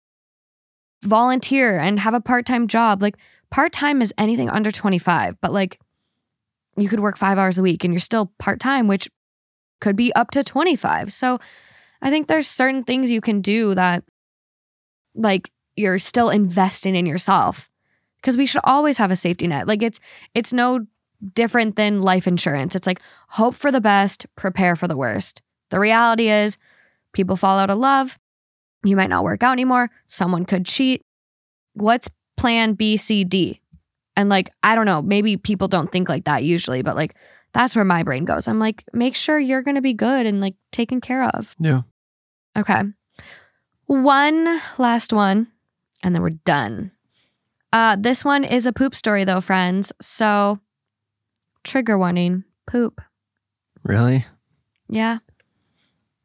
volunteer 1.03 1.79
and 1.79 1.99
have 1.99 2.13
a 2.13 2.21
part 2.21 2.45
time 2.45 2.67
job. 2.67 3.01
Like, 3.01 3.17
part 3.51 3.73
time 3.73 4.01
is 4.01 4.13
anything 4.17 4.49
under 4.49 4.71
25, 4.71 5.39
but 5.41 5.51
like, 5.51 5.79
you 6.77 6.87
could 6.87 6.99
work 6.99 7.17
five 7.17 7.37
hours 7.37 7.57
a 7.57 7.63
week 7.63 7.83
and 7.83 7.93
you're 7.93 7.99
still 7.99 8.31
part 8.39 8.59
time, 8.59 8.87
which 8.87 9.09
could 9.81 9.95
be 9.95 10.13
up 10.13 10.31
to 10.31 10.43
25. 10.43 11.11
So 11.11 11.39
I 12.01 12.09
think 12.09 12.27
there's 12.27 12.47
certain 12.47 12.83
things 12.83 13.11
you 13.11 13.21
can 13.21 13.41
do 13.41 13.75
that, 13.75 14.03
like, 15.15 15.51
you're 15.75 15.99
still 15.99 16.29
investing 16.29 16.95
in 16.95 17.05
yourself 17.05 17.69
because 18.17 18.37
we 18.37 18.45
should 18.45 18.61
always 18.63 18.97
have 18.97 19.11
a 19.11 19.15
safety 19.15 19.47
net. 19.47 19.67
Like, 19.67 19.83
it's, 19.83 19.99
it's 20.33 20.53
no 20.53 20.85
different 21.33 21.75
than 21.75 22.01
life 22.01 22.27
insurance. 22.27 22.75
It's 22.75 22.87
like 22.87 23.01
hope 23.29 23.55
for 23.55 23.71
the 23.71 23.81
best, 23.81 24.25
prepare 24.35 24.75
for 24.75 24.87
the 24.87 24.97
worst. 24.97 25.41
The 25.69 25.79
reality 25.79 26.29
is, 26.29 26.57
People 27.17 27.35
fall 27.35 27.57
out 27.57 27.71
of 27.71 27.79
love. 27.79 28.19
You 28.83 28.95
might 28.95 29.09
not 29.09 29.23
work 29.23 29.41
out 29.41 29.53
anymore. 29.53 29.89
Someone 30.05 30.45
could 30.45 30.67
cheat. 30.67 31.03
What's 31.73 32.11
plan 32.35 32.73
B, 32.73 32.95
C, 32.95 33.23
D? 33.23 33.59
And 34.15 34.29
like, 34.29 34.51
I 34.61 34.75
don't 34.75 34.85
know, 34.85 35.01
maybe 35.01 35.35
people 35.35 35.67
don't 35.67 35.91
think 35.91 36.09
like 36.09 36.25
that 36.25 36.43
usually, 36.43 36.83
but 36.83 36.95
like, 36.95 37.15
that's 37.53 37.75
where 37.75 37.83
my 37.83 38.03
brain 38.03 38.23
goes. 38.23 38.47
I'm 38.47 38.59
like, 38.59 38.83
make 38.93 39.15
sure 39.15 39.39
you're 39.39 39.63
going 39.63 39.75
to 39.75 39.81
be 39.81 39.95
good 39.95 40.27
and 40.27 40.39
like 40.41 40.53
taken 40.71 41.01
care 41.01 41.23
of. 41.23 41.55
Yeah. 41.59 41.81
Okay. 42.55 42.83
One 43.87 44.61
last 44.77 45.11
one, 45.11 45.47
and 46.03 46.13
then 46.13 46.21
we're 46.21 46.29
done. 46.29 46.91
Uh, 47.73 47.95
this 47.99 48.23
one 48.23 48.43
is 48.43 48.67
a 48.67 48.73
poop 48.73 48.93
story, 48.93 49.23
though, 49.23 49.41
friends. 49.41 49.91
So, 49.99 50.59
trigger 51.63 51.97
warning 51.97 52.43
poop. 52.67 53.01
Really? 53.83 54.25
Yeah. 54.87 55.19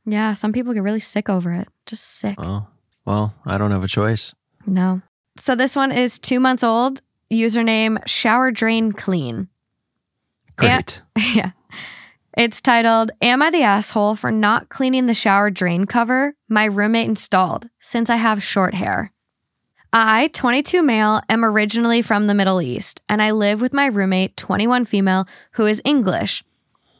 Yeah. 0.04 0.32
Some 0.34 0.52
people 0.52 0.74
get 0.74 0.82
really 0.82 1.00
sick 1.00 1.28
over 1.28 1.52
it. 1.52 1.68
Just 1.86 2.04
sick. 2.04 2.36
Oh, 2.38 2.66
well, 3.04 3.34
I 3.44 3.58
don't 3.58 3.70
have 3.70 3.84
a 3.84 3.88
choice. 3.88 4.34
No. 4.66 5.02
So, 5.36 5.54
this 5.54 5.74
one 5.74 5.92
is 5.92 6.18
two 6.18 6.40
months 6.40 6.62
old. 6.62 7.00
Username 7.30 8.06
shower 8.06 8.50
drain 8.50 8.92
clean. 8.92 9.48
Great. 10.56 11.02
yeah. 11.34 11.52
It's 12.36 12.62
titled, 12.62 13.10
Am 13.20 13.42
I 13.42 13.50
the 13.50 13.62
asshole 13.62 14.16
for 14.16 14.30
not 14.30 14.70
cleaning 14.70 15.06
the 15.06 15.14
shower 15.14 15.50
drain 15.50 15.84
cover 15.84 16.34
my 16.48 16.64
roommate 16.64 17.08
installed 17.08 17.68
since 17.78 18.08
I 18.08 18.16
have 18.16 18.42
short 18.42 18.74
hair? 18.74 19.12
I, 19.92 20.28
22 20.28 20.82
male, 20.82 21.20
am 21.28 21.44
originally 21.44 22.00
from 22.00 22.26
the 22.26 22.34
Middle 22.34 22.62
East, 22.62 23.02
and 23.10 23.20
I 23.20 23.32
live 23.32 23.60
with 23.60 23.74
my 23.74 23.84
roommate, 23.84 24.38
21 24.38 24.86
female, 24.86 25.26
who 25.52 25.66
is 25.66 25.82
English. 25.84 26.42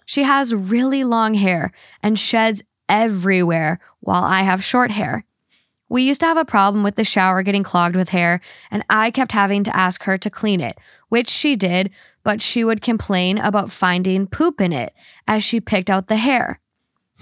She 0.05 0.24
has 0.24 0.55
really 0.55 1.03
long 1.03 1.33
hair 1.33 1.73
and 2.03 2.19
sheds 2.19 2.62
everywhere 2.89 3.81
while 4.01 4.25
I 4.25 4.43
have 4.43 4.65
short 4.65 4.91
hair. 4.91 5.25
We 5.89 6.05
used 6.05 6.21
to 6.21 6.27
have 6.27 6.39
a 6.39 6.45
problem 6.45 6.83
with 6.83 6.95
the 6.95 7.05
shower 7.05 7.43
getting 7.43 7.63
clogged 7.63 7.97
with 7.97 8.09
hair, 8.09 8.41
and 8.71 8.83
I 8.89 9.11
kept 9.11 9.33
having 9.33 9.63
to 9.65 9.77
ask 9.77 10.05
her 10.05 10.17
to 10.17 10.31
clean 10.31 10.61
it, 10.61 10.79
which 11.11 11.29
she 11.29 11.55
did, 11.55 11.91
but 12.23 12.41
she 12.41 12.65
would 12.65 12.81
complain 12.81 13.37
about 13.37 13.71
finding 13.71 14.27
poop 14.27 14.61
in 14.61 14.73
it 14.73 14.95
as 15.29 15.45
she 15.45 15.61
picked 15.61 15.91
out 15.91 16.07
the 16.07 16.17
hair. 16.17 16.61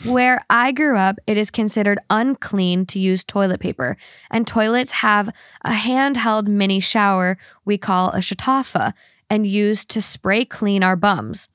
Where 0.05 0.45
I 0.49 0.73
grew 0.73 0.97
up, 0.97 1.17
it 1.27 1.37
is 1.37 1.51
considered 1.51 1.99
unclean 2.09 2.87
to 2.87 2.99
use 2.99 3.25
toilet 3.25 3.61
paper, 3.61 3.97
and 4.31 4.47
toilets 4.47 4.93
have 4.93 5.35
a 5.63 5.73
handheld 5.73 6.47
mini 6.47 6.81
shower 6.81 7.37
we 7.65 7.77
call 7.77 8.11
a 8.11 8.19
shatafa 8.19 8.95
and 9.29 9.47
use 9.47 9.85
to 9.87 10.01
spray 10.01 10.45
clean 10.45 10.83
our 10.83 10.97
bums. 10.97 11.49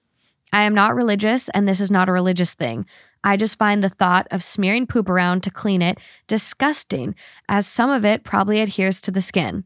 I 0.53 0.63
am 0.63 0.75
not 0.75 0.95
religious, 0.95 1.49
and 1.49 1.67
this 1.67 1.79
is 1.81 1.89
not 1.89 2.07
a 2.07 2.13
religious 2.13 2.53
thing. 2.53 2.85
I 3.25 3.37
just 3.37 3.57
find 3.57 3.83
the 3.83 3.89
thought 3.89 4.27
of 4.29 4.43
smearing 4.43 4.85
poop 4.85 5.09
around 5.09 5.41
to 5.43 5.51
clean 5.51 5.81
it 5.81 5.97
disgusting, 6.27 7.15
as 7.49 7.65
some 7.65 7.89
of 7.89 8.05
it 8.05 8.23
probably 8.23 8.61
adheres 8.61 9.01
to 9.01 9.11
the 9.11 9.21
skin. 9.21 9.63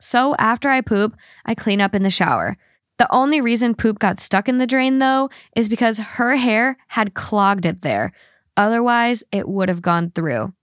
So 0.00 0.34
after 0.36 0.70
I 0.70 0.80
poop, 0.80 1.14
I 1.44 1.54
clean 1.54 1.82
up 1.82 1.94
in 1.94 2.02
the 2.02 2.10
shower. 2.10 2.56
The 2.96 3.12
only 3.14 3.42
reason 3.42 3.74
poop 3.74 3.98
got 3.98 4.18
stuck 4.18 4.48
in 4.48 4.56
the 4.56 4.66
drain, 4.66 5.00
though, 5.00 5.28
is 5.54 5.68
because 5.68 5.98
her 5.98 6.36
hair 6.36 6.78
had 6.88 7.12
clogged 7.12 7.66
it 7.66 7.82
there. 7.82 8.12
Otherwise, 8.56 9.22
it 9.30 9.46
would 9.46 9.68
have 9.68 9.82
gone 9.82 10.10
through. 10.10 10.54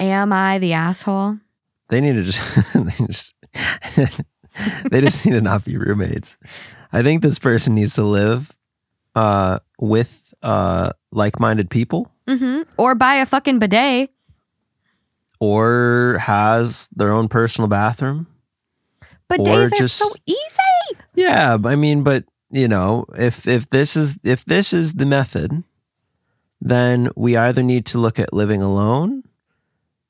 Am 0.00 0.32
I 0.32 0.58
the 0.58 0.72
asshole? 0.72 1.38
They 1.88 2.00
need 2.00 2.14
to 2.14 2.22
just, 2.22 2.74
they 2.74 3.06
just, 3.06 3.36
they 4.90 5.00
just 5.02 5.26
need 5.26 5.32
to 5.32 5.40
not 5.42 5.64
be 5.66 5.76
roommates. 5.76 6.38
I 6.90 7.02
think 7.02 7.20
this 7.20 7.38
person 7.38 7.74
needs 7.74 7.94
to 7.96 8.04
live 8.04 8.50
uh, 9.14 9.58
with 9.78 10.32
uh, 10.42 10.90
like-minded 11.12 11.70
people, 11.70 12.10
Mm-hmm. 12.26 12.62
Or 12.78 12.94
buy 12.94 13.16
a 13.16 13.26
fucking 13.26 13.58
bidet. 13.58 14.10
or 15.40 16.16
has 16.20 16.88
their 16.96 17.12
own 17.12 17.28
personal 17.28 17.68
bathroom. 17.68 18.26
Bidets 19.30 19.72
are 19.72 19.76
just- 19.76 19.96
so 19.98 20.10
easy. 20.26 20.98
Yeah, 21.14 21.58
I 21.64 21.76
mean, 21.76 22.02
but 22.02 22.24
you 22.50 22.68
know, 22.68 23.04
if 23.16 23.46
if 23.48 23.68
this 23.70 23.96
is 23.96 24.18
if 24.22 24.44
this 24.44 24.72
is 24.72 24.94
the 24.94 25.06
method, 25.06 25.64
then 26.60 27.10
we 27.16 27.36
either 27.36 27.62
need 27.62 27.84
to 27.86 27.98
look 27.98 28.18
at 28.18 28.32
living 28.32 28.62
alone, 28.62 29.22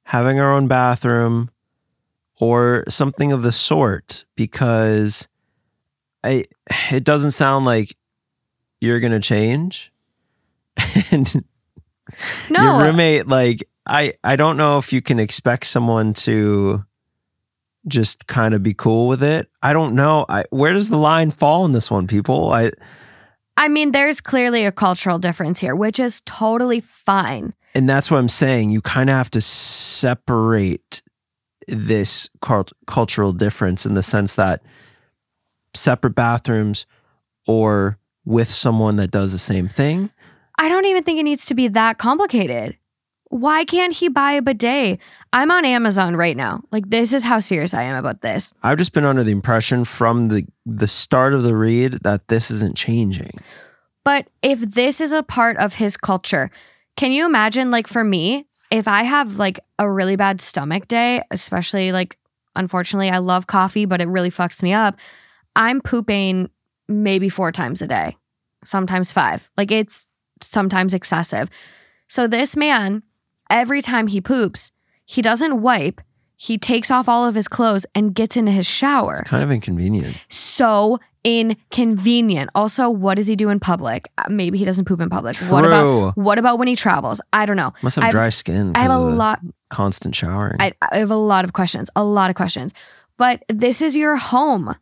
having 0.04 0.38
our 0.40 0.52
own 0.52 0.66
bathroom, 0.68 1.50
or 2.38 2.84
something 2.88 3.32
of 3.32 3.42
the 3.42 3.52
sort 3.52 4.24
because 4.36 5.26
I 6.22 6.44
it 6.90 7.04
doesn't 7.04 7.32
sound 7.32 7.64
like 7.64 7.96
you're 8.84 9.00
going 9.00 9.12
to 9.12 9.20
change. 9.20 9.92
and 11.10 11.44
No. 12.50 12.62
your 12.62 12.84
roommate 12.86 13.26
like 13.28 13.68
I 13.86 14.14
I 14.22 14.36
don't 14.36 14.56
know 14.56 14.78
if 14.78 14.92
you 14.92 15.00
can 15.02 15.18
expect 15.18 15.66
someone 15.66 16.12
to 16.14 16.84
just 17.86 18.26
kind 18.26 18.54
of 18.54 18.62
be 18.62 18.74
cool 18.74 19.08
with 19.08 19.22
it. 19.22 19.48
I 19.62 19.72
don't 19.72 19.94
know. 19.94 20.24
I 20.28 20.44
where 20.50 20.72
does 20.72 20.88
the 20.88 20.96
line 20.98 21.30
fall 21.30 21.64
in 21.64 21.72
this 21.72 21.90
one, 21.90 22.06
people? 22.06 22.52
I 22.52 22.72
I 23.56 23.68
mean, 23.68 23.92
there's 23.92 24.20
clearly 24.20 24.64
a 24.64 24.72
cultural 24.72 25.18
difference 25.18 25.60
here, 25.60 25.76
which 25.76 26.00
is 26.00 26.22
totally 26.22 26.80
fine. 26.80 27.54
and 27.74 27.88
that's 27.88 28.10
what 28.10 28.18
I'm 28.18 28.28
saying. 28.28 28.70
You 28.70 28.80
kind 28.80 29.08
of 29.10 29.16
have 29.16 29.30
to 29.30 29.40
separate 29.40 31.02
this 31.68 32.28
cult- 32.40 32.72
cultural 32.86 33.32
difference 33.32 33.86
in 33.86 33.94
the 33.94 34.02
sense 34.02 34.34
that 34.36 34.62
separate 35.74 36.14
bathrooms 36.14 36.84
or 37.46 37.98
with 38.24 38.50
someone 38.50 38.96
that 38.96 39.10
does 39.10 39.32
the 39.32 39.38
same 39.38 39.68
thing. 39.68 40.10
I 40.58 40.68
don't 40.68 40.86
even 40.86 41.02
think 41.02 41.18
it 41.18 41.24
needs 41.24 41.46
to 41.46 41.54
be 41.54 41.68
that 41.68 41.98
complicated. 41.98 42.76
Why 43.30 43.64
can't 43.64 43.92
he 43.92 44.08
buy 44.08 44.32
a 44.32 44.42
bidet? 44.42 45.00
I'm 45.32 45.50
on 45.50 45.64
Amazon 45.64 46.14
right 46.14 46.36
now. 46.36 46.62
Like, 46.70 46.88
this 46.90 47.12
is 47.12 47.24
how 47.24 47.40
serious 47.40 47.74
I 47.74 47.82
am 47.82 47.96
about 47.96 48.20
this. 48.20 48.52
I've 48.62 48.78
just 48.78 48.92
been 48.92 49.04
under 49.04 49.24
the 49.24 49.32
impression 49.32 49.84
from 49.84 50.26
the 50.26 50.46
the 50.64 50.86
start 50.86 51.34
of 51.34 51.42
the 51.42 51.56
read 51.56 52.00
that 52.02 52.28
this 52.28 52.50
isn't 52.50 52.76
changing. 52.76 53.40
But 54.04 54.28
if 54.42 54.60
this 54.60 55.00
is 55.00 55.12
a 55.12 55.22
part 55.22 55.56
of 55.56 55.74
his 55.74 55.96
culture, 55.96 56.50
can 56.96 57.10
you 57.10 57.26
imagine, 57.26 57.70
like, 57.70 57.88
for 57.88 58.04
me, 58.04 58.46
if 58.70 58.86
I 58.86 59.02
have 59.02 59.36
like 59.36 59.60
a 59.78 59.90
really 59.90 60.16
bad 60.16 60.40
stomach 60.40 60.86
day, 60.88 61.22
especially 61.30 61.90
like, 61.90 62.18
unfortunately, 62.54 63.10
I 63.10 63.18
love 63.18 63.46
coffee, 63.46 63.84
but 63.84 64.00
it 64.00 64.08
really 64.08 64.30
fucks 64.30 64.62
me 64.62 64.72
up. 64.72 64.98
I'm 65.56 65.80
pooping 65.80 66.50
maybe 66.88 67.28
four 67.28 67.52
times 67.52 67.82
a 67.82 67.86
day, 67.86 68.16
sometimes 68.64 69.12
five. 69.12 69.50
Like, 69.56 69.70
it's 69.70 70.06
sometimes 70.40 70.94
excessive. 70.94 71.48
So, 72.08 72.26
this 72.26 72.56
man, 72.56 73.02
every 73.50 73.80
time 73.82 74.06
he 74.08 74.20
poops, 74.20 74.72
he 75.04 75.22
doesn't 75.22 75.60
wipe. 75.62 76.00
He 76.36 76.58
takes 76.58 76.90
off 76.90 77.08
all 77.08 77.26
of 77.26 77.34
his 77.34 77.48
clothes 77.48 77.86
and 77.94 78.14
gets 78.14 78.36
into 78.36 78.50
his 78.52 78.66
shower 78.66 79.22
Kind 79.24 79.42
of 79.44 79.50
inconvenient. 79.52 80.24
so 80.28 80.98
inconvenient. 81.22 82.50
Also, 82.54 82.90
what 82.90 83.14
does 83.14 83.26
he 83.26 83.36
do 83.36 83.48
in 83.48 83.60
public? 83.60 84.08
Uh, 84.18 84.24
Maybe 84.28 84.58
he 84.58 84.64
doesn't 84.64 84.84
poop 84.84 85.00
in 85.00 85.08
public. 85.08 85.36
What 85.48 85.62
True. 85.62 85.68
about 86.08 86.16
what 86.16 86.38
about 86.38 86.58
when 86.58 86.68
he 86.68 86.76
travels? 86.76 87.20
I 87.32 87.46
don't 87.46 87.56
know. 87.56 87.72
Must 87.82 87.96
have 87.96 88.04
I've- 88.06 88.12
dry 88.12 88.28
skin. 88.30 88.72
I 88.74 88.80
have 88.80 88.90
a 88.90 88.98
lot. 88.98 89.40
constant 89.70 90.14
showering. 90.14 90.56
I, 90.60 90.72
I 90.90 90.98
have 90.98 91.10
a 91.10 91.16
lot 91.16 91.44
of 91.44 91.52
questions. 91.52 91.88
A 91.96 92.04
lot 92.04 92.30
of 92.30 92.36
questions. 92.36 92.74
But 93.16 93.44
this 93.48 93.80
is 93.80 93.96
your 93.96 94.16
home. 94.16 94.74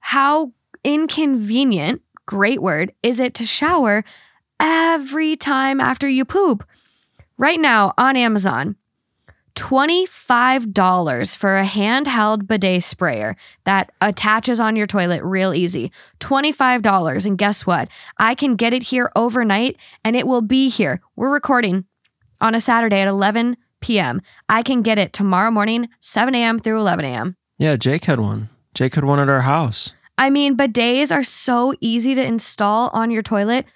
How 0.00 0.52
inconvenient, 0.84 2.02
great 2.26 2.62
word, 2.62 2.92
is 3.02 3.18
it 3.18 3.34
to 3.34 3.44
shower 3.44 4.04
every 4.60 5.36
time 5.36 5.80
after 5.80 6.08
you 6.08 6.24
poop? 6.24 6.64
Right 7.36 7.58
now 7.58 7.92
on 7.98 8.16
Amazon, 8.16 8.76
$25 9.56 11.36
for 11.36 11.56
a 11.56 11.64
handheld 11.64 12.46
bidet 12.46 12.82
sprayer 12.82 13.36
that 13.64 13.92
attaches 14.00 14.60
on 14.60 14.76
your 14.76 14.86
toilet 14.86 15.22
real 15.22 15.54
easy. 15.54 15.92
$25. 16.20 17.26
And 17.26 17.38
guess 17.38 17.66
what? 17.66 17.88
I 18.18 18.34
can 18.34 18.56
get 18.56 18.72
it 18.72 18.84
here 18.84 19.10
overnight 19.14 19.76
and 20.04 20.16
it 20.16 20.26
will 20.26 20.42
be 20.42 20.68
here. 20.68 21.00
We're 21.16 21.32
recording 21.32 21.84
on 22.40 22.54
a 22.54 22.60
Saturday 22.60 23.00
at 23.00 23.08
11 23.08 23.56
p.m. 23.80 24.20
I 24.48 24.62
can 24.62 24.82
get 24.82 24.98
it 24.98 25.12
tomorrow 25.12 25.50
morning, 25.50 25.88
7 26.00 26.34
a.m. 26.34 26.58
through 26.58 26.78
11 26.78 27.04
a.m. 27.04 27.36
yeah, 27.58 27.76
Jake 27.76 28.04
had 28.04 28.18
one. 28.20 28.48
Jake 28.74 28.96
had 28.96 29.04
one 29.04 29.20
at 29.20 29.28
our 29.28 29.42
house. 29.42 29.94
I 30.16 30.30
mean, 30.30 30.56
bidets 30.56 31.14
are 31.14 31.22
so 31.22 31.74
easy 31.80 32.14
to 32.14 32.24
install 32.24 32.90
on 32.92 33.10
your 33.10 33.22
toilet. 33.22 33.66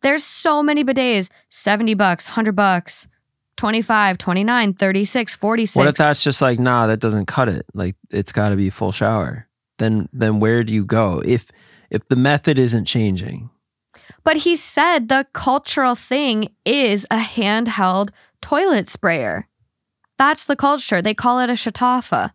There's 0.00 0.24
so 0.24 0.62
many 0.62 0.84
bidets 0.84 1.30
70 1.48 1.94
bucks, 1.94 2.28
100 2.28 2.54
bucks, 2.54 3.08
25, 3.56 4.16
29, 4.18 4.74
36, 4.74 5.34
46. 5.34 5.76
What 5.76 5.88
if 5.88 5.96
that's 5.96 6.22
just 6.22 6.40
like, 6.40 6.58
nah, 6.58 6.86
that 6.86 7.00
doesn't 7.00 7.26
cut 7.26 7.48
it? 7.48 7.66
Like 7.74 7.96
it's 8.10 8.32
got 8.32 8.50
to 8.50 8.56
be 8.56 8.70
full 8.70 8.92
shower. 8.92 9.48
Then 9.78 10.08
then 10.12 10.40
where 10.40 10.64
do 10.64 10.72
you 10.72 10.84
go 10.84 11.22
if 11.24 11.50
if 11.90 12.06
the 12.08 12.16
method 12.16 12.58
isn't 12.58 12.84
changing? 12.84 13.50
But 14.24 14.38
he 14.38 14.56
said 14.56 15.08
the 15.08 15.26
cultural 15.32 15.94
thing 15.94 16.54
is 16.64 17.06
a 17.10 17.18
handheld 17.18 18.10
toilet 18.40 18.88
sprayer. 18.88 19.48
That's 20.18 20.44
the 20.44 20.56
culture. 20.56 21.00
They 21.00 21.14
call 21.14 21.38
it 21.40 21.50
a 21.50 21.54
shatafa. 21.54 22.32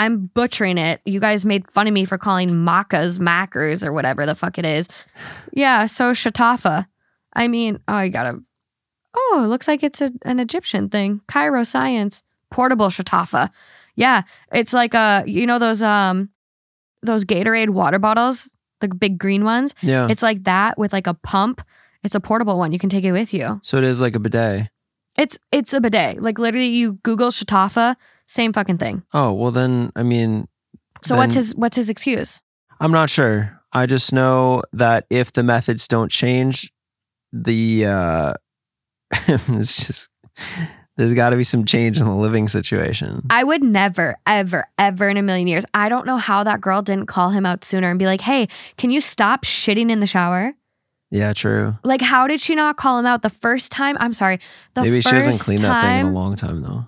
I'm 0.00 0.30
butchering 0.32 0.78
it. 0.78 1.02
You 1.04 1.20
guys 1.20 1.44
made 1.44 1.70
fun 1.70 1.86
of 1.86 1.92
me 1.92 2.06
for 2.06 2.16
calling 2.16 2.64
macas 2.64 3.20
mackers 3.20 3.84
or 3.84 3.92
whatever 3.92 4.24
the 4.24 4.34
fuck 4.34 4.56
it 4.58 4.64
is. 4.64 4.88
Yeah, 5.52 5.84
so 5.84 6.12
shatafa. 6.12 6.86
I 7.34 7.48
mean, 7.48 7.80
oh, 7.86 7.92
I 7.92 8.08
gotta. 8.08 8.40
Oh, 9.14 9.42
it 9.44 9.48
looks 9.48 9.68
like 9.68 9.82
it's 9.82 10.00
a, 10.00 10.10
an 10.22 10.40
Egyptian 10.40 10.88
thing. 10.88 11.20
Cairo 11.28 11.64
science. 11.64 12.24
Portable 12.50 12.88
shatafa. 12.88 13.50
Yeah. 13.94 14.22
It's 14.50 14.72
like 14.72 14.94
a 14.94 15.22
you 15.26 15.46
know 15.46 15.58
those 15.58 15.82
um 15.82 16.30
those 17.02 17.26
Gatorade 17.26 17.68
water 17.68 17.98
bottles, 17.98 18.56
the 18.80 18.88
big 18.88 19.18
green 19.18 19.44
ones. 19.44 19.74
Yeah. 19.82 20.06
It's 20.08 20.22
like 20.22 20.44
that 20.44 20.78
with 20.78 20.94
like 20.94 21.08
a 21.08 21.14
pump. 21.14 21.60
It's 22.02 22.14
a 22.14 22.20
portable 22.20 22.58
one. 22.58 22.72
You 22.72 22.78
can 22.78 22.88
take 22.88 23.04
it 23.04 23.12
with 23.12 23.34
you. 23.34 23.60
so 23.62 23.76
it 23.76 23.84
is 23.84 24.00
like 24.00 24.16
a 24.16 24.18
bidet. 24.18 24.70
It's 25.18 25.38
it's 25.52 25.74
a 25.74 25.80
bidet. 25.82 26.22
Like 26.22 26.38
literally 26.38 26.68
you 26.68 26.94
Google 27.02 27.28
shatafa, 27.28 27.96
same 28.30 28.52
fucking 28.52 28.78
thing. 28.78 29.02
Oh, 29.12 29.32
well 29.32 29.50
then 29.50 29.90
I 29.96 30.02
mean 30.02 30.46
So 31.02 31.16
what's 31.16 31.34
his 31.34 31.54
what's 31.54 31.76
his 31.76 31.88
excuse? 31.88 32.42
I'm 32.78 32.92
not 32.92 33.10
sure. 33.10 33.60
I 33.72 33.86
just 33.86 34.12
know 34.12 34.62
that 34.72 35.06
if 35.10 35.32
the 35.32 35.42
methods 35.42 35.88
don't 35.88 36.10
change, 36.10 36.72
the 37.32 37.86
uh 37.86 38.34
it's 39.28 39.86
just 39.86 40.10
there's 40.96 41.14
got 41.14 41.30
to 41.30 41.36
be 41.36 41.44
some 41.44 41.64
change 41.64 41.98
in 41.98 42.04
the 42.04 42.14
living 42.14 42.46
situation. 42.46 43.26
I 43.30 43.42
would 43.42 43.62
never, 43.62 44.16
ever, 44.26 44.68
ever 44.78 45.08
in 45.08 45.16
a 45.16 45.22
million 45.22 45.48
years. 45.48 45.64
I 45.72 45.88
don't 45.88 46.04
know 46.04 46.18
how 46.18 46.44
that 46.44 46.60
girl 46.60 46.82
didn't 46.82 47.06
call 47.06 47.30
him 47.30 47.46
out 47.46 47.64
sooner 47.64 47.88
and 47.88 47.98
be 47.98 48.04
like, 48.04 48.20
hey, 48.20 48.48
can 48.76 48.90
you 48.90 49.00
stop 49.00 49.44
shitting 49.44 49.90
in 49.90 50.00
the 50.00 50.06
shower? 50.06 50.52
Yeah, 51.10 51.32
true. 51.32 51.74
Like, 51.84 52.02
how 52.02 52.26
did 52.26 52.40
she 52.40 52.54
not 52.54 52.76
call 52.76 52.98
him 52.98 53.06
out 53.06 53.22
the 53.22 53.30
first 53.30 53.72
time? 53.72 53.96
I'm 53.98 54.12
sorry. 54.12 54.40
The 54.74 54.82
Maybe 54.82 55.00
she 55.00 55.08
first 55.08 55.26
hasn't 55.26 55.42
cleaned 55.42 55.64
that 55.64 55.82
thing 55.82 56.00
in 56.00 56.06
a 56.06 56.12
long 56.12 56.36
time 56.36 56.60
though. 56.60 56.86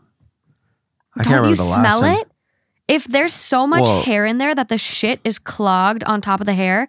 I 1.16 1.22
Don't 1.22 1.48
you 1.48 1.54
smell 1.56 2.00
time. 2.00 2.18
it? 2.20 2.28
If 2.88 3.04
there's 3.04 3.32
so 3.32 3.66
much 3.66 3.88
hair 4.04 4.24
in 4.26 4.38
there 4.38 4.54
that 4.54 4.68
the 4.68 4.78
shit 4.78 5.20
is 5.24 5.38
clogged 5.38 6.04
on 6.04 6.20
top 6.20 6.40
of 6.40 6.46
the 6.46 6.54
hair, 6.54 6.88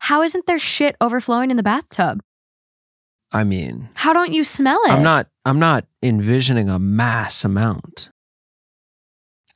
how 0.00 0.22
isn't 0.22 0.46
there 0.46 0.58
shit 0.58 0.96
overflowing 1.00 1.50
in 1.50 1.56
the 1.56 1.62
bathtub? 1.62 2.22
I 3.32 3.42
mean, 3.44 3.88
How 3.94 4.12
don't 4.12 4.32
you 4.32 4.44
smell 4.44 4.80
it? 4.86 4.90
I'm 4.92 5.02
not 5.02 5.26
I'm 5.44 5.58
not 5.58 5.86
envisioning 6.02 6.68
a 6.68 6.78
mass 6.78 7.44
amount. 7.44 8.10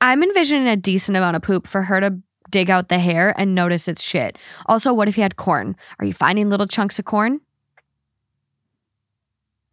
I'm 0.01 0.23
envisioning 0.23 0.67
a 0.69 0.77
decent 0.77 1.17
amount 1.17 1.37
of 1.37 1.43
poop 1.43 1.67
for 1.67 1.83
her 1.85 2.01
to 2.01 2.19
dig 2.51 2.71
out 2.71 2.89
the 2.89 2.99
hair 2.99 3.35
and 3.39 3.55
notice 3.55 3.89
it's 3.89 4.03
shit. 4.03 4.37
Also, 4.67 4.93
what 4.93 5.07
if 5.09 5.17
you 5.17 5.23
had 5.23 5.37
corn? 5.37 5.77
Are 6.01 6.05
you 6.05 6.13
finding 6.13 6.51
little 6.51 6.67
chunks 6.67 6.99
of 6.99 7.05
corn? 7.05 7.41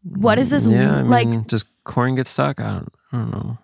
What 0.04 0.38
is 0.40 0.50
this 0.52 0.66
Yeah, 0.66 0.98
I 0.98 1.02
like- 1.02 1.28
mean, 1.28 1.44
does 1.48 1.66
corn 1.84 2.16
get 2.16 2.28
stuck? 2.28 2.60
I 2.60 2.72
don't 2.72 2.94
I 3.12 3.18
don't 3.18 3.32
know. 3.32 3.58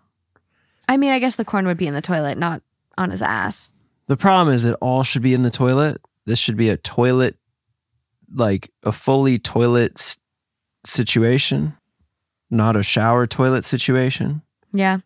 I 0.92 0.98
mean, 0.98 1.12
I 1.12 1.20
guess 1.20 1.36
the 1.36 1.46
corn 1.46 1.66
would 1.68 1.78
be 1.78 1.88
in 1.88 1.94
the 1.94 2.02
toilet, 2.02 2.38
not 2.38 2.62
on 2.98 3.12
his 3.12 3.22
ass. 3.22 3.72
The 4.08 4.18
problem 4.18 4.54
is 4.54 4.66
it 4.66 4.76
all 4.82 5.04
should 5.04 5.22
be 5.22 5.34
in 5.34 5.44
the 5.44 5.50
toilet. 5.52 6.02
This 6.26 6.38
should 6.38 6.58
be 6.58 6.68
a 6.70 6.76
toilet, 6.78 7.38
like 8.34 8.70
a 8.84 8.92
fully 8.92 9.40
toilet 9.40 9.94
s- 9.98 10.18
situation, 10.86 11.78
not 12.50 12.76
a 12.76 12.84
shower 12.84 13.26
toilet 13.28 13.64
situation. 13.64 14.42
Yeah. 14.74 15.00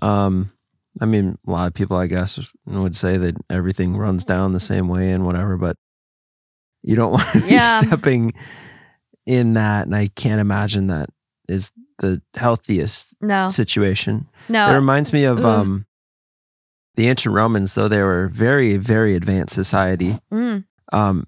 Um, 0.00 0.52
I 1.00 1.06
mean, 1.06 1.38
a 1.46 1.50
lot 1.50 1.66
of 1.66 1.74
people, 1.74 1.96
I 1.96 2.06
guess, 2.06 2.38
would 2.66 2.94
say 2.94 3.16
that 3.16 3.34
everything 3.50 3.96
runs 3.96 4.24
down 4.24 4.52
the 4.52 4.60
same 4.60 4.88
way 4.88 5.10
and 5.10 5.24
whatever, 5.24 5.56
but 5.56 5.76
you 6.82 6.94
don't 6.96 7.12
want 7.18 7.28
to 7.32 7.40
be 7.40 7.48
Yeah. 7.54 7.80
stepping 7.80 8.32
in 9.26 9.54
that. 9.54 9.86
And 9.86 9.96
I 9.96 10.06
can't 10.08 10.40
imagine 10.40 10.86
that 10.88 11.10
is 11.48 11.72
the 11.98 12.20
healthiest 12.34 13.14
No. 13.20 13.48
situation. 13.48 14.26
No. 14.48 14.70
It 14.70 14.74
reminds 14.74 15.12
me 15.12 15.24
of 15.24 15.38
ugh. 15.38 15.44
um, 15.44 15.86
the 16.96 17.08
ancient 17.08 17.34
Romans, 17.34 17.74
though 17.74 17.88
they 17.88 18.02
were 18.02 18.28
very, 18.28 18.76
very 18.76 19.14
advanced 19.16 19.54
society. 19.54 20.18
Mm. 20.32 20.64
Um, 20.92 21.26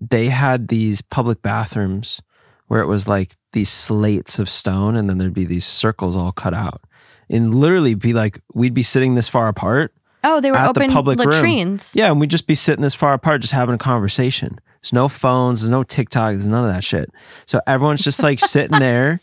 they 0.00 0.28
had 0.28 0.68
these 0.68 1.02
public 1.02 1.42
bathrooms 1.42 2.20
where 2.68 2.80
it 2.80 2.86
was 2.86 3.06
like 3.06 3.36
these 3.52 3.68
slates 3.68 4.38
of 4.38 4.48
stone, 4.48 4.96
and 4.96 5.08
then 5.08 5.18
there'd 5.18 5.34
be 5.34 5.44
these 5.44 5.66
circles 5.66 6.16
all 6.16 6.32
cut 6.32 6.54
out, 6.54 6.80
and 7.28 7.54
literally 7.54 7.94
be 7.94 8.12
like 8.14 8.40
we'd 8.54 8.72
be 8.74 8.82
sitting 8.82 9.14
this 9.14 9.28
far 9.28 9.48
apart. 9.48 9.92
Oh, 10.24 10.40
they 10.40 10.50
were 10.50 10.56
At 10.56 10.72
the 10.74 10.80
open 10.82 10.90
public 10.92 11.18
room. 11.18 11.30
latrines. 11.30 11.94
Yeah, 11.96 12.10
and 12.10 12.18
we'd 12.20 12.30
just 12.30 12.46
be 12.46 12.54
sitting 12.54 12.80
this 12.82 12.94
far 12.94 13.12
apart, 13.12 13.40
just 13.42 13.52
having 13.52 13.74
a 13.74 13.78
conversation. 13.78 14.58
There's 14.80 14.92
no 14.92 15.08
phones, 15.08 15.60
there's 15.60 15.70
no 15.70 15.82
TikTok, 15.82 16.32
there's 16.32 16.46
none 16.46 16.64
of 16.64 16.72
that 16.72 16.82
shit. 16.84 17.10
So 17.46 17.60
everyone's 17.66 18.02
just 18.02 18.22
like 18.22 18.38
sitting 18.40 18.78
there 18.78 19.20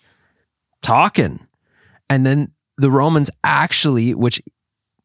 talking. 0.82 1.46
And 2.10 2.26
then 2.26 2.52
the 2.78 2.92
Romans 2.92 3.30
actually, 3.44 4.14
which 4.14 4.42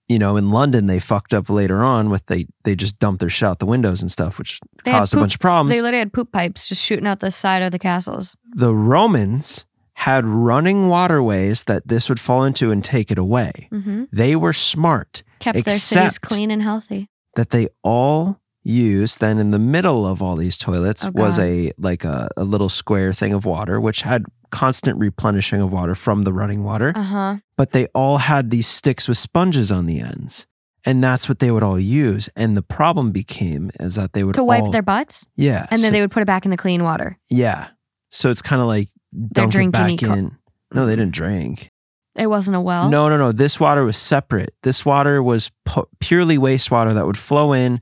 you 0.07 0.19
know, 0.19 0.37
in 0.37 0.51
London 0.51 0.87
they 0.87 0.99
fucked 1.01 1.33
up 1.33 1.49
later 1.49 1.83
on 1.83 2.11
with 2.11 2.27
they 2.27 2.47
they 2.65 2.75
just 2.77 2.99
dumped 2.99 3.21
their 3.21 3.31
shit 3.31 3.49
out 3.49 3.59
the 3.59 3.67
windows 3.67 4.03
and 4.03 4.11
stuff, 4.11 4.39
which 4.39 4.61
They 4.85 4.91
caused 4.91 5.15
a 5.15 5.17
bunch 5.17 5.35
of 5.35 5.41
problems. 5.41 5.75
They 5.75 5.81
literally 5.83 6.01
had 6.01 6.13
poop 6.13 6.31
pipes 6.31 6.69
just 6.69 6.83
shooting 6.83 7.07
out 7.07 7.21
the 7.21 7.31
side 7.31 7.63
of 7.63 7.73
the 7.73 7.79
castles. 7.79 8.37
the 8.55 8.75
Romans 8.75 9.65
had 9.97 10.27
running 10.27 10.89
waterways 10.89 11.65
that 11.65 11.87
this 11.89 12.09
would 12.09 12.19
fall 12.21 12.43
into 12.45 12.71
and 12.71 12.83
take 12.85 13.11
it 13.13 13.17
away. 13.19 13.69
hmm 13.71 14.05
They 14.13 14.37
were 14.37 14.53
smart 14.53 15.23
Kept 15.39 15.65
their 15.65 15.77
cities 15.77 16.19
clean 16.19 16.51
and 16.51 16.63
healthy. 16.63 17.09
that 17.37 17.51
they 17.51 17.69
all 17.83 18.41
used 18.63 19.21
then 19.21 19.39
in 19.39 19.53
the 19.53 19.59
middle 19.59 20.07
of 20.07 20.21
all 20.23 20.37
these 20.37 20.59
toilets 20.59 21.07
Oh, 21.07 21.13
was 21.15 21.39
a 21.39 21.73
like 21.79 22.05
a, 22.05 22.29
a 22.37 22.45
little 22.45 22.69
square 22.69 23.13
thing 23.13 23.33
of 23.33 23.45
water 23.47 23.81
which 23.81 24.03
had 24.03 24.25
constant 24.55 24.97
replenishing 24.99 25.61
of 25.61 25.73
water 25.73 25.95
from 25.95 26.23
the 26.23 26.33
running 26.33 26.63
water 26.65 26.93
Uh 26.95 27.03
huh. 27.03 27.37
but 27.57 27.73
they 27.73 27.87
all 27.95 28.19
had 28.19 28.51
these 28.51 28.67
sticks 28.67 29.09
with 29.09 29.19
sponges 29.19 29.73
on 29.73 29.87
the 29.87 29.99
ends 30.01 30.47
and 30.87 31.03
that's 31.03 31.29
what 31.29 31.39
they 31.41 31.51
would 31.51 31.63
all 31.63 31.81
use 31.81 32.29
and 32.37 32.57
the 32.57 32.63
problem 32.63 33.11
became 33.11 33.71
is 33.81 33.95
that 33.97 34.13
they 34.13 34.23
would 34.25 34.35
To 34.37 34.45
wipe 34.45 34.65
all- 34.65 34.71
their 34.71 34.83
butts, 34.95 35.27
yeah 35.37 35.67
and 35.71 35.81
then 35.83 35.93
they 35.93 36.01
would 36.01 36.11
put 36.13 36.23
it 36.23 36.27
back 36.27 36.45
in 36.45 36.51
the 36.51 36.57
clean 36.65 36.83
water. 36.85 37.17
yeah 37.31 37.69
so 38.11 38.31
it's 38.31 38.43
kind 38.43 38.63
of 38.63 38.69
like 38.69 38.89
dunk 39.33 39.49
it 39.49 39.53
drinking 39.53 39.71
back 39.97 40.03
in 40.19 40.37
no 40.73 40.87
they 40.87 40.95
didn't 40.97 41.15
drink 41.15 41.71
It 42.17 42.29
wasn't 42.29 42.57
a 42.57 42.61
well. 42.61 42.89
No, 42.91 43.09
no, 43.09 43.17
no. 43.19 43.33
This 43.33 43.59
water 43.59 43.83
was 43.85 43.97
separate. 43.97 44.55
This 44.63 44.85
water 44.87 45.21
was 45.21 45.51
pu- 45.65 45.89
purely 45.99 46.39
wastewater 46.39 46.95
that 46.95 47.07
would 47.07 47.19
flow 47.19 47.53
in, 47.53 47.81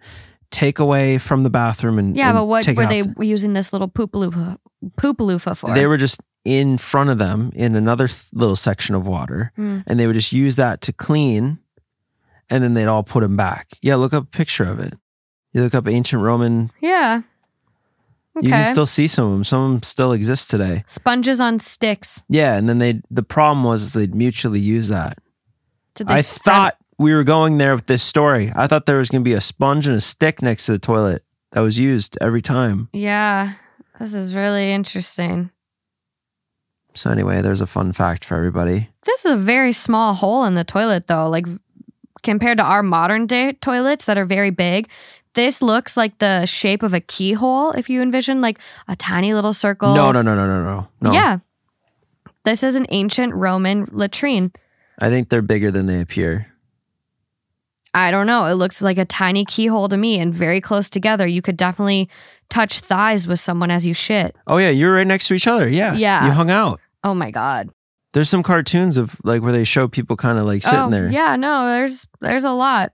take 0.50 0.78
away 0.78 1.18
from 1.18 1.42
the 1.42 1.50
bathroom, 1.50 1.98
and 1.98 2.16
Yeah, 2.16 2.30
and 2.30 2.38
but 2.38 2.46
what 2.46 2.66
were 2.74 2.86
they 2.88 3.02
off 3.02 3.08
using 3.20 3.52
this 3.52 3.74
little 3.74 3.88
poop 3.88 4.14
loofah, 4.16 4.56
poop 4.96 5.20
loofah 5.20 5.54
for? 5.54 5.68
the- 5.68 5.74
They 5.74 5.86
were 5.86 5.96
just 5.96 6.20
in 6.44 6.76
front 6.78 7.08
of 7.10 7.18
them 7.18 7.52
in 7.54 7.76
another 7.76 8.08
th- 8.08 8.26
little 8.32 8.56
section 8.56 8.94
of 8.94 9.06
water, 9.06 9.52
Hmm. 9.56 9.78
and 9.86 9.98
they 10.00 10.06
would 10.06 10.14
just 10.16 10.32
use 10.32 10.56
that 10.56 10.80
to 10.82 10.92
clean, 10.92 11.58
and 12.50 12.62
then 12.64 12.74
they'd 12.74 12.86
all 12.86 13.04
put 13.04 13.20
them 13.20 13.36
back. 13.36 13.68
Yeah, 13.80 13.94
look 13.96 14.12
up 14.12 14.24
a 14.24 14.26
picture 14.26 14.64
of 14.64 14.80
it. 14.80 14.94
You 15.52 15.62
look 15.62 15.74
up 15.74 15.86
ancient 15.86 16.22
Roman. 16.22 16.70
yeah. 16.80 17.22
Okay. 18.34 18.46
You 18.46 18.52
can 18.54 18.64
still 18.64 18.86
see 18.86 19.06
some 19.08 19.26
of 19.26 19.32
them. 19.32 19.44
Some 19.44 19.60
of 19.60 19.70
them 19.72 19.82
still 19.82 20.12
exist 20.12 20.48
today. 20.48 20.84
Sponges 20.86 21.38
on 21.38 21.58
sticks. 21.58 22.24
Yeah, 22.30 22.56
and 22.56 22.66
then 22.66 22.78
they. 22.78 23.02
The 23.10 23.22
problem 23.22 23.62
was 23.62 23.82
is 23.82 23.92
they'd 23.92 24.14
mutually 24.14 24.58
use 24.58 24.88
that. 24.88 25.18
I 26.08 26.22
spread- 26.22 26.42
thought 26.54 26.76
we 26.98 27.12
were 27.12 27.24
going 27.24 27.58
there 27.58 27.74
with 27.74 27.86
this 27.88 28.02
story. 28.02 28.50
I 28.56 28.66
thought 28.68 28.86
there 28.86 28.96
was 28.96 29.10
going 29.10 29.20
to 29.22 29.28
be 29.28 29.34
a 29.34 29.40
sponge 29.42 29.86
and 29.86 29.94
a 29.96 30.00
stick 30.00 30.40
next 30.40 30.64
to 30.64 30.72
the 30.72 30.78
toilet 30.78 31.22
that 31.50 31.60
was 31.60 31.78
used 31.78 32.16
every 32.22 32.40
time. 32.40 32.88
Yeah. 32.94 33.52
This 33.98 34.14
is 34.14 34.34
really 34.34 34.72
interesting. 34.72 35.50
So 36.94 37.10
anyway, 37.10 37.40
there's 37.40 37.60
a 37.60 37.66
fun 37.66 37.92
fact 37.92 38.24
for 38.24 38.36
everybody. 38.36 38.90
This 39.04 39.24
is 39.24 39.32
a 39.32 39.36
very 39.36 39.72
small 39.72 40.14
hole 40.14 40.44
in 40.44 40.54
the 40.54 40.64
toilet, 40.64 41.06
though. 41.06 41.28
Like 41.28 41.46
compared 42.22 42.58
to 42.58 42.64
our 42.64 42.82
modern 42.82 43.26
day 43.26 43.52
toilets 43.54 44.04
that 44.06 44.18
are 44.18 44.26
very 44.26 44.50
big, 44.50 44.88
this 45.34 45.62
looks 45.62 45.96
like 45.96 46.18
the 46.18 46.44
shape 46.46 46.82
of 46.82 46.92
a 46.92 47.00
keyhole. 47.00 47.72
If 47.72 47.88
you 47.88 48.02
envision 48.02 48.40
like 48.40 48.58
a 48.88 48.96
tiny 48.96 49.32
little 49.34 49.54
circle. 49.54 49.94
No, 49.94 50.12
no, 50.12 50.22
no, 50.22 50.34
no, 50.34 50.46
no, 50.46 50.62
no, 50.62 50.88
no. 51.00 51.12
Yeah. 51.12 51.38
This 52.44 52.62
is 52.62 52.76
an 52.76 52.86
ancient 52.90 53.34
Roman 53.34 53.86
latrine. 53.90 54.52
I 54.98 55.08
think 55.08 55.28
they're 55.28 55.42
bigger 55.42 55.70
than 55.70 55.86
they 55.86 56.00
appear. 56.00 56.48
I 57.94 58.10
don't 58.10 58.26
know. 58.26 58.46
It 58.46 58.54
looks 58.54 58.80
like 58.80 58.98
a 58.98 59.04
tiny 59.04 59.44
keyhole 59.44 59.88
to 59.88 59.96
me 59.96 60.18
and 60.18 60.34
very 60.34 60.60
close 60.60 60.88
together. 60.88 61.26
You 61.26 61.42
could 61.42 61.56
definitely 61.56 62.08
touch 62.52 62.80
thighs 62.80 63.26
with 63.26 63.40
someone 63.40 63.70
as 63.70 63.86
you 63.86 63.94
shit. 63.94 64.36
Oh 64.46 64.58
yeah, 64.58 64.68
you're 64.68 64.92
right 64.92 65.06
next 65.06 65.28
to 65.28 65.34
each 65.34 65.46
other. 65.46 65.68
Yeah, 65.68 65.94
Yeah. 65.94 66.26
You 66.26 66.32
hung 66.32 66.50
out. 66.50 66.80
Oh 67.02 67.14
my 67.14 67.30
god. 67.30 67.70
There's 68.12 68.28
some 68.28 68.42
cartoons 68.42 68.98
of 68.98 69.16
like 69.24 69.40
where 69.42 69.52
they 69.52 69.64
show 69.64 69.88
people 69.88 70.16
kind 70.16 70.38
of 70.38 70.44
like 70.44 70.62
sitting 70.62 70.78
oh, 70.78 70.90
there. 70.90 71.10
Yeah, 71.10 71.36
no, 71.36 71.66
there's 71.66 72.06
there's 72.20 72.44
a 72.44 72.50
lot. 72.50 72.92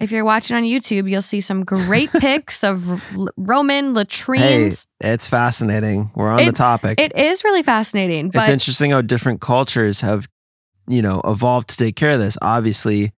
If 0.00 0.10
you're 0.10 0.24
watching 0.24 0.56
on 0.56 0.64
YouTube, 0.64 1.08
you'll 1.08 1.22
see 1.22 1.40
some 1.40 1.62
great 1.64 2.10
pics 2.20 2.64
of 2.64 3.16
Roman 3.36 3.86
Hey, 3.86 3.92
latrines. 3.92 4.88
it's 4.98 5.28
fascinating. 5.28 6.10
We're 6.16 6.30
on 6.30 6.44
the 6.44 6.52
topic. 6.52 6.98
It 6.98 7.14
is 7.16 7.44
really 7.44 7.62
fascinating, 7.62 8.30
but 8.30 8.40
it's 8.40 8.48
interesting 8.48 8.90
how 8.90 9.02
different 9.02 9.40
cultures 9.40 10.00
have, 10.00 10.26
you 10.88 11.02
know, 11.02 11.20
evolved 11.24 11.68
to 11.68 11.76
take 11.76 11.96
care 11.96 12.10
of 12.10 12.18
this. 12.18 12.38
Obviously, 12.40 13.12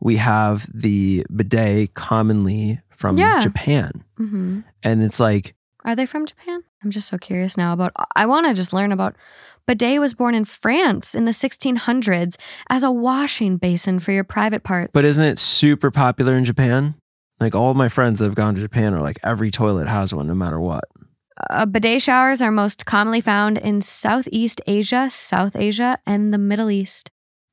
we 0.00 0.16
have 0.16 0.68
the 0.74 1.24
bidet 1.34 1.94
commonly 1.94 2.80
from 2.96 3.16
Yeah. 3.18 3.40
Japan, 3.40 4.04
Mhm. 4.18 4.64
and 4.82 5.02
it's 5.02 5.20
like 5.20 5.54
are 5.84 5.94
they 5.94 6.06
from 6.06 6.24
Japan? 6.24 6.62
I'm 6.82 6.90
just 6.90 7.08
so 7.08 7.18
curious 7.18 7.58
now 7.58 7.74
about. 7.74 7.92
I 8.16 8.24
want 8.24 8.46
to 8.46 8.54
just 8.54 8.72
learn 8.72 8.90
about. 8.90 9.16
Bidet 9.66 10.00
was 10.00 10.14
born 10.14 10.34
in 10.34 10.44
France 10.46 11.14
in 11.14 11.26
the 11.26 11.32
1600s 11.32 12.36
as 12.70 12.82
a 12.82 12.90
washing 12.90 13.56
basin 13.58 14.00
for 14.00 14.12
your 14.12 14.24
private 14.24 14.62
parts. 14.64 14.92
But 14.94 15.04
isn't 15.04 15.24
it 15.24 15.38
super 15.38 15.90
popular 15.90 16.36
in 16.36 16.44
Japan? 16.44 16.94
Like 17.40 17.54
all 17.54 17.74
my 17.74 17.88
friends 17.90 18.20
that 18.20 18.26
have 18.26 18.34
gone 18.34 18.54
to 18.54 18.60
Japan 18.62 18.94
are 18.94 19.02
like 19.02 19.18
every 19.22 19.50
toilet 19.50 19.86
has 19.88 20.14
one, 20.14 20.26
no 20.26 20.34
matter 20.34 20.58
what. 20.60 20.84
Uh, 21.50 21.66
bidet 21.66 22.00
showers 22.00 22.40
are 22.40 22.50
most 22.52 22.86
commonly 22.86 23.20
found 23.20 23.58
in 23.58 23.80
Southeast 23.82 24.60
Asia, 24.66 25.08
South 25.10 25.54
Asia, 25.56 25.98
and 26.06 26.32
the 26.32 26.38
Middle 26.38 26.70
East. 26.70 27.10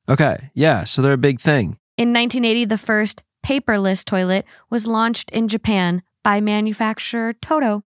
Okay. 0.08 0.50
Yeah. 0.54 0.84
So 0.84 1.02
they're 1.02 1.12
a 1.12 1.18
big 1.18 1.40
thing. 1.40 1.76
In 1.98 2.12
1980, 2.14 2.64
the 2.66 2.78
first 2.78 3.22
paperless 3.44 4.04
toilet 4.04 4.44
was 4.70 4.86
launched 4.86 5.30
in 5.30 5.48
Japan 5.48 6.02
by 6.22 6.40
manufacturer 6.40 7.32
Toto. 7.34 7.82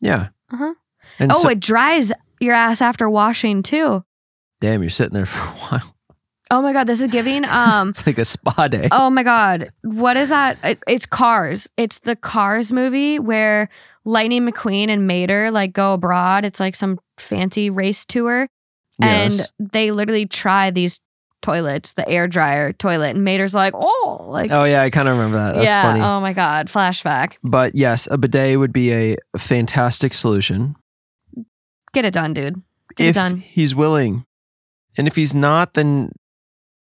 Yeah. 0.00 0.28
Uh-huh. 0.52 0.74
Oh, 1.20 1.42
so, 1.42 1.48
it 1.50 1.60
dries 1.60 2.12
your 2.40 2.54
ass 2.54 2.80
after 2.82 3.08
washing 3.08 3.62
too. 3.62 4.04
damn, 4.60 4.82
you're 4.82 4.90
sitting 4.90 5.14
there 5.14 5.26
for 5.26 5.40
a 5.40 5.78
while. 5.78 5.96
Oh 6.52 6.62
my 6.62 6.72
god, 6.72 6.88
this 6.88 7.00
is 7.00 7.10
giving 7.12 7.44
um 7.44 7.88
It's 7.90 8.04
like 8.06 8.18
a 8.18 8.24
spa 8.24 8.66
day. 8.68 8.88
Oh 8.90 9.08
my 9.10 9.22
god, 9.22 9.70
what 9.82 10.16
is 10.16 10.30
that? 10.30 10.58
It- 10.64 10.82
It's 10.88 11.06
Cars. 11.06 11.68
It's 11.76 11.98
the 12.00 12.16
Cars 12.16 12.72
movie 12.72 13.18
where 13.20 13.68
Lightning 14.04 14.48
McQueen 14.48 14.88
and 14.88 15.06
Mater 15.06 15.50
like 15.52 15.72
go 15.72 15.94
abroad. 15.94 16.44
It's 16.44 16.58
like 16.58 16.74
some 16.74 16.98
fancy 17.18 17.70
race 17.70 18.04
tour, 18.04 18.48
yes. 19.00 19.48
and 19.58 19.70
they 19.72 19.90
literally 19.92 20.26
try 20.26 20.70
these 20.72 21.00
toilets, 21.42 21.92
the 21.92 22.08
air 22.08 22.28
dryer 22.28 22.72
toilet, 22.72 23.14
and 23.16 23.24
Mater's 23.24 23.54
like, 23.54 23.74
oh, 23.76 24.26
like 24.28 24.50
oh 24.50 24.64
yeah, 24.64 24.82
I 24.82 24.90
kind 24.90 25.08
of 25.08 25.16
remember 25.16 25.38
that. 25.38 25.54
That's 25.54 25.66
yeah. 25.66 25.82
funny. 25.82 26.00
Oh 26.00 26.20
my 26.20 26.32
god, 26.32 26.68
flashback. 26.68 27.34
But 27.42 27.74
yes, 27.74 28.08
a 28.10 28.18
bidet 28.18 28.58
would 28.58 28.72
be 28.72 28.92
a 28.92 29.16
fantastic 29.36 30.14
solution 30.14 30.76
Get 31.92 32.04
it 32.04 32.14
done, 32.14 32.34
dude. 32.34 32.62
Get 32.96 33.08
it 33.08 33.14
done. 33.14 33.38
he's 33.38 33.74
willing. 33.74 34.24
And 34.96 35.06
if 35.06 35.16
he's 35.16 35.34
not, 35.34 35.74
then 35.74 36.12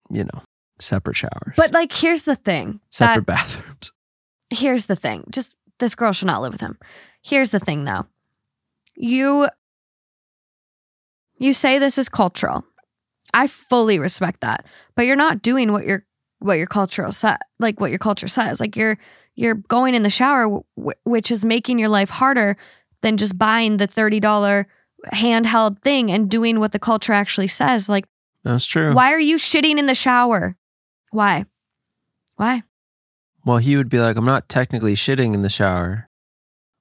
you 0.10 0.24
know, 0.24 0.44
separate 0.80 1.18
showers, 1.18 1.54
But 1.58 1.72
like, 1.72 1.92
here's 1.92 2.24
the 2.24 2.36
thing. 2.36 2.80
separate 2.90 3.26
That, 3.26 3.36
bathrooms. 3.36 3.92
here's 4.50 4.86
the 4.86 4.96
thing. 4.96 5.26
Just 5.30 5.56
this 5.80 5.96
girl 5.96 6.14
should 6.14 6.28
not 6.28 6.42
live 6.42 6.54
with 6.54 6.62
him. 6.62 6.78
Here's 7.22 7.52
the 7.52 7.60
thing, 7.60 7.84
though. 7.84 8.06
You 8.96 9.50
you 11.38 11.54
say 11.54 11.78
this 11.78 11.98
is 11.98 12.10
cultural. 12.10 12.66
I 13.34 13.48
fully 13.48 14.00
respect 14.00 14.42
that, 14.42 14.66
but 14.96 15.06
you're 15.06 15.16
not 15.16 15.42
doing 15.42 15.72
what 15.72 15.86
your 15.86 16.06
what 16.40 16.58
your 16.58 16.68
cultural 16.68 17.12
set 17.12 17.42
like 17.60 17.80
what 17.82 17.90
your 17.90 18.00
culture 18.00 18.28
says. 18.28 18.60
Like 18.60 18.76
you're 18.76 18.98
you're 19.36 19.56
going 19.56 19.94
in 19.96 20.04
the 20.04 20.10
shower, 20.10 20.44
w- 20.78 20.94
which 21.04 21.32
is 21.32 21.44
making 21.46 21.80
your 21.80 21.90
life 21.90 22.10
harder 22.10 22.58
than 23.02 23.18
just 23.18 23.38
buying 23.38 23.78
the 23.78 23.88
thirty 23.88 24.20
dollar 24.20 24.68
handheld 25.14 25.82
thing 25.82 26.12
and 26.12 26.30
doing 26.30 26.60
what 26.60 26.72
the 26.72 26.80
culture 26.80 27.14
actually 27.14 27.48
says. 27.48 27.88
Like, 27.88 28.06
That's 28.44 28.66
true. 28.66 28.94
why 28.94 29.14
are 29.14 29.20
you 29.20 29.38
shitting 29.38 29.78
in 29.78 29.86
the 29.86 29.94
shower? 29.96 30.58
Why? 31.12 31.46
Why? 32.36 32.64
Well, 33.46 33.58
he 33.58 33.78
would 33.78 33.90
be 33.90 34.00
like, 34.00 34.18
I'm 34.18 34.26
not 34.26 34.50
technically 34.50 34.94
shitting 34.96 35.34
in 35.34 35.42
the 35.42 35.50
shower. 35.50 36.10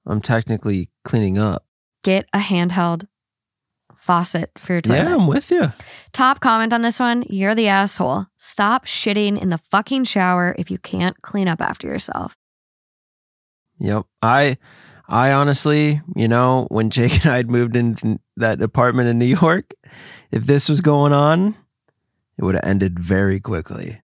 I'm 0.05 0.19
technically 0.21 0.89
cleaning 1.03 1.37
up. 1.37 1.65
Get 2.03 2.27
a 2.33 2.39
handheld 2.39 3.07
faucet 4.07 4.51
for 4.57 4.73
your 4.73 4.81
toilet. 4.81 5.03
Yeah, 5.03 5.13
I'm 5.13 5.27
with 5.27 5.51
you. 5.51 5.71
Top 6.13 6.39
comment 6.39 6.71
on 6.71 6.81
this 6.81 6.99
one 6.99 7.25
you're 7.29 7.53
the 7.53 7.67
asshole. 7.67 8.25
Stop 8.37 8.85
shitting 8.85 9.39
in 9.39 9.49
the 9.49 9.59
fucking 9.69 10.05
shower 10.05 10.55
if 10.57 10.71
you 10.71 10.77
can't 10.77 11.21
clean 11.21 11.47
up 11.47 11.61
after 11.61 11.87
yourself. 11.87 12.35
Yep. 13.79 14.05
I 14.21 14.57
I 15.09 15.33
honestly, 15.33 16.01
you 16.15 16.27
know, 16.27 16.67
when 16.69 16.89
Jake 16.89 17.23
and 17.23 17.31
I 17.31 17.37
had 17.37 17.49
moved 17.49 17.75
into 17.75 18.19
that 18.37 18.61
apartment 18.61 19.09
in 19.09 19.19
New 19.19 19.25
York, 19.41 19.73
if 20.31 20.45
this 20.45 20.69
was 20.69 20.81
going 20.81 21.13
on, 21.13 21.55
it 22.37 22.43
would 22.43 22.55
have 22.55 22.63
ended 22.63 22.99
very 22.99 23.39
quickly. 23.39 24.01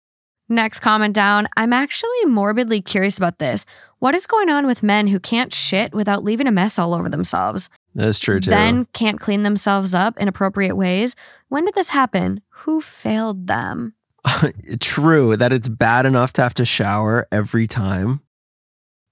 Next 0.51 0.79
comment 0.79 1.13
down 1.13 1.47
I'm 1.57 1.73
actually 1.73 2.25
morbidly 2.25 2.81
curious 2.81 3.17
about 3.17 3.37
this. 3.37 3.65
What 3.99 4.15
is 4.15 4.25
going 4.25 4.49
on 4.49 4.65
with 4.65 4.81
men 4.81 5.07
who 5.07 5.19
can't 5.19 5.53
shit 5.53 5.93
without 5.93 6.23
leaving 6.23 6.47
a 6.47 6.51
mess 6.51 6.79
all 6.79 6.93
over 6.93 7.09
themselves? 7.09 7.69
That's 7.99 8.19
true 8.19 8.39
too. 8.39 8.49
Then 8.49 8.85
can't 8.93 9.19
clean 9.19 9.43
themselves 9.43 9.93
up 9.93 10.17
in 10.17 10.27
appropriate 10.29 10.75
ways? 10.75 11.15
When 11.49 11.65
did 11.65 11.75
this 11.75 11.89
happen? 11.89 12.41
Who 12.49 12.79
failed 12.79 13.47
them? 13.47 13.93
true 14.79 15.35
that 15.35 15.51
it's 15.51 15.67
bad 15.67 16.05
enough 16.05 16.31
to 16.33 16.41
have 16.41 16.53
to 16.55 16.65
shower 16.65 17.27
every 17.31 17.67
time. 17.67 18.21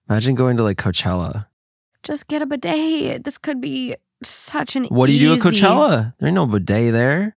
Imagine 0.10 0.36
going 0.36 0.56
to 0.58 0.64
like 0.64 0.78
Coachella. 0.78 1.48
Just 2.04 2.28
get 2.28 2.42
a 2.42 2.46
bidet. 2.46 3.26
This 3.26 3.38
could 3.38 3.60
be 3.60 3.96
such 4.24 4.76
an 4.78 4.86
What 4.86 5.08
do 5.08 5.14
you 5.14 5.20
do 5.20 5.34
at 5.34 5.38
easy- 5.40 5.50
Coachella? 5.50 6.14
There 6.18 6.28
ain't 6.28 6.36
no 6.36 6.46
bidet 6.46 6.94
there. 6.94 7.36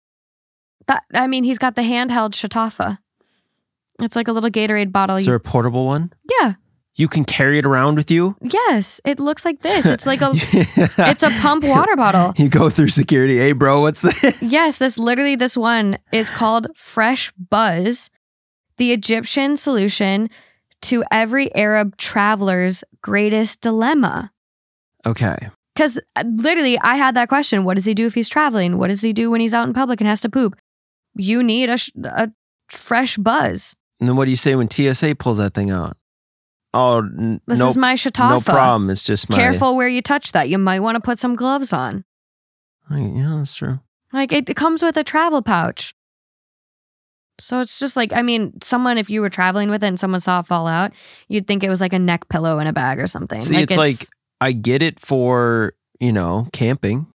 That 0.87 1.05
I 1.15 1.27
mean, 1.29 1.45
he's 1.45 1.59
got 1.59 1.77
the 1.77 1.83
handheld 1.83 2.33
Shatafa. 2.33 2.99
It's 4.03 4.17
like 4.17 4.29
a 4.29 4.33
little 4.33 4.51
Gatorade 4.51 4.93
bottle. 4.93 5.17
Is 5.17 5.25
there 5.25 5.35
a 5.35 5.41
portable 5.41 5.87
one? 5.87 6.13
yeah. 6.41 6.55
You 6.99 7.07
can 7.07 7.25
carry 7.25 7.59
it 7.59 7.65
around 7.65 7.95
with 7.95 8.11
you. 8.11 8.37
Yes. 8.43 9.01
It 9.05 9.21
looks 9.21 9.45
like 9.45 9.63
this. 9.63 9.87
It's 9.87 10.05
like 10.05 10.21
a 10.21 10.33
it's 10.35 10.99
it's 10.99 11.23
a 11.23 11.31
pump 11.41 11.63
water 11.65 11.95
bottle. 11.95 12.35
You 12.39 12.49
go 12.49 12.71
through 12.71 12.89
security. 12.89 13.39
Hey, 13.39 13.53
bro, 13.53 13.81
what's 13.83 14.03
this? 14.03 14.43
Yes, 14.43 14.79
this 14.79 14.99
literally 14.99 15.37
this 15.37 15.57
one 15.57 15.99
is 16.13 16.29
called 16.29 16.67
Fresh 16.75 17.33
Buzz, 17.33 18.11
the 18.79 18.93
Egyptian 18.93 19.57
solution 19.57 20.29
to 20.83 21.05
every 21.11 21.55
Arab 21.55 21.97
traveler's 21.97 22.83
greatest 23.01 23.61
dilemma. 23.61 24.33
Okay. 25.07 25.37
Because 25.75 26.01
uh, 26.17 26.25
literally, 26.27 26.79
I 26.81 26.97
had 26.97 27.15
that 27.15 27.29
question: 27.29 27.63
What 27.63 27.75
does 27.75 27.85
he 27.85 27.95
do 27.95 28.07
if 28.07 28.15
he's 28.15 28.29
traveling? 28.29 28.79
What 28.79 28.89
does 28.89 29.03
he 29.03 29.13
do 29.13 29.31
when 29.31 29.41
he's 29.41 29.55
out 29.55 29.69
in 29.69 29.75
public 29.75 30.01
and 30.01 30.09
has 30.09 30.21
to 30.23 30.29
poop? 30.29 30.57
You 31.15 31.45
need 31.45 31.71
a, 31.71 31.79
a 32.05 32.31
fresh 32.69 33.17
buzz. 33.17 33.77
And 34.01 34.09
then 34.09 34.17
what 34.17 34.25
do 34.25 34.31
you 34.31 34.37
say 34.37 34.55
when 34.55 34.71
TSA 34.71 35.15
pulls 35.17 35.39
that 35.39 35.55
thing 35.55 35.71
out? 35.71 35.97
Oh, 36.79 36.99
n- 36.99 37.41
This 37.47 37.59
no, 37.59 37.69
is 37.69 37.77
my 37.77 37.97
no 38.19 38.41
problem. 38.41 38.91
It's 38.91 39.03
just 39.03 39.29
my. 39.29 39.37
Careful 39.37 39.77
where 39.77 39.89
you 39.89 40.03
touch 40.03 40.33
that. 40.33 40.49
You 40.49 40.59
might 40.59 40.81
want 40.81 40.97
to 40.97 41.01
put 41.01 41.19
some 41.19 41.35
gloves 41.37 41.73
on. 41.73 42.05
Yeah, 42.91 43.37
that's 43.39 43.55
true. 43.55 43.81
Like 44.13 44.33
it, 44.33 44.49
it 44.49 44.55
comes 44.55 44.83
with 44.83 44.97
a 44.97 45.05
travel 45.05 45.43
pouch. 45.43 45.95
So 47.41 47.61
it's 47.61 47.79
just 47.79 47.97
like, 47.97 48.13
I 48.13 48.23
mean, 48.23 48.61
someone, 48.63 48.99
if 48.99 49.09
you 49.09 49.21
were 49.21 49.31
traveling 49.31 49.71
with 49.71 49.85
it 49.85 49.87
and 49.87 50.01
someone 50.01 50.21
saw 50.21 50.41
it 50.41 50.47
fall 50.47 50.67
out, 50.67 50.93
you'd 51.29 51.47
think 51.47 51.63
it 51.63 51.69
was 51.69 51.81
like 51.81 51.93
a 51.93 51.99
neck 51.99 52.29
pillow 52.29 52.59
in 52.59 52.67
a 52.67 52.73
bag 52.73 52.99
or 52.99 53.07
something. 53.07 53.41
See, 53.41 53.57
it's 53.57 53.77
like 53.77 53.97
I 54.41 54.53
get 54.53 54.83
it 54.83 54.99
for 54.99 55.75
you 56.01 56.13
know 56.13 56.49
camping, 56.53 57.07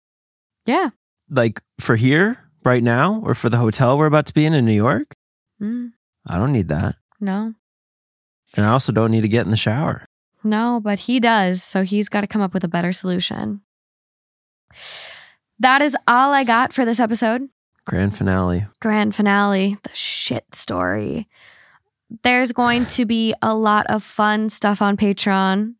yeah. 0.66 0.90
like 1.30 1.60
for 1.80 1.96
here 1.96 2.38
right 2.64 2.82
now, 2.82 3.20
or 3.24 3.34
for 3.34 3.48
the 3.48 3.56
hotel 3.56 3.98
we're 3.98 4.06
about 4.06 4.26
to 4.26 4.34
be 4.34 4.44
in 4.44 4.54
in 4.54 4.64
New 4.64 4.72
York. 4.72 5.14
Mm, 5.60 5.92
I 6.26 6.38
don't 6.38 6.52
need 6.52 6.68
that, 6.68 6.96
no, 7.20 7.54
and 8.56 8.66
I 8.66 8.70
also 8.70 8.92
don't 8.92 9.10
need 9.10 9.22
to 9.22 9.28
get 9.28 9.44
in 9.44 9.50
the 9.50 9.56
shower. 9.56 10.04
no, 10.44 10.80
but 10.82 11.00
he 11.00 11.20
does. 11.20 11.62
So 11.62 11.82
he's 11.82 12.08
got 12.08 12.22
to 12.22 12.26
come 12.26 12.42
up 12.42 12.52
with 12.54 12.64
a 12.64 12.68
better 12.68 12.92
solution. 12.92 13.60
That 15.58 15.82
is 15.82 15.96
all 16.08 16.32
I 16.32 16.44
got 16.44 16.72
for 16.72 16.84
this 16.84 16.98
episode. 17.00 17.48
Grand 17.86 18.16
finale. 18.16 18.66
Grand 18.80 19.14
finale, 19.14 19.76
the 19.82 19.94
shit 19.94 20.54
story. 20.54 21.28
There's 22.22 22.52
going 22.52 22.86
to 22.86 23.04
be 23.06 23.34
a 23.42 23.54
lot 23.54 23.86
of 23.88 24.02
fun 24.02 24.50
stuff 24.50 24.82
on 24.82 24.96
Patreon. 24.96 25.74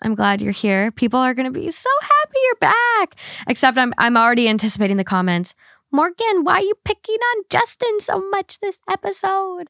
I'm 0.00 0.14
glad 0.14 0.40
you're 0.40 0.52
here. 0.52 0.90
People 0.92 1.18
are 1.20 1.34
going 1.34 1.52
to 1.52 1.60
be 1.60 1.70
so 1.70 1.90
happy 2.00 2.36
you're 2.44 2.70
back. 2.72 3.16
Except 3.48 3.76
I'm 3.76 3.92
I'm 3.98 4.16
already 4.16 4.48
anticipating 4.48 4.96
the 4.96 5.04
comments. 5.04 5.54
Morgan, 5.90 6.44
why 6.44 6.54
are 6.56 6.60
you 6.60 6.74
picking 6.84 7.16
on 7.16 7.44
Justin 7.50 7.98
so 8.00 8.20
much 8.30 8.60
this 8.60 8.78
episode? 8.88 9.68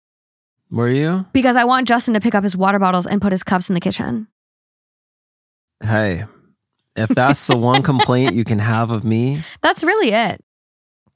Were 0.71 0.89
you? 0.89 1.27
Because 1.33 1.57
I 1.57 1.65
want 1.65 1.89
Justin 1.89 2.15
to 2.15 2.21
pick 2.21 2.35
up 2.35 2.43
his 2.43 2.57
water 2.57 2.79
bottles 2.79 3.07
and 3.07 3.23
put 3.23 3.33
his 3.33 3.43
cups 3.43 3.71
in 3.71 3.75
the 3.75 3.81
kitchen. 3.81 4.29
Hey, 5.83 6.25
if 6.97 7.09
that's 7.09 7.47
the 7.47 7.57
one 7.57 7.83
complaint 7.91 8.35
you 8.35 8.45
can 8.45 8.59
have 8.59 8.91
of 8.91 9.05
me, 9.05 9.41
That's 9.63 9.83
really 9.83 10.13
it. 10.13 10.45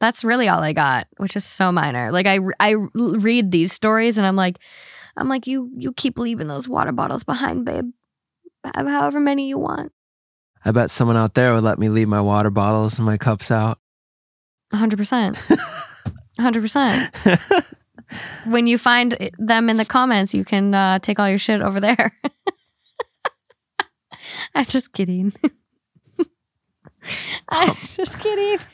That's 0.01 0.25
really 0.25 0.49
all 0.49 0.63
I 0.63 0.73
got, 0.73 1.07
which 1.19 1.37
is 1.37 1.45
so 1.45 1.71
minor. 1.71 2.11
Like 2.11 2.27
I 2.27 2.39
I 2.59 2.75
read 2.95 3.51
these 3.51 3.73
stories 3.73 4.19
and 4.19 4.27
I'm 4.27 4.37
like 4.37 4.59
I'm 5.17 5.29
like 5.29 5.47
you 5.47 5.71
you 5.77 5.93
keep 5.93 6.19
leaving 6.19 6.49
those 6.49 6.69
water 6.69 6.93
bottles 6.93 7.25
behind, 7.25 7.65
babe. 7.65 7.91
Have 8.75 8.87
however 8.87 9.21
many 9.21 9.49
you 9.49 9.59
want. 9.59 9.93
I 10.65 10.71
bet 10.71 10.91
someone 10.91 11.17
out 11.17 11.35
there 11.35 11.53
would 11.55 11.65
let 11.65 11.79
me 11.79 11.89
leave 11.89 12.09
my 12.09 12.21
water 12.21 12.51
bottles 12.51 12.99
and 12.99 13.07
my 13.07 13.19
cups 13.19 13.51
out. 13.51 13.79
100%. 14.73 15.37
100%. 16.39 17.75
When 18.45 18.67
you 18.67 18.79
find 18.79 19.31
them 19.39 19.71
in 19.71 19.77
the 19.77 19.85
comments, 19.85 20.35
you 20.35 20.45
can 20.45 20.75
uh, 20.75 20.99
take 20.99 21.19
all 21.19 21.29
your 21.29 21.39
shit 21.39 21.61
over 21.61 21.81
there. 21.81 22.13
I'm 24.55 24.67
just 24.67 24.93
kidding. 24.93 25.33
I'm 27.49 27.75
just 27.87 28.21
kidding. 28.21 28.65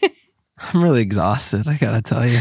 I'm 0.59 0.83
really 0.83 1.03
exhausted. 1.03 1.69
I 1.69 1.77
gotta 1.77 2.03
tell 2.03 2.27
you, 2.27 2.41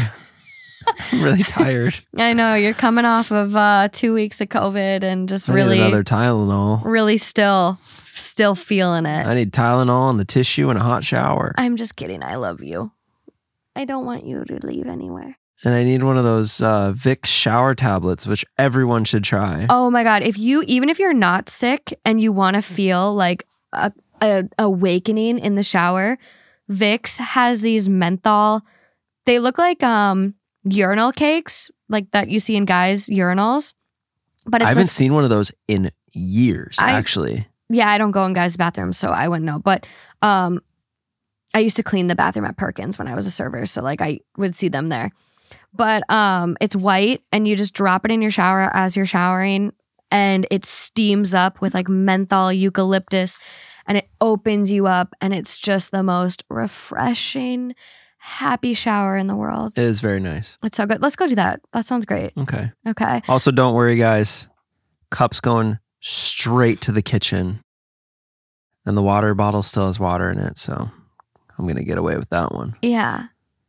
I'm 1.12 1.22
really 1.22 1.42
tired. 1.42 1.98
I 2.16 2.32
know 2.32 2.54
you're 2.54 2.74
coming 2.74 3.04
off 3.04 3.30
of 3.30 3.56
uh, 3.56 3.88
two 3.92 4.12
weeks 4.12 4.40
of 4.40 4.48
COVID 4.48 5.02
and 5.02 5.28
just 5.28 5.48
I 5.48 5.52
need 5.52 5.56
really, 5.56 5.80
another 5.80 6.04
Tylenol. 6.04 6.82
really 6.84 7.16
still, 7.16 7.78
still 7.84 8.54
feeling 8.54 9.06
it. 9.06 9.26
I 9.26 9.34
need 9.34 9.52
Tylenol 9.52 10.10
and 10.10 10.20
a 10.20 10.24
tissue 10.24 10.68
and 10.68 10.78
a 10.78 10.82
hot 10.82 11.04
shower, 11.04 11.54
I'm 11.56 11.76
just 11.76 11.96
kidding. 11.96 12.22
I 12.22 12.36
love 12.36 12.62
you. 12.62 12.92
I 13.76 13.84
don't 13.84 14.04
want 14.04 14.26
you 14.26 14.44
to 14.44 14.66
leave 14.66 14.88
anywhere. 14.88 15.37
And 15.64 15.74
I 15.74 15.84
need 15.84 16.02
one 16.02 16.16
of 16.16 16.24
those 16.24 16.62
uh, 16.62 16.92
Vicks 16.92 17.26
shower 17.26 17.74
tablets, 17.74 18.26
which 18.26 18.44
everyone 18.56 19.04
should 19.04 19.24
try. 19.24 19.66
Oh 19.68 19.90
my 19.90 20.04
God. 20.04 20.22
If 20.22 20.38
you, 20.38 20.62
even 20.66 20.88
if 20.88 20.98
you're 20.98 21.12
not 21.12 21.48
sick 21.48 21.98
and 22.04 22.20
you 22.20 22.32
want 22.32 22.54
to 22.54 22.62
feel 22.62 23.14
like 23.14 23.44
a, 23.72 23.92
a 24.20 24.44
awakening 24.58 25.38
in 25.38 25.54
the 25.54 25.62
shower. 25.62 26.18
Vicks 26.70 27.18
has 27.18 27.60
these 27.60 27.88
menthol. 27.88 28.62
They 29.26 29.38
look 29.38 29.58
like 29.58 29.82
um 29.82 30.34
urinal 30.64 31.12
cakes, 31.12 31.70
like 31.88 32.10
that 32.12 32.28
you 32.28 32.40
see 32.40 32.56
in 32.56 32.64
guys' 32.64 33.08
urinals. 33.08 33.74
But 34.46 34.62
I 34.62 34.68
haven't 34.68 34.84
this, 34.84 34.92
seen 34.92 35.14
one 35.14 35.24
of 35.24 35.30
those 35.30 35.52
in 35.66 35.90
years, 36.12 36.76
I- 36.80 36.92
actually. 36.92 37.46
yeah, 37.68 37.88
I 37.88 37.98
don't 37.98 38.10
go 38.10 38.24
in 38.24 38.32
guys' 38.32 38.56
bathrooms, 38.56 38.98
so 38.98 39.08
I 39.08 39.28
wouldn't 39.28 39.46
know. 39.46 39.58
But 39.58 39.86
um, 40.22 40.60
I 41.54 41.60
used 41.60 41.76
to 41.76 41.82
clean 41.82 42.06
the 42.06 42.14
bathroom 42.14 42.46
at 42.46 42.56
Perkins 42.56 42.98
when 42.98 43.08
I 43.08 43.14
was 43.14 43.26
a 43.26 43.30
server, 43.30 43.64
so 43.66 43.82
like 43.82 44.00
I 44.00 44.20
would 44.36 44.54
see 44.54 44.68
them 44.68 44.88
there. 44.88 45.10
But 45.78 46.02
um, 46.10 46.56
it's 46.60 46.76
white, 46.76 47.22
and 47.32 47.48
you 47.48 47.56
just 47.56 47.72
drop 47.72 48.04
it 48.04 48.10
in 48.10 48.20
your 48.20 48.32
shower 48.32 48.70
as 48.74 48.96
you're 48.96 49.06
showering, 49.06 49.72
and 50.10 50.46
it 50.50 50.64
steams 50.66 51.34
up 51.34 51.60
with 51.62 51.72
like 51.72 51.88
menthol, 51.88 52.52
eucalyptus, 52.52 53.38
and 53.86 53.96
it 53.96 54.08
opens 54.20 54.70
you 54.70 54.86
up, 54.86 55.14
and 55.20 55.32
it's 55.32 55.56
just 55.56 55.92
the 55.92 56.02
most 56.02 56.44
refreshing, 56.50 57.74
happy 58.18 58.74
shower 58.74 59.16
in 59.16 59.28
the 59.28 59.36
world. 59.36 59.72
It 59.78 59.84
is 59.84 60.00
very 60.00 60.20
nice. 60.20 60.58
It's 60.64 60.76
so 60.76 60.84
good. 60.84 61.00
Let's 61.00 61.16
go 61.16 61.28
do 61.28 61.36
that. 61.36 61.60
That 61.72 61.86
sounds 61.86 62.04
great. 62.04 62.32
Okay. 62.36 62.72
Okay. 62.86 63.22
Also, 63.28 63.50
don't 63.50 63.74
worry, 63.74 63.96
guys. 63.96 64.48
Cup's 65.10 65.40
going 65.40 65.78
straight 66.00 66.80
to 66.82 66.92
the 66.92 67.02
kitchen, 67.02 67.60
and 68.84 68.96
the 68.96 69.02
water 69.02 69.32
bottle 69.32 69.62
still 69.62 69.86
has 69.86 70.00
water 70.00 70.28
in 70.28 70.38
it. 70.40 70.58
So 70.58 70.90
I'm 71.56 71.66
gonna 71.68 71.84
get 71.84 71.98
away 71.98 72.16
with 72.16 72.30
that 72.30 72.52
one. 72.52 72.74
Yeah. 72.82 73.28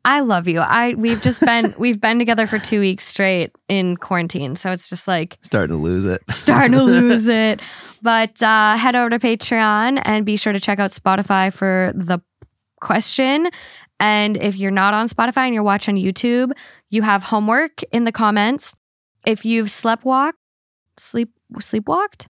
I 0.10 0.22
love 0.22 0.48
you. 0.48 0.60
I 0.60 0.96
we've 0.96 1.22
just 1.22 1.40
been 1.42 1.74
we've 1.80 2.02
been 2.02 2.18
together 2.20 2.48
for 2.48 2.58
2 2.58 2.80
weeks 2.80 3.06
straight 3.06 3.52
in 3.68 3.96
quarantine. 3.98 4.56
So 4.56 4.72
it's 4.72 4.90
just 4.90 5.08
like 5.08 5.38
Starting 5.42 5.76
to 5.76 5.82
lose 5.82 6.06
it. 6.06 6.22
starting 6.30 6.72
to 6.72 6.84
lose 6.96 7.28
it. 7.28 7.62
But 8.02 8.42
uh 8.42 8.76
head 8.76 8.96
over 8.96 9.10
to 9.12 9.20
Patreon 9.20 10.02
and 10.04 10.26
be 10.26 10.36
sure 10.36 10.54
to 10.54 10.60
check 10.60 10.80
out 10.80 10.92
Spotify 10.92 11.54
for 11.54 11.92
the 11.96 12.20
question. 12.82 13.50
And 14.00 14.38
if 14.38 14.56
you're 14.58 14.72
not 14.72 14.94
on 14.94 15.08
Spotify 15.08 15.46
and 15.46 15.54
you're 15.54 15.64
watching 15.64 15.96
YouTube, 15.98 16.54
you 16.90 17.02
have 17.04 17.22
homework 17.22 17.84
in 17.92 18.06
the 18.06 18.12
comments. 18.12 18.74
If 19.26 19.46
you've 19.46 19.68
sleptwalked, 19.68 20.34
sleep 20.98 21.30
sleepwalked, 21.56 22.26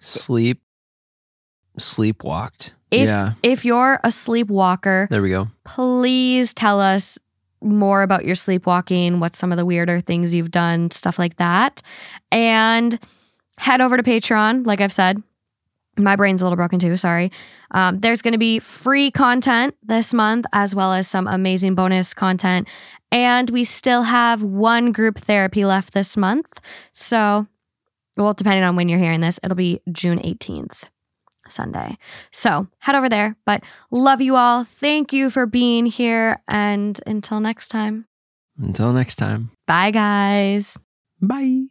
Sleep. 0.00 0.60
Sleepwalked. 1.78 2.74
If 2.94 3.06
yeah. 3.06 3.32
if 3.42 3.64
you're 3.64 4.00
a 4.04 4.10
sleepwalker, 4.10 5.08
There 5.10 5.22
we 5.22 5.30
go. 5.30 5.48
please 5.64 6.54
tell 6.54 6.80
us 6.80 7.18
more 7.60 8.02
about 8.02 8.24
your 8.24 8.34
sleepwalking, 8.34 9.20
what's 9.20 9.38
some 9.38 9.50
of 9.50 9.56
the 9.58 9.64
weirder 9.64 10.00
things 10.00 10.34
you've 10.34 10.50
done, 10.50 10.90
stuff 10.90 11.18
like 11.18 11.36
that. 11.36 11.82
And 12.30 12.98
head 13.58 13.80
over 13.80 13.96
to 13.96 14.02
Patreon, 14.02 14.66
like 14.66 14.80
I've 14.80 14.92
said. 14.92 15.22
My 15.96 16.16
brain's 16.16 16.42
a 16.42 16.44
little 16.44 16.56
broken 16.56 16.78
too, 16.78 16.96
sorry. 16.96 17.30
Um, 17.70 18.00
there's 18.00 18.20
going 18.20 18.32
to 18.32 18.38
be 18.38 18.58
free 18.58 19.10
content 19.10 19.76
this 19.82 20.12
month, 20.12 20.44
as 20.52 20.74
well 20.74 20.92
as 20.92 21.08
some 21.08 21.26
amazing 21.26 21.74
bonus 21.76 22.12
content. 22.14 22.68
And 23.12 23.48
we 23.50 23.62
still 23.64 24.02
have 24.02 24.42
one 24.42 24.90
group 24.92 25.18
therapy 25.18 25.64
left 25.64 25.94
this 25.94 26.16
month. 26.16 26.60
So, 26.92 27.46
well, 28.16 28.34
depending 28.34 28.64
on 28.64 28.74
when 28.76 28.88
you're 28.88 28.98
hearing 28.98 29.20
this, 29.20 29.38
it'll 29.42 29.56
be 29.56 29.80
June 29.92 30.18
18th, 30.18 30.88
Sunday. 31.48 31.98
So 32.30 32.68
head 32.78 32.94
over 32.94 33.08
there. 33.08 33.36
But 33.46 33.62
love 33.90 34.20
you 34.20 34.36
all. 34.36 34.64
Thank 34.64 35.12
you 35.12 35.30
for 35.30 35.46
being 35.46 35.86
here. 35.86 36.40
And 36.48 36.98
until 37.06 37.40
next 37.40 37.68
time, 37.68 38.06
Until 38.58 38.92
next 38.92 39.16
time. 39.16 39.50
bye, 39.66 39.90
guys. 39.90 40.78
Bye. 41.20 41.66